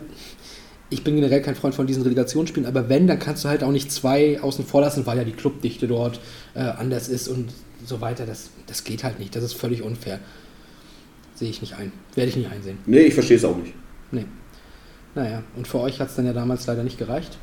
ich 0.90 1.04
bin 1.04 1.16
generell 1.16 1.42
kein 1.42 1.56
Freund 1.56 1.76
von 1.76 1.86
diesen 1.88 2.04
Relegationsspielen, 2.04 2.68
aber 2.68 2.88
wenn, 2.88 3.08
dann 3.08 3.20
kannst 3.20 3.44
du 3.44 3.50
halt 3.50 3.64
auch 3.64 3.72
nicht 3.72 3.92
zwei 3.92 4.40
außen 4.42 4.64
vor 4.66 4.82
lassen, 4.82 5.06
weil 5.06 5.18
ja 5.18 5.24
die 5.24 5.32
Clubdichte 5.34 5.88
dort 5.88 6.20
äh, 6.56 6.60
anders 6.60 7.10
ist 7.10 7.28
und 7.28 7.50
so 7.86 8.00
weiter. 8.00 8.26
Das, 8.26 8.50
das 8.68 8.84
geht 8.84 9.04
halt 9.04 9.20
nicht. 9.20 9.36
Das 9.36 9.44
ist 9.44 9.54
völlig 9.54 9.82
unfair. 9.82 10.20
Sehe 11.38 11.50
ich 11.50 11.62
nicht 11.62 11.78
ein. 11.78 11.92
Werde 12.16 12.30
ich 12.30 12.36
nicht 12.36 12.52
einsehen. 12.52 12.80
Nee, 12.88 13.02
ich 13.02 13.14
verstehe 13.14 13.38
es 13.38 13.46
auch 13.46 13.56
nicht. 13.56 13.74
Nee. 14.12 14.26
Naja, 15.14 15.44
und 15.56 15.68
für 15.68 15.80
euch 15.80 16.00
hat 16.00 16.10
es 16.10 16.16
dann 16.16 16.26
ja 16.26 16.34
damals 16.34 16.66
leider 16.66 16.84
nicht 16.84 16.98
gereicht. 16.98 17.38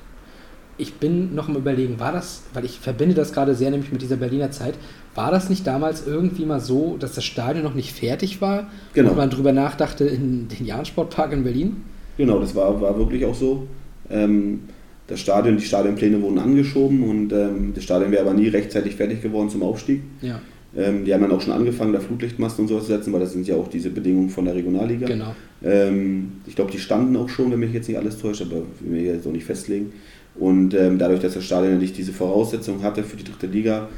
Ich 0.77 0.95
bin 0.95 1.35
noch 1.37 1.49
am 1.49 1.55
überlegen, 1.55 2.01
war 2.01 2.11
das, 2.11 2.43
weil 2.53 2.65
ich 2.65 2.81
verbinde 2.81 3.15
das 3.15 3.33
gerade 3.33 3.55
sehr 3.55 3.71
nämlich 3.71 3.93
mit 3.93 4.03
dieser 4.03 4.17
Berliner 4.17 4.51
Zeit, 4.51 4.75
war 5.15 5.31
das 5.31 5.49
nicht 5.49 5.65
damals 5.65 6.05
irgendwie 6.05 6.45
mal 6.45 6.59
so, 6.59 6.97
dass 6.99 7.15
das 7.15 7.25
Stadion 7.25 7.63
noch 7.63 7.75
nicht 7.75 7.93
fertig 7.93 8.41
war 8.41 8.67
Genau. 8.93 9.11
und 9.11 9.17
man 9.17 9.31
drüber 9.31 9.53
nachdachte 9.53 10.05
in 10.05 10.49
den 10.49 10.67
Jahn-Sportpark 10.67 11.33
in 11.33 11.45
Berlin? 11.45 11.77
Genau, 12.17 12.41
das 12.41 12.57
war, 12.57 12.81
war 12.81 12.99
wirklich 12.99 13.25
auch 13.25 13.35
so. 13.37 13.69
Ähm, 14.11 14.65
das 15.07 15.21
Stadion, 15.21 15.57
die 15.57 15.65
Stadionpläne 15.65 16.21
wurden 16.21 16.41
angeschoben 16.41 17.09
und 17.09 17.33
ähm, 17.33 17.73
das 17.75 17.85
Stadion 17.85 18.11
wäre 18.11 18.23
aber 18.23 18.35
nie 18.35 18.49
rechtzeitig 18.49 18.97
fertig 18.97 19.23
geworden 19.23 19.51
zum 19.51 19.63
Aufstieg. 19.63 20.03
Ja, 20.23 20.41
Ähm, 20.77 21.05
die 21.05 21.15
haben 21.15 21.23
dann 21.23 21.33
auch 21.33 21.41
schon 21.41 21.53
angefangen, 21.53 21.93
da 21.93 22.01
Flutlichtmasten 22.01 22.65
und 22.65 22.69
sowas 22.69 22.85
zu 22.85 22.93
setzen, 22.93 23.13
weil 23.13 23.21
das 23.21 23.33
sind 23.33 23.47
ja 23.47 23.55
auch 23.55 23.69
diese 23.69 23.91
Bedingungen 23.91 24.29
von 24.29 24.45
der 24.45 24.55
Regionalliga. 24.55 25.07
genau. 25.07 25.35
Ähm, 25.63 26.33
ich 26.47 26.57
glaube, 26.57 26.73
die 26.73 26.79
standen 26.79 27.17
auch 27.17 27.29
schon, 27.29 27.53
wenn 27.53 27.61
mich 27.61 27.73
jetzt 27.73 27.89
nicht 27.89 27.99
alles 27.99 28.19
täuscht, 28.19 28.43
aber 28.43 28.57
will 28.81 28.91
mir 28.91 29.03
jetzt 29.03 29.27
auch 29.27 29.33
nicht 29.33 29.45
festlegen. 29.45 29.93
Und 30.35 30.75
ähm, 30.75 30.99
dadurch, 30.99 31.21
dass 31.21 31.35
das 31.35 31.45
Stadion 31.45 31.79
nicht 31.79 31.97
diese 31.97 32.13
Voraussetzung 32.13 32.83
hatte 32.83 33.05
für 33.05 33.17
die 33.17 33.25
dritte 33.25 33.47
Liga, 33.47 33.89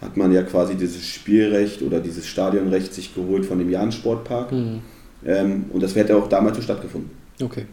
hat 0.00 0.16
man 0.16 0.32
ja 0.32 0.42
quasi 0.42 0.74
dieses 0.74 1.06
Spielrecht 1.06 1.82
oder 1.82 2.00
dieses 2.00 2.26
Stadionrecht 2.26 2.92
sich 2.92 3.14
geholt 3.14 3.46
von 3.46 3.58
dem 3.58 3.70
Jahn-Sportpark. 3.70 4.50
Hm. 4.50 4.80
Ähm, 5.24 5.64
und 5.72 5.82
das 5.82 5.94
hätte 5.94 6.16
auch 6.16 6.28
damals 6.28 6.56
so 6.56 6.62
stattgefunden. 6.62 7.10
Okay. 7.40 7.66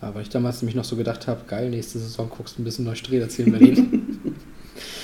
Weil 0.00 0.22
ich 0.22 0.30
damals 0.30 0.60
nämlich 0.60 0.74
noch 0.74 0.84
so 0.84 0.96
gedacht 0.96 1.28
habe, 1.28 1.42
geil, 1.46 1.70
nächste 1.70 2.00
Saison 2.00 2.28
guckst 2.28 2.58
du 2.58 2.62
ein 2.62 2.64
bisschen 2.64 2.84
Neustrelitz 2.84 3.22
erzählen 3.22 3.48
in 3.48 3.52
Berlin. 3.52 4.16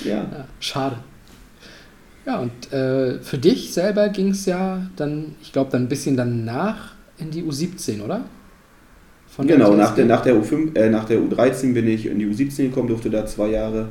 Ja. 0.03 0.09
ja, 0.31 0.47
schade. 0.59 0.97
Ja, 2.25 2.39
und 2.39 2.71
äh, 2.73 3.19
für 3.21 3.37
dich 3.37 3.73
selber 3.73 4.09
ging 4.09 4.29
es 4.29 4.45
ja 4.45 4.87
dann, 4.95 5.35
ich 5.41 5.51
glaube, 5.51 5.71
dann 5.71 5.83
ein 5.83 5.89
bisschen 5.89 6.17
danach 6.17 6.93
in 7.17 7.31
die 7.31 7.43
U17, 7.43 8.01
oder? 8.03 8.25
Von 9.27 9.47
Genau, 9.47 9.75
nach 9.75 9.95
der, 9.95 10.05
nach, 10.05 10.21
der 10.21 10.35
U5, 10.35 10.75
äh, 10.75 10.89
nach 10.89 11.05
der 11.05 11.19
U13 11.19 11.73
bin 11.73 11.87
ich 11.87 12.05
in 12.05 12.19
die 12.19 12.27
U17 12.27 12.69
gekommen, 12.69 12.87
durfte 12.87 13.09
da 13.09 13.25
zwei 13.25 13.49
Jahre 13.49 13.89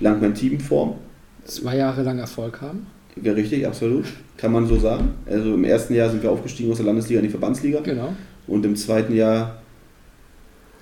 lang 0.00 0.20
mein 0.20 0.34
Team 0.34 0.60
formen. 0.60 0.96
Zwei 1.44 1.76
Jahre 1.76 2.02
lang 2.02 2.18
Erfolg 2.18 2.60
haben. 2.60 2.86
Ja, 3.22 3.32
richtig, 3.32 3.66
absolut. 3.66 4.06
Kann 4.36 4.52
man 4.52 4.66
so 4.66 4.78
sagen. 4.78 5.14
Also 5.26 5.54
im 5.54 5.64
ersten 5.64 5.94
Jahr 5.94 6.10
sind 6.10 6.22
wir 6.22 6.30
aufgestiegen 6.30 6.70
aus 6.70 6.78
der 6.78 6.86
Landesliga 6.86 7.20
in 7.20 7.26
die 7.26 7.30
Verbandsliga. 7.30 7.80
Genau. 7.80 8.12
Und 8.46 8.64
im 8.66 8.74
zweiten 8.76 9.14
Jahr 9.14 9.58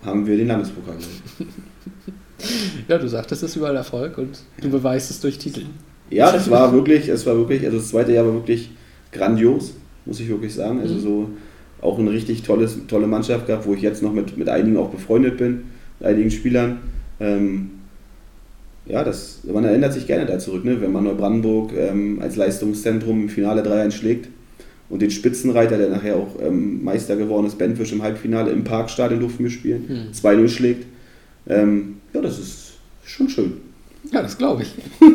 haben 0.04 0.26
wir 0.26 0.36
den 0.36 0.48
Landespokal 0.48 0.94
gewonnen. 0.94 1.52
Ja, 2.88 2.98
du 2.98 3.08
sagtest, 3.08 3.44
es 3.44 3.50
ist 3.50 3.56
überall 3.56 3.76
Erfolg 3.76 4.18
und 4.18 4.40
du 4.60 4.68
beweist 4.68 5.12
es 5.12 5.20
durch 5.20 5.38
Titel. 5.38 5.66
Ja, 6.12 6.30
das 6.32 6.50
war 6.50 6.72
wirklich, 6.72 7.08
es 7.08 7.24
war 7.26 7.36
wirklich, 7.36 7.64
also 7.64 7.78
das 7.78 7.88
zweite 7.88 8.12
Jahr 8.12 8.26
war 8.26 8.34
wirklich 8.34 8.70
grandios, 9.12 9.74
muss 10.06 10.20
ich 10.20 10.28
wirklich 10.28 10.54
sagen. 10.54 10.80
Also 10.80 10.94
Mhm. 10.94 11.00
so 11.00 11.30
auch 11.80 11.98
eine 11.98 12.10
richtig 12.12 12.42
tolles, 12.42 12.78
tolle 12.86 13.06
Mannschaft 13.06 13.46
gehabt, 13.46 13.66
wo 13.66 13.74
ich 13.74 13.82
jetzt 13.82 14.02
noch 14.02 14.12
mit, 14.12 14.36
mit 14.36 14.48
einigen 14.48 14.76
auch 14.76 14.90
befreundet 14.90 15.36
bin, 15.38 15.62
mit 15.98 16.08
einigen 16.08 16.30
Spielern. 16.30 16.78
Ähm, 17.18 17.70
ja, 18.86 19.04
das, 19.04 19.40
man 19.52 19.64
erinnert 19.64 19.92
sich 19.92 20.06
gerne 20.06 20.26
da 20.26 20.38
zurück, 20.38 20.64
ne? 20.64 20.80
wenn 20.80 20.92
man 20.92 21.04
Neubrandenburg 21.04 21.72
ähm, 21.76 22.18
als 22.20 22.36
Leistungszentrum 22.36 23.22
im 23.22 23.28
Finale 23.28 23.62
3 23.62 23.82
einschlägt 23.82 24.28
und 24.88 25.02
den 25.02 25.10
Spitzenreiter, 25.10 25.78
der 25.78 25.88
nachher 25.88 26.16
auch 26.16 26.36
ähm, 26.40 26.82
Meister 26.84 27.16
geworden 27.16 27.46
ist, 27.46 27.58
Benfisch 27.58 27.92
im 27.92 28.02
Halbfinale 28.02 28.50
im 28.50 28.64
Parkstadion 28.64 29.20
durften 29.20 29.44
wir 29.44 29.50
spielen, 29.50 29.84
Mhm. 29.88 30.12
2-0 30.12 30.48
schlägt. 30.48 30.86
Ähm, 31.48 31.96
ja, 32.12 32.20
das 32.20 32.38
ist 32.38 32.72
schon 33.04 33.28
schön. 33.28 33.52
Ja, 34.12 34.22
das 34.22 34.36
glaube 34.36 34.62
ich. 34.62 34.74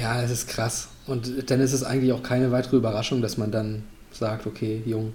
ja, 0.00 0.20
das 0.20 0.30
ist 0.30 0.48
krass. 0.48 0.88
Und 1.06 1.50
dann 1.50 1.60
ist 1.60 1.72
es 1.72 1.82
eigentlich 1.82 2.12
auch 2.12 2.22
keine 2.22 2.52
weitere 2.52 2.76
Überraschung, 2.76 3.22
dass 3.22 3.36
man 3.36 3.50
dann 3.50 3.82
sagt, 4.12 4.46
okay, 4.46 4.82
Jung, 4.86 5.12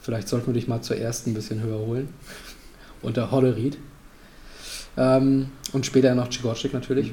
vielleicht 0.00 0.28
sollten 0.28 0.48
wir 0.48 0.54
dich 0.54 0.68
mal 0.68 0.80
zuerst 0.80 1.26
ein 1.26 1.34
bisschen 1.34 1.62
höher 1.62 1.78
holen. 1.78 2.08
Unter 3.02 3.30
Hollerried. 3.30 3.78
Ähm, 4.96 5.48
und 5.72 5.86
später 5.86 6.14
noch 6.14 6.28
Czigorczyk 6.28 6.72
natürlich. 6.72 7.12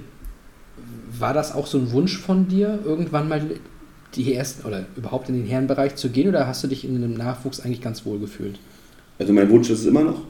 War 1.18 1.34
das 1.34 1.53
auch 1.53 1.68
so 1.68 1.78
ein 1.78 1.91
Wunsch 1.91 2.18
von 2.18 2.47
dir, 2.47 2.80
irgendwann 2.86 3.28
mal 3.28 3.41
die 4.16 4.34
ersten 4.34 4.66
oder 4.66 4.86
überhaupt 4.95 5.30
in 5.30 5.36
den 5.36 5.45
Herrenbereich 5.45 5.95
zu 5.95 6.10
gehen 6.10 6.30
oder 6.30 6.47
hast 6.47 6.64
du 6.64 6.68
dich 6.68 6.86
in 6.86 6.95
einem 6.95 7.14
Nachwuchs 7.14 7.60
eigentlich 7.60 7.82
ganz 7.82 8.05
wohl 8.05 8.20
gefühlt? 8.20 8.60
Also 9.18 9.34
mein 9.34 9.49
Wunsch 9.49 9.70
ist 9.70 9.80
es 9.80 9.86
immer 9.86 10.03
noch, 10.03 10.22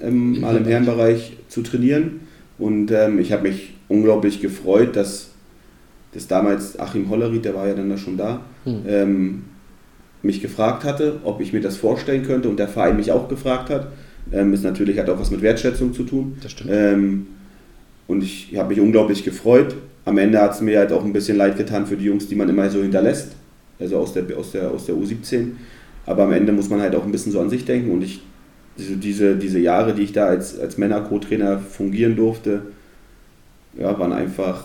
ähm, 0.00 0.40
mal 0.40 0.56
im 0.56 0.64
Herrenbereich 0.64 1.36
zu 1.48 1.62
trainieren. 1.62 2.20
Und 2.58 2.90
ähm, 2.90 3.18
ich 3.18 3.32
habe 3.32 3.48
mich 3.48 3.74
unglaublich 3.88 4.40
gefreut, 4.40 4.96
dass, 4.96 5.30
dass 6.14 6.26
damals 6.28 6.78
Achim 6.78 7.10
Hollerried, 7.10 7.44
der 7.44 7.54
war 7.54 7.66
ja 7.66 7.74
dann 7.74 7.90
da 7.90 7.96
schon 7.96 8.16
da, 8.16 8.40
Hm. 8.64 8.82
ähm, 8.86 9.42
mich 10.22 10.40
gefragt 10.40 10.84
hatte, 10.84 11.20
ob 11.24 11.40
ich 11.40 11.52
mir 11.52 11.60
das 11.60 11.76
vorstellen 11.76 12.24
könnte 12.24 12.48
und 12.48 12.58
der 12.58 12.68
Verein 12.68 12.96
mich 12.96 13.12
auch 13.12 13.28
gefragt 13.28 13.68
hat. 13.68 13.88
Ähm, 14.32 14.54
ist 14.54 14.64
natürlich 14.64 14.98
hat 14.98 15.10
auch 15.10 15.20
was 15.20 15.30
mit 15.30 15.42
Wertschätzung 15.42 15.92
zu 15.92 16.04
tun. 16.04 16.38
Das 16.42 16.52
stimmt. 16.52 16.70
Ähm, 16.72 17.26
und 18.06 18.22
ich 18.22 18.56
habe 18.56 18.70
mich 18.70 18.80
unglaublich 18.80 19.22
gefreut. 19.22 19.74
Am 20.06 20.16
Ende 20.16 20.40
hat 20.40 20.54
es 20.54 20.60
mir 20.62 20.78
halt 20.78 20.92
auch 20.92 21.04
ein 21.04 21.12
bisschen 21.12 21.36
leid 21.36 21.58
getan 21.58 21.86
für 21.86 21.96
die 21.96 22.04
Jungs, 22.06 22.26
die 22.28 22.34
man 22.34 22.48
immer 22.48 22.70
so 22.70 22.80
hinterlässt, 22.80 23.32
also 23.78 23.98
aus 23.98 24.14
der, 24.14 24.24
aus 24.36 24.52
der, 24.52 24.70
aus 24.70 24.86
der 24.86 24.94
U17. 24.94 25.48
Aber 26.06 26.24
am 26.24 26.32
Ende 26.32 26.52
muss 26.52 26.70
man 26.70 26.80
halt 26.80 26.94
auch 26.94 27.04
ein 27.04 27.12
bisschen 27.12 27.32
so 27.32 27.40
an 27.40 27.50
sich 27.50 27.64
denken. 27.66 27.90
Und 27.90 28.02
ich, 28.02 28.22
diese, 28.78 28.96
diese, 28.96 29.36
diese 29.36 29.58
Jahre, 29.58 29.94
die 29.94 30.02
ich 30.02 30.12
da 30.12 30.26
als, 30.26 30.58
als 30.58 30.78
Männer-Co-Trainer 30.78 31.58
fungieren 31.58 32.16
durfte, 32.16 32.62
ja, 33.78 33.98
waren 33.98 34.12
einfach 34.12 34.64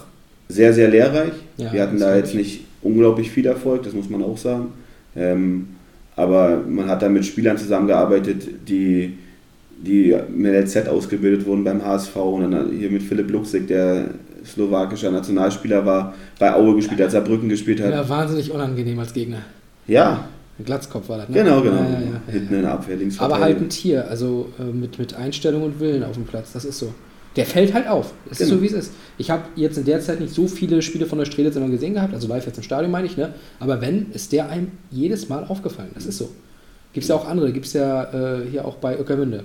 sehr, 0.50 0.74
sehr 0.74 0.90
lehrreich. 0.90 1.32
Ja, 1.58 1.72
Wir 1.72 1.82
hatten 1.84 2.00
da 2.00 2.16
jetzt 2.16 2.32
ich. 2.32 2.36
nicht 2.36 2.62
unglaublich 2.82 3.30
viel 3.32 3.46
Erfolg, 3.46 3.84
das 3.84 3.94
muss 3.94 4.10
man 4.10 4.24
auch 4.24 4.38
sagen. 4.38 4.74
Ähm, 5.16 5.68
aber 6.16 6.64
man 6.68 6.88
hat 6.90 7.02
da 7.02 7.08
mit 7.10 7.26
Spielern 7.26 7.58
zusammengearbeitet, 7.58 8.48
die, 8.68 9.18
die 9.78 10.16
mit 10.36 10.54
LZ 10.54 10.88
ausgebildet 10.90 11.46
wurden 11.46 11.64
beim 11.64 11.86
HSV 11.86 12.16
und 12.16 12.52
dann 12.52 12.72
hier 12.72 12.90
mit 12.90 13.04
Philipp 13.04 13.30
Luxig, 13.32 13.68
der 13.68 14.06
slowakischer 14.46 15.12
Nationalspieler 15.12 15.86
war, 15.86 16.14
bei 16.40 16.54
Aue 16.54 16.76
gespielt 16.76 17.00
hat, 17.02 17.12
Saarbrücken 17.12 17.48
gespielt 17.48 17.82
hat. 17.82 17.92
Ja, 17.92 18.08
wahnsinnig 18.10 18.52
unangenehm 18.52 19.00
als 19.00 19.14
Gegner. 19.14 19.40
Ja, 19.88 20.28
Ein 20.58 20.66
Glatzkopf 20.66 21.10
war 21.10 21.20
das, 21.20 21.30
ne? 21.30 21.44
genau, 21.44 21.62
genau. 21.62 21.78
Ja, 21.78 21.90
ja, 21.90 22.00
ja, 22.00 22.32
Hinten 22.32 22.56
in 22.56 22.62
der 22.64 22.72
Abwehr, 22.74 22.96
links 22.98 23.20
Aber 23.20 23.40
halt 23.40 23.60
ein 23.62 23.70
Tier, 23.70 24.08
also 24.10 24.50
äh, 24.60 24.64
mit, 24.64 24.98
mit 25.00 25.14
Einstellung 25.14 25.64
und 25.64 25.80
Willen 25.80 26.04
auf 26.04 26.14
dem 26.14 26.26
Platz, 26.26 26.54
das 26.54 26.66
ist 26.66 26.80
so. 26.80 26.94
Der 27.36 27.46
fällt 27.46 27.74
halt 27.74 27.88
auf. 27.88 28.14
Es 28.26 28.40
ist 28.40 28.48
Genau. 28.48 28.58
so, 28.58 28.62
wie 28.64 28.68
es 28.68 28.74
ist. 28.74 28.92
Ich 29.18 29.30
habe 29.30 29.44
jetzt 29.56 29.78
in 29.78 29.86
der 29.86 30.02
Zeit 30.02 30.20
nicht 30.20 30.34
so 30.34 30.48
viele 30.48 30.82
Spiele 30.82 31.06
von 31.06 31.20
der 31.20 31.26
Strelitz 31.26 31.56
immer 31.56 31.70
gesehen 31.70 31.94
gehabt, 31.94 32.14
also 32.14 32.28
live 32.28 32.46
jetzt 32.46 32.58
im 32.58 32.64
Stadion 32.64 32.92
meine 32.92 33.06
ich, 33.08 33.18
ne? 33.18 33.34
Aber 33.60 33.82
wenn, 33.82 34.12
ist 34.12 34.32
der 34.32 34.50
einem 34.50 34.72
jedes 34.92 35.30
Mal 35.30 35.44
aufgefallen. 35.46 35.92
Das 35.94 36.06
ist 36.06 36.18
so. 36.18 36.30
Gibt 36.94 37.04
es 37.04 37.10
ja 37.10 37.16
auch 37.16 37.28
andere, 37.28 37.52
gibt 37.54 37.68
es 37.68 37.74
ja 37.74 38.40
äh, 38.40 38.50
hier 38.50 38.66
auch 38.66 38.76
bei 38.78 38.98
Öckermünde. 38.98 39.44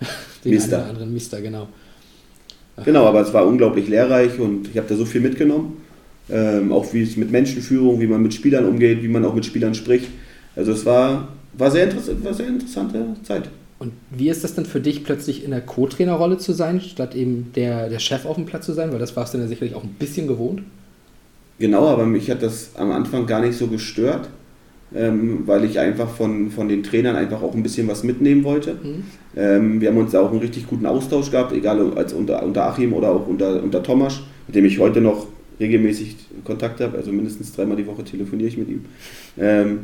Den 0.44 0.54
Mister. 0.54 0.78
einen 0.80 0.90
anderen 0.90 1.12
Mister, 1.14 1.40
genau. 1.40 1.68
Genau, 2.84 3.06
aber 3.06 3.20
es 3.20 3.32
war 3.32 3.46
unglaublich 3.46 3.88
lehrreich 3.88 4.38
und 4.38 4.68
ich 4.68 4.76
habe 4.78 4.88
da 4.88 4.96
so 4.96 5.04
viel 5.04 5.20
mitgenommen. 5.20 5.76
Ähm, 6.30 6.72
auch 6.72 6.92
wie 6.92 7.02
es 7.02 7.16
mit 7.16 7.30
Menschenführung, 7.30 8.00
wie 8.00 8.06
man 8.06 8.22
mit 8.22 8.32
Spielern 8.32 8.64
umgeht, 8.64 9.02
wie 9.02 9.08
man 9.08 9.24
auch 9.24 9.34
mit 9.34 9.44
Spielern 9.44 9.74
spricht. 9.74 10.08
Also 10.56 10.72
es 10.72 10.84
war, 10.86 11.28
war, 11.52 11.70
sehr, 11.70 11.84
interess 11.84 12.10
war 12.22 12.32
sehr 12.32 12.48
interessante 12.48 13.04
Zeit. 13.22 13.48
Und 13.82 13.94
wie 14.12 14.28
ist 14.28 14.44
das 14.44 14.54
denn 14.54 14.64
für 14.64 14.80
dich, 14.80 15.02
plötzlich 15.02 15.42
in 15.42 15.50
der 15.50 15.60
Co-Trainerrolle 15.60 16.38
zu 16.38 16.52
sein, 16.52 16.80
statt 16.80 17.16
eben 17.16 17.50
der, 17.56 17.88
der 17.88 17.98
Chef 17.98 18.26
auf 18.26 18.36
dem 18.36 18.46
Platz 18.46 18.64
zu 18.64 18.74
sein? 18.74 18.92
Weil 18.92 19.00
das 19.00 19.16
warst 19.16 19.34
du 19.34 19.38
dann 19.38 19.46
ja 19.46 19.48
sicherlich 19.48 19.74
auch 19.74 19.82
ein 19.82 19.96
bisschen 19.98 20.28
gewohnt. 20.28 20.62
Genau, 21.58 21.88
aber 21.88 22.06
mich 22.06 22.30
hat 22.30 22.44
das 22.44 22.76
am 22.76 22.92
Anfang 22.92 23.26
gar 23.26 23.40
nicht 23.40 23.58
so 23.58 23.66
gestört, 23.66 24.28
ähm, 24.94 25.42
weil 25.46 25.64
ich 25.64 25.80
einfach 25.80 26.08
von, 26.08 26.52
von 26.52 26.68
den 26.68 26.84
Trainern 26.84 27.16
einfach 27.16 27.42
auch 27.42 27.56
ein 27.56 27.64
bisschen 27.64 27.88
was 27.88 28.04
mitnehmen 28.04 28.44
wollte. 28.44 28.74
Mhm. 28.74 29.02
Ähm, 29.34 29.80
wir 29.80 29.88
haben 29.88 29.96
uns 29.96 30.14
auch 30.14 30.30
einen 30.30 30.38
richtig 30.38 30.68
guten 30.68 30.86
Austausch 30.86 31.32
gehabt, 31.32 31.52
egal 31.52 31.92
als 31.96 32.12
unter, 32.12 32.40
unter 32.44 32.66
Achim 32.68 32.92
oder 32.92 33.08
auch 33.08 33.26
unter, 33.26 33.60
unter 33.64 33.82
Thomas, 33.82 34.20
mit 34.46 34.54
dem 34.54 34.64
ich 34.64 34.78
heute 34.78 35.00
noch 35.00 35.26
regelmäßig 35.58 36.18
Kontakt 36.44 36.80
habe, 36.80 36.98
also 36.98 37.10
mindestens 37.10 37.52
dreimal 37.52 37.76
die 37.76 37.86
Woche 37.88 38.04
telefoniere 38.04 38.48
ich 38.48 38.56
mit 38.56 38.68
ihm. 38.68 38.84
Ähm, 39.36 39.78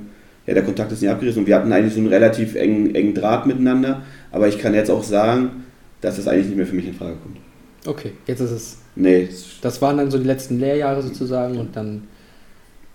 ja, 0.49 0.55
der 0.55 0.65
Kontakt 0.65 0.91
ist 0.91 1.03
nicht 1.03 1.11
abgerissen 1.11 1.41
und 1.43 1.47
wir 1.47 1.55
hatten 1.57 1.71
eigentlich 1.71 1.93
so 1.93 2.01
einen 2.01 2.09
relativ 2.09 2.55
engen, 2.55 2.95
engen 2.95 3.13
Draht 3.15 3.47
miteinander, 3.47 4.03
aber 4.33 4.49
ich 4.49 4.59
kann 4.59 4.73
jetzt 4.73 4.91
auch 4.91 5.03
sagen, 5.05 5.65
dass 6.01 6.17
es 6.17 6.27
eigentlich 6.27 6.47
nicht 6.47 6.57
mehr 6.57 6.67
für 6.67 6.75
mich 6.75 6.87
in 6.87 6.95
Frage 6.95 7.17
kommt. 7.23 7.37
Okay, 7.87 8.13
jetzt 8.27 8.41
ist 8.41 8.51
es. 8.51 8.79
Nee, 8.97 9.29
Das 9.61 9.81
waren 9.83 9.99
dann 9.99 10.11
so 10.11 10.17
die 10.19 10.25
letzten 10.25 10.59
Lehrjahre 10.59 11.03
sozusagen 11.03 11.59
und 11.59 11.77
dann, 11.77 12.05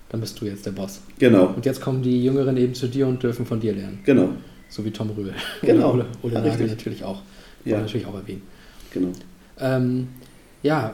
dann 0.10 0.20
bist 0.20 0.42
du 0.42 0.46
jetzt 0.46 0.66
der 0.66 0.72
Boss. 0.72 1.02
genau, 1.20 1.54
Und 1.56 1.66
jetzt 1.66 1.80
kommen 1.80 2.02
die 2.02 2.24
Jüngeren 2.24 2.58
eben 2.58 2.74
zu 2.74 2.88
dir 2.88 3.06
und 3.08 3.22
dürfen 3.22 3.46
von 3.46 3.60
dir 3.60 3.74
lernen. 3.74 4.00
genau, 4.04 4.30
So 4.70 4.84
wie 4.84 4.92
Tom 4.92 5.12
Rühl. 5.12 5.32
Genau. 5.62 5.94
Oder, 5.94 6.08
oder 6.24 6.42
Nagel 6.42 6.68
natürlich 6.68 7.04
auch. 7.04 7.22
Ja. 7.66 7.74
Ja. 7.78 7.82
natürlich 7.82 8.06
auch 8.08 8.16
erwähnen. 8.16 8.42
genau. 8.92 9.10
Ähm, 9.60 10.08
ja, 10.64 10.94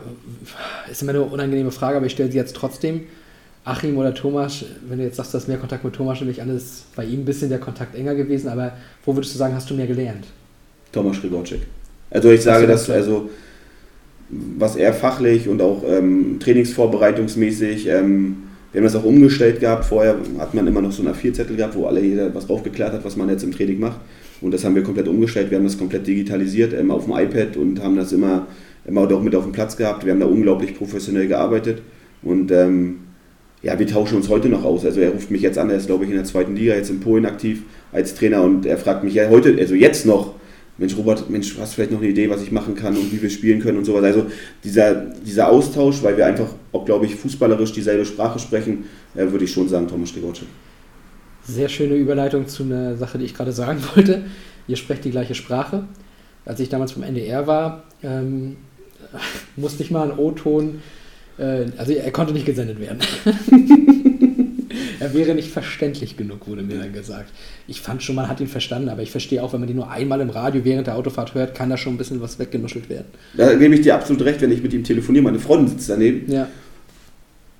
ist 0.92 1.02
immer 1.02 1.12
eine 1.12 1.22
unangenehme 1.22 1.72
Frage, 1.72 1.98
aber 1.98 2.06
ich 2.06 2.12
stelle 2.12 2.32
sie 2.32 2.38
jetzt 2.38 2.56
trotzdem. 2.56 3.04
Achim 3.66 3.98
oder 3.98 4.14
Thomas, 4.14 4.66
wenn 4.88 4.98
du 4.98 5.04
jetzt 5.04 5.18
sagst, 5.18 5.34
du 5.34 5.38
hast 5.38 5.48
mehr 5.48 5.58
Kontakt 5.58 5.84
mit 5.84 5.94
Thomas, 5.94 6.20
nehme 6.20 6.32
ich 6.32 6.42
an, 6.42 6.56
ist 6.56 6.86
bei 6.96 7.06
ihm 7.06 7.22
ein 7.22 7.26
bisschen 7.26 7.50
der 7.50 7.60
Kontakt 7.60 7.96
enger 7.96 8.16
gewesen, 8.16 8.48
aber 8.48 8.74
wo 9.06 9.16
würdest 9.16 9.34
du 9.34 9.38
sagen, 9.38 9.54
hast 9.54 9.70
du 9.70 9.76
mehr 9.76 9.88
gelernt? 9.88 10.26
Thomas 10.92 11.20
Grigorczyk. 11.22 11.62
Also 12.10 12.32
ich 12.32 12.42
sage, 12.42 12.66
du 12.66 12.72
dass 12.72 12.88
das 12.88 12.96
also 12.96 13.30
was 14.30 14.76
er 14.76 14.94
fachlich 14.94 15.48
und 15.48 15.62
auch 15.62 15.84
ähm, 15.88 16.38
trainingsvorbereitungsmäßig, 16.40 17.88
ähm, 17.88 18.38
wir 18.72 18.82
haben 18.82 18.86
das 18.86 18.96
auch 18.96 19.04
umgestellt 19.04 19.60
gehabt. 19.60 19.86
Vorher 19.86 20.16
hat 20.38 20.54
man 20.54 20.68
immer 20.68 20.82
noch 20.82 20.92
so 20.92 21.02
einen 21.02 21.14
A4-Zettel 21.14 21.56
gehabt, 21.56 21.76
wo 21.76 21.88
alle 21.88 22.02
jeder 22.02 22.34
was 22.36 22.46
draufgeklärt 22.46 22.94
hat, 22.94 23.04
was 23.04 23.16
man 23.16 23.28
jetzt 23.30 23.44
im 23.44 23.52
Training 23.52 23.80
macht. 23.80 24.00
Und 24.42 24.54
das 24.54 24.64
haben 24.64 24.76
wir 24.76 24.84
komplett 24.84 25.08
umgestellt. 25.08 25.50
Wir 25.50 25.58
haben 25.58 25.66
das 25.66 25.78
komplett 25.78 26.06
digitalisiert 26.06 26.74
ähm, 26.74 26.92
auf 26.92 27.06
dem 27.06 27.14
iPad 27.14 27.58
und 27.58 27.82
haben 27.84 27.96
das 27.96 28.12
immer, 28.12 28.46
immer 28.86 29.02
auch 29.02 29.22
mit 29.22 29.34
auf 29.34 29.44
dem 29.44 29.52
Platz 29.52 29.76
gehabt. 29.76 30.06
Wir 30.06 30.14
haben 30.14 30.20
da 30.20 30.28
unglaublich 30.28 30.76
professionell 30.78 31.28
gearbeitet. 31.28 31.82
Und 32.22 32.52
ähm, 32.52 33.00
ja, 33.62 33.78
wir 33.78 33.88
tauschen 33.88 34.16
uns 34.16 34.30
heute 34.30 34.50
noch 34.50 34.64
aus. 34.64 34.86
Also 34.86 35.02
er 35.02 35.12
ruft 35.12 35.32
mich 35.32 35.42
jetzt 35.42 35.58
an, 35.58 35.70
er 35.70 35.78
ist 35.78 35.88
glaube 35.88 36.06
ich 36.06 36.12
in 36.12 36.16
der 36.16 36.26
zweiten 36.26 36.56
Liga, 36.56 36.76
jetzt 36.76 36.90
in 36.90 37.00
Polen 37.00 37.26
aktiv 37.26 37.64
als 37.92 38.16
Trainer 38.16 38.44
und 38.44 38.66
er 38.66 38.78
fragt 38.78 39.04
mich 39.04 39.14
ja 39.14 39.30
heute, 39.30 39.56
also 39.58 39.76
jetzt 39.76 40.06
noch, 40.06 40.36
Mensch 40.78 40.96
Robert, 40.96 41.30
Mensch, 41.30 41.58
hast 41.60 41.74
du 41.74 41.76
vielleicht 41.76 41.92
noch 41.92 42.00
eine 42.00 42.08
Idee, 42.08 42.30
was 42.30 42.42
ich 42.42 42.52
machen 42.52 42.74
kann 42.74 42.96
und 42.96 43.12
wie 43.12 43.22
wir 43.22 43.30
spielen 43.30 43.60
können 43.60 43.78
und 43.78 43.86
sowas. 43.86 44.04
Also 44.04 44.28
dieser, 44.64 44.96
dieser 44.96 45.50
Austausch, 45.50 46.02
weil 46.04 46.16
wir 46.16 46.26
einfach 46.26 46.48
auch, 46.72 46.86
glaube 46.86 47.06
ich, 47.06 47.16
fußballerisch 47.16 47.74
dieselbe 47.74 48.06
Sprache 48.06 48.40
sprechen, 48.40 48.86
äh, 49.14 49.30
würde 49.30 49.44
ich 49.44 49.52
schon 49.52 49.68
sagen, 49.68 49.90
Thomas 49.90 50.10
Stegorczyk. 50.10 50.48
Sehr 51.44 51.68
schöne 51.68 51.96
Überleitung 51.96 52.48
zu 52.48 52.64
einer 52.64 52.96
Sache, 52.96 53.18
die 53.18 53.26
ich 53.26 53.34
gerade 53.34 53.52
sagen 53.52 53.82
wollte. 53.96 54.24
Ihr 54.68 54.78
sprecht 54.78 55.04
die 55.04 55.12
gleiche 55.12 55.36
Sprache. 55.36 55.84
Als 56.46 56.62
ich 56.62 56.70
damals 56.70 56.94
beim 56.94 57.04
NDR 57.04 57.46
war, 57.46 57.84
ähm, 58.02 58.56
musste 59.58 59.84
ich 59.84 59.92
mal 59.92 60.10
einen 60.10 60.20
O-Ton, 60.20 60.82
also 61.78 61.92
er 61.94 62.12
konnte 62.12 62.34
nicht 62.34 62.46
gesendet 62.46 62.80
werden. 62.80 63.00
er 65.00 65.14
wäre 65.14 65.34
nicht 65.36 65.50
verständlich 65.52 66.18
genug, 66.18 66.48
wurde 66.48 66.62
mir 66.64 66.78
dann 66.80 66.92
gesagt. 66.94 67.32
Ich 67.68 67.82
fand 67.82 68.04
schon, 68.04 68.16
man 68.16 68.28
hat 68.28 68.40
ihn 68.42 68.48
verstanden, 68.48 68.90
aber 68.90 69.02
ich 69.02 69.12
verstehe 69.12 69.42
auch, 69.44 69.54
wenn 69.54 69.62
man 69.62 69.68
die 69.68 69.74
nur 69.74 69.90
einmal 69.90 70.20
im 70.22 70.30
Radio 70.30 70.64
während 70.66 70.88
der 70.88 70.96
Autofahrt 70.96 71.34
hört, 71.34 71.56
kann 71.56 71.70
da 71.70 71.78
schon 71.78 71.94
ein 71.94 71.98
bisschen 71.98 72.22
was 72.22 72.40
weggenuschelt 72.40 72.90
werden. 72.90 73.06
Da 73.36 73.54
gebe 73.56 73.76
ich 73.76 73.82
dir 73.82 73.96
absolut 73.96 74.24
recht, 74.26 74.42
wenn 74.42 74.52
ich 74.52 74.62
mit 74.62 74.74
ihm 74.74 74.84
telefoniere, 74.84 75.24
meine 75.24 75.40
Freundin 75.40 75.70
sitzt 75.70 75.90
daneben, 75.90 76.32
Ja, 76.32 76.48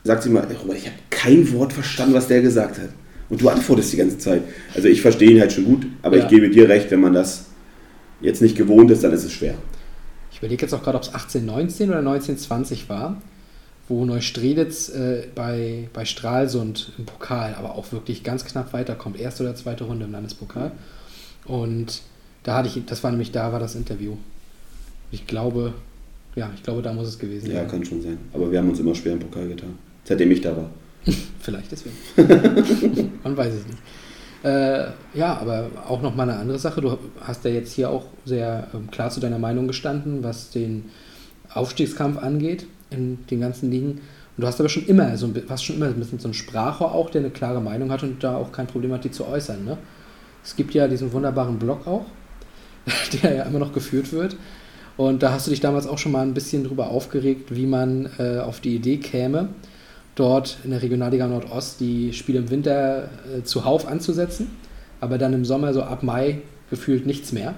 sagt 0.04 0.24
sie 0.24 0.30
mal, 0.30 0.46
"Ey, 0.50 0.56
Robert, 0.56 0.78
ich 0.78 0.86
habe 0.86 0.96
kein 1.10 1.52
Wort 1.54 1.74
verstanden, 1.74 2.14
was 2.14 2.28
der 2.28 2.42
gesagt 2.42 2.78
hat. 2.80 2.90
Und 3.30 3.42
du 3.42 3.50
antwortest 3.50 3.94
die 3.94 3.98
ganze 3.98 4.18
Zeit. 4.18 4.42
Also 4.74 4.88
ich 4.88 5.02
verstehe 5.02 5.30
ihn 5.32 5.40
halt 5.40 5.52
schon 5.54 5.66
gut, 5.66 5.86
aber 6.02 6.18
Ja. 6.18 6.24
ich 6.24 6.30
gebe 6.30 6.50
dir 6.50 6.68
recht, 6.68 6.90
wenn 6.92 7.02
man 7.02 7.14
das 7.14 7.46
jetzt 8.22 8.42
nicht 8.42 8.58
gewohnt 8.58 8.90
ist, 8.92 9.04
dann 9.04 9.14
ist 9.14 9.24
es 9.24 9.32
schwer. 9.32 9.54
Ich 10.32 10.40
überlege 10.40 10.64
jetzt 10.64 10.74
auch 10.74 10.82
gerade, 10.84 10.98
ob 10.98 11.04
es 11.04 11.10
1819 11.14 11.90
oder 11.90 12.00
1920 12.02 12.90
war, 12.90 13.22
wo 13.90 14.06
Neustrelitz 14.06 14.90
äh, 14.90 15.28
bei, 15.34 15.90
bei 15.94 16.06
Stralsund 16.06 16.94
im 16.98 17.06
Pokal, 17.06 17.56
aber 17.56 17.76
auch 17.76 17.92
wirklich 17.92 18.24
ganz 18.24 18.46
knapp 18.46 18.72
weiterkommt. 18.72 19.20
Erste 19.20 19.44
oder 19.44 19.56
zweite 19.56 19.84
Runde 19.84 20.06
im 20.06 20.12
Landespokal. 20.12 20.72
Und 21.46 22.02
da 22.44 22.56
hatte 22.58 22.70
ich, 22.70 22.86
das 22.86 23.04
war 23.04 23.10
nämlich, 23.10 23.32
da 23.32 23.52
war 23.52 23.60
das 23.60 23.76
Interview. 23.76 24.16
Ich 25.12 25.26
glaube, 25.26 25.74
ja, 26.36 26.52
ich 26.56 26.62
glaube, 26.62 26.84
da 26.84 26.94
muss 26.94 27.08
es 27.08 27.18
gewesen 27.18 27.48
Ja, 27.50 27.62
sein. 27.62 27.68
kann 27.68 27.84
schon 27.86 28.02
sein. 28.02 28.20
Aber 28.32 28.52
wir 28.52 28.60
haben 28.60 28.70
uns 28.70 28.80
immer 28.80 28.94
schwer 28.94 29.14
im 29.14 29.20
Pokal 29.20 29.48
getan. 29.48 29.78
Seitdem 30.04 30.30
ich 30.32 30.42
da 30.42 30.56
war. 30.56 30.70
Vielleicht 31.40 31.72
deswegen. 31.72 31.96
Man 33.24 33.36
weiß 33.36 33.54
es 33.56 33.66
nicht. 33.66 33.80
Äh, 34.44 34.92
ja, 35.16 35.38
aber 35.38 35.68
auch 35.88 36.02
noch 36.02 36.16
mal 36.16 36.30
eine 36.30 36.38
andere 36.40 36.60
Sache. 36.60 36.80
Du 36.80 36.96
hast 37.22 37.44
ja 37.44 37.52
jetzt 37.52 37.74
hier 37.74 37.90
auch 37.90 38.06
sehr 38.24 38.68
ähm, 38.74 38.90
klar 38.92 39.10
zu 39.10 39.20
deiner 39.20 39.40
Meinung 39.40 39.68
gestanden, 39.68 40.24
was 40.24 40.52
den 40.52 40.86
Aufstiegskampf 41.52 42.20
angeht 42.20 42.68
in 42.90 43.20
den 43.30 43.40
ganzen 43.40 43.72
Ligen. 43.72 43.92
Und 43.92 44.44
du 44.44 44.48
hast 44.48 44.60
aber 44.60 44.70
schon 44.70 44.86
immer 44.86 45.18
so 45.18 45.28
ein, 45.28 45.50
warst 45.50 45.66
schon 45.66 45.76
immer 45.76 45.88
ein 45.88 45.96
bisschen 45.96 46.20
so 46.20 46.28
ein 46.28 46.34
Sprachrohr 46.34 46.94
auch, 46.94 47.10
der 47.10 47.22
eine 47.22 47.30
klare 47.30 47.62
Meinung 47.62 47.92
hat 47.92 48.04
und 48.04 48.24
da 48.24 48.38
auch 48.38 48.52
kein 48.52 48.68
Problem 48.68 48.94
hat, 48.94 49.04
die 49.04 49.12
zu 49.12 49.28
äußern. 49.28 49.66
Ne? 49.66 49.78
Es 50.44 50.56
gibt 50.56 50.74
ja 50.74 50.88
diesen 50.88 51.12
wunderbaren 51.12 51.60
Blog 51.60 51.86
auch, 51.88 52.06
der 53.24 53.36
ja 53.36 53.44
immer 53.44 53.60
noch 53.60 53.74
geführt 53.74 54.12
wird. 54.12 54.36
Und 54.98 55.24
da 55.24 55.32
hast 55.32 55.48
du 55.48 55.52
dich 55.52 55.62
damals 55.62 55.88
auch 55.88 55.98
schon 55.98 56.12
mal 56.12 56.24
ein 56.24 56.34
bisschen 56.34 56.66
drüber 56.66 56.90
aufgeregt, 56.90 57.56
wie 57.56 57.66
man 57.66 58.10
äh, 58.18 58.40
auf 58.40 58.60
die 58.60 58.76
Idee 58.76 58.98
käme, 58.98 59.50
dort 60.16 60.58
in 60.66 60.72
der 60.72 60.82
Regionalliga 60.82 61.26
Nordost 61.26 61.80
die 61.80 62.12
Spiele 62.12 62.40
im 62.40 62.50
Winter 62.50 63.10
äh, 63.34 63.44
zuhauf 63.44 63.88
anzusetzen, 63.88 64.48
aber 65.00 65.18
dann 65.18 65.32
im 65.32 65.46
Sommer 65.46 65.74
so 65.74 65.84
ab 65.84 66.04
Mai 66.04 66.42
gefühlt 66.70 67.06
nichts 67.06 67.32
mehr. 67.32 67.56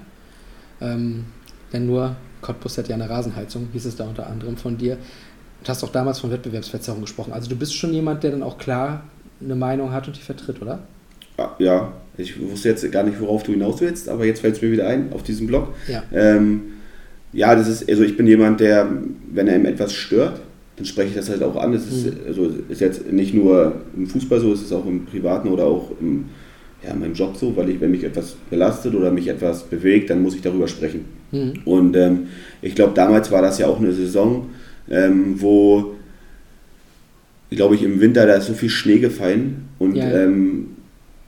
Ähm, 0.81 1.25
denn 1.73 1.87
nur 1.87 2.15
Cottbus 2.41 2.77
hat 2.77 2.87
ja 2.87 2.95
eine 2.95 3.09
Rasenheizung, 3.09 3.67
hieß 3.73 3.85
es 3.85 3.95
da 3.95 4.05
unter 4.05 4.27
anderem 4.27 4.57
von 4.57 4.77
dir. 4.77 4.97
Du 5.63 5.69
hast 5.69 5.83
auch 5.83 5.91
damals 5.91 6.19
von 6.19 6.31
Wettbewerbsverzerrung 6.31 7.01
gesprochen. 7.01 7.33
Also 7.33 7.49
du 7.49 7.55
bist 7.55 7.75
schon 7.75 7.93
jemand, 7.93 8.23
der 8.23 8.31
dann 8.31 8.43
auch 8.43 8.57
klar 8.57 9.03
eine 9.43 9.55
Meinung 9.55 9.91
hat 9.91 10.07
und 10.07 10.15
die 10.17 10.21
vertritt, 10.21 10.61
oder? 10.61 10.79
Ah, 11.37 11.51
Ja, 11.59 11.93
ich 12.17 12.39
wusste 12.41 12.69
jetzt 12.69 12.89
gar 12.91 13.03
nicht, 13.03 13.19
worauf 13.21 13.43
du 13.43 13.51
hinaus 13.51 13.79
willst, 13.81 14.09
aber 14.09 14.25
jetzt 14.25 14.41
fällt 14.41 14.55
es 14.55 14.61
mir 14.61 14.71
wieder 14.71 14.87
ein 14.87 15.13
auf 15.13 15.23
diesem 15.23 15.47
Blog. 15.47 15.69
Ja. 15.87 16.03
Ähm, 16.11 16.61
ja, 17.33 17.55
das 17.55 17.67
ist, 17.67 17.87
also 17.89 18.03
ich 18.03 18.17
bin 18.17 18.27
jemand, 18.27 18.59
der, 18.59 18.87
wenn 19.31 19.47
er 19.47 19.55
ihm 19.55 19.65
etwas 19.65 19.93
stört, 19.93 20.41
dann 20.75 20.85
spreche 20.85 21.09
ich 21.09 21.15
das 21.15 21.29
halt 21.29 21.43
auch 21.43 21.55
an. 21.55 21.71
Das 21.73 21.85
ist, 21.87 22.05
Mhm. 22.05 22.19
also 22.27 22.51
ist 22.69 22.81
jetzt 22.81 23.11
nicht 23.11 23.33
nur 23.33 23.75
im 23.95 24.07
Fußball 24.07 24.39
so, 24.39 24.51
es 24.53 24.61
ist 24.63 24.73
auch 24.73 24.85
im 24.85 25.05
Privaten 25.05 25.47
oder 25.47 25.65
auch 25.65 25.91
im, 26.01 26.25
ja, 26.83 26.93
in 26.93 26.99
meinem 26.99 27.13
Job 27.13 27.35
so, 27.37 27.55
weil 27.55 27.69
ich, 27.69 27.81
wenn 27.81 27.91
mich 27.91 28.03
etwas 28.03 28.35
belastet 28.49 28.95
oder 28.95 29.11
mich 29.11 29.27
etwas 29.27 29.63
bewegt, 29.63 30.09
dann 30.09 30.21
muss 30.21 30.35
ich 30.35 30.41
darüber 30.41 30.67
sprechen. 30.67 31.05
Mhm. 31.31 31.53
Und 31.65 31.95
ähm, 31.95 32.27
ich 32.61 32.75
glaube, 32.75 32.93
damals 32.95 33.31
war 33.31 33.41
das 33.41 33.59
ja 33.59 33.67
auch 33.67 33.79
eine 33.79 33.93
Saison, 33.93 34.49
ähm, 34.89 35.35
wo, 35.39 35.95
glaube 37.51 37.75
ich, 37.75 37.83
im 37.83 38.01
Winter 38.01 38.25
da 38.25 38.33
ist 38.33 38.47
so 38.47 38.53
viel 38.53 38.69
Schnee 38.69 38.99
gefallen 38.99 39.69
und 39.79 39.95
Ja, 39.95 40.09
ja. 40.09 40.23
ähm, 40.23 40.67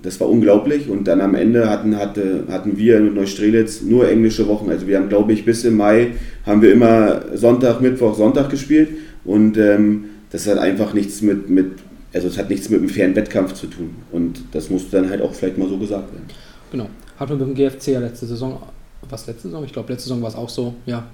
das 0.04 0.20
war 0.20 0.30
unglaublich. 0.30 0.90
Und 0.90 1.08
dann 1.08 1.22
am 1.22 1.34
Ende 1.34 1.70
hatten, 1.70 1.98
hatte, 1.98 2.44
hatten 2.50 2.78
wir 2.78 2.98
in 2.98 3.16
Neustrelitz 3.16 3.82
nur 3.82 4.10
englische 4.10 4.48
Wochen. 4.48 4.70
Also 4.70 4.86
wir 4.86 4.98
haben, 4.98 5.10
glaube 5.10 5.34
ich, 5.34 5.46
bis 5.46 5.64
im 5.64 5.78
Mai 5.78 6.12
haben 6.46 6.62
wir 6.62 6.72
immer 6.72 7.22
Sonntag, 7.34 7.82
Mittwoch, 7.82 8.16
Sonntag 8.16 8.50
gespielt 8.50 8.90
und 9.24 9.58
ähm, 9.58 10.06
das 10.32 10.48
hat 10.48 10.58
einfach 10.58 10.94
nichts 10.94 11.22
mit, 11.22 11.50
mit, 11.50 11.72
also 12.14 12.28
es 12.28 12.38
hat 12.38 12.50
nichts 12.50 12.70
mit 12.70 12.80
einem 12.80 12.90
fairen 12.90 13.16
Wettkampf 13.16 13.54
zu 13.54 13.68
tun. 13.68 13.96
Und 14.12 14.40
das 14.52 14.70
musste 14.70 14.98
dann 15.02 15.10
halt 15.10 15.22
auch 15.22 15.34
vielleicht 15.34 15.58
mal 15.58 15.68
so 15.68 15.78
gesagt 15.78 16.12
werden. 16.14 16.26
Genau. 16.72 16.88
Hat 17.18 17.30
man 17.30 17.38
mit 17.40 17.48
dem 17.48 17.56
GFC 17.56 17.88
ja 17.90 18.00
letzte 18.00 18.26
Saison, 18.26 18.62
was 19.10 19.28
letzte 19.28 19.50
Saison? 19.50 19.64
Ich 19.64 19.74
glaube, 19.74 19.92
letzte 19.92 20.10
Saison 20.10 20.22
war 20.22 20.30
es 20.30 20.36
auch 20.36 20.50
so, 20.50 20.76
ja. 20.86 21.06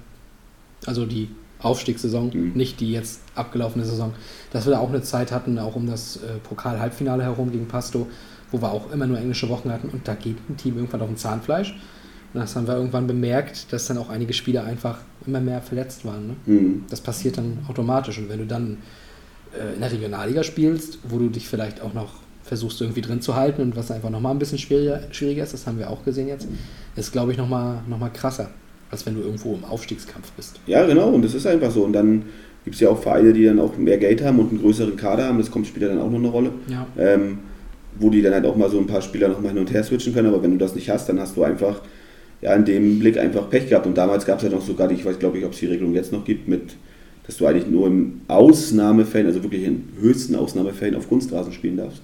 Also 0.86 1.04
die 1.06 1.28
Aufstiegssaison, 1.60 2.30
Mhm. 2.32 2.52
nicht 2.54 2.80
die 2.80 2.92
jetzt 2.92 3.20
abgelaufene 3.34 3.84
Saison. 3.84 4.12
Dass 4.52 4.66
wir 4.66 4.72
da 4.72 4.78
auch 4.78 4.88
eine 4.88 5.02
Zeit 5.02 5.30
hatten, 5.30 5.58
auch 5.58 5.76
um 5.76 5.86
das 5.86 6.16
äh, 6.16 6.38
Pokal-Halbfinale 6.42 7.22
herum 7.22 7.52
gegen 7.52 7.66
Pasto, 7.68 8.06
wo 8.50 8.60
wir 8.62 8.70
auch 8.72 8.90
immer 8.92 9.06
nur 9.06 9.18
englische 9.18 9.48
Wochen 9.48 9.70
hatten 9.70 9.88
und 9.90 10.08
da 10.08 10.14
geht 10.14 10.36
ein 10.48 10.56
Team 10.56 10.76
irgendwann 10.76 11.02
auf 11.02 11.08
dem 11.08 11.16
Zahnfleisch. 11.16 11.72
Und 12.32 12.40
das 12.40 12.56
haben 12.56 12.66
wir 12.66 12.76
irgendwann 12.76 13.06
bemerkt, 13.06 13.72
dass 13.72 13.86
dann 13.86 13.98
auch 13.98 14.08
einige 14.08 14.32
Spieler 14.32 14.64
einfach 14.64 14.98
immer 15.26 15.40
mehr 15.40 15.60
verletzt 15.60 16.04
waren. 16.04 16.28
Ne? 16.28 16.36
Mhm. 16.46 16.84
Das 16.88 17.00
passiert 17.00 17.36
dann 17.36 17.58
automatisch. 17.68 18.18
Und 18.18 18.28
wenn 18.28 18.38
du 18.38 18.46
dann 18.46 18.78
in 19.74 19.80
der 19.80 19.90
Regionalliga 19.92 20.42
spielst, 20.42 20.98
wo 21.08 21.18
du 21.18 21.28
dich 21.28 21.48
vielleicht 21.48 21.80
auch 21.82 21.92
noch 21.94 22.14
versuchst 22.44 22.80
irgendwie 22.80 23.00
drin 23.00 23.20
zu 23.20 23.36
halten 23.36 23.62
und 23.62 23.76
was 23.76 23.90
einfach 23.90 24.10
nochmal 24.10 24.32
ein 24.32 24.38
bisschen 24.38 24.58
schwieriger, 24.58 25.00
schwieriger 25.10 25.42
ist, 25.44 25.52
das 25.54 25.66
haben 25.66 25.78
wir 25.78 25.88
auch 25.90 26.04
gesehen 26.04 26.26
jetzt, 26.28 26.48
ist 26.96 27.12
glaube 27.12 27.32
ich 27.32 27.38
nochmal 27.38 27.78
noch 27.88 27.98
mal 27.98 28.08
krasser, 28.10 28.50
als 28.90 29.06
wenn 29.06 29.14
du 29.14 29.20
irgendwo 29.20 29.54
im 29.54 29.64
Aufstiegskampf 29.64 30.30
bist. 30.32 30.58
Ja, 30.66 30.84
genau, 30.86 31.10
und 31.10 31.24
das 31.24 31.34
ist 31.34 31.46
einfach 31.46 31.70
so. 31.70 31.82
Und 31.84 31.92
dann 31.92 32.22
gibt 32.64 32.74
es 32.74 32.80
ja 32.80 32.88
auch 32.88 33.00
Vereine, 33.00 33.32
die 33.32 33.44
dann 33.44 33.60
auch 33.60 33.76
mehr 33.76 33.98
Geld 33.98 34.22
haben 34.24 34.38
und 34.40 34.50
einen 34.50 34.60
größeren 34.60 34.96
Kader 34.96 35.26
haben. 35.26 35.38
Das 35.38 35.50
kommt 35.50 35.66
später 35.66 35.88
dann 35.88 36.00
auch 36.00 36.10
noch 36.10 36.18
eine 36.18 36.28
Rolle. 36.28 36.50
Ja. 36.68 36.86
Ähm, 36.98 37.38
wo 37.98 38.08
die 38.10 38.22
dann 38.22 38.32
halt 38.34 38.46
auch 38.46 38.56
mal 38.56 38.70
so 38.70 38.78
ein 38.78 38.86
paar 38.86 39.02
Spieler 39.02 39.28
noch 39.28 39.40
mal 39.40 39.48
hin 39.50 39.58
und 39.58 39.72
her 39.72 39.82
switchen 39.84 40.12
können. 40.14 40.28
Aber 40.28 40.42
wenn 40.42 40.52
du 40.52 40.58
das 40.58 40.74
nicht 40.74 40.88
hast, 40.90 41.08
dann 41.08 41.18
hast 41.20 41.36
du 41.36 41.42
einfach 41.44 41.80
ja, 42.40 42.54
in 42.54 42.64
dem 42.64 42.98
Blick 42.98 43.16
einfach 43.18 43.48
Pech 43.50 43.68
gehabt. 43.68 43.86
Und 43.86 43.96
damals 43.98 44.24
gab 44.26 44.38
es 44.38 44.44
ja 44.44 44.50
noch 44.50 44.62
sogar, 44.64 44.88
die- 44.88 44.94
ich 44.94 45.04
weiß 45.04 45.18
glaube 45.18 45.38
ich, 45.38 45.44
ob 45.44 45.52
es 45.52 45.58
die 45.58 45.66
Regelung 45.66 45.94
jetzt 45.94 46.12
noch 46.12 46.24
gibt, 46.24 46.48
mit, 46.48 46.76
dass 47.30 47.36
du 47.36 47.46
eigentlich 47.46 47.68
nur 47.68 47.86
in 47.86 48.22
Ausnahmefällen, 48.26 49.28
also 49.28 49.40
wirklich 49.44 49.62
in 49.62 49.84
höchsten 50.00 50.34
Ausnahmefällen 50.34 50.96
auf 50.96 51.08
Kunstrasen 51.08 51.52
spielen 51.52 51.76
darfst. 51.76 52.02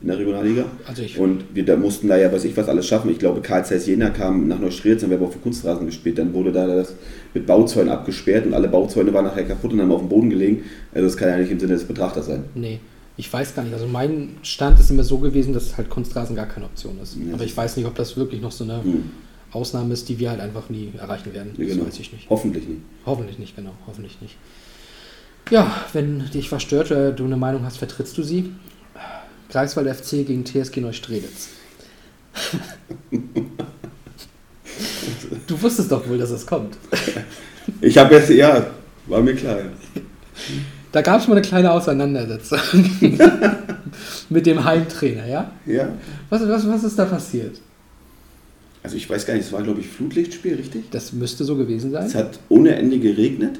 in 0.00 0.06
der 0.06 0.18
Regionalliga. 0.18 0.66
Also 0.86 1.02
Und 1.20 1.42
wir 1.52 1.64
da 1.64 1.76
mussten 1.76 2.06
da 2.06 2.16
ja, 2.16 2.30
weiß 2.32 2.44
ich 2.44 2.56
was, 2.56 2.68
alles 2.68 2.86
schaffen. 2.86 3.10
Ich 3.10 3.18
glaube, 3.18 3.40
Karl 3.40 3.64
Zeiss 3.64 3.88
Jena 3.88 4.10
kam 4.10 4.46
nach 4.46 4.60
Neustrelitz 4.60 5.02
und 5.02 5.10
wir 5.10 5.16
haben 5.18 5.26
auf 5.26 5.32
dem 5.32 5.42
Kunstrasen 5.42 5.86
gespielt. 5.86 6.18
Dann 6.18 6.32
wurde 6.32 6.52
da 6.52 6.64
das 6.68 6.94
mit 7.34 7.44
Bauzäunen 7.44 7.88
abgesperrt 7.88 8.46
und 8.46 8.54
alle 8.54 8.68
Bauzäune 8.68 9.12
waren 9.12 9.24
nachher 9.24 9.42
kaputt 9.44 9.72
und 9.72 9.80
haben 9.80 9.90
auf 9.90 9.98
dem 9.98 10.08
Boden 10.08 10.30
gelegen. 10.30 10.62
Also 10.94 11.08
das 11.08 11.16
kann 11.16 11.28
ja 11.30 11.36
nicht 11.38 11.50
im 11.50 11.58
Sinne 11.58 11.72
des 11.72 11.82
Betrachters 11.82 12.26
sein. 12.26 12.44
nee, 12.54 12.78
ich 13.16 13.32
weiß 13.32 13.56
gar 13.56 13.64
nicht. 13.64 13.74
Also 13.74 13.88
mein 13.88 14.36
Stand 14.42 14.78
ist 14.78 14.92
immer 14.92 15.02
so 15.02 15.18
gewesen, 15.18 15.52
dass 15.52 15.76
halt 15.76 15.90
Kunstrasen 15.90 16.36
gar 16.36 16.46
keine 16.46 16.66
Option 16.66 16.96
ist. 17.02 17.16
Ja, 17.16 17.34
Aber 17.34 17.42
ich 17.42 17.56
weiß 17.56 17.76
nicht, 17.76 17.86
ob 17.86 17.96
das 17.96 18.16
wirklich 18.16 18.40
noch 18.40 18.52
so 18.52 18.62
eine 18.62 18.84
Hm. 18.84 19.02
Ausnahme 19.50 19.94
ist, 19.94 20.08
die 20.08 20.18
wir 20.20 20.30
halt 20.30 20.40
einfach 20.40 20.68
nie 20.70 20.92
erreichen 20.96 21.32
werden. 21.34 21.52
Ja, 21.56 21.64
Das 21.64 21.74
genau. 21.74 21.86
weiß 21.88 21.98
ich 21.98 22.12
nicht. 22.12 22.28
Hoffentlich 22.30 22.68
nicht. 22.68 22.80
Hoffentlich 23.06 23.38
nicht, 23.40 23.56
genau. 23.56 23.72
Hoffentlich 23.88 24.20
nicht. 24.20 24.36
Ja, 25.50 25.84
wenn 25.92 26.30
dich 26.30 26.52
was 26.52 26.62
stört 26.62 26.90
oder 26.90 27.12
du 27.12 27.24
eine 27.24 27.36
Meinung 27.36 27.64
hast, 27.64 27.78
vertrittst 27.78 28.16
du 28.18 28.22
sie. 28.22 28.52
Greifswald 29.50 29.88
FC 29.94 30.26
gegen 30.26 30.44
TSG 30.44 30.80
Neustrelitz. 30.80 31.48
du 35.46 35.62
wusstest 35.62 35.90
doch 35.90 36.06
wohl, 36.06 36.18
dass 36.18 36.30
es 36.30 36.46
kommt. 36.46 36.76
Ich 37.80 37.96
habe 37.96 38.14
jetzt, 38.14 38.30
ja, 38.30 38.66
war 39.06 39.22
mir 39.22 39.34
klar. 39.34 39.58
Da 40.92 41.02
gab 41.02 41.20
es 41.20 41.28
mal 41.28 41.34
eine 41.34 41.42
kleine 41.42 41.70
Auseinandersetzung 41.70 42.58
mit 44.28 44.46
dem 44.46 44.64
Heimtrainer, 44.64 45.26
ja? 45.26 45.50
ja. 45.66 45.88
Was, 46.28 46.46
was, 46.46 46.68
was 46.68 46.84
ist 46.84 46.98
da 46.98 47.06
passiert? 47.06 47.60
Also 48.82 48.96
ich 48.96 49.08
weiß 49.08 49.26
gar 49.26 49.34
nicht, 49.34 49.46
es 49.46 49.52
war 49.52 49.62
glaube 49.62 49.80
ich 49.80 49.88
Flutlichtspiel, 49.88 50.54
richtig? 50.54 50.90
Das 50.90 51.12
müsste 51.12 51.44
so 51.44 51.56
gewesen 51.56 51.90
sein. 51.90 52.06
Es 52.06 52.14
hat 52.14 52.38
ohne 52.48 52.76
Ende 52.76 52.98
geregnet 52.98 53.58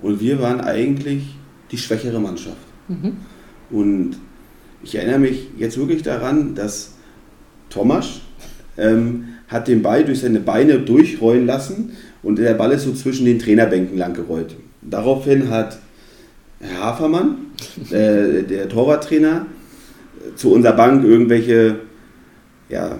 und 0.00 0.20
wir 0.20 0.40
waren 0.40 0.60
eigentlich 0.60 1.24
die 1.70 1.78
schwächere 1.78 2.20
Mannschaft. 2.20 2.56
Mhm. 2.88 3.16
Und 3.70 4.16
ich 4.82 4.94
erinnere 4.94 5.18
mich 5.18 5.48
jetzt 5.58 5.78
wirklich 5.78 6.02
daran, 6.02 6.54
dass 6.54 6.92
Thomas 7.70 8.20
ähm, 8.76 9.24
hat 9.48 9.68
den 9.68 9.82
Ball 9.82 10.04
durch 10.04 10.20
seine 10.20 10.40
Beine 10.40 10.78
durchrollen 10.78 11.46
lassen 11.46 11.92
und 12.22 12.38
der 12.38 12.54
Ball 12.54 12.72
ist 12.72 12.84
so 12.84 12.92
zwischen 12.92 13.26
den 13.26 13.38
Trainerbänken 13.38 13.98
lang 13.98 14.14
gerollt. 14.14 14.54
Daraufhin 14.82 15.50
hat 15.50 15.78
Herr 16.60 16.84
Hafermann, 16.84 17.36
äh, 17.90 18.42
der 18.42 18.68
Torwarttrainer, 18.68 19.46
zu 20.36 20.52
unserer 20.52 20.74
Bank 20.74 21.04
irgendwelche 21.04 21.80
ja, 22.68 22.98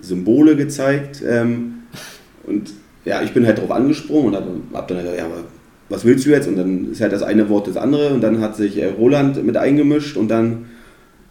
Symbole 0.00 0.56
gezeigt. 0.56 1.22
Ähm, 1.26 1.84
und 2.44 2.72
ja, 3.04 3.22
ich 3.22 3.32
bin 3.32 3.46
halt 3.46 3.58
darauf 3.58 3.70
angesprungen 3.70 4.28
und 4.28 4.36
habe 4.36 4.50
hab 4.72 4.88
dann 4.88 4.98
gesagt, 4.98 5.18
ja, 5.18 5.24
aber 5.24 5.44
was 5.92 6.04
willst 6.06 6.24
du 6.24 6.30
jetzt? 6.30 6.48
Und 6.48 6.56
dann 6.56 6.90
ist 6.90 7.00
halt 7.02 7.12
das 7.12 7.22
eine 7.22 7.48
Wort 7.50 7.68
das 7.68 7.76
andere 7.76 8.14
und 8.14 8.22
dann 8.22 8.40
hat 8.40 8.56
sich 8.56 8.78
äh, 8.78 8.86
Roland 8.86 9.44
mit 9.44 9.58
eingemischt 9.58 10.16
und 10.16 10.28
dann 10.28 10.64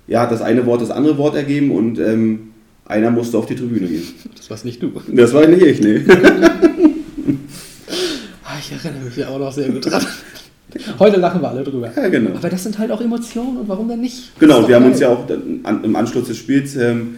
ja, 0.07 0.21
hat 0.21 0.31
das 0.31 0.41
eine 0.41 0.65
Wort 0.67 0.81
das 0.81 0.91
andere 0.91 1.17
Wort 1.17 1.35
ergeben 1.35 1.71
und 1.71 1.99
ähm, 1.99 2.51
einer 2.85 3.09
musste 3.09 3.37
auf 3.37 3.47
die 3.47 3.55
Tribüne 3.55 3.87
gehen. 3.87 4.03
Das 4.35 4.49
war's 4.49 4.63
nicht 4.63 4.81
du. 4.83 4.91
Das 5.13 5.33
war 5.33 5.47
nicht 5.47 5.63
ich, 5.63 5.81
nee. 5.81 6.01
Ah, 8.43 8.57
ich 8.59 8.71
erinnere 8.71 9.05
mich 9.05 9.15
ja 9.15 9.29
auch 9.29 9.39
noch 9.39 9.51
sehr 9.51 9.69
gut 9.69 9.85
dran. 9.89 10.05
Heute 10.99 11.17
lachen 11.17 11.41
wir 11.41 11.49
alle 11.49 11.63
drüber. 11.63 11.91
Ja, 11.95 12.09
genau. 12.09 12.35
Aber 12.35 12.49
das 12.49 12.63
sind 12.63 12.77
halt 12.77 12.91
auch 12.91 13.01
Emotionen 13.01 13.57
und 13.57 13.67
warum 13.69 13.87
denn 13.87 14.01
nicht? 14.01 14.37
Genau, 14.39 14.67
wir 14.67 14.75
haben 14.75 14.83
geil. 14.83 14.91
uns 14.91 14.99
ja 14.99 15.09
auch 15.09 15.25
an, 15.63 15.83
im 15.83 15.95
Anschluss 15.95 16.27
des 16.27 16.37
Spiels 16.37 16.75
ähm, 16.75 17.15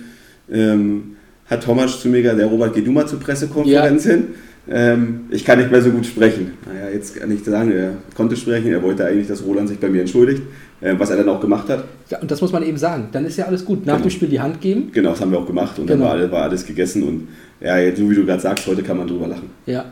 ähm, 0.52 1.16
hat 1.50 1.64
Thomas 1.64 2.00
zu 2.00 2.08
mir 2.08 2.22
gesagt, 2.22 2.40
der 2.40 2.48
Robert, 2.48 2.74
geh 2.76 2.82
du 2.82 2.92
mal 2.92 3.08
zur 3.08 3.20
Pressekonferenz 3.20 4.04
hin. 4.06 4.28
Ähm, 4.70 5.26
ich 5.30 5.44
kann 5.44 5.60
nicht 5.60 5.72
mehr 5.72 5.82
so 5.82 5.92
gut 5.92 6.06
sprechen. 6.06 6.54
Naja, 6.66 6.90
jetzt 6.90 7.16
kann 7.18 7.30
ich 7.32 7.44
sagen, 7.44 7.72
er 7.72 7.96
konnte 8.16 8.36
sprechen, 8.38 8.72
er 8.72 8.82
wollte 8.82 9.06
eigentlich, 9.06 9.28
dass 9.28 9.44
Roland 9.44 9.68
sich 9.68 9.78
bei 9.80 9.90
mir 9.90 10.02
entschuldigt, 10.02 10.42
äh, 10.80 10.96
was 10.98 11.10
er 11.10 11.18
dann 11.18 11.28
auch 11.30 11.42
gemacht 11.42 11.68
hat. 11.68 11.84
Ja, 12.10 12.20
und 12.20 12.32
das 12.32 12.40
muss 12.40 12.52
man 12.54 12.64
eben 12.64 12.78
sagen. 12.78 13.10
Dann 13.12 13.26
ist 13.26 13.38
ja 13.38 13.46
alles 13.46 13.66
gut. 13.66 13.86
Nach 13.86 13.96
Genau. 13.96 14.08
dem 14.08 14.12
Spiel 14.12 14.30
die 14.30 14.40
Hand 14.40 14.62
geben. 14.62 14.90
Genau, 14.94 15.10
das 15.10 15.20
haben 15.22 15.32
wir 15.32 15.40
auch 15.40 15.46
gemacht 15.48 15.78
und 15.80 15.88
Genau. 15.88 16.00
dann 16.00 16.08
war, 16.08 16.12
alles- 16.16 16.32
war 16.32 16.42
alles 16.44 16.66
gegessen 16.66 17.04
und 17.04 17.28
ja, 17.60 17.78
jetzt, 17.78 17.98
so 18.00 18.10
wie 18.10 18.16
du 18.16 18.26
gerade 18.26 18.42
sagst, 18.42 18.66
heute 18.68 18.84
kann 18.84 18.98
man 18.98 19.08
drüber 19.08 19.28
lachen. 19.28 19.50
Ja. 19.66 19.86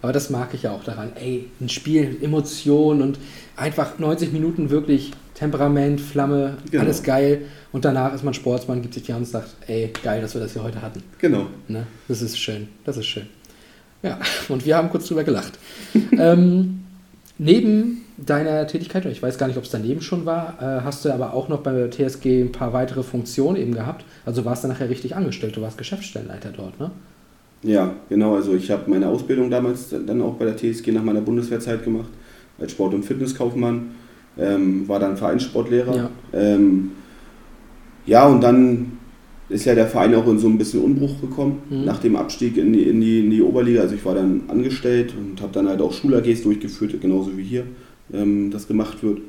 Aber 0.00 0.12
das 0.12 0.30
mag 0.30 0.50
ich 0.52 0.62
ja 0.62 0.70
auch 0.70 0.84
daran. 0.84 1.10
Ey, 1.20 1.46
ein 1.60 1.68
Spiel, 1.68 2.18
Emotion 2.22 3.02
und 3.02 3.18
einfach 3.56 3.98
90 3.98 4.32
Minuten 4.32 4.70
wirklich 4.70 5.10
Temperament, 5.34 6.00
Flamme, 6.00 6.58
Genau. 6.70 6.84
alles 6.84 7.02
geil. 7.02 7.42
Und 7.72 7.84
danach 7.84 8.14
ist 8.14 8.22
man 8.24 8.32
Sportsmann, 8.34 8.80
gibt 8.82 8.94
sich 8.94 9.02
die 9.04 9.12
Hand 9.12 9.24
und 9.26 9.30
sagt, 9.32 9.48
ey, 9.66 9.90
geil, 10.04 10.20
dass 10.20 10.34
wir 10.34 10.40
das 10.40 10.52
hier 10.52 10.62
heute 10.62 10.82
hatten. 10.82 11.02
Genau. 11.18 11.46
Ne? 11.66 11.84
Das 12.06 12.22
ist 12.22 12.38
schön, 12.38 12.68
das 12.84 12.96
ist 12.96 13.06
schön. 13.06 13.24
Ja, 14.02 14.18
und 14.48 14.64
wir 14.64 14.76
haben 14.76 14.90
kurz 14.90 15.06
drüber 15.08 15.24
gelacht. 15.24 15.58
ähm, 16.12 16.80
neben 17.38 18.04
deiner 18.16 18.66
Tätigkeit, 18.66 19.04
ich 19.06 19.22
weiß 19.22 19.38
gar 19.38 19.46
nicht, 19.46 19.56
ob 19.56 19.64
es 19.64 19.70
daneben 19.70 20.00
schon 20.00 20.26
war, 20.26 20.56
äh, 20.60 20.84
hast 20.84 21.04
du 21.04 21.12
aber 21.12 21.34
auch 21.34 21.48
noch 21.48 21.60
bei 21.60 21.72
der 21.72 21.90
TSG 21.90 22.42
ein 22.42 22.52
paar 22.52 22.72
weitere 22.72 23.02
Funktionen 23.02 23.56
eben 23.56 23.74
gehabt. 23.74 24.04
Also 24.26 24.44
warst 24.44 24.64
du 24.64 24.68
nachher 24.68 24.88
richtig 24.88 25.14
angestellt, 25.14 25.56
du 25.56 25.62
warst 25.62 25.78
Geschäftsstellenleiter 25.78 26.50
dort, 26.56 26.78
ne? 26.80 26.90
Ja, 27.62 27.92
genau. 28.08 28.36
Also 28.36 28.54
ich 28.54 28.70
habe 28.70 28.88
meine 28.88 29.08
Ausbildung 29.08 29.50
damals 29.50 29.90
dann 29.90 30.22
auch 30.22 30.34
bei 30.34 30.44
der 30.44 30.56
TSG 30.56 30.92
nach 30.92 31.02
meiner 31.02 31.20
Bundeswehrzeit 31.20 31.84
gemacht, 31.84 32.10
als 32.58 32.72
Sport- 32.72 32.94
und 32.94 33.04
Fitnesskaufmann. 33.04 33.90
Ähm, 34.38 34.86
war 34.86 35.00
dann 35.00 35.16
Vereinssportlehrer. 35.16 35.96
Ja. 35.96 36.10
Ähm, 36.32 36.92
ja, 38.06 38.26
und 38.26 38.40
dann 38.40 38.97
ist 39.48 39.64
ja 39.64 39.74
der 39.74 39.86
Verein 39.86 40.14
auch 40.14 40.26
in 40.28 40.38
so 40.38 40.46
ein 40.48 40.58
bisschen 40.58 40.82
Umbruch 40.82 41.20
gekommen, 41.20 41.62
Mhm. 41.70 41.84
nach 41.84 41.98
dem 42.00 42.16
Abstieg 42.16 42.56
in 42.58 42.72
die, 42.72 42.82
in, 42.82 43.00
die, 43.00 43.20
in 43.20 43.30
die 43.30 43.42
Oberliga. 43.42 43.80
Also 43.80 43.94
ich 43.94 44.04
war 44.04 44.14
dann 44.14 44.42
angestellt 44.48 45.14
und 45.18 45.40
habe 45.40 45.52
dann 45.52 45.68
halt 45.68 45.80
auch 45.80 45.92
Schul-AGs 45.92 46.42
durchgeführt, 46.42 47.00
genauso 47.00 47.36
wie 47.36 47.42
hier 47.44 47.64
ähm, 48.12 48.50
das 48.50 48.68
gemacht 48.68 49.02
wird. 49.02 49.20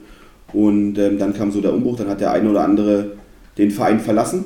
Und 0.52 0.98
ähm, 0.98 1.18
dann 1.20 1.34
kam 1.34 1.52
so 1.52 1.62
der 1.62 1.74
Umbruch, 1.74 1.98
dann 1.98 2.10
hat 2.10 2.20
der 2.22 2.32
eine 2.32 2.50
oder 2.50 2.64
andere 2.64 3.14
den 3.58 3.72
Verein 3.72 4.00
verlassen. 4.00 4.46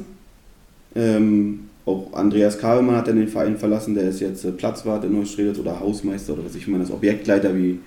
Ähm, 0.96 1.62
auch 1.86 2.14
Andreas 2.14 2.58
Kabelmann 2.60 2.96
hat 2.98 3.08
dann 3.08 3.18
den 3.18 3.28
Verein 3.28 3.58
verlassen, 3.58 3.96
der 3.96 4.10
ist 4.10 4.20
jetzt 4.22 4.46
äh, 4.46 4.52
Platzwart 4.52 5.04
in 5.06 5.14
Neustrelitz 5.14 5.60
oder 5.60 5.80
Hausmeister 5.80 6.34
oder 6.34 6.46
was 6.46 6.56
ich 6.56 6.68
meine, 6.68 6.84
das 6.84 6.92
Objektleiter 6.94 7.56
wie, 7.58 7.80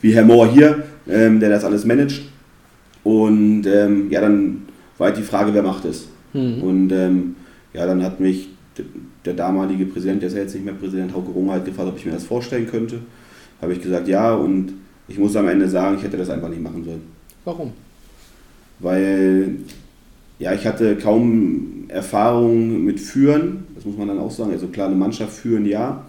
wie 0.00 0.12
Herr 0.14 0.24
Mohr 0.24 0.48
hier, 0.50 0.84
ähm, 1.08 1.40
der 1.40 1.50
das 1.50 1.64
alles 1.64 1.84
managt. 1.84 2.22
Und 3.04 3.66
ähm, 3.66 4.10
ja, 4.10 4.20
dann 4.20 4.62
war 4.96 5.08
halt 5.08 5.18
die 5.18 5.22
Frage, 5.22 5.52
wer 5.54 5.62
macht 5.62 5.84
es? 5.84 6.06
Mhm. 6.32 6.62
Und 6.62 6.92
ähm, 6.92 7.36
ja, 7.74 7.86
dann 7.86 8.02
hat 8.02 8.20
mich 8.20 8.48
der 9.24 9.34
damalige 9.34 9.86
Präsident, 9.86 10.22
der 10.22 10.28
ist 10.28 10.34
ja 10.34 10.42
jetzt 10.42 10.54
nicht 10.54 10.64
mehr 10.64 10.74
Präsident, 10.74 11.14
Hauke 11.14 11.30
Runge, 11.30 11.52
halt 11.52 11.64
gefragt, 11.64 11.88
ob 11.88 11.98
ich 11.98 12.06
mir 12.06 12.12
das 12.12 12.24
vorstellen 12.24 12.66
könnte. 12.66 13.00
Habe 13.60 13.74
ich 13.74 13.82
gesagt, 13.82 14.08
ja, 14.08 14.34
und 14.34 14.72
ich 15.08 15.18
muss 15.18 15.36
am 15.36 15.48
Ende 15.48 15.68
sagen, 15.68 15.96
ich 15.96 16.02
hätte 16.02 16.16
das 16.16 16.30
einfach 16.30 16.48
nicht 16.48 16.62
machen 16.62 16.84
sollen 16.84 17.02
Warum? 17.44 17.72
weil 18.82 19.56
ja, 20.38 20.52
ich 20.52 20.66
hatte 20.66 20.96
kaum 20.96 21.84
Erfahrung 21.88 22.84
mit 22.84 23.00
Führen, 23.00 23.64
das 23.74 23.84
muss 23.84 23.96
man 23.96 24.08
dann 24.08 24.18
auch 24.18 24.30
sagen. 24.30 24.50
Also 24.50 24.66
klar, 24.68 24.88
eine 24.88 24.96
Mannschaft 24.96 25.32
führen, 25.32 25.66
ja, 25.66 26.04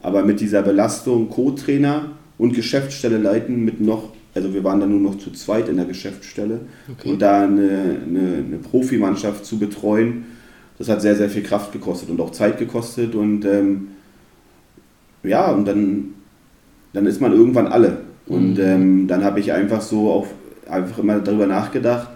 aber 0.00 0.24
mit 0.24 0.40
dieser 0.40 0.62
Belastung 0.62 1.28
Co-Trainer 1.28 2.12
und 2.38 2.54
Geschäftsstelle 2.54 3.18
leiten 3.18 3.64
mit 3.64 3.80
noch, 3.80 4.12
also 4.36 4.52
wir 4.54 4.62
waren 4.64 4.80
dann 4.80 4.90
nur 4.90 5.00
noch 5.12 5.18
zu 5.18 5.32
zweit 5.32 5.68
in 5.68 5.76
der 5.76 5.86
Geschäftsstelle 5.86 6.60
Okay. 6.92 7.10
und 7.12 7.22
da 7.22 7.42
eine, 7.44 7.96
eine, 8.06 8.44
eine 8.46 8.58
Profimannschaft 8.62 9.44
zu 9.44 9.58
betreuen, 9.58 10.24
das 10.78 10.88
hat 10.88 11.00
sehr, 11.02 11.16
sehr 11.16 11.30
viel 11.30 11.42
Kraft 11.42 11.72
gekostet 11.72 12.10
und 12.10 12.20
auch 12.20 12.30
Zeit 12.32 12.58
gekostet 12.58 13.14
und 13.14 13.44
ähm, 13.44 13.88
ja, 15.22 15.50
und 15.50 15.64
dann, 15.66 16.14
dann 16.92 17.06
ist 17.06 17.20
man 17.20 17.32
irgendwann 17.32 17.66
alle. 17.66 17.98
Und 18.26 18.54
Mhm. 18.54 18.60
ähm, 18.60 19.06
dann 19.08 19.24
habe 19.24 19.40
ich 19.40 19.52
einfach 19.52 19.80
so 19.80 20.10
auf, 20.10 20.28
einfach 20.68 20.98
immer 20.98 21.18
darüber 21.20 21.46
nachgedacht, 21.46 22.08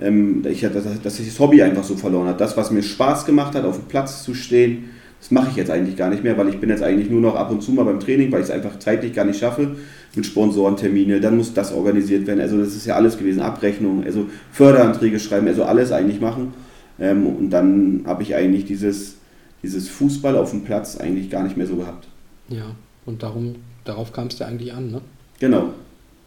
ähm, 0.00 0.42
ich, 0.46 0.60
dass, 0.60 0.84
dass 1.02 1.20
ich 1.20 1.28
das 1.28 1.38
Hobby 1.40 1.62
einfach 1.62 1.84
so 1.84 1.96
verloren 1.96 2.28
habe. 2.28 2.38
Das, 2.38 2.56
was 2.56 2.70
mir 2.70 2.82
Spaß 2.82 3.24
gemacht 3.26 3.54
hat, 3.54 3.64
auf 3.64 3.78
dem 3.78 3.86
Platz 3.88 4.22
zu 4.24 4.34
stehen, 4.34 4.84
das 5.24 5.30
mache 5.30 5.48
ich 5.48 5.56
jetzt 5.56 5.70
eigentlich 5.70 5.96
gar 5.96 6.10
nicht 6.10 6.22
mehr, 6.22 6.36
weil 6.36 6.50
ich 6.50 6.60
bin 6.60 6.68
jetzt 6.68 6.82
eigentlich 6.82 7.08
nur 7.08 7.22
noch 7.22 7.34
ab 7.34 7.50
und 7.50 7.62
zu 7.62 7.72
mal 7.72 7.86
beim 7.86 7.98
Training, 7.98 8.30
weil 8.30 8.40
ich 8.40 8.48
es 8.48 8.50
einfach 8.50 8.78
zeitlich 8.78 9.14
gar 9.14 9.24
nicht 9.24 9.38
schaffe. 9.38 9.74
Mit 10.14 10.26
Sponsorentermine, 10.26 11.18
dann 11.18 11.38
muss 11.38 11.54
das 11.54 11.72
organisiert 11.72 12.26
werden. 12.26 12.40
Also 12.40 12.58
das 12.58 12.76
ist 12.76 12.84
ja 12.84 12.96
alles 12.96 13.16
gewesen, 13.16 13.40
Abrechnung, 13.40 14.04
also 14.04 14.26
Förderanträge 14.52 15.18
schreiben, 15.18 15.48
also 15.48 15.64
alles 15.64 15.92
eigentlich 15.92 16.20
machen. 16.20 16.52
Ähm, 17.00 17.26
und 17.26 17.48
dann 17.48 18.02
habe 18.04 18.22
ich 18.22 18.34
eigentlich 18.34 18.66
dieses, 18.66 19.16
dieses 19.62 19.88
Fußball 19.88 20.36
auf 20.36 20.50
dem 20.50 20.62
Platz 20.62 20.98
eigentlich 20.98 21.30
gar 21.30 21.42
nicht 21.42 21.56
mehr 21.56 21.66
so 21.66 21.76
gehabt. 21.76 22.06
Ja, 22.50 22.66
und 23.06 23.22
darum, 23.22 23.54
darauf 23.84 24.12
kam 24.12 24.26
es 24.26 24.36
dir 24.36 24.44
eigentlich 24.44 24.74
an, 24.74 24.90
ne? 24.90 25.00
Genau. 25.40 25.70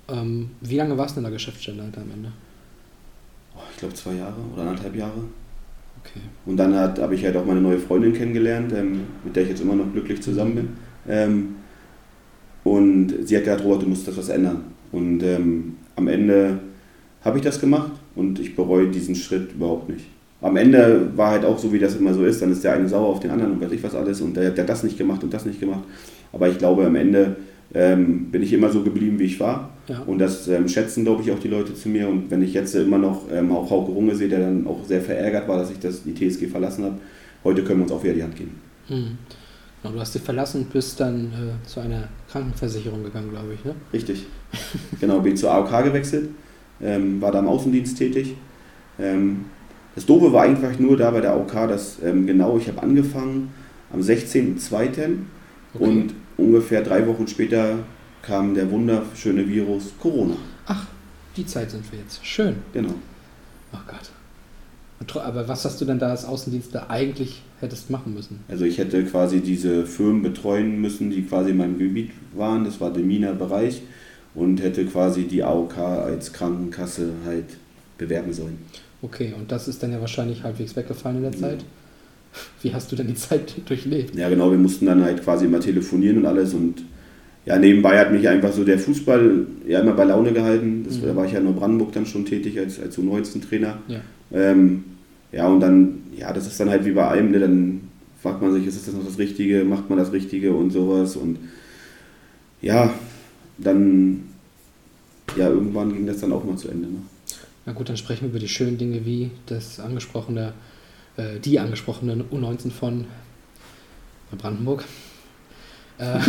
Ähm, 0.09 0.49
wie 0.61 0.77
lange 0.77 0.97
warst 0.97 1.15
du 1.15 1.19
in 1.19 1.23
der 1.23 1.33
Geschäftsstellenleiter 1.33 2.01
am 2.01 2.09
Ende? 2.15 2.31
Oh, 3.55 3.59
ich 3.71 3.77
glaube 3.77 3.93
zwei 3.93 4.15
Jahre 4.15 4.41
oder 4.55 4.63
anderthalb 4.63 4.95
Jahre. 4.95 5.21
Okay. 6.09 6.21
Und 6.45 6.57
dann 6.57 6.75
habe 6.75 7.15
ich 7.15 7.23
halt 7.23 7.35
auch 7.35 7.45
meine 7.45 7.61
neue 7.61 7.79
Freundin 7.79 8.13
kennengelernt, 8.13 8.73
ähm, 8.75 9.01
mit 9.23 9.35
der 9.35 9.43
ich 9.43 9.49
jetzt 9.49 9.61
immer 9.61 9.75
noch 9.75 9.91
glücklich 9.91 10.21
zusammen 10.21 10.55
bin. 10.55 10.69
Ähm, 11.07 11.55
und 12.63 13.13
sie 13.23 13.37
hat 13.37 13.43
gesagt, 13.43 13.63
Robert, 13.63 13.83
du 13.83 13.87
musst 13.87 14.07
das 14.07 14.17
was 14.17 14.29
ändern. 14.29 14.63
Und 14.91 15.23
ähm, 15.23 15.75
am 15.95 16.07
Ende 16.07 16.59
habe 17.23 17.37
ich 17.37 17.43
das 17.43 17.59
gemacht 17.59 17.91
und 18.15 18.39
ich 18.39 18.55
bereue 18.55 18.87
diesen 18.87 19.15
Schritt 19.15 19.53
überhaupt 19.53 19.89
nicht. 19.89 20.05
Am 20.41 20.55
Ende 20.55 21.11
war 21.15 21.31
halt 21.31 21.45
auch 21.45 21.57
so, 21.57 21.73
wie 21.73 21.79
das 21.79 21.95
immer 21.95 22.13
so 22.13 22.23
ist, 22.23 22.41
dann 22.41 22.51
ist 22.51 22.63
der 22.63 22.73
eine 22.73 22.87
sauer 22.87 23.07
auf 23.07 23.19
den 23.19 23.31
anderen 23.31 23.53
und 23.53 23.61
weiß 23.61 23.71
ich 23.71 23.83
was 23.83 23.95
alles 23.95 24.21
und 24.21 24.37
der 24.37 24.55
hat 24.55 24.69
das 24.69 24.83
nicht 24.83 24.97
gemacht 24.97 25.23
und 25.23 25.33
das 25.33 25.45
nicht 25.45 25.59
gemacht. 25.59 25.83
Aber 26.31 26.47
ich 26.47 26.57
glaube, 26.57 26.85
am 26.85 26.95
Ende 26.95 27.37
ähm, 27.77 28.31
bin 28.31 28.41
ich 28.41 28.51
immer 28.53 28.69
so 28.69 28.81
geblieben, 28.81 29.19
wie 29.19 29.25
ich 29.25 29.39
war. 29.39 29.69
Ja. 29.87 29.99
Und 29.99 30.17
das 30.17 30.47
ähm, 30.47 30.67
schätzen, 30.67 31.03
glaube 31.03 31.21
ich, 31.21 31.31
auch 31.31 31.37
die 31.37 31.47
Leute 31.47 31.75
zu 31.75 31.89
mir. 31.89 32.09
Und 32.09 32.31
wenn 32.31 32.41
ich 32.41 32.53
jetzt 32.53 32.73
immer 32.73 32.97
noch 32.97 33.25
ähm, 33.31 33.51
auch 33.51 33.69
Hauke 33.69 33.91
Runge 33.91 34.15
sehe, 34.15 34.27
der 34.27 34.39
dann 34.39 34.65
auch 34.65 34.83
sehr 34.83 34.99
verärgert 34.99 35.47
war, 35.47 35.59
dass 35.59 35.69
ich 35.69 35.79
das, 35.79 36.01
die 36.03 36.13
TSG 36.13 36.47
verlassen 36.47 36.85
habe, 36.85 36.97
heute 37.43 37.63
können 37.63 37.79
wir 37.79 37.83
uns 37.83 37.91
auch 37.91 38.03
wieder 38.03 38.15
die 38.15 38.23
Hand 38.23 38.35
geben. 38.35 38.59
Hm. 38.87 39.17
Genau, 39.83 39.93
du 39.93 39.99
hast 39.99 40.13
sie 40.13 40.19
verlassen 40.19 40.61
und 40.61 40.73
bist 40.73 40.99
dann 40.99 41.25
äh, 41.27 41.67
zu 41.67 41.79
einer 41.79 42.09
Krankenversicherung 42.31 43.03
gegangen, 43.03 43.29
glaube 43.29 43.53
ich. 43.53 43.63
Ne? 43.63 43.75
Richtig. 43.93 44.25
genau, 44.99 45.19
bin 45.19 45.37
zur 45.37 45.51
AOK 45.51 45.83
gewechselt, 45.83 46.29
ähm, 46.81 47.21
war 47.21 47.31
da 47.31 47.39
im 47.39 47.47
Außendienst 47.47 47.95
tätig. 47.95 48.35
Ähm, 48.97 49.45
das 49.93 50.07
Doofe 50.07 50.33
war 50.33 50.43
einfach 50.43 50.79
nur 50.79 50.97
da 50.97 51.11
bei 51.11 51.21
der 51.21 51.33
AOK, 51.33 51.53
dass 51.69 51.97
ähm, 52.03 52.25
genau, 52.25 52.57
ich 52.57 52.67
habe 52.67 52.81
angefangen 52.81 53.51
am 53.93 53.99
16.02. 53.99 55.17
Okay. 55.75 55.83
und 55.83 56.13
ungefähr 56.37 56.81
drei 56.81 57.05
Wochen 57.07 57.27
später 57.27 57.79
kam 58.21 58.53
der 58.53 58.69
wunderschöne 58.69 59.47
Virus 59.47 59.93
Corona. 59.99 60.35
Ach, 60.65 60.85
die 61.35 61.45
Zeit 61.45 61.71
sind 61.71 61.89
wir 61.91 61.99
jetzt. 61.99 62.25
Schön. 62.25 62.57
Genau. 62.73 62.95
Ach 63.71 63.85
Gott. 63.87 64.11
Aber 65.23 65.47
was 65.47 65.63
hast 65.63 65.79
du 65.79 65.85
denn 65.85 65.99
da 65.99 66.09
als 66.09 66.25
Außendienstler 66.25 66.89
eigentlich 66.89 67.41
hättest 67.59 67.89
machen 67.89 68.13
müssen? 68.13 68.39
Also 68.49 68.65
ich 68.65 68.77
hätte 68.77 69.03
quasi 69.05 69.39
diese 69.41 69.85
Firmen 69.85 70.21
betreuen 70.21 70.81
müssen, 70.81 71.11
die 71.11 71.23
quasi 71.23 71.51
in 71.51 71.57
meinem 71.57 71.77
Gebiet 71.77 72.11
waren. 72.33 72.65
Das 72.65 72.81
war 72.81 72.91
der 72.91 73.03
Miner 73.03 73.33
Bereich 73.33 73.81
und 74.35 74.61
hätte 74.61 74.85
quasi 74.85 75.23
die 75.23 75.43
AOK 75.43 75.77
als 75.77 76.33
Krankenkasse 76.33 77.11
halt 77.25 77.45
bewerben 77.97 78.33
sollen. 78.33 78.57
Okay, 79.01 79.33
und 79.37 79.51
das 79.51 79.67
ist 79.67 79.81
dann 79.83 79.91
ja 79.91 80.01
wahrscheinlich 80.01 80.43
halbwegs 80.43 80.75
weggefallen 80.75 81.17
in 81.17 81.23
der 81.23 81.39
Zeit. 81.39 81.63
Wie 82.61 82.73
hast 82.73 82.91
du 82.91 82.95
denn 82.95 83.07
die 83.07 83.15
Zeit 83.15 83.55
durchlebt? 83.65 84.15
Ja 84.15 84.29
genau, 84.29 84.51
wir 84.51 84.57
mussten 84.57 84.85
dann 84.85 85.03
halt 85.03 85.23
quasi 85.23 85.45
immer 85.45 85.59
telefonieren 85.59 86.17
und 86.17 86.25
alles 86.25 86.53
und 86.53 86.83
ja, 87.45 87.57
nebenbei 87.57 87.97
hat 87.97 88.11
mich 88.11 88.27
einfach 88.27 88.51
so 88.51 88.65
der 88.65 88.77
Fußball 88.77 89.45
ja 89.67 89.79
immer 89.79 89.93
bei 89.93 90.03
Laune 90.03 90.33
gehalten. 90.33 90.83
Das, 90.85 90.97
Mhm. 90.97 91.05
Da 91.05 91.15
war 91.15 91.25
ich 91.25 91.31
ja 91.31 91.39
in 91.39 91.45
Neubrandenburg 91.45 91.93
dann 91.93 92.05
schon 92.05 92.25
tätig 92.25 92.59
als, 92.59 92.77
als 92.77 92.97
U19-Trainer. 92.97 93.77
Ja. 93.87 94.01
Ähm, 94.33 94.83
ja, 95.31 95.47
und 95.47 95.61
dann, 95.61 95.99
ja, 96.17 96.33
das 96.33 96.45
ist 96.45 96.59
dann 96.59 96.69
halt 96.69 96.83
wie 96.83 96.91
bei 96.91 97.07
allem, 97.07 97.31
ne? 97.31 97.39
dann 97.39 97.81
fragt 98.21 98.41
man 98.41 98.53
sich, 98.53 98.67
ist 98.67 98.85
das 98.85 98.93
noch 98.93 99.05
das 99.05 99.17
Richtige, 99.17 99.63
macht 99.63 99.89
man 99.89 99.97
das 99.97 100.11
Richtige 100.11 100.53
und 100.53 100.71
sowas. 100.71 101.15
Und 101.15 101.37
ja, 102.61 102.93
dann, 103.57 104.25
ja, 105.37 105.49
irgendwann 105.49 105.93
ging 105.93 106.05
das 106.05 106.19
dann 106.19 106.33
auch 106.33 106.43
mal 106.43 106.57
zu 106.57 106.67
Ende. 106.67 106.87
Ne? 106.87 106.99
Na 107.65 107.71
gut, 107.71 107.87
dann 107.87 107.97
sprechen 107.97 108.23
wir 108.23 108.29
über 108.29 108.39
die 108.39 108.47
schönen 108.49 108.77
Dinge 108.77 109.05
wie 109.05 109.29
das 109.45 109.79
angesprochene, 109.79 110.53
äh, 111.17 111.39
die 111.39 111.59
angesprochene 111.59 112.23
U19 112.31 112.71
von 112.71 113.05
Brandenburg. 114.37 114.83
Äh, 115.97 116.19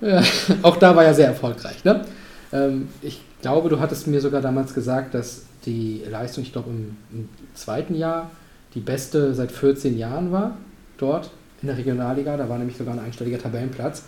ja, 0.06 0.22
auch 0.62 0.76
da 0.76 0.94
war 0.94 1.04
ja 1.04 1.14
sehr 1.14 1.28
erfolgreich. 1.28 1.84
Ne? 1.84 2.04
Ähm, 2.52 2.88
ich 3.02 3.20
glaube, 3.42 3.68
du 3.68 3.80
hattest 3.80 4.06
mir 4.06 4.20
sogar 4.20 4.40
damals 4.40 4.74
gesagt, 4.74 5.14
dass 5.14 5.44
die 5.64 6.02
Leistung, 6.08 6.44
ich 6.44 6.52
glaube, 6.52 6.70
im, 6.70 6.96
im 7.12 7.28
zweiten 7.54 7.94
Jahr 7.94 8.30
die 8.74 8.80
beste 8.80 9.34
seit 9.34 9.52
14 9.52 9.96
Jahren 9.96 10.32
war, 10.32 10.56
dort 10.98 11.30
in 11.62 11.68
der 11.68 11.78
Regionalliga. 11.78 12.36
Da 12.36 12.48
war 12.48 12.58
nämlich 12.58 12.76
sogar 12.76 12.94
ein 12.94 13.00
einstelliger 13.00 13.38
Tabellenplatz. 13.38 14.04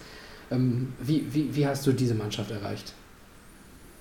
Ähm, 0.50 0.92
wie, 1.00 1.26
wie, 1.32 1.54
wie 1.54 1.66
hast 1.66 1.86
du 1.86 1.92
diese 1.92 2.14
Mannschaft 2.14 2.50
erreicht? 2.50 2.94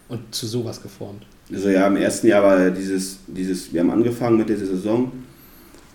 Und 0.10 0.34
zu 0.34 0.48
sowas 0.48 0.82
geformt? 0.82 1.26
Also 1.52 1.70
ja, 1.70 1.88
im 1.88 1.96
ersten 1.96 2.28
Jahr 2.28 2.44
war 2.44 2.70
dieses, 2.72 3.20
dieses, 3.28 3.74
wir 3.74 3.82
haben 3.82 3.90
angefangen 3.90 4.38
mit 4.38 4.50
dieser 4.50 4.66
Saison, 4.66 5.12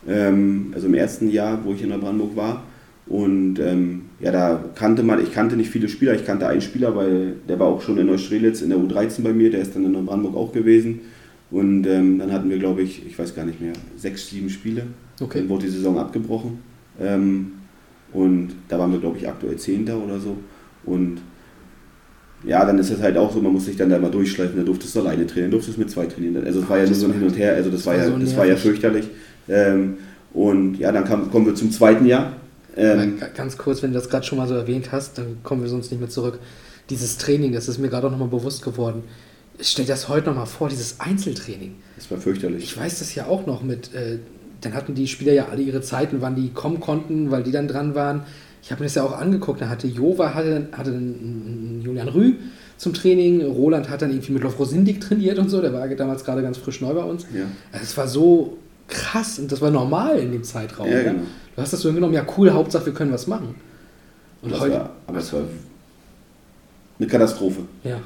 ähm, 0.09 0.73
also 0.75 0.87
im 0.87 0.95
ersten 0.95 1.31
Jahr, 1.31 1.63
wo 1.65 1.75
ich 1.75 1.83
in 1.83 1.91
Neubrandenburg 1.91 2.37
war. 2.37 2.63
Und 3.07 3.59
ähm, 3.59 4.03
ja, 4.21 4.31
da 4.31 4.65
kannte 4.75 5.03
man, 5.03 5.23
ich 5.23 5.33
kannte 5.33 5.57
nicht 5.57 5.71
viele 5.71 5.89
Spieler, 5.89 6.15
ich 6.15 6.25
kannte 6.25 6.47
einen 6.47 6.61
Spieler, 6.61 6.97
weil 6.97 7.35
der 7.49 7.59
war 7.59 7.67
auch 7.67 7.83
schon 7.83 7.99
in 7.99 8.07
Neustrelitz 8.07 8.63
in 8.63 8.71
der 8.71 8.79
U13 8.79 9.23
bei 9.23 9.33
mir, 9.33 9.51
der 9.51 9.61
ist 9.61 9.75
dann 9.75 9.85
in 9.85 9.93
Neubrandenburg 9.93 10.37
auch 10.37 10.53
gewesen. 10.53 11.01
Und 11.51 11.87
ähm, 11.87 12.19
dann 12.19 12.33
hatten 12.33 12.49
wir, 12.49 12.59
glaube 12.59 12.81
ich, 12.81 13.07
ich 13.07 13.19
weiß 13.19 13.35
gar 13.35 13.45
nicht 13.45 13.61
mehr, 13.61 13.75
sechs, 13.97 14.31
sieben 14.31 14.49
Spiele. 14.49 14.85
Okay. 15.21 15.41
Dann 15.41 15.49
wurde 15.51 15.67
die 15.67 15.73
Saison 15.73 15.99
abgebrochen. 15.99 16.61
Ähm, 16.99 17.53
und 18.13 18.51
da 18.69 18.79
waren 18.79 18.93
wir, 18.93 19.01
glaube 19.01 19.19
ich, 19.19 19.29
aktuell 19.29 19.57
Zehnter 19.57 19.99
oder 19.99 20.19
so. 20.19 20.39
Und 20.85 21.19
ja, 22.45 22.65
dann 22.65 22.79
ist 22.79 22.91
es 22.91 23.01
halt 23.01 23.17
auch 23.17 23.33
so, 23.33 23.41
man 23.41 23.53
muss 23.53 23.67
sich 23.67 23.77
dann 23.77 23.91
da 23.91 23.99
mal 23.99 24.11
durchschleifen, 24.11 24.57
da 24.57 24.63
durftest 24.63 24.97
du 24.97 25.01
alleine 25.01 25.27
trainieren, 25.27 25.51
durftest 25.51 25.79
mit 25.79 25.91
zwei 25.91 26.07
trainieren. 26.07 26.45
Also 26.45 26.61
es 26.61 26.69
war 26.69 26.79
ja 26.79 26.87
nur 26.87 26.95
so 26.95 27.07
ein 27.07 27.13
Hin 27.13 27.23
und 27.23 27.39
Her, 27.39 27.55
also 27.55 27.71
das, 27.71 27.81
das 27.81 27.87
war 27.87 27.95
war 27.95 28.05
ja, 28.05 28.11
so 28.11 28.19
das 28.19 28.37
war 28.37 28.47
ja 28.47 28.57
fürchterlich. 28.57 29.07
Ähm, 29.49 29.99
und 30.33 30.77
ja, 30.79 30.93
dann 30.93 31.05
kam, 31.05 31.31
kommen 31.31 31.47
wir 31.47 31.55
zum 31.55 31.71
zweiten 31.71 32.07
Jahr. 32.07 32.37
Ähm, 32.77 33.19
Ganz 33.37 33.59
kurz, 33.59 33.83
wenn 33.83 33.93
du 33.93 33.99
das 33.99 34.09
gerade 34.09 34.25
schon 34.25 34.39
mal 34.39 34.49
so 34.49 34.55
erwähnt 34.55 34.93
hast, 34.93 35.19
dann 35.19 35.39
kommen 35.43 35.63
wir 35.63 35.69
sonst 35.69 35.91
nicht 35.91 36.01
mehr 36.01 36.09
zurück. 36.09 36.39
Dieses 36.91 37.19
Training, 37.19 37.53
das 37.53 37.69
ist 37.69 37.79
mir 37.79 37.89
gerade 37.89 38.07
auch 38.07 38.11
nochmal 38.11 38.29
bewusst 38.29 38.63
geworden. 38.63 39.05
Stell 39.61 39.85
dir 39.85 39.93
das 39.93 40.09
heute 40.09 40.29
nochmal 40.31 40.47
vor, 40.47 40.69
dieses 40.69 40.99
Einzeltraining. 40.99 41.77
das 41.97 42.11
war 42.11 42.19
fürchterlich. 42.19 42.65
Ich 42.65 42.77
weiß 42.77 42.99
das 42.99 43.15
ja 43.15 43.27
auch 43.27 43.47
noch 43.47 43.63
mit, 43.63 43.95
äh, 43.95 44.19
dann 44.63 44.75
hatten 44.75 44.95
die 44.95 45.07
Spieler 45.07 45.33
ja 45.33 45.49
alle 45.51 45.63
ihre 45.63 45.83
Zeiten, 45.83 46.21
wann 46.21 46.35
die 46.35 46.49
kommen 46.51 46.81
konnten, 46.81 47.31
weil 47.31 47.43
die 47.43 47.53
dann 47.53 47.69
dran 47.69 47.95
waren. 47.95 48.23
Ich 48.63 48.71
habe 48.71 48.81
mir 48.81 48.87
das 48.87 48.95
ja 48.95 49.03
auch 49.03 49.19
angeguckt, 49.19 49.61
da 49.61 49.69
hatte 49.69 49.89
Jova, 49.89 50.35
hatte, 50.35 50.69
hatte 50.73 50.93
Julian 50.93 52.09
Rü 52.09 52.35
zum 52.77 52.95
Training, 52.95 53.43
Roland 53.43 53.89
hat 53.89 54.03
dann 54.03 54.11
irgendwie 54.11 54.33
mit 54.33 54.43
Lovro 54.43 54.65
Sindig 54.65 55.01
trainiert 55.01 55.39
und 55.39 55.49
so, 55.49 55.61
der 55.61 55.73
war 55.73 55.87
damals 55.89 56.25
gerade 56.25 56.43
ganz 56.43 56.59
frisch 56.59 56.81
neu 56.81 56.95
bei 56.95 57.03
uns. 57.03 57.27
Ja. 57.33 57.45
Also 57.71 57.85
es 57.85 57.97
war 57.97 58.09
so 58.09 58.57
krass 58.89 59.39
und 59.39 59.53
das 59.53 59.61
war 59.61 59.71
normal 59.71 60.19
in 60.19 60.33
dem 60.33 60.43
Zeitraum. 60.43 60.89
Ja, 60.89 60.97
ne? 60.97 61.05
genau. 61.05 61.23
Du 61.55 61.63
hast 61.63 61.73
das 61.73 61.81
so 61.81 61.89
hingenommen, 61.89 62.15
ja 62.15 62.27
cool, 62.37 62.51
Hauptsache 62.53 62.87
wir 62.87 62.93
können 62.93 63.13
was 63.13 63.27
machen. 63.27 63.55
Und 64.43 64.53
das 64.53 64.61
heute, 64.61 64.75
war, 64.75 64.91
aber 65.07 65.19
es 65.19 65.33
war 65.33 65.43
eine 66.99 67.09
Katastrophe. 67.09 67.61
ja, 67.85 67.99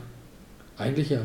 eigentlich 0.76 1.10
ja. 1.10 1.20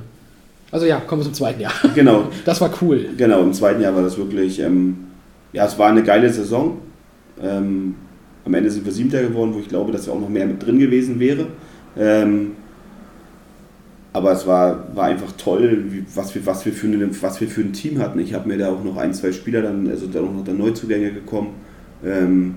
Also 0.71 0.85
ja, 0.85 1.01
kommen 1.01 1.21
wir 1.21 1.25
zum 1.25 1.33
zweiten 1.33 1.59
Jahr. 1.59 1.73
Genau, 1.93 2.29
Das 2.45 2.61
war 2.61 2.71
cool. 2.81 3.09
Genau, 3.17 3.41
im 3.41 3.53
zweiten 3.53 3.81
Jahr 3.81 3.93
war 3.93 4.03
das 4.03 4.17
wirklich, 4.17 4.59
ähm, 4.59 5.07
ja, 5.51 5.65
es 5.65 5.77
war 5.77 5.89
eine 5.89 6.03
geile 6.03 6.31
Saison. 6.31 6.77
Ähm, 7.41 7.95
am 8.51 8.55
Ende 8.55 8.69
sind 8.69 8.85
wir 8.85 8.91
Siebter 8.91 9.21
geworden, 9.23 9.51
wo 9.53 9.59
ich 9.59 9.69
glaube, 9.69 9.93
dass 9.93 10.07
wir 10.07 10.13
auch 10.13 10.19
noch 10.19 10.27
mehr 10.29 10.45
mit 10.45 10.65
drin 10.65 10.77
gewesen 10.77 11.19
wäre. 11.21 11.47
Ähm, 11.97 12.51
aber 14.13 14.33
es 14.33 14.45
war, 14.45 14.87
war 14.93 15.05
einfach 15.05 15.31
toll, 15.37 15.85
wie, 15.89 16.03
was, 16.13 16.35
wir, 16.35 16.45
was, 16.45 16.65
wir 16.65 16.73
für 16.73 16.87
eine, 16.87 17.09
was 17.21 17.39
wir 17.39 17.47
für 17.47 17.61
ein 17.61 17.71
Team 17.71 17.99
hatten. 17.99 18.19
Ich 18.19 18.33
habe 18.33 18.49
mir 18.49 18.57
da 18.57 18.69
auch 18.69 18.83
noch 18.83 18.97
ein, 18.97 19.13
zwei 19.13 19.31
Spieler, 19.31 19.61
dann, 19.61 19.89
also 19.89 20.07
da 20.07 20.19
auch 20.19 20.33
noch 20.33 20.43
dann 20.43 20.57
Neuzugänge 20.57 21.11
gekommen. 21.13 21.51
Ähm, 22.05 22.55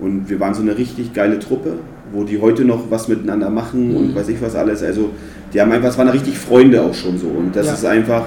und 0.00 0.30
wir 0.30 0.38
waren 0.38 0.54
so 0.54 0.62
eine 0.62 0.78
richtig 0.78 1.12
geile 1.12 1.40
Truppe, 1.40 1.74
wo 2.12 2.22
die 2.22 2.40
heute 2.40 2.64
noch 2.64 2.88
was 2.88 3.08
miteinander 3.08 3.50
machen 3.50 3.96
und 3.96 4.10
Mhm. 4.10 4.14
weiß 4.14 4.28
ich 4.28 4.40
was 4.40 4.54
alles. 4.54 4.82
Also 4.84 5.10
die 5.52 5.60
haben 5.60 5.72
einfach, 5.72 5.88
es 5.88 5.98
waren 5.98 6.08
richtig 6.08 6.38
Freunde 6.38 6.80
auch 6.80 6.94
schon 6.94 7.18
so. 7.18 7.26
Und 7.26 7.56
das 7.56 7.66
Ja. 7.66 7.72
ist 7.74 7.84
einfach, 7.84 8.26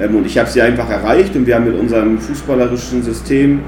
ähm, 0.00 0.14
und 0.14 0.26
ich 0.26 0.38
habe 0.38 0.48
sie 0.48 0.62
einfach 0.62 0.88
erreicht 0.88 1.34
und 1.34 1.44
wir 1.44 1.56
haben 1.56 1.64
mit 1.64 1.74
unserem 1.74 2.18
fußballerischen 2.20 3.02
System 3.02 3.60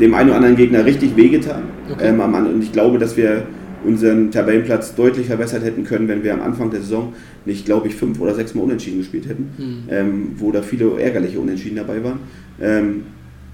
dem 0.00 0.14
einen 0.14 0.30
oder 0.30 0.38
anderen 0.38 0.56
Gegner 0.56 0.84
richtig 0.84 1.14
wehgetan. 1.16 1.62
Okay. 1.90 2.08
Ähm, 2.08 2.20
am 2.20 2.34
und 2.34 2.62
ich 2.62 2.72
glaube, 2.72 2.98
dass 2.98 3.16
wir 3.16 3.44
unseren 3.84 4.30
Tabellenplatz 4.30 4.94
deutlich 4.94 5.26
verbessert 5.26 5.64
hätten 5.64 5.84
können, 5.84 6.06
wenn 6.08 6.22
wir 6.22 6.32
am 6.32 6.40
Anfang 6.42 6.70
der 6.70 6.80
Saison 6.80 7.12
nicht, 7.44 7.64
glaube 7.64 7.88
ich, 7.88 7.96
fünf 7.96 8.20
oder 8.20 8.34
sechs 8.34 8.54
Mal 8.54 8.62
unentschieden 8.62 8.98
gespielt 8.98 9.28
hätten, 9.28 9.50
Hm. 9.56 9.82
ähm, 9.90 10.28
wo 10.36 10.52
da 10.52 10.62
viele 10.62 11.00
ärgerliche 11.00 11.40
Unentschieden 11.40 11.76
dabei 11.76 12.02
waren. 12.04 12.20
Ähm, 12.60 13.02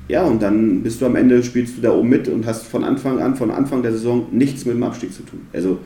ja, 0.09 0.23
und 0.25 0.43
dann 0.43 0.83
bist 0.83 1.01
du 1.01 1.07
am 1.07 1.17
Ende, 1.17 1.43
spielst 1.43 1.77
du 1.79 1.81
da 1.83 1.93
oben 1.93 2.09
mit 2.09 2.29
und 2.29 2.47
hast 2.47 2.67
von 2.67 2.85
Anfang 2.85 3.21
an, 3.21 3.37
von 3.37 3.51
Anfang 3.51 3.83
der 3.83 3.93
Saison 3.93 4.27
nichts 4.31 4.65
mit 4.65 4.75
dem 4.75 4.83
Abstieg 4.83 5.13
zu 5.13 5.23
tun. 5.23 5.41
Also 5.53 5.79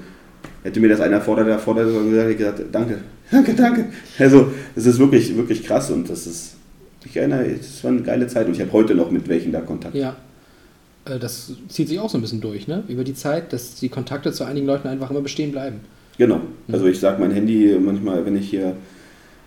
hätte 0.63 0.81
mir 0.81 0.89
das 0.89 1.01
einer 1.01 1.21
vor 1.21 1.37
der, 1.37 1.59
vor 1.59 1.75
der 1.75 1.87
Saison 1.87 2.09
gesagt, 2.11 2.23
hätte 2.23 2.33
ich 2.33 2.39
gesagt, 2.39 2.61
danke, 2.73 2.99
danke, 3.31 3.55
danke. 3.55 3.85
Also 4.19 4.49
es 4.77 4.87
ist 4.87 4.99
wirklich, 4.99 5.37
wirklich 5.37 5.65
krass 5.65 5.91
und 5.91 6.09
das 6.09 6.27
ist, 6.27 6.57
ich 7.05 7.17
erinnere, 7.17 7.47
es 7.47 7.83
war 7.83 7.91
eine 7.91 8.03
geile 8.03 8.27
Zeit 8.27 8.47
und 8.47 8.55
ich 8.55 8.61
habe 8.61 8.73
heute 8.73 8.95
noch 8.95 9.11
mit 9.11 9.29
welchen 9.29 9.53
da 9.53 9.61
Kontakt. 9.61 9.95
Ja. 9.95 10.17
Äh, 11.05 11.19
Das 11.19 11.53
zieht 11.69 11.89
sich 11.89 11.99
auch 11.99 12.11
so 12.11 12.19
ein 12.19 12.21
bisschen 12.21 12.41
durch, 12.41 12.69
ne? 12.69 12.83
Über 12.89 13.05
die 13.05 13.15
Zeit, 13.15 13.53
dass 13.53 13.77
die 13.77 13.89
Kontakte 13.89 14.33
zu 14.33 14.45
einigen 14.45 14.67
Leuten 14.67 14.89
einfach 14.89 15.11
immer 15.11 15.21
bestehen 15.21 15.53
bleiben. 15.53 15.81
Genau. 16.19 16.41
Also 16.71 16.87
ich 16.87 17.01
sage 17.01 17.21
mein 17.21 17.31
Handy 17.33 17.77
manchmal, 17.81 18.25
wenn 18.27 18.37
ich 18.37 18.51
hier, 18.51 18.77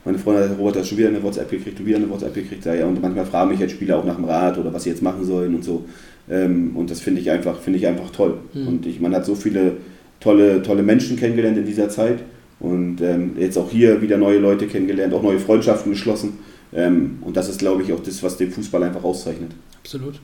meine 0.03 0.18
Freundin 0.18 0.49
hat 0.49 0.57
Robert 0.57 0.77
hat 0.77 0.88
schon 0.88 0.98
wieder 0.98 1.10
eine 1.10 1.22
WhatsApp 1.22 1.49
gekriegt, 1.49 1.80
du 1.80 1.86
wieder 1.86 1.98
eine 1.98 2.10
WhatsApp 2.10 2.34
gekriegt, 2.34 2.65
ja, 2.65 2.86
und 2.86 3.02
manchmal 3.02 3.26
fragen 3.26 3.52
mich 3.52 3.60
jetzt 3.60 3.73
Spieler 3.73 3.98
auch 3.98 4.03
nach 4.06 4.15
dem 4.15 4.26
Rat 4.26 4.57
oder 4.57 4.73
was 4.73 4.84
sie 4.84 4.90
jetzt 4.90 5.02
machen 5.02 5.23
sollen 5.26 5.56
und 5.56 5.64
so. 5.64 5.86
Ähm, 6.30 6.76
Und 6.76 6.90
das 6.90 6.99
finde 6.99 7.22
ich 7.22 7.30
einfach, 7.30 7.60
finde 7.60 7.80
ich 7.80 7.88
einfach 7.88 8.10
toll. 8.10 8.40
Mhm. 8.53 8.68
Und 8.68 8.86
ich, 8.88 8.99
man 8.99 9.14
hat 9.14 9.26
so 9.26 9.36
viele 9.36 9.77
tolle, 10.19 10.64
tolle 10.64 10.82
Menschen 10.84 11.18
kennengelernt 11.18 11.57
in 11.57 11.65
dieser 11.65 11.90
Zeit 11.90 12.23
und 12.60 12.99
ähm, 13.02 13.36
jetzt 13.40 13.57
auch 13.57 13.69
hier 13.69 14.02
wieder 14.02 14.18
neue 14.18 14.40
Leute 14.40 14.65
kennengelernt, 14.65 15.14
auch 15.14 15.22
neue 15.23 15.40
Freundschaften 15.40 15.91
geschlossen. 15.91 16.40
Ähm, 16.73 17.19
Und 17.22 17.38
das 17.38 17.48
ist, 17.48 17.60
glaube 17.60 17.84
ich, 17.84 17.94
auch 17.94 18.02
das, 18.02 18.23
was 18.23 18.38
den 18.38 18.52
Fußball 18.52 18.82
einfach 18.84 19.03
auszeichnet. 19.03 19.52
Absolut. 19.82 20.15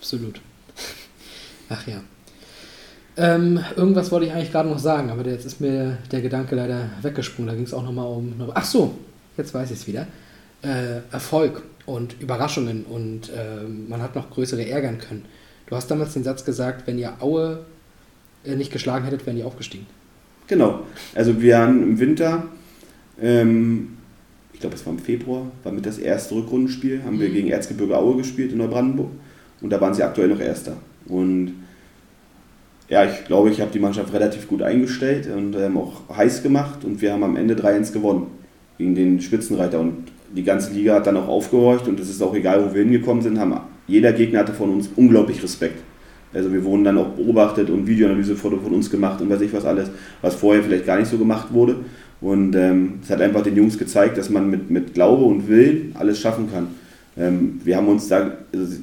Absolut. 0.00 0.40
Ach 1.68 1.86
ja. 1.86 2.00
Ähm, 3.16 3.58
irgendwas 3.76 4.12
wollte 4.12 4.26
ich 4.26 4.32
eigentlich 4.32 4.52
gerade 4.52 4.68
noch 4.68 4.78
sagen, 4.78 5.10
aber 5.10 5.26
jetzt 5.26 5.44
ist 5.44 5.60
mir 5.60 5.98
der 6.12 6.20
Gedanke 6.20 6.54
leider 6.54 6.90
weggesprungen. 7.02 7.48
Da 7.48 7.54
ging 7.56 7.64
es 7.64 7.74
auch 7.74 7.82
nochmal 7.82 8.06
um. 8.06 8.32
Ach 8.54 8.64
so, 8.64 8.94
jetzt 9.36 9.52
weiß 9.52 9.70
ich 9.72 9.78
es 9.80 9.86
wieder. 9.86 10.06
Äh, 10.62 11.00
Erfolg 11.10 11.62
und 11.86 12.20
Überraschungen 12.20 12.84
und 12.84 13.30
ähm, 13.36 13.88
man 13.88 14.02
hat 14.02 14.14
noch 14.14 14.30
größere 14.30 14.68
ärgern 14.68 14.98
können. 14.98 15.24
Du 15.66 15.74
hast 15.76 15.90
damals 15.90 16.14
den 16.14 16.24
Satz 16.24 16.44
gesagt, 16.44 16.86
wenn 16.86 16.98
ihr 16.98 17.14
Aue 17.20 17.64
äh, 18.44 18.54
nicht 18.54 18.72
geschlagen 18.72 19.04
hättet, 19.04 19.26
wären 19.26 19.36
die 19.36 19.42
aufgestiegen. 19.44 19.86
Genau. 20.46 20.80
Also 21.14 21.40
wir 21.42 21.58
haben 21.58 21.82
im 21.82 21.98
Winter, 21.98 22.44
ähm, 23.20 23.96
ich 24.52 24.60
glaube 24.60 24.76
es 24.76 24.86
war 24.86 24.92
im 24.92 24.98
Februar, 24.98 25.50
war 25.64 25.72
mit 25.72 25.86
das 25.86 25.98
erste 25.98 26.36
Rückrundenspiel, 26.36 27.02
haben 27.04 27.18
wir 27.20 27.28
Mhm. 27.28 27.34
gegen 27.34 27.48
Erzgebirge 27.50 27.96
Aue 27.96 28.16
gespielt 28.16 28.52
in 28.52 28.58
Neubrandenburg. 28.58 29.10
Und 29.60 29.70
da 29.70 29.80
waren 29.80 29.92
sie 29.92 30.02
aktuell 30.04 30.28
noch 30.28 30.40
Erster. 30.40 30.76
Und 31.08 31.54
ja, 32.88 33.04
ich 33.04 33.24
glaube, 33.26 33.50
ich 33.50 33.60
habe 33.60 33.70
die 33.70 33.78
Mannschaft 33.78 34.12
relativ 34.12 34.48
gut 34.48 34.62
eingestellt 34.62 35.28
und 35.34 35.54
ähm, 35.56 35.76
auch 35.76 36.02
heiß 36.16 36.42
gemacht. 36.42 36.84
Und 36.84 37.02
wir 37.02 37.12
haben 37.12 37.22
am 37.22 37.36
Ende 37.36 37.54
3-1 37.54 37.92
gewonnen 37.92 38.28
gegen 38.78 38.94
den 38.94 39.20
Spitzenreiter. 39.20 39.80
Und 39.80 40.12
die 40.34 40.44
ganze 40.44 40.72
Liga 40.72 40.94
hat 40.94 41.06
dann 41.06 41.16
auch 41.16 41.28
aufgehorcht. 41.28 41.86
Und 41.88 42.00
es 42.00 42.08
ist 42.08 42.22
auch 42.22 42.34
egal, 42.34 42.64
wo 42.64 42.74
wir 42.74 42.82
hingekommen 42.82 43.22
sind, 43.22 43.38
haben, 43.38 43.60
jeder 43.86 44.12
Gegner 44.12 44.40
hatte 44.40 44.54
von 44.54 44.70
uns 44.70 44.88
unglaublich 44.96 45.42
Respekt. 45.42 45.82
Also 46.32 46.52
wir 46.52 46.62
wurden 46.64 46.84
dann 46.84 46.98
auch 46.98 47.08
beobachtet 47.08 47.70
und 47.70 47.86
Videoanalyse 47.86 48.36
von 48.36 48.52
uns 48.54 48.90
gemacht 48.90 49.20
und 49.20 49.30
weiß 49.30 49.40
ich 49.40 49.52
was 49.52 49.64
alles, 49.64 49.90
was 50.20 50.34
vorher 50.34 50.62
vielleicht 50.62 50.84
gar 50.84 50.98
nicht 50.98 51.10
so 51.10 51.16
gemacht 51.16 51.52
wurde. 51.52 51.76
Und 52.20 52.54
ähm, 52.56 53.00
es 53.02 53.10
hat 53.10 53.20
einfach 53.20 53.42
den 53.42 53.56
Jungs 53.56 53.78
gezeigt, 53.78 54.18
dass 54.18 54.28
man 54.28 54.50
mit, 54.50 54.70
mit 54.70 54.94
Glaube 54.94 55.24
und 55.24 55.48
Willen 55.48 55.94
alles 55.98 56.20
schaffen 56.20 56.50
kann. 56.52 56.68
Ähm, 57.16 57.60
wir 57.64 57.76
haben 57.76 57.88
uns 57.88 58.08
da, 58.08 58.32
also 58.52 58.76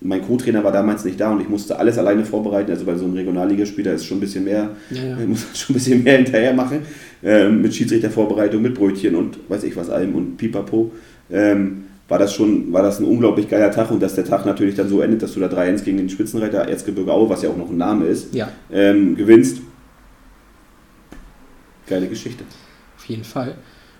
mein 0.00 0.22
Co-Trainer 0.22 0.62
war 0.62 0.70
damals 0.72 1.04
nicht 1.04 1.18
da 1.20 1.32
und 1.32 1.40
ich 1.40 1.48
musste 1.48 1.78
alles 1.78 1.98
alleine 1.98 2.24
vorbereiten. 2.24 2.70
Also 2.70 2.84
bei 2.84 2.94
so 2.96 3.04
einem 3.04 3.14
Regionalligaspiel, 3.14 3.84
da 3.84 3.92
ist 3.92 4.04
schon 4.04 4.18
ein 4.18 4.20
bisschen 4.20 4.44
mehr, 4.44 4.70
Ja, 4.90 5.02
ja. 5.02 5.18
ich 5.20 5.26
muss 5.28 5.44
schon 5.58 5.74
ein 5.74 5.78
bisschen 5.78 6.02
mehr 6.04 6.16
hinterher 6.18 6.54
machen. 6.54 6.82
Ähm, 7.22 7.62
mit 7.62 7.74
Schiedsrichtervorbereitung, 7.74 8.62
mit 8.62 8.74
Brötchen 8.74 9.16
und 9.16 9.38
weiß 9.48 9.64
ich 9.64 9.74
was 9.76 9.90
allem 9.90 10.14
und 10.14 10.36
Pipapo. 10.36 10.92
Ähm, 11.30 11.84
war 12.06 12.18
das 12.18 12.32
schon, 12.32 12.72
war 12.72 12.82
das 12.82 13.00
ein 13.00 13.04
unglaublich 13.04 13.48
geiler 13.48 13.70
Tag 13.70 13.90
und 13.90 14.00
dass 14.00 14.14
der 14.14 14.24
Tag 14.24 14.46
natürlich 14.46 14.74
dann 14.76 14.88
so 14.88 15.00
endet, 15.02 15.20
dass 15.22 15.34
du 15.34 15.40
da 15.40 15.46
3-1 15.48 15.82
gegen 15.82 15.98
den 15.98 16.08
Spitzenreiter 16.08 16.66
Erzgebirge 16.68 17.12
Aue, 17.12 17.28
was 17.28 17.42
ja 17.42 17.50
auch 17.50 17.56
noch 17.56 17.68
ein 17.68 17.76
Name 17.76 18.06
ist, 18.06 18.32
Ja, 18.34 18.48
ähm, 18.72 19.14
gewinnst. 19.16 19.58
Geile 21.86 22.06
Geschichte. 22.06 22.44
auf 22.96 23.04
jeden 23.06 23.24
Fall. 23.24 23.54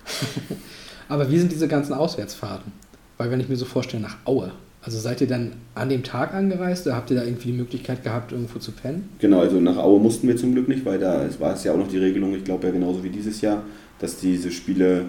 Aber 1.09 1.31
wie 1.31 1.39
sind 1.39 1.51
diese 1.53 1.69
ganzen 1.69 1.93
Auswärtsfahrten? 1.95 2.73
Weil 3.17 3.31
wenn 3.31 3.41
ich 3.41 3.49
mir 3.49 3.57
so 3.57 3.65
vorstelle, 3.65 4.03
nach 4.03 4.17
Aue, 4.25 4.53
also 4.83 4.99
seid 4.99 5.21
ihr 5.21 5.27
dann 5.27 5.53
an 5.75 5.89
dem 5.89 6.03
Tag 6.03 6.33
angereist 6.35 6.87
oder 6.87 6.97
habt 6.97 7.11
ihr 7.11 7.17
da 7.17 7.25
irgendwie 7.25 7.49
die 7.53 7.57
Möglichkeit 7.59 8.03
gehabt, 8.05 8.33
irgendwo 8.33 8.59
zu 8.59 8.73
pennen? 8.73 9.09
Genau, 9.19 9.41
also 9.41 9.61
nach 9.61 9.77
Aue 9.77 10.01
mussten 10.01 10.29
wir 10.29 10.37
zum 10.37 10.53
Glück 10.55 10.69
nicht, 10.69 10.85
weil 10.85 10.99
da 10.99 11.25
es 11.25 11.41
war 11.41 11.55
es 11.55 11.65
ja 11.65 11.73
auch 11.73 11.79
noch 11.79 11.89
die 11.89 11.99
Regelung, 11.99 12.35
ich 12.35 12.45
glaube 12.45 12.67
ja 12.69 12.73
genauso 12.73 13.03
wie 13.03 13.11
dieses 13.11 13.41
Jahr, 13.41 13.63
dass 13.99 14.17
diese 14.19 14.51
Spiele, 14.51 15.03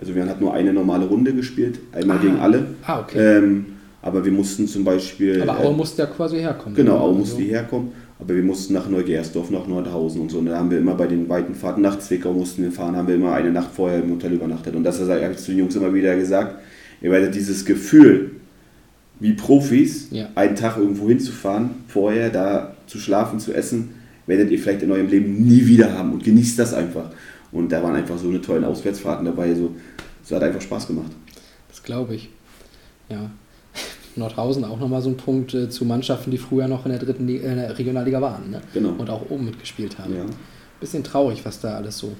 also 0.00 0.14
wir 0.14 0.24
hatten 0.26 0.42
nur 0.44 0.54
eine 0.54 0.72
normale 0.72 1.06
Runde 1.06 1.34
gespielt, 1.34 1.78
einmal 1.92 2.18
Ah. 2.18 2.20
gegen 2.22 2.36
alle. 2.38 2.66
Ah, 2.86 3.00
okay. 3.00 3.38
Ähm, 3.38 3.66
aber 4.00 4.24
wir 4.24 4.30
mussten 4.32 4.68
zum 4.68 4.84
Beispiel. 4.84 5.42
Aber 5.42 5.60
äh, 5.60 5.66
Aue 5.66 5.74
musste 5.74 6.02
ja 6.02 6.06
quasi 6.08 6.38
herkommen. 6.38 6.76
Genau, 6.76 6.98
Aue 6.98 7.08
Also- 7.08 7.18
musste 7.18 7.42
hierher 7.42 7.64
kommen, 7.64 7.90
aber 8.20 8.34
wir 8.36 8.42
mussten 8.44 8.72
nach 8.74 8.88
Neugersdorf, 8.88 9.50
nach 9.50 9.66
Nordhausen 9.66 10.20
und 10.20 10.30
so. 10.30 10.38
Und 10.38 10.46
da 10.46 10.56
haben 10.56 10.70
wir 10.70 10.78
immer 10.78 10.94
bei 10.94 11.08
den 11.08 11.28
weiten 11.28 11.54
Fahrten 11.56 11.82
nach 11.82 11.98
Zwickau 11.98 12.32
mussten 12.32 12.62
wir 12.62 12.70
fahren, 12.70 12.96
haben 12.96 13.08
wir 13.08 13.16
immer 13.16 13.32
eine 13.34 13.50
Nacht 13.50 13.70
vorher 13.74 14.00
im 14.02 14.12
Hotel 14.12 14.32
übernachtet. 14.34 14.76
Und 14.76 14.84
das 14.84 15.00
habe 15.00 15.28
ich 15.32 15.38
zu 15.38 15.50
den 15.50 15.58
Jungs 15.58 15.74
immer 15.74 15.92
wieder 15.92 16.16
gesagt, 16.16 16.60
ihr 17.02 17.10
werdet 17.10 17.34
dieses 17.34 17.64
Gefühl, 17.64 18.30
wie 19.20 19.32
Profis, 19.32 20.08
Ja. 20.10 20.28
einen 20.34 20.54
Tag 20.56 20.76
irgendwo 20.76 21.08
hinzufahren, 21.08 21.70
vorher 21.88 22.30
da 22.30 22.74
zu 22.86 22.98
schlafen, 22.98 23.40
zu 23.40 23.52
essen, 23.52 23.90
werdet 24.26 24.50
ihr 24.50 24.58
vielleicht 24.58 24.82
in 24.82 24.90
eurem 24.92 25.08
Leben 25.08 25.42
nie 25.44 25.66
wieder 25.66 25.92
haben 25.92 26.12
und 26.12 26.22
genießt 26.24 26.58
das 26.58 26.74
einfach. 26.74 27.10
Und 27.50 27.72
da 27.72 27.82
waren 27.82 27.94
einfach 27.96 28.18
so 28.18 28.28
eine 28.28 28.40
tollen 28.40 28.64
Auswärtsfahrten 28.64 29.24
dabei, 29.24 29.54
so, 29.54 29.74
es 30.24 30.30
hat 30.30 30.42
einfach 30.42 30.60
Spaß 30.60 30.86
gemacht. 30.86 31.10
Das 31.68 31.82
glaube 31.82 32.14
ich. 32.14 32.28
Ja. 33.08 33.30
Nordhausen 34.16 34.64
auch 34.64 34.78
nochmal 34.80 35.00
so 35.00 35.10
ein 35.10 35.16
Punkt 35.16 35.54
äh, 35.54 35.68
zu 35.70 35.84
Mannschaften, 35.84 36.30
die 36.30 36.38
früher 36.38 36.66
noch 36.68 36.84
in 36.84 36.90
der 36.92 37.00
dritten 37.00 37.26
Liga, 37.26 37.54
der 37.54 37.78
Regionalliga 37.78 38.20
waren 38.20 38.50
ne? 38.50 38.60
Genau. 38.74 38.90
und 38.98 39.08
auch 39.10 39.30
oben 39.30 39.44
mitgespielt 39.46 39.98
haben. 39.98 40.14
Ja, 40.14 40.24
Bisschen 40.80 41.02
traurig, 41.04 41.44
was 41.44 41.60
da 41.60 41.74
alles 41.76 41.98
so 41.98 42.12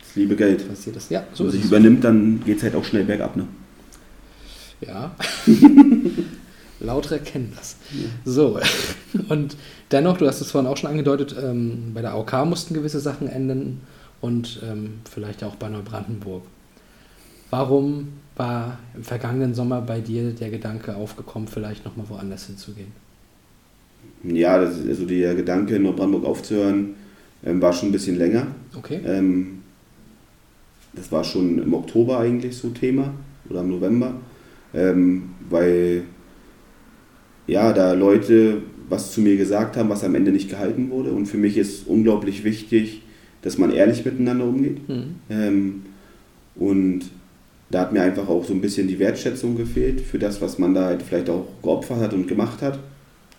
das 0.00 0.14
liebe 0.16 0.36
Geld. 0.36 0.68
passiert 0.68 0.96
ist. 0.96 1.10
Ja, 1.10 1.24
so 1.32 1.44
Wenn 1.44 1.50
man 1.52 1.56
sich 1.56 1.64
übernimmt, 1.64 2.04
dann 2.04 2.40
geht 2.44 2.58
es 2.58 2.62
halt 2.64 2.74
auch 2.74 2.84
schnell 2.84 3.04
bergab. 3.04 3.36
Ne? 3.36 3.46
Ja. 4.80 5.14
Lautere 6.80 7.18
kennen 7.18 7.52
das. 7.56 7.76
So. 8.24 8.60
Und 9.28 9.56
dennoch, 9.90 10.18
du 10.18 10.26
hast 10.26 10.40
es 10.40 10.50
vorhin 10.50 10.70
auch 10.70 10.76
schon 10.76 10.90
angedeutet, 10.90 11.34
ähm, 11.42 11.92
bei 11.94 12.02
der 12.02 12.12
AOK 12.12 12.44
mussten 12.44 12.74
gewisse 12.74 13.00
Sachen 13.00 13.28
enden 13.28 13.80
und 14.20 14.60
ähm, 14.68 14.94
vielleicht 15.10 15.42
auch 15.42 15.56
bei 15.56 15.68
Neubrandenburg. 15.68 16.42
Warum 17.50 18.08
war 18.36 18.78
im 18.94 19.04
vergangenen 19.04 19.54
Sommer 19.54 19.80
bei 19.80 20.00
dir 20.00 20.32
der 20.32 20.50
Gedanke 20.50 20.96
aufgekommen, 20.96 21.48
vielleicht 21.48 21.84
nochmal 21.84 22.08
woanders 22.08 22.46
hinzugehen? 22.46 22.92
Ja, 24.22 24.58
das 24.58 24.78
ist, 24.78 24.88
also 24.88 25.06
der 25.06 25.34
Gedanke, 25.34 25.76
in 25.76 25.82
Neubrandenburg 25.84 26.28
aufzuhören, 26.28 26.94
ähm, 27.44 27.62
war 27.62 27.72
schon 27.72 27.88
ein 27.88 27.92
bisschen 27.92 28.18
länger. 28.18 28.48
Okay. 28.76 29.00
Ähm, 29.04 29.62
das 30.94 31.12
war 31.12 31.24
schon 31.24 31.58
im 31.58 31.74
Oktober 31.74 32.18
eigentlich 32.18 32.56
so 32.56 32.70
Thema 32.70 33.12
oder 33.48 33.60
im 33.60 33.70
November, 33.70 34.14
ähm, 34.74 35.30
weil 35.48 36.02
ja, 37.46 37.72
da 37.72 37.92
Leute 37.92 38.62
was 38.88 39.12
zu 39.12 39.20
mir 39.20 39.36
gesagt 39.36 39.76
haben, 39.76 39.88
was 39.88 40.04
am 40.04 40.14
Ende 40.14 40.30
nicht 40.30 40.48
gehalten 40.48 40.90
wurde. 40.90 41.10
Und 41.10 41.26
für 41.26 41.38
mich 41.38 41.56
ist 41.56 41.86
unglaublich 41.86 42.44
wichtig, 42.44 43.02
dass 43.42 43.58
man 43.58 43.72
ehrlich 43.72 44.04
miteinander 44.04 44.44
umgeht. 44.44 44.78
Hm. 44.86 45.16
Ähm, 45.28 45.82
und 46.54 47.02
da 47.70 47.80
hat 47.80 47.92
mir 47.92 48.02
einfach 48.02 48.28
auch 48.28 48.44
so 48.44 48.54
ein 48.54 48.60
bisschen 48.60 48.88
die 48.88 48.98
Wertschätzung 48.98 49.56
gefehlt 49.56 50.00
für 50.00 50.18
das, 50.18 50.40
was 50.40 50.58
man 50.58 50.74
da 50.74 50.86
halt 50.86 51.02
vielleicht 51.02 51.28
auch 51.28 51.46
geopfert 51.62 51.98
hat 51.98 52.14
und 52.14 52.28
gemacht 52.28 52.62
hat. 52.62 52.78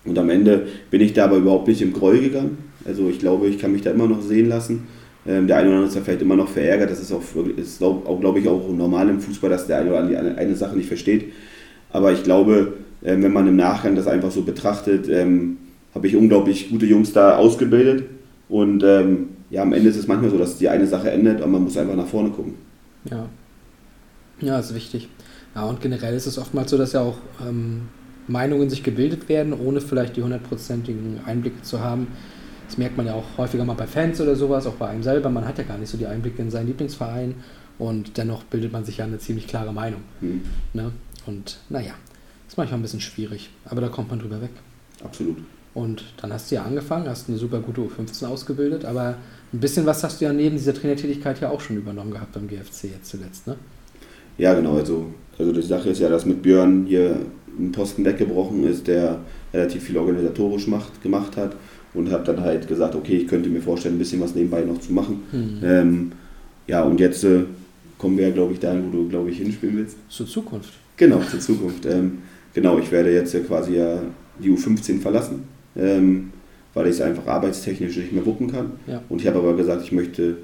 Und 0.04 0.18
am 0.18 0.30
Ende 0.30 0.68
bin 0.92 1.02
ich 1.02 1.14
da 1.14 1.26
aber 1.26 1.38
überhaupt 1.38 1.68
nicht 1.68 1.82
im 1.82 1.94
Groll 1.94 2.20
gegangen. 2.20 2.58
Also 2.86 3.10
ich 3.10 3.20
glaube, 3.20 3.48
ich 3.48 3.60
kann 3.60 3.72
mich 3.72 3.82
da 3.82 3.92
immer 3.92 4.08
noch 4.08 4.22
sehen 4.22 4.50
lassen. 4.50 4.88
Ähm, 5.28 5.48
der 5.48 5.58
eine 5.58 5.68
oder 5.68 5.76
andere 5.78 5.90
ist 5.90 5.96
da 5.98 6.02
vielleicht 6.02 6.22
immer 6.22 6.36
noch 6.36 6.48
verärgert. 6.48 6.90
Das 6.90 7.02
ist 7.02 7.12
auch, 7.12 7.22
ist 7.58 7.84
auch, 7.84 8.06
auch 8.06 8.20
glaube 8.20 8.40
ich, 8.40 8.48
auch 8.48 8.68
normal 8.70 9.10
im 9.10 9.20
Fußball, 9.20 9.50
dass 9.50 9.68
der 9.68 9.80
eine 9.80 9.90
oder 9.90 10.00
andere 10.00 10.20
eine, 10.20 10.38
eine 10.38 10.56
Sache 10.56 10.76
nicht 10.76 10.88
versteht. 10.88 11.34
Aber 11.92 12.12
ich 12.12 12.24
glaube, 12.24 12.74
ähm, 13.04 13.24
wenn 13.24 13.34
man 13.34 13.48
im 13.48 13.56
Nachgang 13.56 13.96
das 13.96 14.08
einfach 14.08 14.32
so 14.32 14.44
betrachtet, 14.44 15.10
ähm, 15.10 15.58
habe 15.94 16.08
ich 16.08 16.16
unglaublich 16.16 16.70
gute 16.70 16.86
Jungs 16.86 17.12
da 17.12 17.38
ausgebildet. 17.38 18.06
Und 18.50 18.84
ähm, 18.84 19.30
ja, 19.50 19.62
am 19.62 19.74
Ende 19.74 19.90
ist 19.90 19.98
es 19.98 20.08
manchmal 20.08 20.30
so, 20.30 20.38
dass 20.38 20.58
die 20.58 20.70
eine 20.70 20.88
Sache 20.88 21.12
endet, 21.12 21.42
aber 21.42 21.52
man 21.52 21.64
muss 21.64 21.78
einfach 21.78 21.96
nach 21.96 22.08
vorne 22.08 22.30
gucken. 22.30 22.54
Ja. 23.10 23.28
Ja, 24.40 24.60
ist 24.60 24.74
wichtig. 24.76 25.10
Ja, 25.56 25.66
und 25.66 25.82
generell 25.82 26.16
ist 26.16 26.28
es 26.28 26.38
oftmals 26.38 26.70
so, 26.70 26.78
dass 26.78 26.94
ja 26.94 27.02
auch 27.02 27.18
Meinungen 28.28 28.70
sich 28.70 28.84
gebildet 28.84 29.30
werden, 29.30 29.54
ohne 29.54 29.82
vielleicht 29.82 30.18
die 30.18 30.22
hundertprozentigen 30.22 31.22
Einblicke 31.26 31.62
zu 31.64 31.80
haben. 31.80 32.08
Das 32.68 32.78
merkt 32.78 32.98
man 32.98 33.06
ja 33.06 33.14
auch 33.14 33.26
häufiger 33.38 33.64
mal 33.66 33.74
bei 33.76 33.88
Fans 33.88 34.20
oder 34.22 34.36
sowas, 34.36 34.68
auch 34.68 34.76
bei 34.76 34.88
einem 34.88 35.04
selber. 35.04 35.30
Man 35.30 35.48
hat 35.48 35.58
ja 35.58 35.64
gar 35.64 35.78
nicht 35.78 35.90
so 35.90 35.98
die 35.98 36.06
Einblicke 36.06 36.42
in 36.42 36.52
seinen 36.52 36.68
Lieblingsverein 36.68 37.36
und 37.80 38.18
dennoch 38.18 38.44
bildet 38.44 38.72
man 38.72 38.84
sich 38.84 38.98
ja 38.98 39.06
eine 39.06 39.20
ziemlich 39.20 39.48
klare 39.48 39.74
Meinung. 39.74 40.02
Hm, 40.20 40.42
Ne? 40.74 40.92
Und 41.26 41.60
naja, 41.70 41.94
ist 42.48 42.58
manchmal 42.58 42.80
ein 42.80 42.84
bisschen 42.84 43.02
schwierig, 43.02 43.50
aber 43.66 43.82
da 43.82 43.88
kommt 43.90 44.10
man 44.10 44.20
drüber 44.20 44.42
weg. 44.42 44.52
absolut. 45.04 45.38
Und 45.74 46.04
dann 46.20 46.34
hast 46.34 46.50
du 46.50 46.56
ja 46.56 46.64
angefangen, 46.64 47.08
hast 47.08 47.30
eine 47.30 47.38
super 47.38 47.60
gute 47.60 47.82
U15 47.82 48.26
ausgebildet, 48.26 48.84
aber 48.84 49.16
ein 49.54 49.60
bisschen 49.60 49.86
was 49.86 50.04
hast 50.04 50.20
du 50.20 50.26
ja 50.26 50.34
neben 50.34 50.56
dieser 50.56 50.74
Trainertätigkeit 50.74 51.40
ja 51.40 51.52
auch 51.52 51.62
schon 51.62 51.78
übernommen 51.78 52.12
gehabt 52.12 52.32
beim 52.34 52.48
GFC 52.48 52.86
jetzt 52.86 53.06
zuletzt, 53.10 53.46
ne? 53.46 53.58
Ja, 54.40 54.56
genau. 54.56 54.76
Also, 54.76 55.06
also 55.38 55.52
die 55.52 55.62
Sache 55.62 55.90
ist 55.90 56.00
ja, 56.00 56.10
dass 56.10 56.26
mit 56.26 56.42
Björn 56.42 56.86
hier 56.88 57.18
ein 57.60 57.72
Posten 57.72 58.04
weggebrochen 58.06 58.64
ist, 58.64 58.88
der 58.88 59.20
relativ 59.54 59.84
viel 59.84 59.98
organisatorisch 59.98 60.66
macht, 60.68 61.04
gemacht 61.04 61.38
hat 61.38 61.56
und 61.94 62.12
habe 62.12 62.24
dann 62.24 62.42
halt 62.42 62.68
gesagt, 62.68 62.96
okay, 62.96 63.18
ich 63.18 63.28
könnte 63.28 63.50
mir 63.50 63.62
vorstellen, 63.62 63.96
ein 63.96 64.00
bisschen 64.00 64.22
was 64.22 64.36
nebenbei 64.36 64.62
noch 64.62 64.80
zu 64.80 64.94
machen. 64.94 65.24
Hm. 65.32 65.60
Ähm, 65.64 66.12
ja, 66.68 66.84
und 66.84 67.00
jetzt 67.00 67.24
äh, 67.24 67.44
kommen 67.98 68.18
wir 68.18 68.28
ja, 68.28 68.34
glaube 68.34 68.54
ich, 68.54 68.60
dahin, 68.60 68.86
wo 68.88 68.98
du, 68.98 69.10
glaube 69.10 69.30
ich, 69.30 69.38
hinspielen 69.38 69.78
willst. 69.78 69.98
Zur 70.10 70.28
Zukunft. 70.28 70.74
Genau, 70.98 71.22
zur 71.22 71.40
Zukunft. 71.40 71.86
Ähm, 71.86 72.20
genau, 72.54 72.78
ich 72.80 72.92
werde 72.92 73.14
jetzt 73.14 73.34
ja 73.34 73.40
quasi 73.40 73.76
ja 73.76 74.02
die 74.40 74.50
U15 74.50 75.00
verlassen, 75.00 75.44
ähm, 75.76 76.32
weil 76.74 76.88
ich 76.88 76.94
es 76.94 77.02
einfach 77.02 77.26
arbeitstechnisch 77.28 77.98
nicht 77.98 78.14
mehr 78.14 78.26
wuppen 78.26 78.52
kann. 78.52 78.72
Ja. 78.88 79.02
Und 79.10 79.22
ich 79.22 79.28
habe 79.28 79.40
aber 79.40 79.56
gesagt, 79.56 79.84
ich 79.84 79.92
möchte, 79.92 80.38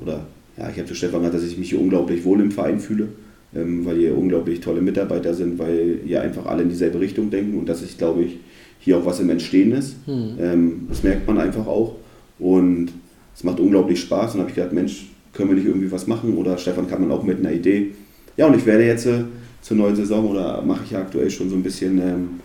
oder 0.00 0.26
ja, 0.56 0.68
ich 0.70 0.76
habe 0.78 0.86
zu 0.86 0.94
Stefan 0.94 1.20
gesagt, 1.20 1.36
dass 1.36 1.44
ich 1.44 1.58
mich 1.58 1.70
hier 1.70 1.80
unglaublich 1.80 2.24
wohl 2.24 2.40
im 2.40 2.50
Verein 2.50 2.80
fühle, 2.80 3.08
ähm, 3.54 3.84
weil 3.84 3.96
hier 3.96 4.16
unglaublich 4.16 4.60
tolle 4.60 4.80
Mitarbeiter 4.80 5.34
sind, 5.34 5.58
weil 5.58 6.00
hier 6.04 6.22
einfach 6.22 6.46
alle 6.46 6.62
in 6.62 6.68
dieselbe 6.68 7.00
Richtung 7.00 7.30
denken 7.30 7.58
und 7.58 7.68
dass 7.68 7.82
ich, 7.82 7.98
glaube 7.98 8.22
ich, 8.22 8.38
hier 8.78 8.98
auch 8.98 9.06
was 9.06 9.20
im 9.20 9.30
Entstehen 9.30 9.72
ist. 9.72 9.96
Hm. 10.06 10.36
Ähm, 10.40 10.86
das 10.88 11.02
merkt 11.02 11.26
man 11.26 11.38
einfach 11.38 11.66
auch. 11.66 11.96
Und 12.38 12.90
es 13.34 13.44
macht 13.44 13.60
unglaublich 13.60 14.00
Spaß. 14.00 14.34
Und 14.34 14.40
habe 14.40 14.50
ich 14.50 14.56
gedacht, 14.56 14.72
Mensch, 14.72 15.06
können 15.32 15.50
wir 15.50 15.56
nicht 15.56 15.66
irgendwie 15.66 15.90
was 15.90 16.06
machen? 16.06 16.36
Oder 16.36 16.58
Stefan 16.58 16.88
kann 16.88 17.00
man 17.00 17.10
auch 17.10 17.22
mit 17.22 17.38
einer 17.38 17.52
Idee. 17.52 17.92
Ja, 18.36 18.46
und 18.46 18.56
ich 18.56 18.66
werde 18.66 18.84
jetzt 18.84 19.06
äh, 19.06 19.24
zur 19.60 19.76
neuen 19.76 19.96
Saison 19.96 20.28
oder 20.28 20.62
mache 20.62 20.84
ich 20.84 20.92
ja 20.92 21.00
aktuell 21.00 21.30
schon 21.30 21.50
so 21.50 21.56
ein 21.56 21.62
bisschen 21.62 21.98
ähm, 21.98 22.40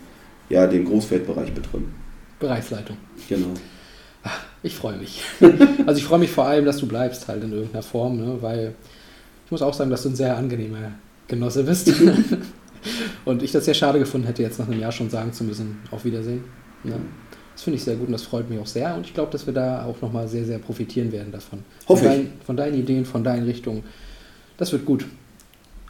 ja, 0.48 0.66
den 0.66 0.84
Großfeldbereich 0.84 1.52
betreuen. 1.52 1.86
Bereichsleitung. 2.38 2.96
Genau. 3.28 3.54
Ich 4.62 4.74
freue 4.74 4.96
mich. 4.96 5.22
also 5.86 5.98
ich 5.98 6.04
freue 6.04 6.18
mich 6.18 6.30
vor 6.30 6.46
allem, 6.46 6.64
dass 6.64 6.78
du 6.78 6.86
bleibst 6.86 7.28
halt 7.28 7.44
in 7.44 7.52
irgendeiner 7.52 7.82
Form, 7.82 8.16
ne? 8.16 8.38
weil 8.40 8.74
ich 9.44 9.50
muss 9.50 9.62
auch 9.62 9.74
sagen, 9.74 9.90
dass 9.90 10.02
du 10.02 10.08
ein 10.08 10.16
sehr 10.16 10.36
angenehmer 10.36 10.92
Genosse 11.28 11.64
bist. 11.64 11.92
Und 13.24 13.42
ich 13.42 13.52
das 13.52 13.64
sehr 13.64 13.74
schade 13.74 13.98
gefunden 13.98 14.26
hätte, 14.26 14.42
jetzt 14.42 14.58
nach 14.58 14.68
einem 14.68 14.80
Jahr 14.80 14.92
schon 14.92 15.10
sagen 15.10 15.32
zu 15.32 15.44
müssen, 15.44 15.78
auf 15.90 16.04
Wiedersehen. 16.04 16.44
Ne? 16.82 16.94
Das 17.54 17.62
finde 17.62 17.76
ich 17.76 17.84
sehr 17.84 17.94
gut 17.94 18.06
und 18.08 18.12
das 18.12 18.24
freut 18.24 18.50
mich 18.50 18.58
auch 18.58 18.66
sehr. 18.66 18.96
Und 18.96 19.06
ich 19.06 19.14
glaube, 19.14 19.30
dass 19.30 19.46
wir 19.46 19.54
da 19.54 19.84
auch 19.84 20.00
nochmal 20.02 20.26
sehr, 20.26 20.44
sehr 20.44 20.58
profitieren 20.58 21.12
werden 21.12 21.30
davon. 21.30 21.60
Hoffe 21.88 22.02
von, 22.02 22.10
dein, 22.10 22.32
von 22.44 22.56
deinen 22.56 22.74
Ideen, 22.74 23.04
von 23.04 23.22
deinen 23.22 23.44
Richtungen. 23.44 23.84
Das 24.56 24.72
wird 24.72 24.84
gut. 24.84 25.06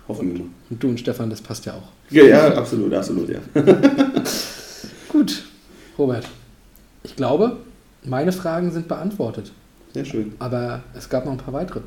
Hoffen 0.07 0.33
wir 0.33 0.41
mal. 0.41 0.49
Und 0.69 0.83
du 0.83 0.89
und 0.89 1.01
Stefan, 1.01 1.31
das 1.31 1.41
passt 1.41 1.65
ja 1.65 1.73
auch. 1.73 1.89
Ja, 2.11 2.25
ja, 2.25 2.55
absolut, 2.55 2.93
absolut, 2.93 3.31
ja. 3.31 3.39
Gut, 5.09 5.45
Robert. 5.97 6.27
Ich 7.03 7.17
glaube, 7.17 7.59
meine 8.05 8.33
Fragen 8.33 8.71
sind 8.71 8.89
beantwortet. 8.89 9.53
Sehr 9.95 10.05
schön. 10.05 10.35
Aber 10.39 10.83
es 10.95 11.09
gab 11.09 11.25
noch 11.25 11.33
ein 11.33 11.39
paar 11.39 11.55
weitere. 11.55 11.81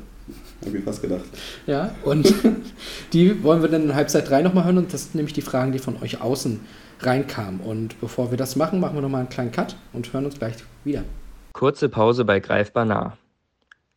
Hab 0.64 0.74
ich 0.74 0.84
fast 0.84 1.02
gedacht. 1.02 1.24
Ja, 1.66 1.94
und 2.04 2.32
die 3.12 3.42
wollen 3.42 3.62
wir 3.62 3.68
dann 3.68 3.84
in 3.84 3.94
Halbzeit 3.94 4.28
3 4.28 4.42
nochmal 4.42 4.64
hören. 4.64 4.78
Und 4.78 4.92
das 4.92 5.04
sind 5.04 5.16
nämlich 5.16 5.34
die 5.34 5.42
Fragen, 5.42 5.72
die 5.72 5.78
von 5.78 6.00
euch 6.02 6.20
außen 6.20 6.60
reinkamen. 7.00 7.60
Und 7.60 8.00
bevor 8.00 8.30
wir 8.30 8.38
das 8.38 8.56
machen, 8.56 8.80
machen 8.80 8.96
wir 8.96 9.02
nochmal 9.02 9.20
einen 9.20 9.28
kleinen 9.28 9.52
Cut 9.52 9.76
und 9.92 10.12
hören 10.12 10.24
uns 10.24 10.38
gleich 10.38 10.54
wieder. 10.84 11.04
Kurze 11.52 11.88
Pause 11.88 12.24
bei 12.24 12.40
Greifbar 12.40 12.84
nah. 12.84 13.16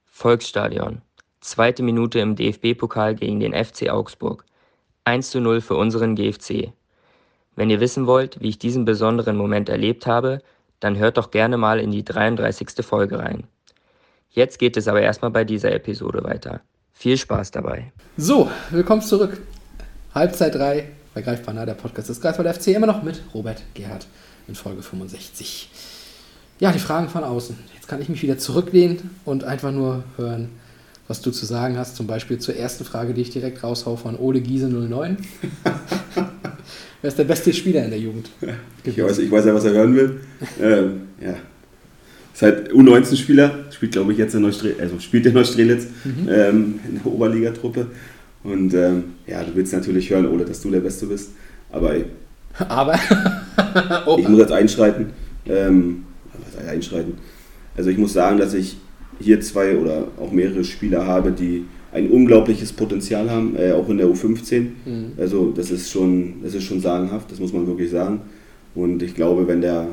Volksstadion. 0.06 1.02
Zweite 1.40 1.82
Minute 1.82 2.20
im 2.20 2.36
DFB-Pokal 2.36 3.16
gegen 3.16 3.40
den 3.40 3.54
FC 3.54 3.90
Augsburg. 3.90 4.46
1 5.06 5.32
zu 5.32 5.42
0 5.42 5.62
für 5.62 5.76
unseren 5.76 6.16
GFC. 6.16 6.74
Wenn 7.56 7.70
ihr 7.70 7.80
wissen 7.80 8.06
wollt, 8.08 8.40
wie 8.42 8.50
ich 8.50 8.60
diesen 8.60 8.86
besonderen 8.86 9.36
Moment 9.36 9.68
erlebt 9.68 10.06
habe, 10.06 10.42
dann 10.80 10.98
hört 10.98 11.18
doch 11.18 11.32
gerne 11.32 11.58
mal 11.58 11.80
in 11.80 11.92
die 11.92 12.04
33. 12.04 12.86
Folge 12.86 13.20
rein. 13.20 13.46
Jetzt 14.34 14.60
geht 14.60 14.78
es 14.78 14.88
aber 14.88 15.02
erstmal 15.02 15.30
bei 15.30 15.44
dieser 15.44 15.74
Episode 15.74 16.24
weiter. 16.24 16.62
Viel 16.94 17.18
Spaß 17.18 17.52
dabei. 17.52 17.92
So, 18.16 18.50
willkommen 18.70 19.02
zurück. 19.02 19.38
Halbzeit 20.16 20.56
3 20.56 20.86
bei 21.14 21.22
Greifbar 21.22 21.54
nah, 21.54 21.66
der 21.66 21.74
Podcast 21.74 22.08
des 22.08 22.22
Greifswald 22.22 22.56
FC, 22.56 22.68
immer 22.68 22.88
noch 22.88 23.04
mit 23.04 23.22
Robert 23.34 23.62
Gerhard 23.74 24.08
in 24.48 24.56
Folge 24.56 24.84
65. 24.84 25.70
Ja, 26.60 26.72
die 26.72 26.80
Fragen 26.80 27.10
von 27.10 27.26
außen. 27.26 27.58
Jetzt 27.76 27.90
kann 27.90 28.02
ich 28.02 28.08
mich 28.08 28.24
wieder 28.24 28.38
zurücklehnen 28.38 29.10
und 29.26 29.44
einfach 29.44 29.74
nur 29.74 30.06
hören, 30.16 30.48
was 31.10 31.22
du 31.22 31.32
zu 31.32 31.46
sagen 31.46 31.78
hast. 31.78 31.98
Zum 31.98 32.08
Beispiel 32.08 32.40
zur 32.40 32.56
ersten 32.56 32.86
Frage, 32.86 33.14
die 33.14 33.24
ich 33.24 33.32
direkt 33.32 33.62
raushau 33.62 33.98
von 33.98 34.18
Ole 34.18 34.40
Giese 34.40 34.70
09. 34.70 35.18
Wer 37.02 37.08
ist 37.10 37.20
der 37.20 37.26
beste 37.26 37.52
Spieler 37.52 37.84
in 37.84 37.90
der 37.90 38.00
Jugend? 38.00 38.30
Ich 38.86 38.98
weiß, 38.98 39.18
ich 39.18 39.30
weiß 39.30 39.44
ja, 39.44 39.54
was 39.54 39.66
er 39.66 39.72
hören 39.74 39.94
will. 39.94 40.22
ähm, 40.62 41.10
ja. 41.20 41.36
Ist 42.34 42.42
halt 42.42 42.72
U19-Spieler, 42.72 43.66
spielt 43.72 43.92
glaube 43.92 44.14
ich 44.14 44.18
jetzt 44.18 44.36
in 44.36 44.42
Neustrelitz, 44.42 44.80
also 44.80 45.00
spielt 45.00 45.26
in 45.26 45.34
Neustrelitz 45.34 45.88
ähm, 46.06 46.80
in 46.88 46.96
der 46.96 47.06
Oberligatruppe. 47.06 47.88
Und 48.44 48.74
ähm, 48.74 49.04
ja, 49.28 49.44
du 49.44 49.54
willst 49.54 49.74
natürlich 49.74 50.10
hören, 50.10 50.28
Ole, 50.28 50.46
dass 50.46 50.62
du 50.62 50.72
der 50.72 50.80
Beste 50.80 51.06
bist. 51.06 51.32
Aber 51.72 51.96
ich, 51.96 52.06
Aber. 52.68 53.00
oh, 54.06 54.18
ich 54.20 54.28
muss 54.28 54.40
jetzt 54.40 54.52
einschreiten. 54.52 55.08
Ähm, 55.48 56.04
was 56.34 56.68
einschreiten? 56.68 57.14
Also 57.76 57.90
ich 57.90 57.98
muss 57.98 58.14
sagen, 58.14 58.38
dass 58.38 58.54
ich 58.54 58.78
hier 59.20 59.40
zwei 59.42 59.78
oder 59.78 60.08
auch 60.20 60.32
mehrere 60.32 60.64
Spieler 60.64 61.06
habe, 61.06 61.32
die 61.32 61.66
ein 61.94 62.10
unglaubliches 62.10 62.74
Potenzial 62.74 63.30
haben, 63.30 63.56
äh, 63.58 63.72
auch 63.72 63.90
in 63.90 63.98
der 63.98 64.08
U15. 64.08 64.60
Mhm. 64.60 65.12
Also 65.18 65.52
das 65.52 65.72
ist 65.72 65.92
schon, 65.92 66.36
das 66.44 66.54
ist 66.54 66.64
schon 66.64 66.80
sagenhaft, 66.80 67.32
das 67.32 67.40
muss 67.40 67.54
man 67.54 67.68
wirklich 67.68 67.92
sagen. 67.92 68.22
Und 68.76 69.04
ich 69.04 69.16
glaube, 69.16 69.48
wenn 69.48 69.62
der 69.62 69.88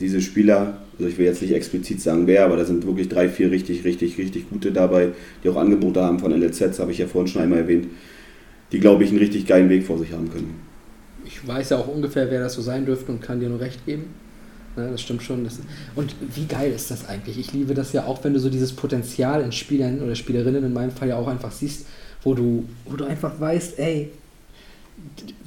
diese 0.00 0.20
Spieler, 0.20 0.78
also 0.98 1.08
ich 1.08 1.18
will 1.18 1.26
jetzt 1.26 1.42
nicht 1.42 1.52
explizit 1.52 2.00
sagen 2.00 2.26
wer, 2.26 2.44
aber 2.44 2.56
da 2.56 2.64
sind 2.64 2.86
wirklich 2.86 3.08
drei, 3.08 3.28
vier 3.28 3.50
richtig, 3.50 3.84
richtig, 3.84 4.18
richtig 4.18 4.50
gute 4.50 4.72
dabei, 4.72 5.10
die 5.42 5.48
auch 5.48 5.56
Angebote 5.56 6.02
haben 6.02 6.18
von 6.18 6.32
LLZ, 6.32 6.78
habe 6.78 6.92
ich 6.92 6.98
ja 6.98 7.06
vorhin 7.06 7.28
schon 7.28 7.42
einmal 7.42 7.60
erwähnt, 7.60 7.86
die 8.72 8.80
glaube 8.80 9.04
ich 9.04 9.10
einen 9.10 9.18
richtig 9.18 9.46
geilen 9.46 9.68
Weg 9.70 9.84
vor 9.84 9.98
sich 9.98 10.12
haben 10.12 10.30
können. 10.30 10.60
ich 11.24 11.46
weiß 11.46 11.70
ja 11.70 11.78
auch 11.78 11.88
ungefähr, 11.88 12.30
wer 12.30 12.40
das 12.40 12.54
so 12.54 12.62
sein 12.62 12.84
dürfte 12.84 13.12
und 13.12 13.22
kann 13.22 13.40
dir 13.40 13.48
nur 13.48 13.60
recht 13.60 13.84
geben. 13.86 14.06
Ne, 14.76 14.90
das 14.92 15.02
stimmt 15.02 15.22
schon. 15.22 15.44
Das 15.44 15.58
und 15.96 16.14
wie 16.34 16.46
geil 16.46 16.72
ist 16.72 16.90
das 16.90 17.08
eigentlich? 17.08 17.38
Ich 17.38 17.52
liebe 17.52 17.74
das 17.74 17.92
ja 17.92 18.04
auch, 18.04 18.22
wenn 18.22 18.34
du 18.34 18.38
so 18.38 18.48
dieses 18.48 18.72
Potenzial 18.72 19.42
in 19.42 19.50
Spielern 19.50 20.00
oder 20.02 20.14
Spielerinnen 20.14 20.64
in 20.64 20.72
meinem 20.72 20.92
Fall 20.92 21.08
ja 21.08 21.16
auch 21.16 21.26
einfach 21.26 21.50
siehst, 21.50 21.86
wo 22.22 22.34
du, 22.34 22.64
wo 22.86 22.96
du 22.96 23.04
einfach 23.04 23.40
weißt, 23.40 23.78
ey, 23.78 24.10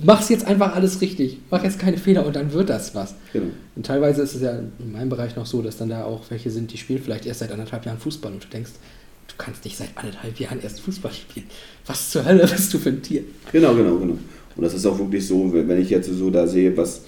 mach's 0.04 0.30
jetzt 0.30 0.46
einfach 0.46 0.76
alles 0.76 1.02
richtig, 1.02 1.38
mach 1.50 1.64
jetzt 1.64 1.80
keine 1.80 1.98
Fehler 1.98 2.26
und 2.26 2.36
dann 2.36 2.54
wird 2.54 2.70
das 2.70 2.96
was. 2.96 3.16
Genau. 3.34 3.48
Und 3.76 3.86
teilweise 3.86 4.22
ist 4.22 4.36
es 4.36 4.42
ja 4.42 4.52
in 4.52 4.92
meinem 4.92 5.10
Bereich 5.10 5.36
noch 5.36 5.46
so, 5.46 5.62
dass 5.62 5.78
dann 5.78 5.90
da 5.90 6.04
auch 6.04 6.24
welche 6.30 6.50
sind, 6.50 6.72
die 6.74 6.78
spielen 6.78 7.02
vielleicht 7.04 7.26
erst 7.26 7.40
seit 7.40 7.52
anderthalb 7.52 7.86
Jahren 7.86 8.00
Fußball 8.00 8.32
und 8.32 8.44
du 8.44 8.48
denkst, 8.48 8.72
du 9.28 9.36
kannst 9.38 9.64
nicht 9.64 9.78
seit 9.78 9.90
anderthalb 9.96 10.40
Jahren 10.40 10.62
erst 10.62 10.82
Fußball 10.82 11.12
spielen. 11.12 11.46
Was 11.86 12.12
zur 12.12 12.26
Hölle 12.26 12.48
bist 12.48 12.74
du 12.74 12.80
für 12.80 12.90
ein 12.90 13.02
Tier? 13.02 13.24
Genau, 13.52 13.76
genau, 13.76 13.98
genau. 13.98 14.18
Und 14.56 14.64
das 14.64 14.74
ist 14.74 14.86
auch 14.86 14.98
wirklich 15.00 15.26
so, 15.26 15.52
wenn 15.54 15.82
ich 15.82 15.90
jetzt 15.90 16.10
so 16.12 16.30
da 16.30 16.46
sehe, 16.46 16.76
was, 16.76 17.02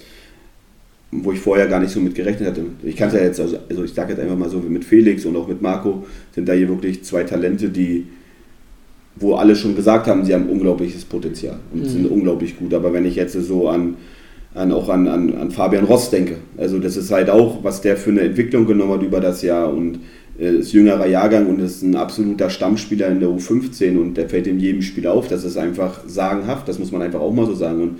wo 1.12 1.32
ich 1.32 1.40
vorher 1.40 1.68
gar 1.68 1.80
nicht 1.80 1.92
so 1.92 2.00
mit 2.00 2.16
gerechnet 2.16 2.50
hatte. 2.50 2.66
Ich 2.84 2.96
kann 2.96 3.10
es 3.10 3.16
ja 3.16 3.22
jetzt, 3.22 3.40
also, 3.40 3.58
also 3.70 3.84
ich 3.84 3.94
sage 3.94 4.14
jetzt 4.14 4.20
einfach 4.22 4.38
mal 4.38 4.50
so, 4.50 4.60
mit 4.60 4.86
Felix 4.86 5.26
und 5.26 5.36
auch 5.36 5.48
mit 5.48 5.62
Marco 5.62 6.06
sind 6.34 6.48
da 6.48 6.54
hier 6.54 6.70
wirklich 6.70 7.04
zwei 7.04 7.24
Talente, 7.24 7.70
die, 7.70 8.08
wo 9.16 9.36
alle 9.36 9.56
schon 9.56 9.76
gesagt 9.76 10.08
haben, 10.08 10.26
sie 10.26 10.34
haben 10.34 10.50
unglaubliches 10.50 11.06
Potenzial 11.06 11.58
und 11.74 11.82
Mhm. 11.84 11.86
sind 11.90 12.06
unglaublich 12.12 12.58
gut. 12.58 12.74
Aber 12.74 12.94
wenn 12.94 13.06
ich 13.06 13.16
jetzt 13.16 13.34
so 13.34 13.68
an, 13.70 13.96
an 14.56 14.72
auch 14.72 14.90
an, 14.90 15.08
an, 15.08 15.34
an 15.36 15.52
Fabian 15.52 15.86
Ross 15.86 16.10
denke, 16.10 16.38
also 16.58 16.80
das 16.80 16.98
ist 16.98 17.12
halt 17.12 17.30
auch, 17.30 17.64
was 17.64 17.82
der 17.82 17.96
für 17.98 18.10
eine 18.12 18.22
Entwicklung 18.22 18.66
genommen 18.66 18.94
hat 18.94 19.04
über 19.04 19.20
das 19.20 19.42
Jahr 19.42 19.72
und 19.74 20.00
äh, 20.40 20.58
ist 20.58 20.74
jüngerer 20.74 21.06
Jahrgang 21.08 21.48
und 21.48 21.60
ist 21.60 21.84
ein 21.84 21.96
absoluter 21.96 22.50
Stammspieler 22.50 23.08
in 23.10 23.20
der 23.20 23.30
U15 23.30 23.98
und 23.98 24.16
der 24.16 24.30
fällt 24.30 24.48
in 24.48 24.60
jedem 24.60 24.82
Spiel 24.82 25.06
auf. 25.08 25.28
Das 25.28 25.44
ist 25.44 25.58
einfach 25.58 26.02
sagenhaft, 26.08 26.68
das 26.68 26.80
muss 26.80 26.92
man 26.92 27.02
einfach 27.04 27.20
auch 27.20 27.34
mal 27.34 27.46
so 27.46 27.54
sagen. 27.54 27.82
Und 27.82 28.00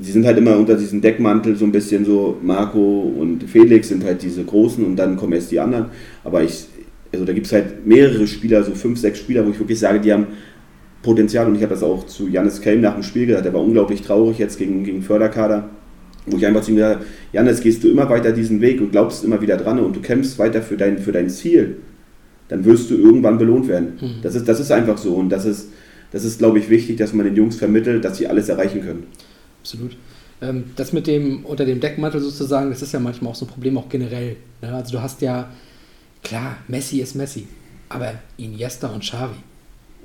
die 0.00 0.10
sind 0.10 0.24
halt 0.26 0.38
immer 0.38 0.56
unter 0.56 0.76
diesem 0.76 1.00
Deckmantel 1.00 1.56
so 1.56 1.64
ein 1.64 1.72
bisschen 1.72 2.04
so, 2.04 2.36
Marco 2.42 3.12
und 3.18 3.44
Felix 3.44 3.88
sind 3.88 4.04
halt 4.04 4.22
diese 4.22 4.44
Großen 4.44 4.84
und 4.84 4.96
dann 4.96 5.16
kommen 5.16 5.32
erst 5.34 5.50
die 5.50 5.60
anderen. 5.60 5.86
Aber 6.24 6.42
ich, 6.42 6.66
also 7.12 7.24
da 7.24 7.32
gibt 7.32 7.46
es 7.46 7.52
halt 7.52 7.86
mehrere 7.86 8.26
Spieler, 8.26 8.62
so 8.62 8.72
fünf, 8.72 8.98
sechs 8.98 9.18
Spieler, 9.18 9.46
wo 9.46 9.50
ich 9.50 9.58
wirklich 9.58 9.78
sage, 9.78 10.00
die 10.00 10.12
haben 10.12 10.26
Potenzial 11.02 11.46
und 11.46 11.54
ich 11.54 11.62
habe 11.62 11.74
das 11.74 11.82
auch 11.82 12.06
zu 12.06 12.28
Janis 12.28 12.60
Kelm 12.60 12.80
nach 12.80 12.94
dem 12.94 13.02
Spiel 13.02 13.26
gesagt, 13.26 13.44
der 13.44 13.54
war 13.54 13.62
unglaublich 13.62 14.02
traurig 14.02 14.38
jetzt 14.38 14.58
gegen, 14.58 14.84
gegen 14.84 15.02
Förderkader, 15.02 15.70
wo 16.26 16.36
ich 16.36 16.46
einfach 16.46 16.62
zu 16.62 16.72
ihm 16.72 16.76
gesagt 16.76 16.96
habe, 16.96 17.06
Janis, 17.32 17.60
gehst 17.60 17.84
du 17.84 17.88
immer 17.88 18.08
weiter 18.10 18.32
diesen 18.32 18.60
Weg 18.60 18.80
und 18.80 18.90
glaubst 18.90 19.24
immer 19.24 19.40
wieder 19.40 19.56
dran 19.56 19.78
und 19.78 19.96
du 19.96 20.00
kämpfst 20.00 20.38
weiter 20.38 20.60
für 20.60 20.76
dein, 20.76 20.98
für 20.98 21.12
dein 21.12 21.30
Ziel, 21.30 21.76
dann 22.48 22.64
wirst 22.64 22.90
du 22.90 22.96
irgendwann 22.96 23.38
belohnt 23.38 23.68
werden. 23.68 23.98
Mhm. 24.00 24.22
Das, 24.22 24.34
ist, 24.34 24.48
das 24.48 24.60
ist 24.60 24.72
einfach 24.72 24.98
so 24.98 25.14
und 25.14 25.30
das 25.30 25.44
ist, 25.44 25.68
das 26.10 26.24
ist, 26.24 26.38
glaube 26.38 26.58
ich, 26.58 26.70
wichtig, 26.70 26.96
dass 26.96 27.12
man 27.12 27.26
den 27.26 27.36
Jungs 27.36 27.56
vermittelt, 27.56 28.04
dass 28.04 28.16
sie 28.16 28.26
alles 28.26 28.48
erreichen 28.48 28.82
können. 28.82 29.06
Absolut. 29.60 29.96
Ähm, 30.40 30.64
das 30.76 30.92
mit 30.92 31.06
dem 31.06 31.44
unter 31.44 31.64
dem 31.64 31.80
Deckmantel 31.80 32.20
sozusagen, 32.20 32.70
das 32.70 32.82
ist 32.82 32.92
ja 32.92 33.00
manchmal 33.00 33.32
auch 33.32 33.36
so 33.36 33.44
ein 33.44 33.48
Problem, 33.48 33.76
auch 33.76 33.88
generell. 33.88 34.36
Ne? 34.62 34.72
Also 34.72 34.92
du 34.92 35.02
hast 35.02 35.20
ja, 35.20 35.50
klar, 36.22 36.58
Messi 36.68 37.00
ist 37.00 37.14
Messi, 37.14 37.46
aber 37.88 38.14
Iniesta 38.36 38.88
und 38.88 39.02
Xavi. 39.02 39.36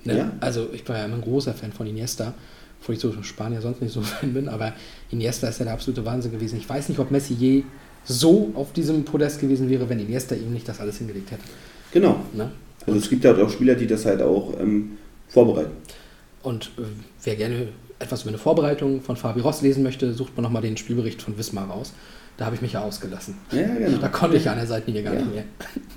Ne? 0.05 0.17
Ja. 0.17 0.31
Also 0.39 0.69
ich 0.73 0.87
war 0.87 0.97
ja 0.97 1.05
immer 1.05 1.15
ein 1.15 1.21
großer 1.21 1.53
Fan 1.53 1.71
von 1.71 1.87
Iniesta, 1.87 2.33
obwohl 2.81 2.95
ich 2.95 3.01
so 3.01 3.13
Spanier 3.23 3.61
sonst 3.61 3.81
nicht 3.81 3.93
so 3.93 4.01
Fan 4.01 4.33
bin, 4.33 4.49
aber 4.49 4.73
Iniesta 5.11 5.47
ist 5.47 5.59
ja 5.59 5.65
der 5.65 5.73
absolute 5.73 6.05
Wahnsinn 6.05 6.31
gewesen. 6.31 6.57
Ich 6.57 6.67
weiß 6.67 6.89
nicht, 6.89 6.99
ob 6.99 7.11
Messi 7.11 7.33
je 7.33 7.63
so 8.05 8.51
auf 8.55 8.73
diesem 8.73 9.05
Podest 9.05 9.39
gewesen 9.39 9.69
wäre, 9.69 9.87
wenn 9.87 9.99
Iniesta 9.99 10.35
ihm 10.35 10.51
nicht 10.51 10.67
das 10.67 10.79
alles 10.79 10.97
hingelegt 10.97 11.31
hätte. 11.31 11.43
Genau. 11.91 12.19
Ne? 12.33 12.51
Also 12.85 12.99
es 12.99 13.09
gibt 13.09 13.23
halt 13.23 13.39
auch 13.39 13.49
Spieler, 13.49 13.75
die 13.75 13.87
das 13.87 14.05
halt 14.05 14.21
auch 14.21 14.59
ähm, 14.59 14.97
vorbereiten. 15.29 15.71
Und 16.41 16.71
äh, 16.77 16.81
wer 17.23 17.35
gerne 17.35 17.67
etwas 17.99 18.23
über 18.23 18.29
eine 18.29 18.37
Vorbereitung 18.37 19.01
von 19.01 19.15
Fabi 19.15 19.39
Ross 19.39 19.61
lesen 19.61 19.83
möchte, 19.83 20.13
sucht 20.13 20.35
man 20.35 20.43
nochmal 20.43 20.61
den 20.61 20.75
Spielbericht 20.77 21.21
von 21.21 21.37
Wismar 21.37 21.69
raus. 21.69 21.93
Da 22.37 22.45
habe 22.45 22.55
ich 22.55 22.61
mich 22.61 22.73
ja 22.73 22.81
ausgelassen. 22.81 23.35
Ja, 23.51 23.61
genau. 23.75 23.97
Da 23.99 24.07
konnte 24.07 24.37
ich 24.37 24.49
an 24.49 24.57
der 24.57 24.65
Seitenlinie 24.65 25.03
gar 25.03 25.13
Ja. 25.13 25.19
nicht 25.21 25.33
mehr. 25.33 25.43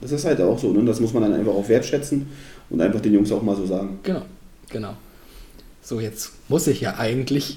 Das 0.01 0.13
ist 0.13 0.25
halt 0.25 0.41
auch 0.41 0.59
so, 0.59 0.73
ne? 0.73 0.85
das 0.85 1.01
muss 1.01 1.13
man 1.15 1.23
dann 1.23 1.33
einfach 1.35 1.53
auch 1.53 1.67
wertschätzen 1.69 2.27
und 2.69 2.81
einfach 2.81 3.01
den 3.01 3.15
Jungs 3.15 3.33
auch 3.33 3.43
mal 3.43 3.57
so 3.57 3.65
sagen. 3.65 3.99
Genau, 4.03 4.23
genau. 4.69 4.95
So, 5.83 6.01
jetzt 6.01 6.33
muss 6.49 6.67
ich 6.67 6.81
ja 6.83 6.97
eigentlich 6.99 7.57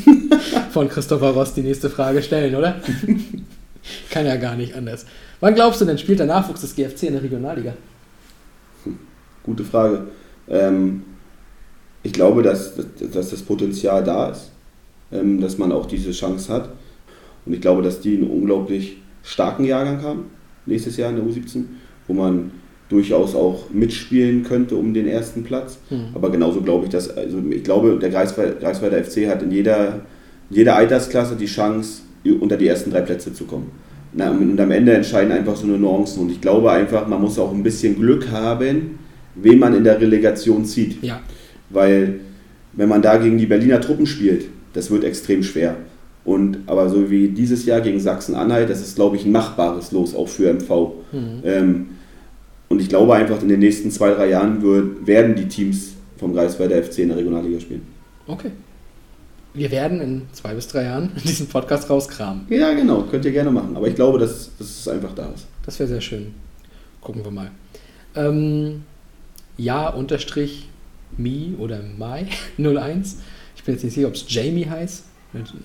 von 0.70 0.88
Christopher 0.88 1.30
Ross 1.30 1.54
die 1.54 1.60
nächste 1.62 1.90
Frage 1.90 2.22
stellen, 2.22 2.54
oder? 2.56 2.80
Kann 4.10 4.26
ja 4.26 4.36
gar 4.36 4.56
nicht 4.56 4.74
anders. 4.74 5.06
Wann 5.40 5.54
glaubst 5.54 5.80
du 5.80 5.84
denn, 5.84 5.98
spielt 5.98 6.18
der 6.18 6.26
Nachwuchs 6.26 6.62
des 6.62 6.74
GFC 6.74 7.04
in 7.04 7.12
der 7.12 7.22
Regionalliga? 7.22 7.74
Gute 9.44 9.64
Frage. 9.64 10.08
Ähm, 10.48 11.04
ich 12.02 12.12
glaube, 12.12 12.42
dass, 12.42 12.72
dass 13.12 13.30
das 13.30 13.42
Potenzial 13.42 14.02
da 14.02 14.30
ist, 14.30 14.50
ähm, 15.12 15.40
dass 15.40 15.58
man 15.58 15.70
auch 15.72 15.86
diese 15.86 16.10
Chance 16.12 16.52
hat. 16.52 16.68
Und 17.48 17.54
ich 17.54 17.62
glaube, 17.62 17.80
dass 17.80 18.00
die 18.00 18.18
einen 18.18 18.28
unglaublich 18.28 18.98
starken 19.22 19.64
Jahrgang 19.64 20.02
haben, 20.02 20.24
nächstes 20.66 20.98
Jahr 20.98 21.08
in 21.08 21.16
der 21.16 21.24
U17, 21.24 21.64
wo 22.06 22.12
man 22.12 22.50
durchaus 22.90 23.34
auch 23.34 23.70
mitspielen 23.72 24.42
könnte 24.42 24.76
um 24.76 24.92
den 24.92 25.08
ersten 25.08 25.44
Platz. 25.44 25.78
Hm. 25.88 26.08
Aber 26.14 26.30
genauso 26.30 26.60
glaube 26.60 26.84
ich, 26.84 26.90
dass, 26.90 27.16
also 27.16 27.38
ich 27.50 27.64
glaube, 27.64 27.98
der 27.98 28.12
Greifswald- 28.12 28.60
Greifswalder 28.60 29.02
FC 29.02 29.28
hat 29.28 29.42
in 29.42 29.50
jeder, 29.50 30.00
jeder 30.50 30.76
Altersklasse 30.76 31.36
die 31.36 31.46
Chance, 31.46 32.02
unter 32.40 32.58
die 32.58 32.66
ersten 32.66 32.90
drei 32.90 33.00
Plätze 33.00 33.32
zu 33.32 33.44
kommen. 33.44 33.70
Na, 34.12 34.30
und 34.30 34.60
am 34.60 34.70
Ende 34.70 34.92
entscheiden 34.92 35.32
einfach 35.32 35.56
so 35.56 35.66
eine 35.66 35.78
Nuancen. 35.78 36.22
Und 36.22 36.30
ich 36.30 36.40
glaube 36.40 36.70
einfach, 36.70 37.06
man 37.08 37.20
muss 37.20 37.38
auch 37.38 37.52
ein 37.52 37.62
bisschen 37.62 37.96
Glück 37.96 38.30
haben, 38.30 38.98
wen 39.34 39.58
man 39.58 39.74
in 39.74 39.84
der 39.84 39.98
Relegation 39.98 40.66
zieht. 40.66 41.02
Ja, 41.02 41.20
Weil, 41.70 42.20
wenn 42.74 42.88
man 42.88 43.00
da 43.00 43.16
gegen 43.16 43.38
die 43.38 43.46
Berliner 43.46 43.80
Truppen 43.80 44.06
spielt, 44.06 44.46
das 44.74 44.90
wird 44.90 45.04
extrem 45.04 45.42
schwer. 45.42 45.76
Und, 46.28 46.58
aber 46.66 46.90
so 46.90 47.10
wie 47.10 47.28
dieses 47.28 47.64
Jahr 47.64 47.80
gegen 47.80 47.98
Sachsen-Anhalt, 47.98 48.68
das 48.68 48.82
ist, 48.82 48.96
glaube 48.96 49.16
ich, 49.16 49.24
ein 49.24 49.32
machbares 49.32 49.92
Los 49.92 50.14
auch 50.14 50.28
für 50.28 50.52
MV. 50.52 50.92
Mhm. 51.10 51.40
Ähm, 51.42 51.86
und 52.68 52.82
ich 52.82 52.90
glaube 52.90 53.14
einfach, 53.14 53.40
in 53.40 53.48
den 53.48 53.60
nächsten 53.60 53.90
zwei, 53.90 54.10
drei 54.10 54.28
Jahren 54.28 54.60
wird, 54.60 55.06
werden 55.06 55.36
die 55.36 55.48
Teams 55.48 55.94
vom 56.18 56.34
Greifswalder 56.34 56.82
FC 56.82 56.98
in 56.98 57.08
der 57.08 57.16
Regionalliga 57.16 57.58
spielen. 57.58 57.80
Okay. 58.26 58.50
Wir 59.54 59.70
werden 59.70 60.02
in 60.02 60.22
zwei 60.32 60.52
bis 60.52 60.68
drei 60.68 60.82
Jahren 60.82 61.12
diesen 61.24 61.46
Podcast 61.46 61.88
rauskramen. 61.88 62.44
Ja, 62.50 62.74
genau, 62.74 63.04
könnt 63.04 63.24
ihr 63.24 63.32
gerne 63.32 63.50
machen. 63.50 63.74
Aber 63.74 63.88
ich 63.88 63.94
glaube, 63.94 64.18
dass, 64.18 64.50
dass 64.58 64.68
es 64.80 64.86
einfach 64.86 65.14
da 65.14 65.30
ist. 65.34 65.46
Das 65.64 65.78
wäre 65.78 65.88
sehr 65.88 66.02
schön. 66.02 66.34
Gucken 67.00 67.24
wir 67.24 67.30
mal. 67.30 67.50
Ähm, 68.14 68.82
ja, 69.56 69.88
unterstrich 69.88 70.68
me 71.16 71.54
oder 71.58 71.80
mai 71.96 72.26
01. 72.58 73.16
Ich 73.56 73.64
bin 73.64 73.76
jetzt 73.76 73.84
nicht 73.84 73.94
sicher, 73.94 74.08
ob 74.08 74.14
es 74.14 74.26
Jamie 74.28 74.66
heißt, 74.66 75.04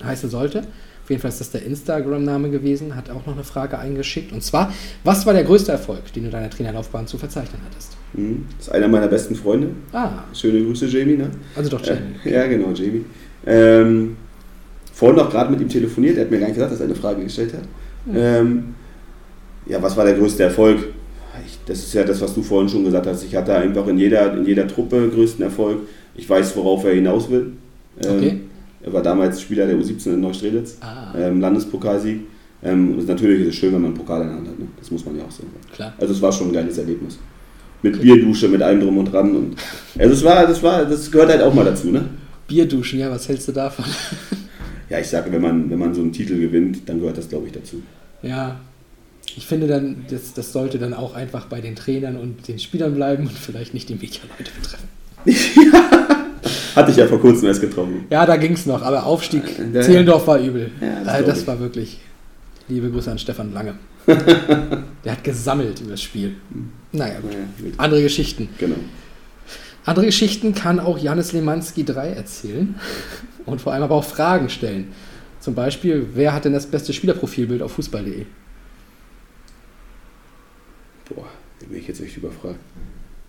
heißen 0.04 0.30
sollte. 0.30 0.60
Auf 1.02 1.10
jeden 1.10 1.20
Fall 1.20 1.28
ist 1.30 1.40
das 1.40 1.50
der 1.50 1.64
Instagram-Name 1.66 2.48
gewesen, 2.50 2.96
hat 2.96 3.10
auch 3.10 3.26
noch 3.26 3.34
eine 3.34 3.44
Frage 3.44 3.78
eingeschickt. 3.78 4.32
Und 4.32 4.42
zwar, 4.42 4.72
was 5.04 5.26
war 5.26 5.34
der 5.34 5.44
größte 5.44 5.70
Erfolg, 5.72 6.10
den 6.14 6.24
du 6.24 6.30
deiner 6.30 6.48
Trainerlaufbahn 6.48 7.06
zu 7.06 7.18
verzeichnen 7.18 7.60
hattest? 7.68 7.96
Mhm. 8.14 8.46
Das 8.56 8.68
ist 8.68 8.72
einer 8.72 8.88
meiner 8.88 9.08
besten 9.08 9.34
Freunde. 9.34 9.68
Ah, 9.92 10.10
Schöne 10.32 10.62
Grüße, 10.64 10.86
Jamie. 10.86 11.16
Ne? 11.16 11.30
also 11.56 11.68
doch 11.68 11.84
Jamie. 11.84 12.00
Äh, 12.24 12.32
ja, 12.32 12.46
genau, 12.46 12.70
Jamie. 12.72 13.04
Ähm, 13.46 14.16
vorhin 14.94 15.18
noch 15.18 15.30
gerade 15.30 15.50
mit 15.50 15.60
ihm 15.60 15.68
telefoniert, 15.68 16.16
er 16.16 16.24
hat 16.24 16.30
mir 16.30 16.38
gar 16.38 16.46
nicht 16.46 16.54
gesagt, 16.54 16.72
dass 16.72 16.80
er 16.80 16.86
eine 16.86 16.94
Frage 16.94 17.22
gestellt 17.22 17.52
hat. 17.52 17.64
Ähm, 18.14 18.74
ja, 19.66 19.82
was 19.82 19.96
war 19.96 20.04
der 20.06 20.14
größte 20.14 20.42
Erfolg? 20.44 20.78
Ich, 21.46 21.58
das 21.66 21.80
ist 21.80 21.92
ja 21.92 22.04
das, 22.04 22.20
was 22.22 22.34
du 22.34 22.42
vorhin 22.42 22.68
schon 22.68 22.84
gesagt 22.84 23.06
hast. 23.06 23.24
Ich 23.24 23.34
hatte 23.36 23.54
einfach 23.54 23.86
in 23.88 23.98
jeder, 23.98 24.32
in 24.34 24.46
jeder 24.46 24.66
Truppe 24.66 25.10
größten 25.12 25.44
Erfolg. 25.44 25.80
Ich 26.14 26.28
weiß, 26.30 26.56
worauf 26.56 26.84
er 26.84 26.94
hinaus 26.94 27.28
will. 27.28 27.52
Ähm, 28.02 28.16
Okay. 28.16 28.40
Er 28.84 28.92
war 28.92 29.02
damals 29.02 29.40
Spieler 29.40 29.66
der 29.66 29.76
U17 29.76 30.12
in 30.14 30.20
Neustrelitz, 30.20 30.76
Ah, 30.80 31.14
ähm, 31.16 31.40
Landespokalsieg. 31.40 32.20
Ähm, 32.62 32.98
und 32.98 33.08
natürlich 33.08 33.42
ist 33.42 33.48
es 33.48 33.54
schön, 33.56 33.72
wenn 33.72 33.82
man 33.82 33.90
einen 33.92 33.98
Pokal 33.98 34.22
in 34.22 34.28
der 34.28 34.36
Hand 34.36 34.48
hat. 34.48 34.58
Ne? 34.58 34.66
Das 34.78 34.90
muss 34.90 35.04
man 35.04 35.16
ja 35.16 35.24
auch 35.24 35.30
sagen. 35.30 35.48
klar. 35.74 35.92
Also 35.98 36.12
es 36.12 36.20
war 36.22 36.32
schon 36.32 36.48
ein 36.48 36.52
geiles 36.52 36.78
Erlebnis. 36.78 37.18
Mit 37.82 38.00
Bierdusche, 38.00 38.48
mit 38.48 38.62
allem 38.62 38.80
drum 38.80 38.96
und 38.98 39.12
dran. 39.12 39.34
Und, 39.36 39.56
also 39.98 40.14
es 40.14 40.24
war, 40.24 40.46
das 40.46 40.62
war, 40.62 40.84
das 40.86 41.10
gehört 41.10 41.30
halt 41.30 41.42
auch 41.42 41.52
mal 41.52 41.64
dazu, 41.64 41.90
ne? 41.90 42.08
Bierduschen, 42.48 42.98
ja, 42.98 43.10
was 43.10 43.28
hältst 43.28 43.48
du 43.48 43.52
davon? 43.52 43.84
Ja, 44.90 44.98
ich 45.00 45.06
sage, 45.06 45.32
wenn 45.32 45.40
man, 45.40 45.70
wenn 45.70 45.78
man 45.78 45.94
so 45.94 46.02
einen 46.02 46.12
Titel 46.12 46.38
gewinnt, 46.38 46.86
dann 46.86 47.00
gehört 47.00 47.16
das, 47.16 47.26
glaube 47.30 47.46
ich, 47.46 47.52
dazu. 47.52 47.82
Ja, 48.22 48.60
ich 49.34 49.46
finde 49.46 49.66
dann, 49.66 50.04
das, 50.10 50.34
das 50.34 50.52
sollte 50.52 50.78
dann 50.78 50.92
auch 50.92 51.14
einfach 51.14 51.46
bei 51.46 51.62
den 51.62 51.74
Trainern 51.74 52.16
und 52.18 52.46
den 52.46 52.58
Spielern 52.58 52.94
bleiben 52.94 53.22
und 53.26 53.32
vielleicht 53.32 53.72
nicht 53.72 53.88
die 53.88 53.94
Medialeute 53.94 54.50
betreffen. 54.60 54.88
Hatte 56.74 56.90
ich 56.90 56.96
ja 56.96 57.06
vor 57.06 57.20
kurzem 57.20 57.48
erst 57.48 57.60
getroffen. 57.60 58.06
Ja, 58.10 58.26
da 58.26 58.36
ging 58.36 58.52
es 58.52 58.66
noch, 58.66 58.82
aber 58.82 59.04
Aufstieg 59.06 59.42
Ja. 59.72 59.80
Zehlendorf 59.82 60.26
war 60.26 60.38
übel. 60.38 60.70
Ja, 60.80 60.86
das 60.88 61.04
das 61.04 61.14
glaub 61.16 61.26
das 61.26 61.46
war 61.46 61.60
wirklich. 61.60 62.00
Liebe 62.68 62.90
Grüße 62.90 63.10
an 63.10 63.18
Stefan 63.18 63.52
Lange. 63.52 63.74
Der 64.06 65.12
hat 65.12 65.24
gesammelt 65.24 65.80
über 65.80 65.92
das 65.92 66.02
Spiel. 66.02 66.36
Naja, 66.92 67.20
gut. 67.20 67.30
Naja, 67.32 67.44
gut. 67.62 67.72
Andere 67.76 68.02
Geschichten. 68.02 68.48
Genau. 68.58 68.76
Andere 69.84 70.06
Geschichten 70.06 70.54
kann 70.54 70.80
auch 70.80 70.98
Janis 70.98 71.32
Lemanski 71.32 71.84
3 71.84 72.08
erzählen 72.10 72.74
und 73.46 73.60
vor 73.60 73.72
allem 73.72 73.82
aber 73.82 73.94
auch 73.96 74.04
Fragen 74.04 74.48
stellen. 74.48 74.92
Zum 75.40 75.54
Beispiel, 75.54 76.06
wer 76.14 76.32
hat 76.32 76.46
denn 76.46 76.54
das 76.54 76.66
beste 76.66 76.94
Spielerprofilbild 76.94 77.60
auf 77.62 77.72
fußball.de? 77.72 78.24
Boah, 81.08 81.26
da 81.60 81.66
bin 81.66 81.78
ich 81.78 81.86
jetzt 81.88 82.00
echt 82.00 82.16
überfragt. 82.16 82.58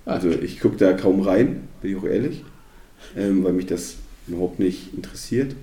Ah, 0.06 0.14
Also 0.14 0.30
ich 0.30 0.60
gucke 0.62 0.78
da 0.78 0.94
kaum 0.94 1.22
rein, 1.22 1.68
bin 1.82 1.92
ich 1.92 1.98
auch 1.98 2.06
ehrlich, 2.06 2.44
ähm, 3.18 3.44
weil 3.44 3.54
mich 3.54 3.66
das 3.68 3.96
überhaupt 4.28 4.60
nicht 4.60 4.94
interessiert, 4.96 5.56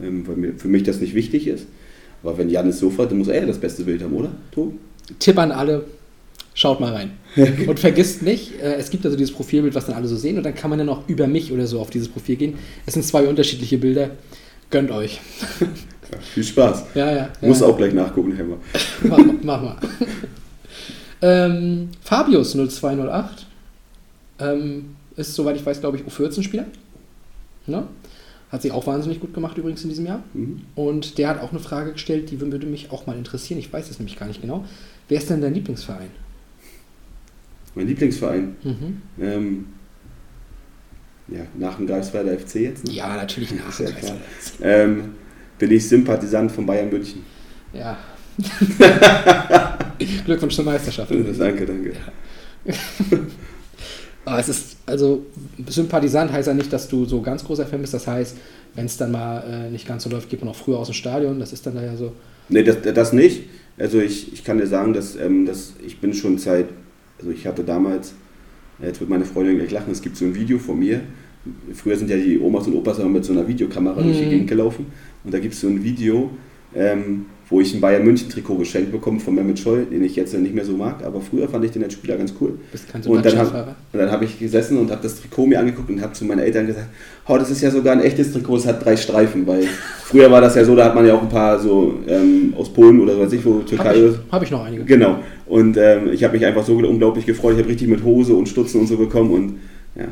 ähm, 0.00 0.26
weil 0.26 0.36
mir, 0.36 0.54
für 0.54 0.68
mich 0.68 0.82
das 0.84 1.00
nicht 1.00 1.14
wichtig 1.14 1.46
ist. 1.46 1.66
Aber 2.22 2.38
wenn 2.38 2.48
Janis 2.50 2.78
so 2.78 2.90
fragt, 2.90 3.10
dann 3.10 3.18
muss 3.18 3.28
er 3.28 3.40
ja 3.40 3.46
das 3.46 3.58
beste 3.58 3.84
Bild 3.84 4.02
haben, 4.02 4.14
oder? 4.14 4.30
Tobi? 4.52 4.76
Tipp 5.18 5.38
an 5.38 5.52
alle, 5.52 5.84
schaut 6.54 6.80
mal 6.80 6.92
rein. 6.92 7.12
Und 7.66 7.78
vergisst 7.78 8.22
nicht, 8.22 8.60
äh, 8.60 8.74
es 8.76 8.90
gibt 8.90 9.04
also 9.04 9.16
dieses 9.16 9.32
Profilbild, 9.34 9.74
was 9.74 9.86
dann 9.86 9.94
alle 9.94 10.08
so 10.08 10.16
sehen, 10.16 10.36
und 10.38 10.42
dann 10.44 10.54
kann 10.54 10.70
man 10.70 10.78
dann 10.78 10.88
auch 10.88 11.08
über 11.08 11.26
mich 11.26 11.52
oder 11.52 11.66
so 11.66 11.78
auf 11.80 11.90
dieses 11.90 12.08
Profil 12.08 12.36
gehen. 12.36 12.54
Es 12.86 12.94
sind 12.94 13.04
zwei 13.04 13.26
unterschiedliche 13.26 13.78
Bilder. 13.78 14.10
Gönnt 14.70 14.90
euch. 14.90 15.20
Ja, 16.12 16.18
viel 16.20 16.44
Spaß. 16.44 16.84
Ja, 16.94 17.10
ja. 17.10 17.16
ja. 17.16 17.48
Muss 17.48 17.60
auch 17.62 17.76
gleich 17.76 17.92
nachgucken, 17.92 18.30
Helmer. 18.36 18.58
Mach, 19.02 19.18
mal- 19.18 19.34
mach 19.42 19.60
mal. 19.60 19.76
ähm, 21.20 21.88
Fabius 22.02 22.52
0208 22.52 23.46
ähm, 24.38 24.95
ist, 25.16 25.34
soweit 25.34 25.56
ich 25.56 25.64
weiß, 25.64 25.80
glaube 25.80 25.96
ich, 25.96 26.04
U14-Spieler. 26.04 26.66
Ne? 27.66 27.86
Hat 28.50 28.62
sich 28.62 28.72
auch 28.72 28.86
wahnsinnig 28.86 29.20
gut 29.20 29.34
gemacht 29.34 29.58
übrigens 29.58 29.82
in 29.82 29.88
diesem 29.88 30.06
Jahr. 30.06 30.22
Mhm. 30.32 30.62
Und 30.74 31.18
der 31.18 31.28
hat 31.28 31.40
auch 31.40 31.50
eine 31.50 31.60
Frage 31.60 31.92
gestellt, 31.92 32.30
die 32.30 32.40
würde 32.40 32.66
mich 32.66 32.90
auch 32.90 33.06
mal 33.06 33.16
interessieren. 33.16 33.58
Ich 33.58 33.72
weiß 33.72 33.90
es 33.90 33.98
nämlich 33.98 34.18
gar 34.18 34.26
nicht 34.26 34.40
genau. 34.40 34.64
Wer 35.08 35.18
ist 35.18 35.30
denn 35.30 35.40
dein 35.40 35.54
Lieblingsverein? 35.54 36.10
Mein 37.74 37.86
Lieblingsverein. 37.88 38.56
Mhm. 38.62 39.02
Ähm, 39.20 39.66
ja, 41.28 41.40
nach 41.58 41.76
dem 41.76 41.86
Greifswalder 41.86 42.38
FC 42.38 42.56
jetzt. 42.56 42.86
Ne? 42.86 42.92
Ja, 42.92 43.16
natürlich 43.16 43.52
nach. 43.52 43.78
Ja 43.80 43.90
klar. 43.90 44.16
Ähm, 44.62 45.14
bin 45.58 45.72
ich 45.72 45.88
Sympathisant 45.88 46.52
von 46.52 46.64
Bayern 46.66 46.88
München. 46.88 47.24
Ja. 47.72 47.98
Glückwunsch 50.24 50.54
zur 50.54 50.64
Meisterschaft. 50.64 51.10
danke, 51.10 51.66
danke. 51.66 51.92
Aber 54.24 54.38
es 54.40 54.48
ist, 54.48 54.75
also 54.86 55.26
Sympathisant 55.68 56.32
heißt 56.32 56.48
ja 56.48 56.54
nicht, 56.54 56.72
dass 56.72 56.88
du 56.88 57.04
so 57.04 57.20
ganz 57.20 57.44
großer 57.44 57.66
Fan 57.66 57.80
bist. 57.80 57.94
Das 57.94 58.06
heißt, 58.06 58.36
wenn 58.74 58.86
es 58.86 58.96
dann 58.96 59.10
mal 59.12 59.42
äh, 59.66 59.70
nicht 59.70 59.86
ganz 59.86 60.04
so 60.04 60.10
läuft, 60.10 60.30
geht 60.30 60.40
man 60.40 60.48
auch 60.50 60.56
früher 60.56 60.78
aus 60.78 60.88
dem 60.88 60.94
Stadion. 60.94 61.38
Das 61.40 61.52
ist 61.52 61.66
dann 61.66 61.74
da 61.74 61.82
ja 61.82 61.96
so. 61.96 62.12
Nee, 62.48 62.62
das, 62.62 62.76
das 62.82 63.12
nicht. 63.12 63.44
Also 63.78 64.00
ich, 64.00 64.32
ich 64.32 64.44
kann 64.44 64.58
dir 64.58 64.66
sagen, 64.66 64.92
dass, 64.92 65.16
ähm, 65.16 65.44
dass 65.46 65.74
ich 65.84 65.98
bin 66.00 66.14
schon 66.14 66.38
seit, 66.38 66.66
also 67.18 67.30
ich 67.30 67.46
hatte 67.46 67.64
damals, 67.64 68.14
jetzt 68.80 69.00
wird 69.00 69.10
meine 69.10 69.24
Freundin 69.24 69.58
gleich 69.58 69.70
lachen, 69.70 69.90
es 69.92 70.00
gibt 70.00 70.16
so 70.16 70.24
ein 70.24 70.34
Video 70.34 70.58
von 70.58 70.78
mir. 70.78 71.00
Früher 71.74 71.96
sind 71.96 72.10
ja 72.10 72.16
die 72.16 72.38
Omas 72.40 72.66
und 72.66 72.74
Opas 72.74 72.98
immer 72.98 73.08
mit 73.08 73.24
so 73.24 73.32
einer 73.32 73.46
Videokamera 73.46 74.00
durch 74.02 74.18
die 74.18 74.24
Mhm. 74.26 74.30
Gegend 74.30 74.48
gelaufen. 74.48 74.86
Und 75.24 75.32
da 75.34 75.38
gibt 75.38 75.54
es 75.54 75.60
so 75.60 75.68
ein 75.68 75.82
Video, 75.82 76.30
ähm, 76.76 77.26
wo 77.48 77.60
ich 77.60 77.72
ein 77.74 77.80
Bayern 77.80 78.04
München 78.04 78.28
Trikot 78.28 78.56
geschenkt 78.56 78.90
bekomme 78.90 79.20
von 79.20 79.34
Mehmet 79.34 79.58
Scholl, 79.58 79.86
den 79.86 80.02
ich 80.02 80.16
jetzt 80.16 80.36
nicht 80.36 80.54
mehr 80.54 80.64
so 80.64 80.72
mag. 80.72 81.04
Aber 81.04 81.20
früher 81.20 81.48
fand 81.48 81.64
ich 81.64 81.70
den 81.70 81.84
als 81.84 81.92
Spieler 81.92 82.16
ganz 82.16 82.34
cool. 82.40 82.58
Bist 82.72 82.88
kein 82.88 83.02
Und 83.02 83.24
dann 83.24 83.38
habe 83.38 83.74
und 83.92 83.98
dann 83.98 84.10
hab 84.10 84.22
ich 84.22 84.38
gesessen 84.38 84.78
und 84.78 84.90
habe 84.90 85.02
das 85.02 85.20
Trikot 85.20 85.46
mir 85.46 85.60
angeguckt 85.60 85.88
und 85.88 86.00
habe 86.00 86.12
zu 86.12 86.24
meinen 86.24 86.40
Eltern 86.40 86.66
gesagt, 86.66 86.88
oh, 87.28 87.36
das 87.38 87.50
ist 87.50 87.62
ja 87.62 87.70
sogar 87.70 87.92
ein 87.92 88.00
echtes 88.00 88.32
Trikot, 88.32 88.56
es 88.56 88.66
hat 88.66 88.84
drei 88.84 88.96
Streifen, 88.96 89.46
weil 89.46 89.62
früher 90.04 90.30
war 90.30 90.40
das 90.40 90.56
ja 90.56 90.64
so, 90.64 90.74
da 90.74 90.86
hat 90.86 90.94
man 90.96 91.06
ja 91.06 91.14
auch 91.14 91.22
ein 91.22 91.28
paar 91.28 91.58
so 91.60 92.00
ähm, 92.08 92.52
aus 92.56 92.72
Polen 92.72 93.00
oder 93.00 93.16
was 93.16 93.26
weiß 93.26 93.32
ich, 93.34 93.44
wo 93.44 93.60
Türkei 93.60 93.84
Habe 93.84 93.98
ich, 93.98 94.32
hab 94.32 94.42
ich 94.42 94.50
noch 94.50 94.64
einige. 94.64 94.84
Genau. 94.84 95.20
Und 95.46 95.76
ähm, 95.76 96.08
ich 96.12 96.24
habe 96.24 96.34
mich 96.34 96.44
einfach 96.44 96.64
so 96.64 96.76
unglaublich 96.76 97.26
gefreut. 97.26 97.54
Ich 97.54 97.60
habe 97.60 97.68
richtig 97.68 97.86
mit 97.86 98.02
Hose 98.02 98.34
und 98.34 98.48
Stutzen 98.48 98.80
und 98.80 98.88
so 98.88 98.96
bekommen 98.96 99.30
und 99.30 99.60
ja, 99.94 100.08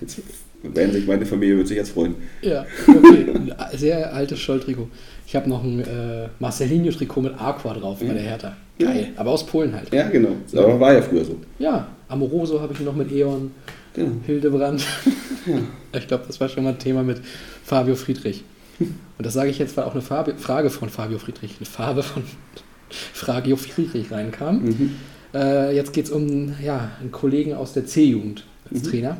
jetzt 0.00 0.18
werden 0.62 0.92
sich 0.92 1.06
meine 1.06 1.24
Familie 1.26 1.58
wird 1.58 1.68
sich 1.68 1.76
jetzt 1.76 1.92
freuen. 1.92 2.14
Ja, 2.42 2.66
okay. 2.86 3.26
Ein 3.32 3.52
sehr 3.78 4.12
altes 4.12 4.38
Scholl-Trikot. 4.40 4.88
Ich 5.30 5.36
habe 5.36 5.48
noch 5.48 5.62
ein 5.62 5.78
äh, 5.78 6.26
Marcelinho-Trikot 6.40 7.20
mit 7.22 7.40
Aqua 7.40 7.72
drauf 7.74 8.00
bei 8.00 8.06
der 8.06 8.20
Hertha. 8.20 8.56
Geil. 8.80 9.10
Aber 9.14 9.30
aus 9.30 9.46
Polen 9.46 9.72
halt. 9.72 9.94
Ja, 9.94 10.08
genau. 10.08 10.30
Aber 10.56 10.80
war 10.80 10.92
ja 10.92 11.02
früher 11.02 11.24
so. 11.24 11.36
Ja, 11.60 11.86
Amoroso 12.08 12.60
habe 12.60 12.72
ich 12.72 12.80
noch 12.80 12.96
mit 12.96 13.12
Eon, 13.12 13.52
Genau. 13.94 14.10
Hildebrand. 14.26 14.84
Ich 15.92 16.06
glaube, 16.08 16.24
das 16.26 16.40
war 16.40 16.48
schon 16.48 16.64
mal 16.64 16.70
ein 16.70 16.78
Thema 16.80 17.02
mit 17.04 17.20
Fabio 17.64 17.94
Friedrich. 17.94 18.42
Und 18.80 18.90
das 19.18 19.34
sage 19.34 19.50
ich 19.50 19.58
jetzt, 19.60 19.76
weil 19.76 19.84
auch 19.84 19.92
eine 19.92 20.02
Farbe, 20.02 20.34
Frage 20.36 20.68
von 20.68 20.88
Fabio 20.88 21.18
Friedrich, 21.18 21.54
eine 21.58 21.66
Farbe 21.66 22.02
von 22.02 22.24
Fragio 22.90 23.54
Friedrich 23.56 24.10
reinkam. 24.10 24.64
Mhm. 24.64 24.90
Äh, 25.32 25.76
jetzt 25.76 25.92
geht 25.92 26.06
es 26.06 26.10
um 26.10 26.54
ja, 26.60 26.90
einen 27.00 27.12
Kollegen 27.12 27.54
aus 27.54 27.72
der 27.72 27.86
C-Jugend 27.86 28.44
als 28.68 28.82
Mhm. 28.82 28.90
Trainer. 28.90 29.16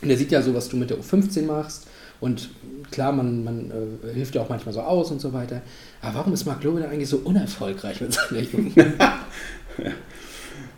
Und 0.00 0.08
der 0.08 0.16
sieht 0.16 0.32
ja 0.32 0.40
so, 0.40 0.54
was 0.54 0.70
du 0.70 0.78
mit 0.78 0.88
der 0.88 0.96
U15 0.98 1.44
machst. 1.44 1.86
Und 2.20 2.50
klar, 2.90 3.12
man, 3.12 3.44
man 3.44 3.70
äh, 3.70 4.12
hilft 4.14 4.34
ja 4.34 4.42
auch 4.42 4.48
manchmal 4.48 4.74
so 4.74 4.80
aus 4.80 5.10
und 5.10 5.20
so 5.20 5.32
weiter. 5.32 5.62
Aber 6.02 6.16
warum 6.16 6.32
ist 6.32 6.44
Marc 6.46 6.64
Lobe 6.64 6.80
denn 6.80 6.90
eigentlich 6.90 7.08
so 7.08 7.18
unerfolgreich 7.18 8.00
mit 8.00 8.12
seiner 8.12 8.40
Jugend? 8.42 8.74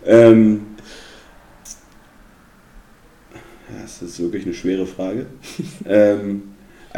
Ähm, 0.07 0.62
das 3.81 4.03
ist 4.03 4.19
wirklich 4.21 4.45
eine 4.45 4.55
schwere 4.55 4.87
Frage. 4.87 5.27
ähm, 5.87 6.43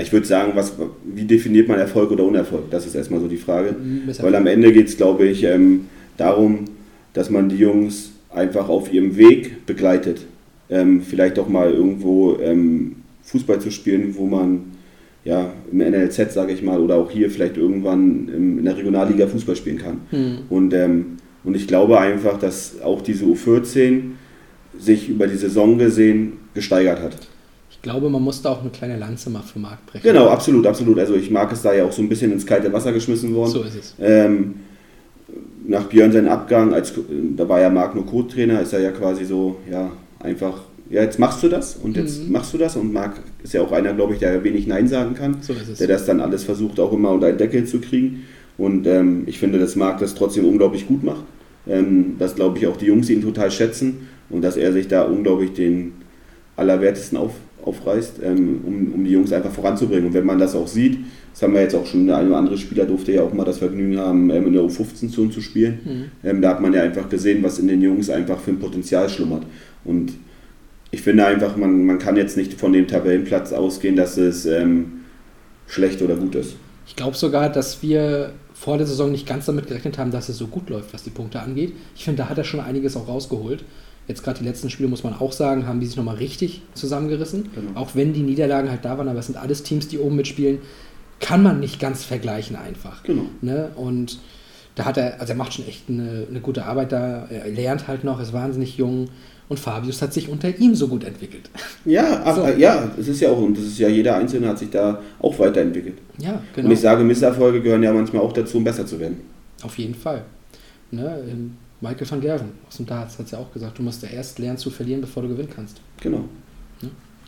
ich 0.01 0.13
würde 0.13 0.27
sagen, 0.27 0.53
was, 0.55 0.73
wie 1.05 1.25
definiert 1.25 1.69
man 1.69 1.79
Erfolg 1.79 2.11
oder 2.11 2.25
Unerfolg? 2.25 2.71
Das 2.71 2.87
ist 2.87 2.95
erstmal 2.95 3.21
so 3.21 3.29
die 3.29 3.37
Frage. 3.37 3.75
Besser- 4.07 4.23
Weil 4.23 4.35
am 4.37 4.47
Ende 4.47 4.73
geht 4.73 4.89
es, 4.89 4.97
glaube 4.97 5.27
ich, 5.27 5.43
ähm, 5.45 5.87
darum, 6.17 6.65
dass 7.13 7.29
man 7.29 7.49
die 7.49 7.57
Jungs 7.57 8.13
einfach 8.31 8.69
auf 8.69 8.93
ihrem 8.93 9.17
Weg 9.17 9.67
begleitet. 9.67 10.27
Ähm, 10.71 11.03
vielleicht 11.03 11.39
auch 11.39 11.49
mal 11.49 11.71
irgendwo 11.73 12.39
ähm, 12.41 12.97
Fußball 13.23 13.61
zu 13.61 13.71
spielen, 13.71 14.15
wo 14.17 14.27
man 14.27 14.73
ja, 15.25 15.53
im 15.71 15.79
NLZ, 15.79 16.33
sage 16.33 16.53
ich 16.53 16.63
mal, 16.63 16.81
oder 16.81 16.97
auch 16.97 17.11
hier 17.11 17.31
vielleicht 17.31 17.57
irgendwann 17.57 18.29
in 18.29 18.65
der 18.65 18.77
Regionalliga 18.77 19.27
Fußball 19.27 19.55
spielen 19.55 19.79
kann. 19.79 20.01
Hm. 20.11 20.39
Und, 20.51 20.75
ähm, 20.75 21.17
und 21.45 21.55
ich 21.55 21.69
glaube 21.69 21.99
einfach, 21.99 22.39
dass 22.39 22.81
auch 22.83 23.03
diese 23.03 23.25
U14 23.25 24.13
sich 24.79 25.09
über 25.09 25.27
die 25.27 25.37
Saison 25.37 25.79
gesehen 25.79 26.35
gesteigert 26.55 27.01
hat. 27.01 27.17
Ich 27.71 27.81
glaube, 27.83 28.09
man 28.11 28.23
musste 28.23 28.49
auch 28.51 28.61
eine 28.61 28.71
kleine 28.71 28.99
Lanze 28.99 29.31
mal 29.31 29.43
für 29.43 29.59
Marc 29.59 29.85
brechen. 29.87 30.03
Genau, 30.05 30.29
absolut, 30.29 30.67
absolut. 30.67 30.99
Also 30.99 31.15
ich 31.15 31.31
mag 31.31 31.51
es 31.53 31.63
da 31.63 31.73
ja 31.73 31.85
auch 31.85 31.93
so 31.93 32.03
ein 32.03 32.09
bisschen 32.09 32.33
ins 32.33 32.47
kalte 32.47 32.73
Wasser 32.73 32.93
geschmissen 32.93 33.35
worden. 33.35 33.51
So 33.51 33.63
ist 33.63 33.77
es. 33.77 33.95
Ähm, 34.01 34.55
nach 35.67 35.85
Björn 35.85 36.13
seinen 36.13 36.29
Abgang, 36.29 36.75
als, 36.75 36.93
da 37.37 37.49
war 37.49 37.61
ja 37.61 37.71
Marc 37.71 37.95
nur 37.95 38.07
Co-Trainer, 38.07 38.61
ist 38.61 38.73
er 38.73 38.81
ja 38.81 38.91
quasi 38.91 39.25
so, 39.25 39.57
ja, 39.71 39.91
einfach, 40.21 40.63
ja, 40.93 41.03
jetzt 41.03 41.19
machst 41.19 41.43
du 41.43 41.49
das 41.49 41.77
und 41.83 41.97
jetzt 41.97 42.25
Mhm. 42.27 42.33
machst 42.33 42.53
du 42.55 42.59
das. 42.59 42.77
Und 42.77 42.93
Marc 42.93 43.15
ist 43.43 43.55
ja 43.55 43.63
auch 43.63 43.73
einer, 43.73 43.95
glaube 43.95 44.13
ich, 44.13 44.21
der 44.21 44.45
wenig 44.45 44.67
Nein 44.67 44.87
sagen 44.87 45.15
kann, 45.15 45.39
So 45.41 45.55
der 45.79 45.89
das 45.89 46.05
dann 46.07 46.21
alles 46.21 46.45
versucht, 46.45 46.79
auch 46.79 46.93
immer 46.93 47.11
unter 47.11 47.27
einen 47.29 47.39
Deckel 47.39 47.65
zu 47.65 47.81
kriegen. 47.81 48.25
Und 48.59 48.87
ähm, 48.87 49.23
ich 49.27 49.39
finde, 49.39 49.59
dass 49.59 49.75
Marc 49.75 49.99
das 50.01 50.15
trotzdem 50.15 50.45
unglaublich 50.45 50.87
gut 50.87 51.03
macht. 51.03 51.25
Ähm, 51.67 52.17
dass, 52.19 52.35
glaube 52.35 52.59
ich, 52.59 52.67
auch 52.67 52.77
die 52.77 52.87
Jungs 52.87 53.09
ihn 53.09 53.23
total 53.23 53.51
schätzen 53.51 54.09
und 54.29 54.43
dass 54.43 54.57
er 54.57 54.73
sich 54.73 54.89
da 54.89 55.03
unglaublich 55.05 55.53
den 55.53 55.93
Allerwertesten 56.57 57.17
auf, 57.17 57.33
aufreißt, 57.65 58.21
ähm, 58.23 58.61
um, 58.67 58.93
um 58.95 59.05
die 59.05 59.13
Jungs 59.13 59.33
einfach 59.33 59.53
voranzubringen. 59.53 60.07
Und 60.07 60.15
wenn 60.15 60.27
man 60.27 60.39
das 60.39 60.55
auch 60.55 60.67
sieht, 60.67 60.99
das 61.33 61.43
haben 61.43 61.55
wir 61.55 61.63
jetzt 61.63 61.75
auch 61.75 61.87
schon, 61.87 62.07
der 62.07 62.17
eine 62.19 62.29
oder 62.29 62.39
andere 62.39 62.59
Spieler 62.59 62.85
durfte 62.85 63.13
ja 63.13 63.23
auch 63.23 63.33
mal 63.33 63.45
das 63.45 63.59
Vergnügen 63.59 63.97
haben, 63.99 64.29
ähm, 64.31 64.49
in 64.49 64.53
der 64.53 64.63
U15 64.63 65.09
zu 65.09 65.23
uns 65.23 65.35
zu 65.35 65.41
spielen. 65.41 65.79
Mhm. 65.85 66.29
Ähm, 66.29 66.43
da 66.43 66.51
hat 66.51 66.61
man 66.61 66.73
ja 66.75 66.83
einfach 66.83 67.09
gesehen, 67.09 67.43
was 67.43 67.59
in 67.59 67.69
den 67.69 67.81
Jungs 67.81 68.11
einfach 68.11 68.39
für 68.41 68.51
ein 68.51 68.59
Potenzial 68.59 69.09
schlummert. 69.09 69.45
Und 69.85 70.13
ich 70.93 71.03
finde 71.03 71.27
einfach, 71.27 71.57
man, 71.57 71.85
man 71.85 71.99
kann 71.99 72.17
jetzt 72.17 72.37
nicht 72.37 72.55
von 72.55 72.73
dem 72.73 72.87
Tabellenplatz 72.87 73.53
ausgehen, 73.53 73.97
dass 73.97 74.19
es 74.19 74.47
ähm, 74.47 75.01
schlecht 75.67 76.03
oder 76.03 76.15
gut 76.15 76.35
ist. 76.35 76.55
Ich 76.87 76.95
glaube 76.95 77.17
sogar, 77.17 77.49
dass 77.49 77.83
wir 77.83 78.35
vor 78.53 78.77
der 78.77 78.87
Saison 78.87 79.11
nicht 79.11 79.27
ganz 79.27 79.47
damit 79.47 79.67
gerechnet 79.67 79.97
haben, 79.99 80.11
dass 80.11 80.29
es 80.29 80.37
so 80.37 80.47
gut 80.47 80.69
läuft, 80.69 80.93
was 80.93 81.03
die 81.03 81.11
Punkte 81.11 81.41
angeht. 81.41 81.73
Ich 81.97 82.05
finde, 82.05 82.23
da 82.23 82.29
hat 82.29 82.37
er 82.37 82.45
schon 82.45 82.61
einiges 82.61 82.97
auch 82.97 83.09
rausgeholt. 83.09 83.65
Jetzt 84.07 84.23
gerade 84.23 84.41
die 84.41 84.45
letzten 84.45 84.69
Spiele, 84.69 84.89
muss 84.89 85.03
man 85.03 85.15
auch 85.15 85.33
sagen, 85.33 85.67
haben 85.67 85.81
die 85.81 85.87
sich 85.87 85.97
nochmal 85.97 86.17
richtig 86.17 86.61
zusammengerissen. 86.75 87.49
Genau. 87.55 87.81
Auch 87.81 87.95
wenn 87.95 88.13
die 88.13 88.23
Niederlagen 88.23 88.69
halt 88.69 88.85
da 88.85 88.99
waren, 88.99 89.09
aber 89.09 89.19
es 89.21 89.27
sind 89.27 89.39
alles 89.39 89.63
Teams, 89.63 89.89
die 89.89 89.99
oben 89.99 90.17
mitspielen, 90.17 90.59
kann 91.21 91.43
man 91.43 91.59
nicht 91.59 91.81
ganz 91.81 92.05
vergleichen 92.05 92.57
einfach. 92.57 93.03
Genau. 93.05 93.27
Ne? 93.41 93.71
Und 93.77 94.19
da 94.75 94.85
hat 94.85 94.99
er, 94.99 95.21
also 95.21 95.33
er 95.33 95.37
macht 95.37 95.55
schon 95.55 95.67
echt 95.67 95.89
eine, 95.89 96.27
eine 96.29 96.41
gute 96.41 96.67
Arbeit 96.67 96.93
da. 96.93 97.27
Er 97.31 97.49
lernt 97.49 97.89
halt 97.89 98.05
noch, 98.05 98.21
ist 98.21 98.33
wahnsinnig 98.33 98.77
jung. 98.77 99.09
Und 99.53 99.61
Fabius 99.61 100.01
hat 100.01 100.15
sich 100.15 100.31
unter 100.31 100.49
ihm 100.59 100.75
so 100.75 100.89
gut 100.89 101.05
entwickelt. 101.05 101.51
Ja, 101.85 102.23
ach, 102.25 102.37
So. 102.37 102.47
ja, 102.57 102.91
es 102.99 103.07
ist 103.07 103.21
ja 103.21 103.29
auch, 103.29 103.37
und 103.37 103.55
das 103.55 103.65
ist 103.65 103.79
ja 103.79 103.87
jeder 103.87 104.17
Einzelne 104.17 104.49
hat 104.49 104.59
sich 104.59 104.71
da 104.71 104.99
auch 105.21 105.39
weiterentwickelt. 105.39 105.99
Ja, 106.17 106.33
Und 106.37 106.43
genau. 106.55 106.71
ich 106.71 106.81
sage, 106.81 107.05
Misserfolge 107.05 107.61
gehören 107.61 107.83
ja 107.83 107.93
manchmal 107.93 108.23
auch 108.23 108.33
dazu, 108.33 108.57
um 108.57 108.65
besser 108.65 108.87
zu 108.87 108.99
werden. 108.99 109.19
Auf 109.63 109.77
jeden 109.77 109.95
Fall. 109.95 110.23
Ne? 110.91 111.23
ähm, 111.31 111.55
Michael 111.83 112.11
van 112.11 112.21
Gerven 112.23 112.49
aus 112.67 112.79
dem 112.79 112.87
Darts 112.87 113.19
hat 113.19 113.27
es 113.27 113.33
ja 113.33 113.39
auch 113.41 113.53
gesagt, 113.53 113.77
du 113.79 113.83
musst 113.83 114.03
ja 114.03 114.09
erst 114.09 114.39
lernen 114.39 114.57
zu 114.57 114.71
verlieren, 114.71 115.03
bevor 115.03 115.23
du 115.23 115.29
gewinnen 115.29 115.51
kannst. 115.55 115.83
Genau. 116.01 116.25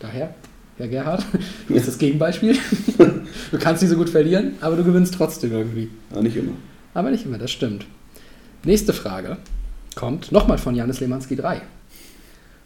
Daher, 0.00 0.34
Herr 0.78 0.88
Gerhard, 0.88 1.26
du 1.68 1.74
bist 1.74 1.88
das 1.88 1.98
Gegenbeispiel. 1.98 2.56
du 3.50 3.58
kannst 3.58 3.82
nicht 3.82 3.90
so 3.90 3.98
gut 3.98 4.08
verlieren, 4.08 4.54
aber 4.62 4.76
du 4.76 4.84
gewinnst 4.84 5.12
trotzdem 5.12 5.52
irgendwie. 5.52 5.90
Aber 6.10 6.22
nicht 6.22 6.36
immer. 6.38 6.52
Aber 6.94 7.10
nicht 7.10 7.26
immer, 7.26 7.36
das 7.36 7.50
stimmt. 7.50 7.84
Nächste 8.64 8.94
Frage 8.94 9.36
kommt 9.94 10.32
nochmal 10.32 10.58
von 10.58 10.74
Janis 10.74 11.00
Lemanski 11.00 11.36
3. 11.36 11.60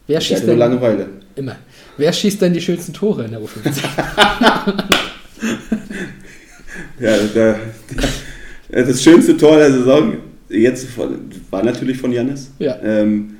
Wer 0.09 0.19
schießt 0.19 0.47
denn 0.47 0.57
Langeweile. 0.57 1.07
immer? 1.35 1.55
Wer 1.95 2.11
schießt 2.11 2.41
denn 2.41 2.51
die 2.51 2.61
schönsten 2.61 2.93
Tore 2.93 3.25
in 3.25 3.31
der 3.31 3.39
U15? 3.39 3.83
Ja, 6.99 7.15
da, 7.33 7.55
da, 8.69 8.81
das 8.81 9.01
schönste 9.01 9.37
Tor 9.37 9.55
der 9.55 9.71
Saison 9.71 10.17
jetzt 10.49 10.85
war 11.49 11.63
natürlich 11.63 11.97
von 11.97 12.11
Jannis. 12.11 12.51
Ja. 12.59 12.77
Ähm, 12.83 13.37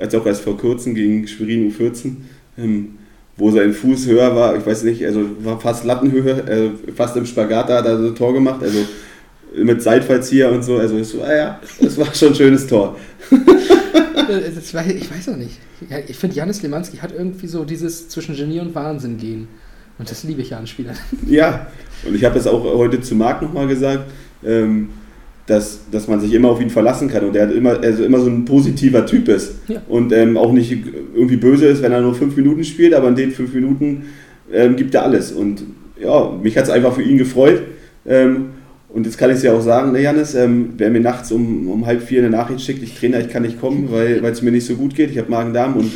als 0.00 0.14
auch 0.14 0.24
erst 0.24 0.40
vor 0.42 0.56
kurzem 0.56 0.94
gegen 0.94 1.28
Schwerin 1.28 1.70
U14, 1.70 2.12
ähm, 2.56 2.94
wo 3.36 3.50
sein 3.50 3.74
Fuß 3.74 4.06
höher 4.06 4.34
war, 4.34 4.56
ich 4.56 4.64
weiß 4.64 4.84
nicht, 4.84 5.04
also 5.04 5.26
war 5.40 5.60
fast 5.60 5.84
Lattenhöhe, 5.84 6.72
äh, 6.86 6.92
fast 6.92 7.18
im 7.18 7.26
Spagat 7.26 7.68
da 7.68 7.78
hat 7.78 7.84
er 7.84 7.98
so 7.98 8.06
ein 8.06 8.14
Tor 8.14 8.32
gemacht, 8.32 8.62
also 8.62 8.78
mit 9.56 9.82
Seitfallzieher 9.82 10.50
und 10.50 10.62
so, 10.62 10.76
also 10.76 10.96
es 10.98 11.18
war, 11.18 11.34
ja, 11.34 11.60
es 11.80 11.98
war 11.98 12.14
schon 12.14 12.28
ein 12.28 12.34
schönes 12.34 12.66
Tor. 12.66 12.96
das 14.28 14.74
weiß, 14.74 14.86
ich 14.92 15.10
weiß 15.10 15.28
auch 15.30 15.36
nicht. 15.36 15.58
Ich 16.08 16.16
finde, 16.16 16.36
Janis 16.36 16.62
Lemanski 16.62 16.98
hat 16.98 17.12
irgendwie 17.16 17.46
so 17.46 17.64
dieses 17.64 18.08
zwischen 18.08 18.34
Genie 18.36 18.60
und 18.60 18.74
Wahnsinn 18.74 19.16
gehen. 19.18 19.48
Und 19.98 20.10
das 20.10 20.24
liebe 20.24 20.40
ich 20.42 20.50
ja 20.50 20.58
an 20.58 20.66
Spielern. 20.66 20.96
Ja, 21.28 21.66
und 22.06 22.14
ich 22.14 22.24
habe 22.24 22.34
das 22.34 22.46
auch 22.46 22.62
heute 22.64 23.00
zu 23.00 23.14
Marc 23.14 23.42
nochmal 23.42 23.68
gesagt, 23.68 24.10
ähm, 24.44 24.88
dass, 25.46 25.80
dass 25.90 26.08
man 26.08 26.20
sich 26.20 26.32
immer 26.32 26.48
auf 26.48 26.60
ihn 26.60 26.70
verlassen 26.70 27.08
kann 27.08 27.24
und 27.24 27.36
er 27.36 27.46
hat 27.48 27.54
immer, 27.54 27.80
also 27.80 28.04
immer 28.04 28.20
so 28.20 28.28
ein 28.30 28.44
positiver 28.44 29.04
Typ 29.06 29.28
ist 29.28 29.54
Ja. 29.68 29.82
und 29.88 30.12
ähm, 30.12 30.36
auch 30.36 30.52
nicht 30.52 30.72
irgendwie 31.14 31.36
böse 31.36 31.66
ist, 31.66 31.82
wenn 31.82 31.92
er 31.92 32.00
nur 32.00 32.14
fünf 32.14 32.36
Minuten 32.36 32.64
spielt, 32.64 32.94
aber 32.94 33.08
in 33.08 33.16
den 33.16 33.32
fünf 33.32 33.52
Minuten 33.52 34.06
ähm, 34.52 34.76
gibt 34.76 34.94
er 34.94 35.02
alles. 35.02 35.32
Und 35.32 35.62
ja, 36.00 36.30
mich 36.42 36.56
hat 36.56 36.64
es 36.64 36.70
einfach 36.70 36.94
für 36.94 37.02
ihn 37.02 37.18
gefreut. 37.18 37.62
Ähm, 38.06 38.46
und 38.92 39.06
jetzt 39.06 39.16
kann 39.18 39.30
ich 39.30 39.36
es 39.36 39.42
ja 39.42 39.52
auch 39.52 39.60
sagen, 39.62 39.92
ne 39.92 40.00
Janis, 40.02 40.34
ähm, 40.34 40.74
wer 40.76 40.90
mir 40.90 41.00
nachts 41.00 41.32
um, 41.32 41.68
um 41.68 41.86
halb 41.86 42.02
vier 42.02 42.20
eine 42.20 42.30
Nachricht 42.30 42.60
schickt, 42.64 42.82
ich 42.82 42.94
Trainer, 42.98 43.20
ich 43.20 43.28
kann 43.28 43.42
nicht 43.42 43.60
kommen, 43.60 43.90
weil 43.90 44.24
es 44.24 44.42
mir 44.42 44.50
nicht 44.52 44.66
so 44.66 44.74
gut 44.74 44.94
geht, 44.94 45.10
ich 45.10 45.18
habe 45.18 45.30
Magen-Darm 45.30 45.76
und 45.76 45.90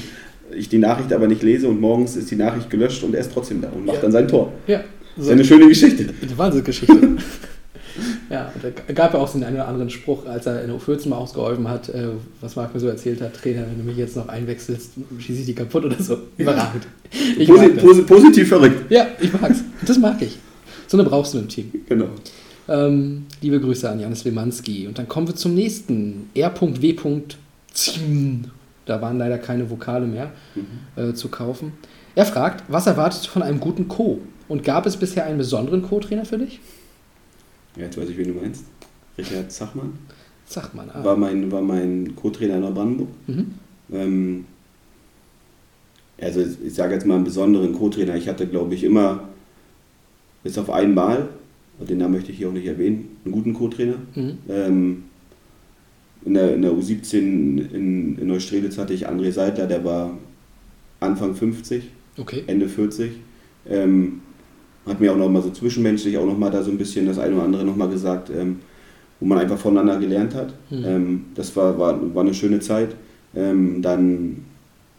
ich 0.57 0.69
die 0.69 0.79
Nachricht 0.79 1.13
aber 1.13 1.27
nicht 1.29 1.43
lese 1.43 1.69
und 1.69 1.81
morgens 1.81 2.17
ist 2.17 2.31
die 2.31 2.37
Nachricht 2.37 2.71
gelöscht 2.71 3.03
und 3.03 3.15
er 3.15 3.21
ist 3.21 3.33
trotzdem 3.33 3.61
da 3.61 3.69
und 3.69 3.85
macht 3.85 3.97
Ja. 3.97 4.03
dann 4.03 4.13
sein 4.13 4.29
Tor. 4.29 4.53
Ja, 4.67 4.81
Das 5.17 5.27
ist 5.27 5.33
eine 5.33 5.45
schöne 5.45 5.69
Geschichte. 5.69 6.07
Eine 6.23 6.39
Wahnsinnsgeschichte. 6.39 6.95
ja, 8.31 8.53
und 8.55 8.65
da 8.87 8.93
gab 8.93 9.13
ja 9.15 9.19
auch 9.21 9.29
so 9.29 9.39
den 9.39 9.45
einen 9.45 9.57
oder 9.57 9.69
anderen 9.69 9.91
Spruch, 9.91 10.25
als 10.27 10.47
er 10.47 10.63
in 10.63 10.69
der 10.69 10.77
U14 10.79 11.09
mal 11.09 11.17
ausgeholfen 11.17 11.69
hat, 11.69 11.89
äh, 11.89 12.09
was 12.41 12.57
Marc 12.57 12.73
mir 12.75 12.81
so 12.81 12.89
erzählt 12.89 13.21
hat, 13.21 13.35
Trainer, 13.35 13.63
wenn 13.69 13.79
du 13.79 13.85
mich 13.85 13.97
jetzt 13.97 14.17
noch 14.17 14.29
einwechselst, 14.29 14.93
schieße 15.19 15.41
ich 15.41 15.47
die 15.47 15.55
kaputt 15.55 15.85
oder 15.85 16.01
so. 16.01 16.19
Überragend. 16.39 16.87
Posi 17.47 17.69
posi 17.71 18.03
positiv 18.03 18.49
verrückt. 18.49 18.91
Ja, 18.91 19.07
ich 19.21 19.33
mag's. 19.33 19.63
Das 19.87 19.99
mag 19.99 20.21
ich. 20.23 20.39
So 20.87 20.99
eine 20.99 21.09
brauchst 21.09 21.35
du 21.35 21.39
im 21.39 21.49
Team. 21.49 21.73
Genau. 21.89 22.07
Ähm, 22.69 23.27
liebe 23.41 23.61
Grüße 23.61 23.89
an 23.89 24.01
Janis 24.01 24.25
Lemanski. 24.25 24.87
Und 24.87 24.99
dann 24.99 25.09
kommen 25.09 25.29
wir 25.29 25.37
zum 25.37 25.55
nächsten. 25.55 26.31
R.W. 26.35 27.21
Da 28.87 29.03
waren 29.03 29.19
leider 29.19 29.39
keine 29.39 29.69
Vokale 29.69 30.07
mehr 30.07 30.33
äh, 30.97 31.13
zu 31.13 31.29
kaufen. 31.29 31.73
Er 32.15 32.25
fragt, 32.25 32.65
was 32.69 32.87
erwartest 32.87 33.27
du 33.27 33.31
von 33.31 33.43
einem 33.43 33.61
guten 33.61 33.89
Co? 33.89 34.21
Und 34.49 34.65
gab 34.65 34.87
es 34.87 34.97
bisher 34.97 35.25
einen 35.27 35.39
besonderen 35.39 35.83
Co-Trainer 35.83 36.25
für 36.25 36.39
dich? 36.39 36.61
Ja, 37.77 37.85
jetzt 37.85 37.99
weiß 37.99 38.09
ich, 38.09 38.17
wen 38.17 38.29
du 38.29 38.41
meinst. 38.41 38.65
Richard 39.19 39.51
Zachmann 39.51 39.93
mal. 40.75 40.89
Ah. 40.93 41.05
war 41.05 41.17
mein, 41.17 41.51
war 41.51 41.61
mein 41.61 42.15
Co-Trainer 42.17 42.55
in 42.55 42.61
Neubrandenburg. 42.61 43.09
Mhm. 43.27 43.55
Ähm, 43.93 44.45
also 46.21 46.41
ich 46.41 46.75
sage 46.75 46.95
jetzt 46.95 47.07
mal 47.07 47.17
einen 47.17 47.25
besonderen 47.25 47.75
Co-Trainer. 47.75 48.15
Ich 48.17 48.29
hatte, 48.29 48.47
glaube 48.47 48.75
ich, 48.75 48.85
immer, 48.85 49.29
bis 50.43 50.57
auf 50.59 50.71
einmal, 50.71 51.29
den 51.85 51.99
Namen 51.99 52.15
möchte 52.15 52.33
ich 52.33 52.39
hier 52.39 52.49
auch 52.49 52.53
nicht 52.53 52.67
erwähnen, 52.67 53.17
einen 53.25 53.33
guten 53.33 53.55
Co-Trainer. 53.55 53.97
Mhm. 54.15 54.39
Ähm, 54.49 55.05
in, 56.25 56.35
der, 56.35 56.55
in 56.55 56.63
der 56.63 56.73
U17 56.73 57.17
in, 57.19 58.19
in 58.19 58.27
Neustrelitz 58.27 58.79
hatte 58.79 58.95
ich 58.95 59.09
André 59.09 59.31
Seidler, 59.31 59.67
der 59.67 59.85
war 59.85 60.17
Anfang 61.01 61.35
50. 61.35 61.85
Okay. 62.19 62.45
Ende 62.47 62.69
40. 62.69 63.13
Ähm, 63.69 64.21
hat 64.87 65.01
mir 65.01 65.13
auch 65.13 65.17
noch 65.17 65.29
mal 65.29 65.43
so 65.43 65.51
zwischenmenschlich 65.51 66.17
auch 66.17 66.27
noch 66.27 66.39
mal 66.39 66.51
da 66.51 66.63
so 66.63 66.71
ein 66.71 66.79
bisschen 66.79 67.07
das 67.07 67.19
eine 67.19 67.35
oder 67.35 67.45
andere 67.45 67.65
noch 67.65 67.77
mal 67.77 67.89
gesagt, 67.89 68.31
ähm, 68.31 68.61
wo 69.21 69.27
man 69.27 69.39
einfach 69.39 69.59
voneinander 69.59 69.99
gelernt 69.99 70.35
hat. 70.35 70.55
Mhm. 70.71 70.85
Ähm, 70.85 71.25
das 71.35 71.55
war, 71.57 71.79
war, 71.79 72.15
war 72.15 72.23
eine 72.23 72.35
schöne 72.35 72.61
Zeit. 72.61 72.95
Ähm, 73.35 73.83
dann 73.83 74.45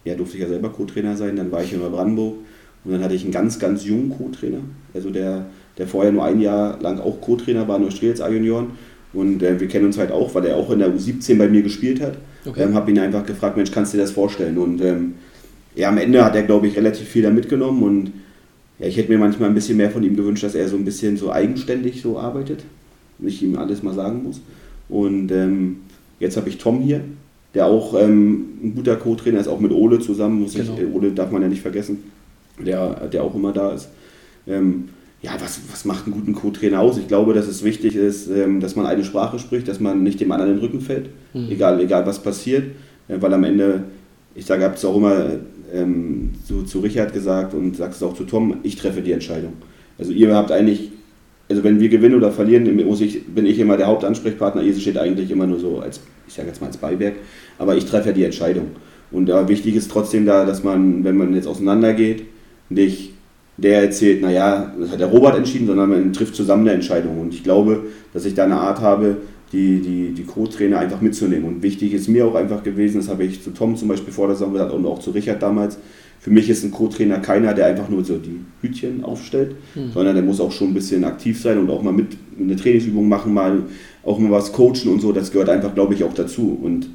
ja, 0.06 0.16
durfte 0.16 0.38
ich 0.38 0.44
ja 0.44 0.50
selber 0.50 0.70
Co-Trainer 0.70 1.18
sein, 1.18 1.36
dann 1.36 1.52
war 1.52 1.64
ich 1.64 1.74
in 1.74 1.80
Neubrandenburg 1.80 2.36
und 2.84 2.92
dann 2.92 3.04
hatte 3.04 3.16
ich 3.16 3.24
einen 3.24 3.32
ganz, 3.32 3.60
ganz 3.60 3.86
jungen 3.86 4.10
Co-Trainer, 4.10 4.60
also 4.94 5.10
der, 5.10 5.46
der 5.78 5.88
vorher 5.88 6.12
nur 6.12 6.24
ein 6.24 6.40
Jahr 6.42 6.80
lang 6.82 7.00
auch 7.00 7.22
Co-Trainer 7.22 7.68
war 7.68 7.78
in 7.78 7.84
Neustrelitz 7.84 8.22
A-Junioren 8.22 8.68
und 9.14 9.42
äh, 9.44 9.60
wir 9.60 9.68
kennen 9.68 9.86
uns 9.86 9.98
halt 9.98 10.12
auch, 10.12 10.34
weil 10.36 10.46
er 10.46 10.58
auch 10.58 10.70
in 10.72 10.80
der 10.80 10.90
U17 10.94 11.38
bei 11.38 11.48
mir 11.48 11.62
gespielt 11.62 12.02
hat. 12.02 12.18
Okay. 12.46 12.64
Ähm, 12.64 12.74
habe 12.76 12.92
ihn 12.92 13.00
einfach 13.00 13.26
gefragt, 13.26 13.58
Mensch, 13.58 13.72
kannst 13.72 13.94
du 13.94 13.98
dir 13.98 14.04
das 14.04 14.12
vorstellen? 14.12 14.58
Und 14.58 14.82
ähm, 14.82 15.16
ja, 15.76 15.90
am 15.90 15.98
Ende 15.98 16.24
hat 16.24 16.36
er, 16.36 16.44
glaube 16.44 16.68
ich, 16.68 16.76
relativ 16.76 17.08
viel 17.08 17.24
da 17.24 17.30
mitgenommen 17.30 17.84
und 17.84 18.12
ja, 18.80 18.88
ich 18.88 18.98
hätte 18.98 19.12
mir 19.12 19.18
manchmal 19.18 19.50
ein 19.50 19.56
bisschen 19.56 19.78
mehr 19.78 19.90
von 19.90 20.04
ihm 20.04 20.16
gewünscht, 20.16 20.44
dass 20.44 20.56
er 20.56 20.68
so 20.68 20.76
ein 20.76 20.86
bisschen 20.86 21.18
so 21.18 21.32
eigenständig 21.32 22.02
so 22.02 22.20
arbeitet, 22.20 22.64
nicht 23.20 23.42
ihm 23.42 23.58
alles 23.58 23.82
mal 23.84 23.94
sagen 23.94 24.24
muss. 24.24 24.42
Und 24.90 25.32
ähm, 25.32 25.78
jetzt 26.20 26.38
habe 26.38 26.50
ich 26.50 26.58
Tom 26.58 26.82
hier, 26.82 27.02
der 27.54 27.66
auch 27.66 28.00
ähm, 28.00 28.46
ein 28.64 28.76
guter 28.76 28.96
Co-Trainer 28.96 29.40
ist, 29.40 29.48
auch 29.48 29.60
mit 29.60 29.72
Ole 29.72 30.00
zusammen, 30.00 30.42
muss 30.42 30.54
Genau. 30.54 30.74
ich, 30.76 30.82
äh, 30.82 30.86
Ole 30.86 31.12
darf 31.12 31.32
man 31.32 31.42
ja 31.42 31.48
nicht 31.48 31.62
vergessen, 31.62 32.04
der, 32.64 33.08
der 33.08 33.24
auch 33.24 33.34
immer 33.36 33.52
da 33.52 33.72
ist. 33.72 33.90
Ähm, 34.48 34.90
ja, 35.22 35.32
was, 35.40 35.60
was 35.72 35.84
macht 35.86 36.06
einen 36.06 36.14
guten 36.14 36.34
Co-Trainer 36.34 36.80
aus? 36.80 36.98
Ich 36.98 37.08
glaube, 37.08 37.34
dass 37.34 37.48
es 37.48 37.64
wichtig 37.64 37.96
ist, 37.96 38.30
ähm, 38.30 38.60
dass 38.60 38.76
man 38.76 38.86
eine 38.86 39.04
Sprache 39.04 39.40
spricht, 39.40 39.68
dass 39.68 39.80
man 39.80 40.04
nicht 40.04 40.20
dem 40.20 40.32
anderen 40.32 40.52
in 40.54 40.58
den 40.58 40.64
Rücken 40.66 40.82
fällt, 40.82 41.10
Mhm. 41.34 41.50
egal, 41.50 41.80
egal 41.80 42.06
was 42.06 42.20
passiert, 42.22 42.64
äh, 43.08 43.18
weil 43.20 43.34
am 43.34 43.44
Ende, 43.44 43.84
ich 44.36 44.46
sage, 44.46 44.64
habe 44.64 44.76
es 44.76 44.86
auch 44.86 44.96
immer 44.96 45.32
ähm, 45.74 46.32
zu, 46.46 46.64
zu 46.64 46.80
Richard 46.80 47.14
gesagt 47.14 47.54
und 47.54 47.76
sage 47.76 47.92
es 47.92 48.04
auch 48.04 48.14
zu 48.14 48.24
Tom, 48.26 48.58
ich 48.64 48.76
treffe 48.76 49.02
die 49.02 49.12
Entscheidung. 49.12 49.54
Also 49.98 50.12
ihr 50.12 50.34
habt 50.36 50.52
eigentlich, 50.52 50.92
also 51.50 51.64
wenn 51.64 51.80
wir 51.80 51.90
gewinnen 51.90 52.16
oder 52.16 52.32
verlieren, 52.32 52.74
muss 52.86 53.02
ich, 53.02 53.26
bin 53.26 53.46
ich 53.46 53.58
immer 53.60 53.76
der 53.76 53.88
Hauptansprechpartner, 53.88 54.62
ihr 54.62 54.76
steht 54.76 54.98
eigentlich 54.98 55.32
immer 55.32 55.48
nur 55.48 55.60
so 55.60 55.80
als, 55.80 56.00
ich 56.28 56.36
sage 56.36 56.48
jetzt 56.50 56.62
mal 56.62 56.68
als 56.68 56.78
Beiwerk, 56.78 57.16
aber 57.58 57.76
ich 57.76 57.86
treffe 57.86 58.10
ja 58.10 58.14
die 58.14 58.24
Entscheidung. 58.24 58.68
Und 59.12 59.30
ja, 59.30 59.48
wichtig 59.50 59.76
ist 59.76 59.90
trotzdem 59.90 60.26
da, 60.26 60.46
dass 60.46 60.64
man, 60.64 61.04
wenn 61.04 61.18
man 61.18 61.34
jetzt 61.34 61.48
auseinandergeht, 61.48 62.24
nicht 62.70 63.14
der 63.58 63.82
erzählt, 63.82 64.22
naja, 64.22 64.74
das 64.80 64.92
hat 64.92 65.00
der 65.00 65.08
Robert 65.08 65.36
entschieden, 65.36 65.68
sondern 65.68 65.90
man 65.90 66.14
trifft 66.14 66.36
zusammen 66.36 66.64
eine 66.68 66.74
Entscheidung. 66.74 67.20
Und 67.20 67.34
ich 67.34 67.44
glaube, 67.44 67.84
dass 68.14 68.26
ich 68.26 68.36
da 68.36 68.44
eine 68.46 68.58
Art 68.58 68.82
habe, 68.82 69.18
die, 69.52 69.80
die, 69.80 70.12
die 70.14 70.24
Co-Trainer 70.24 70.80
einfach 70.80 71.02
mitzunehmen. 71.02 71.48
Und 71.48 71.64
wichtig 71.64 71.94
ist 71.94 72.08
mir 72.08 72.26
auch 72.26 72.36
einfach 72.36 72.64
gewesen, 72.64 72.98
das 72.98 73.08
habe 73.10 73.24
ich 73.24 73.42
zu 73.42 73.52
Tom 73.52 73.76
zum 73.76 73.88
Beispiel 73.88 74.14
vor 74.14 74.28
der 74.28 74.36
Saison 74.36 74.54
gesagt 74.54 74.74
und 74.74 74.86
auch 74.86 75.00
zu 75.00 75.12
Richard 75.12 75.42
damals, 75.42 75.78
für 76.20 76.32
mich 76.32 76.50
ist 76.50 76.64
ein 76.64 76.72
Co-Trainer 76.72 77.20
keiner, 77.20 77.54
der 77.54 77.68
einfach 77.68 77.90
nur 77.90 78.04
so 78.04 78.18
die 78.18 78.40
Hütchen 78.62 79.04
aufstellt, 79.04 79.56
Hm. 79.76 79.92
sondern 79.94 80.16
der 80.16 80.24
muss 80.24 80.42
auch 80.42 80.52
schon 80.52 80.70
ein 80.70 80.74
bisschen 80.74 81.04
aktiv 81.06 81.40
sein 81.42 81.58
und 81.58 81.70
auch 81.70 81.82
mal 81.82 81.94
mit 81.94 82.18
eine 82.40 82.56
Trainingsübung 82.56 83.08
machen, 83.08 83.34
mal 83.34 83.64
auch 84.04 84.20
mal 84.20 84.32
was 84.32 84.52
coachen 84.52 84.90
und 84.90 85.00
so. 85.00 85.14
Das 85.14 85.32
gehört 85.32 85.50
einfach, 85.50 85.74
glaube 85.74 85.94
ich, 85.94 86.04
auch 86.04 86.14
dazu. 86.14 86.60
Und 86.62 86.90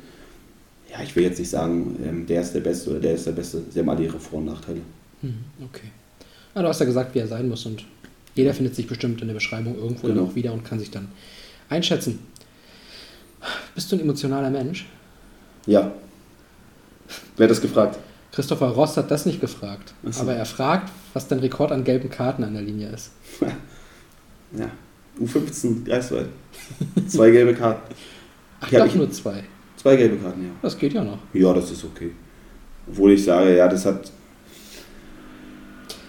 ja, 0.90 0.98
ich 1.02 1.16
will 1.16 1.22
jetzt 1.22 1.38
nicht 1.38 1.48
sagen, 1.50 1.96
ähm, 2.06 2.26
der 2.26 2.42
ist 2.42 2.52
der 2.52 2.60
Beste 2.60 2.90
oder 2.90 3.00
der 3.00 3.14
ist 3.14 3.26
der 3.26 3.32
Beste. 3.32 3.62
Sie 3.70 3.78
haben 3.80 3.88
alle 3.88 4.04
ihre 4.04 4.18
Vor- 4.18 4.40
und 4.40 4.46
Nachteile. 4.46 4.80
Hm, 5.22 5.34
okay. 5.64 5.88
Ja, 6.54 6.62
du 6.62 6.68
hast 6.68 6.80
ja 6.80 6.86
gesagt, 6.86 7.14
wie 7.14 7.18
er 7.20 7.26
sein 7.28 7.48
muss 7.48 7.64
und 7.66 7.84
jeder 8.34 8.54
findet 8.54 8.74
sich 8.74 8.86
bestimmt 8.86 9.20
in 9.20 9.28
der 9.28 9.34
Beschreibung 9.34 9.76
irgendwo 9.76 10.06
Genau. 10.06 10.20
dann 10.22 10.30
auch 10.30 10.34
wieder 10.34 10.52
und 10.52 10.64
kann 10.64 10.78
sich 10.78 10.90
dann 10.90 11.08
einschätzen. 11.68 12.18
Bist 13.74 13.90
du 13.90 13.96
ein 13.96 14.00
emotionaler 14.00 14.50
Mensch? 14.50 14.86
Ja. 15.66 15.92
Wer 17.36 17.44
hat 17.44 17.50
das 17.50 17.60
gefragt? 17.60 17.98
Christopher 18.30 18.68
Ross 18.68 18.96
hat 18.96 19.10
das 19.10 19.26
nicht 19.26 19.40
gefragt, 19.40 19.92
so. 20.10 20.22
aber 20.22 20.34
er 20.34 20.46
fragt, 20.46 20.90
was 21.12 21.28
dein 21.28 21.40
Rekord 21.40 21.70
an 21.72 21.84
gelben 21.84 22.08
Karten 22.08 22.44
an 22.44 22.54
der 22.54 22.62
Linie 22.62 22.88
ist. 22.90 23.10
Ja. 24.54 24.70
U15 25.18 25.82
Greifswald. 25.86 26.28
Zwei 27.08 27.30
gelbe 27.30 27.54
Karten. 27.54 27.94
Ach, 28.60 28.70
doch 28.70 28.84
ich- 28.84 28.94
nur 28.94 29.10
zwei. 29.10 29.44
Zwei 29.78 29.96
gelbe 29.96 30.16
Karten, 30.18 30.42
ja. 30.44 30.50
Das 30.60 30.76
geht 30.78 30.92
ja 30.92 31.02
noch. 31.02 31.16
Ja, 31.32 31.54
das 31.54 31.70
ist 31.70 31.82
okay. 31.84 32.10
Obwohl 32.86 33.12
ich 33.12 33.24
sage, 33.24 33.56
ja, 33.56 33.66
das 33.66 33.86
hat 33.86 34.12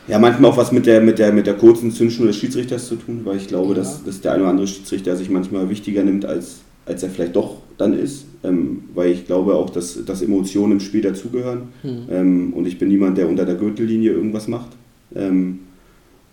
ja 0.07 0.19
manchmal 0.19 0.51
auch 0.51 0.57
was 0.57 0.71
mit 0.71 0.85
der, 0.85 1.01
mit 1.01 1.19
der, 1.19 1.31
mit 1.31 1.47
der 1.47 1.55
kurzen 1.55 1.91
Zündschnur 1.91 2.27
des 2.27 2.37
Schiedsrichters 2.37 2.87
zu 2.87 2.95
tun, 2.95 3.21
weil 3.23 3.37
ich 3.37 3.47
glaube, 3.47 3.69
Ja. 3.69 3.79
dass, 3.79 4.03
dass 4.03 4.21
der 4.21 4.33
eine 4.33 4.43
oder 4.43 4.51
andere 4.51 4.67
Schiedsrichter 4.67 5.15
sich 5.15 5.29
manchmal 5.29 5.69
wichtiger 5.69 6.03
nimmt, 6.03 6.25
als, 6.25 6.61
als 6.85 7.03
er 7.03 7.09
vielleicht 7.09 7.35
doch 7.35 7.57
dann 7.77 7.97
ist. 7.97 8.25
Ähm, 8.43 8.83
weil 8.93 9.11
ich 9.11 9.25
glaube 9.25 9.55
auch, 9.55 9.69
dass, 9.69 10.03
dass 10.05 10.21
Emotionen 10.21 10.73
im 10.73 10.79
Spiel 10.81 11.01
dazugehören. 11.01 11.69
Hm. 11.81 11.97
Ähm, 12.11 12.53
und 12.53 12.67
ich 12.67 12.77
bin 12.77 12.89
niemand, 12.89 13.17
der 13.17 13.29
unter 13.29 13.45
der 13.45 13.55
Gürtellinie 13.55 14.11
irgendwas 14.11 14.47
macht. 14.47 14.69
Ähm, 15.15 15.59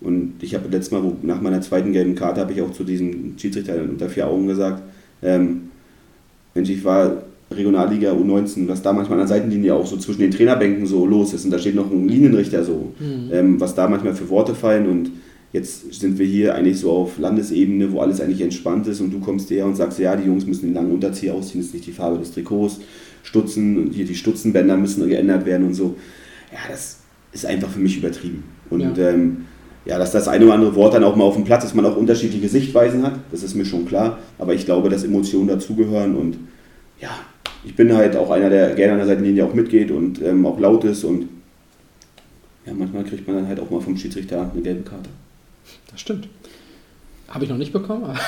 und 0.00 0.34
ich 0.40 0.54
habe 0.54 0.68
letztes 0.70 0.90
Mal, 0.90 1.02
wo, 1.04 1.16
nach 1.22 1.40
meiner 1.40 1.60
zweiten 1.60 1.92
gelben 1.92 2.14
Karte, 2.14 2.40
habe 2.40 2.52
ich 2.52 2.62
auch 2.62 2.72
zu 2.72 2.84
diesem 2.84 3.34
Schiedsrichter 3.38 3.74
unter 3.82 4.08
vier 4.08 4.26
Augen 4.26 4.46
gesagt, 4.46 4.82
ähm, 5.22 5.68
Mensch, 6.54 6.70
ich 6.70 6.82
war 6.84 7.22
Regionalliga 7.50 8.12
U19, 8.12 8.68
was 8.68 8.82
da 8.82 8.92
manchmal 8.92 9.20
an 9.20 9.26
der 9.26 9.36
Seitenlinie 9.36 9.74
auch 9.74 9.86
so 9.86 9.96
zwischen 9.96 10.20
den 10.20 10.30
Trainerbänken 10.30 10.86
so 10.86 11.04
los 11.06 11.32
ist 11.34 11.44
und 11.44 11.50
da 11.50 11.58
steht 11.58 11.74
noch 11.74 11.90
ein 11.90 12.08
Linienrichter 12.08 12.64
so, 12.64 12.92
Hm. 12.98 13.28
ähm, 13.32 13.60
was 13.60 13.74
da 13.74 13.88
manchmal 13.88 14.14
für 14.14 14.28
Worte 14.28 14.54
fallen 14.54 14.88
und 14.88 15.10
jetzt 15.52 15.92
sind 15.94 16.18
wir 16.18 16.26
hier 16.26 16.54
eigentlich 16.54 16.78
so 16.78 16.92
auf 16.92 17.18
Landesebene, 17.18 17.90
wo 17.92 18.00
alles 18.00 18.20
eigentlich 18.20 18.40
entspannt 18.40 18.86
ist 18.86 19.00
und 19.00 19.12
du 19.12 19.18
kommst 19.18 19.50
her 19.50 19.66
und 19.66 19.76
sagst, 19.76 19.98
ja, 19.98 20.14
die 20.14 20.26
Jungs 20.26 20.46
müssen 20.46 20.66
den 20.66 20.74
langen 20.74 20.92
Unterzieher 20.92 21.34
ausziehen, 21.34 21.60
das 21.60 21.68
ist 21.68 21.74
nicht 21.74 21.86
die 21.86 21.92
Farbe 21.92 22.18
des 22.18 22.32
Trikots, 22.32 22.78
Stutzen 23.24 23.76
und 23.78 23.92
hier 23.92 24.04
die 24.04 24.14
Stutzenbänder 24.14 24.76
müssen 24.76 25.06
geändert 25.08 25.44
werden 25.44 25.66
und 25.66 25.74
so. 25.74 25.96
Ja, 26.52 26.58
das 26.70 26.98
ist 27.32 27.46
einfach 27.46 27.68
für 27.68 27.80
mich 27.80 27.98
übertrieben. 27.98 28.44
Und 28.70 28.96
Ja. 28.96 29.10
ähm, 29.10 29.44
ja, 29.86 29.98
dass 29.98 30.12
das 30.12 30.28
eine 30.28 30.44
oder 30.44 30.54
andere 30.54 30.74
Wort 30.76 30.94
dann 30.94 31.02
auch 31.04 31.16
mal 31.16 31.24
auf 31.24 31.34
dem 31.34 31.44
Platz 31.44 31.64
ist, 31.64 31.74
man 31.74 31.84
auch 31.86 31.96
unterschiedliche 31.96 32.48
Sichtweisen 32.48 33.02
hat, 33.02 33.18
das 33.32 33.42
ist 33.42 33.54
mir 33.56 33.64
schon 33.64 33.86
klar. 33.86 34.18
Aber 34.38 34.54
ich 34.54 34.64
glaube, 34.66 34.88
dass 34.88 35.02
Emotionen 35.04 35.48
dazugehören 35.48 36.14
und 36.16 36.36
ja, 37.00 37.08
ich 37.64 37.74
bin 37.76 37.94
halt 37.94 38.16
auch 38.16 38.30
einer, 38.30 38.50
der 38.50 38.74
gerne 38.74 38.92
an 38.92 38.98
der 38.98 39.08
Seitenlinie 39.08 39.44
auch 39.44 39.54
mitgeht 39.54 39.90
und 39.90 40.22
ähm, 40.22 40.46
auch 40.46 40.58
laut 40.58 40.84
ist 40.84 41.04
und 41.04 41.28
ja, 42.66 42.74
manchmal 42.74 43.04
kriegt 43.04 43.26
man 43.26 43.36
dann 43.36 43.48
halt 43.48 43.60
auch 43.60 43.70
mal 43.70 43.80
vom 43.80 43.96
Schiedsrichter 43.96 44.50
eine 44.52 44.62
gelbe 44.62 44.82
Karte. 44.82 45.10
Das 45.90 46.00
stimmt. 46.00 46.28
Habe 47.28 47.44
ich 47.44 47.50
noch 47.50 47.58
nicht 47.58 47.72
bekommen, 47.72 48.04
aber 48.04 48.18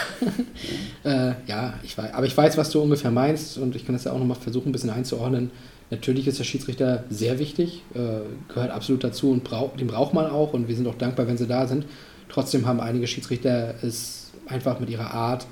äh, 1.04 1.34
ja, 1.46 1.74
ich 1.82 1.98
weiß, 1.98 2.14
aber 2.14 2.26
ich 2.26 2.36
weiß, 2.36 2.56
was 2.56 2.70
du 2.70 2.80
ungefähr 2.80 3.10
meinst 3.10 3.58
und 3.58 3.74
ich 3.74 3.84
kann 3.84 3.94
das 3.94 4.04
ja 4.04 4.12
auch 4.12 4.18
nochmal 4.18 4.36
versuchen, 4.36 4.68
ein 4.68 4.72
bisschen 4.72 4.90
einzuordnen. 4.90 5.50
Natürlich 5.90 6.26
ist 6.26 6.38
der 6.38 6.44
Schiedsrichter 6.44 7.04
sehr 7.10 7.38
wichtig, 7.38 7.82
äh, 7.94 8.52
gehört 8.52 8.70
absolut 8.70 9.04
dazu 9.04 9.30
und 9.30 9.44
brauch, 9.44 9.76
den 9.76 9.88
braucht 9.88 10.14
man 10.14 10.26
auch 10.26 10.52
und 10.54 10.68
wir 10.68 10.76
sind 10.76 10.86
auch 10.86 10.94
dankbar, 10.94 11.26
wenn 11.26 11.36
sie 11.36 11.46
da 11.46 11.66
sind. 11.66 11.84
Trotzdem 12.28 12.66
haben 12.66 12.80
einige 12.80 13.06
Schiedsrichter 13.06 13.74
es 13.82 14.30
einfach 14.46 14.80
mit 14.80 14.88
ihrer 14.88 15.12
Art 15.12 15.46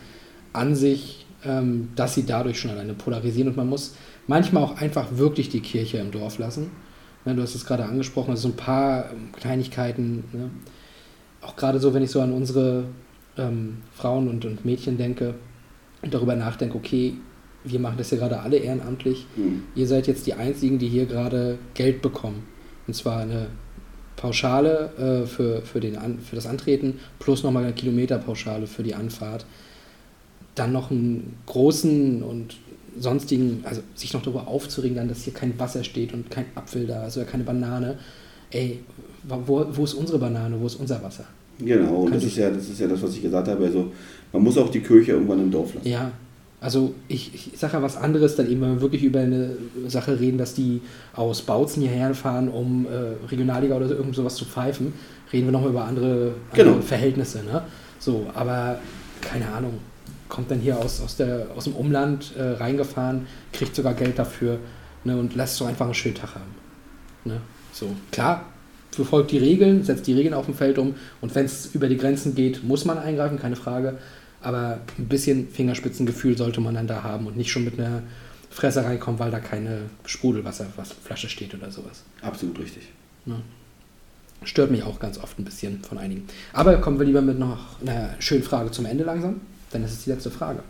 an 0.52 0.74
sich, 0.74 1.19
ähm, 1.44 1.90
dass 1.96 2.14
sie 2.14 2.26
dadurch 2.26 2.60
schon 2.60 2.70
alleine 2.70 2.94
polarisieren 2.94 3.48
und 3.48 3.56
man 3.56 3.68
muss 3.68 3.94
manchmal 4.26 4.62
auch 4.62 4.80
einfach 4.80 5.08
wirklich 5.16 5.48
die 5.48 5.60
Kirche 5.60 5.98
im 5.98 6.10
Dorf 6.10 6.38
lassen. 6.38 6.70
Ne, 7.24 7.34
du 7.34 7.42
hast 7.42 7.54
es 7.54 7.66
gerade 7.66 7.84
angesprochen, 7.84 8.30
also 8.30 8.42
so 8.42 8.48
ein 8.48 8.56
paar 8.56 9.10
ähm, 9.10 9.32
Kleinigkeiten. 9.32 10.24
Ne? 10.32 10.50
Auch 11.42 11.56
gerade 11.56 11.78
so, 11.78 11.92
wenn 11.94 12.02
ich 12.02 12.10
so 12.10 12.20
an 12.20 12.32
unsere 12.32 12.84
ähm, 13.36 13.78
Frauen 13.92 14.28
und, 14.28 14.44
und 14.44 14.64
Mädchen 14.64 14.96
denke 14.96 15.34
und 16.02 16.14
darüber 16.14 16.36
nachdenke, 16.36 16.76
okay, 16.76 17.14
wir 17.64 17.78
machen 17.78 17.96
das 17.98 18.10
ja 18.10 18.18
gerade 18.18 18.40
alle 18.40 18.56
ehrenamtlich. 18.56 19.26
Hm. 19.36 19.64
Ihr 19.74 19.86
seid 19.86 20.06
jetzt 20.06 20.26
die 20.26 20.34
Einzigen, 20.34 20.78
die 20.78 20.88
hier 20.88 21.06
gerade 21.06 21.58
Geld 21.74 22.00
bekommen. 22.00 22.44
Und 22.86 22.94
zwar 22.94 23.20
eine 23.20 23.48
Pauschale 24.16 24.90
äh, 24.98 25.26
für, 25.26 25.62
für, 25.62 25.80
den 25.80 25.96
An 25.96 26.18
für 26.20 26.36
das 26.36 26.46
Antreten 26.46 27.00
plus 27.18 27.42
nochmal 27.42 27.64
eine 27.64 27.72
Kilometerpauschale 27.72 28.66
für 28.66 28.82
die 28.82 28.94
Anfahrt. 28.94 29.44
Dann 30.54 30.72
noch 30.72 30.90
einen 30.90 31.36
großen 31.46 32.22
und 32.22 32.56
sonstigen, 32.98 33.62
also 33.64 33.82
sich 33.94 34.12
noch 34.12 34.22
darüber 34.22 34.48
aufzuregen, 34.48 34.96
dann, 34.96 35.08
dass 35.08 35.22
hier 35.22 35.32
kein 35.32 35.58
Wasser 35.58 35.84
steht 35.84 36.12
und 36.12 36.30
kein 36.30 36.46
Apfel 36.54 36.86
da 36.86 37.06
ist 37.06 37.16
oder 37.16 37.26
keine 37.26 37.44
Banane. 37.44 37.98
Ey, 38.50 38.80
wo, 39.22 39.66
wo 39.72 39.84
ist 39.84 39.94
unsere 39.94 40.18
Banane, 40.18 40.60
wo 40.60 40.66
ist 40.66 40.74
unser 40.76 41.02
Wasser? 41.02 41.24
Genau, 41.58 41.96
und 41.96 42.10
Kann 42.10 42.14
das 42.14 42.24
ist, 42.24 42.36
ja, 42.36 42.50
das 42.50 42.68
ist 42.68 42.80
ja 42.80 42.88
das, 42.88 43.02
was 43.02 43.14
ich 43.14 43.22
gesagt 43.22 43.48
habe. 43.48 43.64
Also 43.64 43.92
man 44.32 44.42
muss 44.42 44.56
auch 44.58 44.70
die 44.70 44.80
Kirche 44.80 45.12
irgendwann 45.12 45.40
im 45.40 45.50
Dorf 45.50 45.74
lassen. 45.74 45.88
Ja, 45.88 46.10
also 46.60 46.94
ich, 47.08 47.34
ich 47.34 47.58
sage 47.58 47.74
ja 47.74 47.82
was 47.82 47.96
anderes, 47.96 48.36
dann 48.36 48.50
eben, 48.50 48.60
wenn 48.60 48.74
wir 48.74 48.80
wirklich 48.80 49.02
über 49.02 49.20
eine 49.20 49.56
Sache 49.86 50.18
reden, 50.18 50.36
dass 50.38 50.54
die 50.54 50.80
aus 51.14 51.42
Bautzen 51.42 51.82
hierher 51.82 52.14
fahren, 52.14 52.48
um 52.48 52.86
äh, 52.86 53.26
Regionalliga 53.30 53.76
oder 53.76 53.88
irgend 53.88 54.14
sowas 54.14 54.34
zu 54.34 54.44
pfeifen, 54.44 54.92
reden 55.32 55.46
wir 55.46 55.52
nochmal 55.52 55.70
über 55.70 55.84
andere, 55.84 56.34
andere 56.50 56.72
Genau. 56.72 56.80
Verhältnisse. 56.82 57.38
Ne? 57.44 57.62
So, 57.98 58.26
aber 58.34 58.78
keine 59.20 59.50
Ahnung, 59.50 59.74
kommt 60.30 60.50
dann 60.50 60.60
hier 60.60 60.78
aus, 60.78 61.02
aus, 61.02 61.16
der, 61.16 61.48
aus 61.54 61.64
dem 61.64 61.74
Umland 61.74 62.34
äh, 62.36 62.42
reingefahren, 62.42 63.26
kriegt 63.52 63.76
sogar 63.76 63.92
Geld 63.94 64.18
dafür 64.18 64.58
ne, 65.04 65.18
und 65.18 65.34
lässt 65.34 65.56
so 65.56 65.66
einfach 65.66 65.84
einen 65.84 65.94
schönen 65.94 66.14
Tag 66.14 66.36
haben. 66.36 66.54
Ne? 67.24 67.40
So, 67.72 67.94
klar, 68.10 68.46
befolgt 68.96 69.30
die 69.30 69.38
Regeln, 69.38 69.84
setzt 69.84 70.06
die 70.06 70.14
Regeln 70.14 70.34
auf 70.34 70.46
dem 70.46 70.54
Feld 70.54 70.78
um 70.78 70.94
und 71.20 71.34
wenn 71.34 71.44
es 71.44 71.74
über 71.74 71.88
die 71.88 71.96
Grenzen 71.96 72.34
geht, 72.34 72.64
muss 72.64 72.84
man 72.84 72.98
eingreifen, 72.98 73.38
keine 73.38 73.56
Frage. 73.56 73.98
Aber 74.42 74.80
ein 74.98 75.08
bisschen 75.08 75.48
Fingerspitzengefühl 75.50 76.38
sollte 76.38 76.62
man 76.62 76.74
dann 76.74 76.86
da 76.86 77.02
haben 77.02 77.26
und 77.26 77.36
nicht 77.36 77.50
schon 77.50 77.64
mit 77.64 77.78
einer 77.78 78.02
Fresse 78.48 78.84
reinkommen, 78.84 79.20
weil 79.20 79.30
da 79.30 79.38
keine 79.38 79.82
Sprudelwasserflasche 80.06 81.28
steht 81.28 81.54
oder 81.54 81.70
sowas. 81.70 82.04
Absolut 82.22 82.58
richtig. 82.58 82.88
Ne? 83.26 83.36
Stört 84.42 84.70
mich 84.70 84.82
auch 84.82 84.98
ganz 84.98 85.18
oft 85.18 85.38
ein 85.38 85.44
bisschen 85.44 85.82
von 85.84 85.98
einigen. 85.98 86.26
Aber 86.54 86.78
kommen 86.78 86.98
wir 86.98 87.04
lieber 87.04 87.20
mit 87.20 87.38
noch 87.38 87.80
einer 87.82 88.14
schönen 88.18 88.42
Frage 88.42 88.70
zum 88.70 88.86
Ende 88.86 89.04
langsam, 89.04 89.42
denn 89.72 89.82
das 89.82 89.92
ist 89.92 90.06
die 90.06 90.10
letzte 90.10 90.30
Frage. 90.30 90.62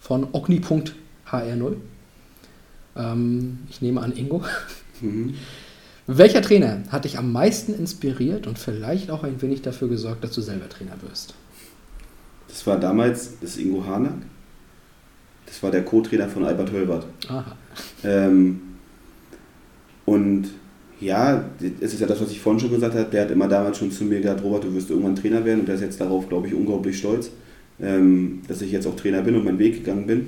Von 0.00 0.28
ogni.hr0. 0.32 1.76
Ähm, 2.96 3.58
ich 3.68 3.82
nehme 3.82 4.00
an 4.00 4.12
Ingo. 4.12 4.44
Mhm. 5.00 5.34
Welcher 6.06 6.42
Trainer 6.42 6.82
hat 6.90 7.04
dich 7.06 7.18
am 7.18 7.32
meisten 7.32 7.74
inspiriert 7.74 8.46
und 8.46 8.58
vielleicht 8.58 9.10
auch 9.10 9.24
ein 9.24 9.40
wenig 9.40 9.62
dafür 9.62 9.88
gesorgt, 9.88 10.22
dass 10.22 10.32
du 10.32 10.42
selber 10.42 10.68
Trainer 10.68 10.96
wirst? 11.00 11.34
Das 12.48 12.66
war 12.66 12.78
damals 12.78 13.38
das 13.40 13.56
Ingo 13.56 13.84
Harnack. 13.84 14.18
Das 15.46 15.62
war 15.62 15.70
der 15.70 15.84
Co-Trainer 15.84 16.28
von 16.28 16.44
Albert 16.44 16.72
Hölbert. 16.72 17.06
Aha. 17.28 17.56
Ähm, 18.02 18.60
und 20.04 20.48
ja, 21.00 21.44
es 21.80 21.94
ist 21.94 22.00
ja 22.00 22.06
das, 22.06 22.20
was 22.20 22.30
ich 22.30 22.40
vorhin 22.40 22.60
schon 22.60 22.70
gesagt 22.70 22.94
habe. 22.94 23.10
Der 23.10 23.22
hat 23.22 23.30
immer 23.30 23.48
damals 23.48 23.78
schon 23.78 23.90
zu 23.90 24.04
mir 24.04 24.20
gesagt, 24.20 24.42
Robert, 24.42 24.64
du 24.64 24.74
wirst 24.74 24.90
irgendwann 24.90 25.16
Trainer 25.16 25.44
werden. 25.44 25.60
Und 25.60 25.66
der 25.66 25.74
ist 25.76 25.80
jetzt 25.80 26.00
darauf, 26.00 26.28
glaube 26.28 26.46
ich, 26.48 26.54
unglaublich 26.54 26.98
stolz, 26.98 27.30
ähm, 27.80 28.42
dass 28.48 28.62
ich 28.62 28.72
jetzt 28.72 28.86
auch 28.86 28.96
Trainer 28.96 29.22
bin 29.22 29.34
und 29.36 29.44
meinen 29.44 29.58
Weg 29.58 29.84
gegangen 29.84 30.06
bin. 30.06 30.26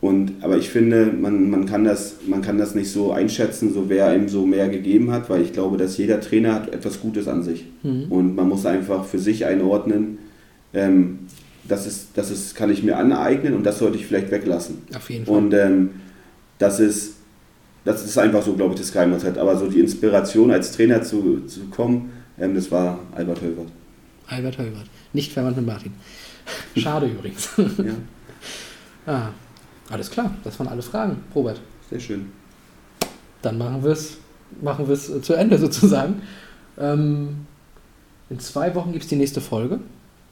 Und, 0.00 0.32
aber 0.42 0.56
ich 0.58 0.68
finde, 0.68 1.06
man, 1.06 1.50
man, 1.50 1.66
kann 1.66 1.84
das, 1.84 2.16
man 2.26 2.42
kann 2.42 2.58
das 2.58 2.74
nicht 2.74 2.90
so 2.90 3.12
einschätzen, 3.12 3.72
so 3.72 3.88
wer 3.88 4.14
ihm 4.14 4.28
so 4.28 4.46
mehr 4.46 4.68
gegeben 4.68 5.10
hat, 5.10 5.30
weil 5.30 5.42
ich 5.42 5.52
glaube, 5.52 5.78
dass 5.78 5.96
jeder 5.96 6.20
Trainer 6.20 6.54
hat 6.54 6.72
etwas 6.72 7.00
Gutes 7.00 7.28
an 7.28 7.42
sich. 7.42 7.64
Mhm. 7.82 8.04
Und 8.10 8.36
man 8.36 8.48
muss 8.48 8.66
einfach 8.66 9.04
für 9.04 9.18
sich 9.18 9.46
einordnen, 9.46 10.18
ähm, 10.74 11.20
das, 11.66 11.86
ist, 11.86 12.08
das 12.14 12.30
ist, 12.30 12.54
kann 12.54 12.70
ich 12.70 12.82
mir 12.82 12.98
aneignen 12.98 13.54
und 13.54 13.64
das 13.64 13.78
sollte 13.78 13.96
ich 13.96 14.06
vielleicht 14.06 14.30
weglassen. 14.30 14.78
Auf 14.94 15.08
jeden 15.10 15.24
Fall. 15.24 15.36
Und 15.36 15.54
ähm, 15.54 15.90
das 16.58 16.78
ist 16.78 17.16
das 17.86 18.04
ist 18.04 18.18
einfach 18.18 18.42
so, 18.42 18.54
glaube 18.54 18.74
ich, 18.74 18.80
das 18.80 18.92
Geheimrezept. 18.92 19.38
Aber 19.38 19.56
so 19.56 19.68
die 19.68 19.78
Inspiration 19.78 20.50
als 20.50 20.72
Trainer 20.72 21.02
zu, 21.02 21.46
zu 21.46 21.66
kommen, 21.66 22.10
ähm, 22.38 22.54
das 22.54 22.70
war 22.70 22.98
Albert 23.14 23.40
Hölbert. 23.40 23.68
Albert 24.26 24.58
Hölbert. 24.58 24.86
Nicht 25.16 25.32
verwandt 25.32 25.56
mit 25.56 25.64
Martin. 25.66 25.94
Schade 26.76 27.06
übrigens. 27.06 27.48
Ja, 27.56 27.94
ah, 29.12 29.28
alles 29.90 30.10
klar, 30.10 30.30
das 30.44 30.58
waren 30.58 30.68
alle 30.68 30.82
Fragen, 30.82 31.24
Robert. 31.34 31.58
sehr 31.88 32.00
schön. 32.00 32.30
Dann 33.40 33.56
machen 33.56 33.82
wir 33.82 33.92
es 33.92 34.18
machen 34.60 34.88
wir's 34.88 35.08
äh, 35.08 35.22
zu 35.22 35.32
Ende 35.32 35.58
sozusagen. 35.58 36.20
Ähm, 36.78 37.46
in 38.28 38.38
zwei 38.40 38.74
Wochen 38.74 38.92
gibt 38.92 39.04
es 39.04 39.08
die 39.08 39.16
nächste 39.16 39.40
Folge. 39.40 39.80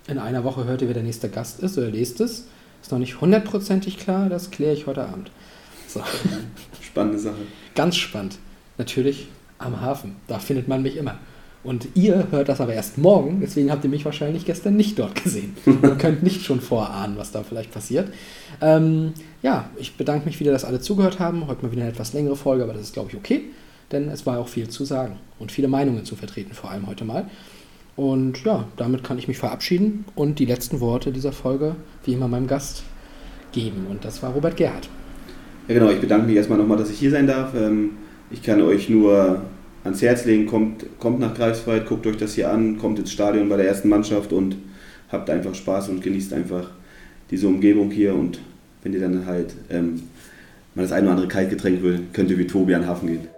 In 0.07 0.19
einer 0.19 0.45
Woche 0.45 0.65
hört 0.67 0.83
ihr, 0.83 0.89
wer 0.89 0.95
der 0.95 1.03
nächste 1.03 1.31
Gast 1.31 1.61
ist 1.61 1.79
oder 1.79 1.91
lest 1.91 2.21
es. 2.21 2.45
Ist 2.83 2.93
noch 2.93 2.99
nicht 2.99 3.23
hundertprozentig 3.23 3.97
klar, 3.97 4.29
das 4.29 4.51
kläre 4.51 4.75
ich 4.75 4.87
heute 4.87 5.07
Abend. 5.09 5.31
So. 5.89 6.03
Spannende 6.83 7.19
Sache. 7.19 7.39
Ganz 7.75 7.97
spannend. 7.97 8.37
Natürlich 8.77 9.29
am 9.57 9.81
Hafen. 9.81 10.17
Da 10.27 10.39
findet 10.39 10.69
man 10.69 10.83
mich 10.83 10.97
immer. 10.97 11.19
Und 11.65 11.89
ihr 11.95 12.29
hört 12.31 12.51
das 12.51 12.61
aber 12.61 12.75
erst 12.75 12.99
morgen, 12.99 13.41
deswegen 13.41 13.71
habt 13.71 13.83
ihr 13.85 13.91
mich 13.91 14.05
wahrscheinlich 14.05 14.45
gestern 14.45 14.77
nicht 14.77 14.99
dort 14.99 15.23
gesehen. 15.23 15.57
ihr 15.67 15.97
könnt 15.97 16.23
nicht 16.23 16.45
schon 16.45 16.61
vorahnen, 16.61 17.17
was 17.17 17.33
da 17.33 17.43
vielleicht 17.43 17.73
passiert. 17.73 18.13
Ähm, 18.61 19.15
ja, 19.43 19.71
ich 19.77 19.97
bedanke 19.97 20.27
mich 20.27 20.39
wieder, 20.41 20.53
dass 20.53 20.65
alle 20.65 20.81
zugehört 20.81 21.19
haben. 21.19 21.47
Heute 21.47 21.65
mal 21.65 21.73
wieder 21.73 21.83
eine 21.83 21.91
etwas 21.91 22.13
längere 22.13 22.37
Folge, 22.37 22.65
aber 22.65 22.75
das 22.75 22.83
ist, 22.83 22.93
glaube 22.93 23.11
ich, 23.11 23.17
okay. 23.17 23.45
Denn 23.91 24.11
es 24.11 24.27
war 24.27 24.39
auch 24.39 24.49
viel 24.49 24.69
zu 24.69 24.85
sagen 24.85 25.17
und 25.39 25.53
viele 25.53 25.69
Meinungen 25.69 26.05
zu 26.05 26.17
vertreten, 26.17 26.53
vor 26.53 26.71
allem 26.71 26.87
heute 26.87 27.05
mal. 27.05 27.27
Und 27.97 28.45
ja, 28.45 28.67
damit 28.77 29.03
kann 29.03 29.19
ich 29.19 29.29
mich 29.29 29.39
verabschieden 29.39 30.05
und 30.15 30.39
die 30.39 30.47
letzten 30.47 30.81
Worte 30.81 31.13
dieser 31.13 31.33
Folge, 31.33 31.77
wie 32.05 32.13
immer, 32.13 32.29
meinem 32.29 32.47
Gast 32.47 32.83
geben. 33.53 33.87
Und 33.89 34.05
das 34.05 34.23
war 34.23 34.33
Robert 34.33 34.57
Gerhardt. 34.57 34.89
Ja, 35.69 35.75
genau. 35.75 35.91
Ich 35.91 36.01
bedanke 36.01 36.27
mich 36.27 36.37
erstmal 36.37 36.59
nochmal, 36.59 36.77
dass 36.77 36.91
ich 36.91 36.99
hier 36.99 37.11
sein 37.11 37.27
darf. 37.27 37.55
Ähm, 37.55 37.91
ich 38.31 38.43
kann 38.43 38.61
euch 38.61 38.89
nur 38.91 39.43
ans 39.85 40.03
Herz 40.03 40.25
legen, 40.25 40.47
kommt, 40.47 40.87
kommt 40.99 41.21
nach 41.21 41.35
Greifswald, 41.35 41.87
guckt 41.87 42.07
euch 42.07 42.17
das 42.17 42.35
hier 42.35 42.51
an, 42.51 42.79
kommt 42.79 42.99
ins 42.99 43.13
Stadion 43.13 43.49
bei 43.49 43.57
der 43.57 43.69
ersten 43.69 43.89
Mannschaft 43.89 44.33
und 44.33 44.57
habt 45.11 45.31
einfach 45.31 45.55
Spaß 45.55 45.91
und 45.91 46.03
genießt 46.03 46.33
einfach 46.33 46.71
diese 47.31 47.47
Umgebung 47.47 47.91
hier. 47.91 48.15
Und 48.15 48.41
wenn 48.83 48.95
ihr 48.95 49.01
dann 49.01 49.27
halt 49.27 49.55
ähm, 49.71 50.03
mal 50.75 50.83
das 50.83 50.93
eine 50.93 51.03
oder 51.07 51.13
andere 51.13 51.29
Kaltgetränk 51.29 51.83
will, 51.83 52.01
könnt 52.13 52.31
ihr 52.31 52.39
wie 52.39 52.47
Tobi 52.47 52.75
an 52.75 52.83
den 52.83 52.89
Hafen 52.89 53.09
gehen. 53.09 53.34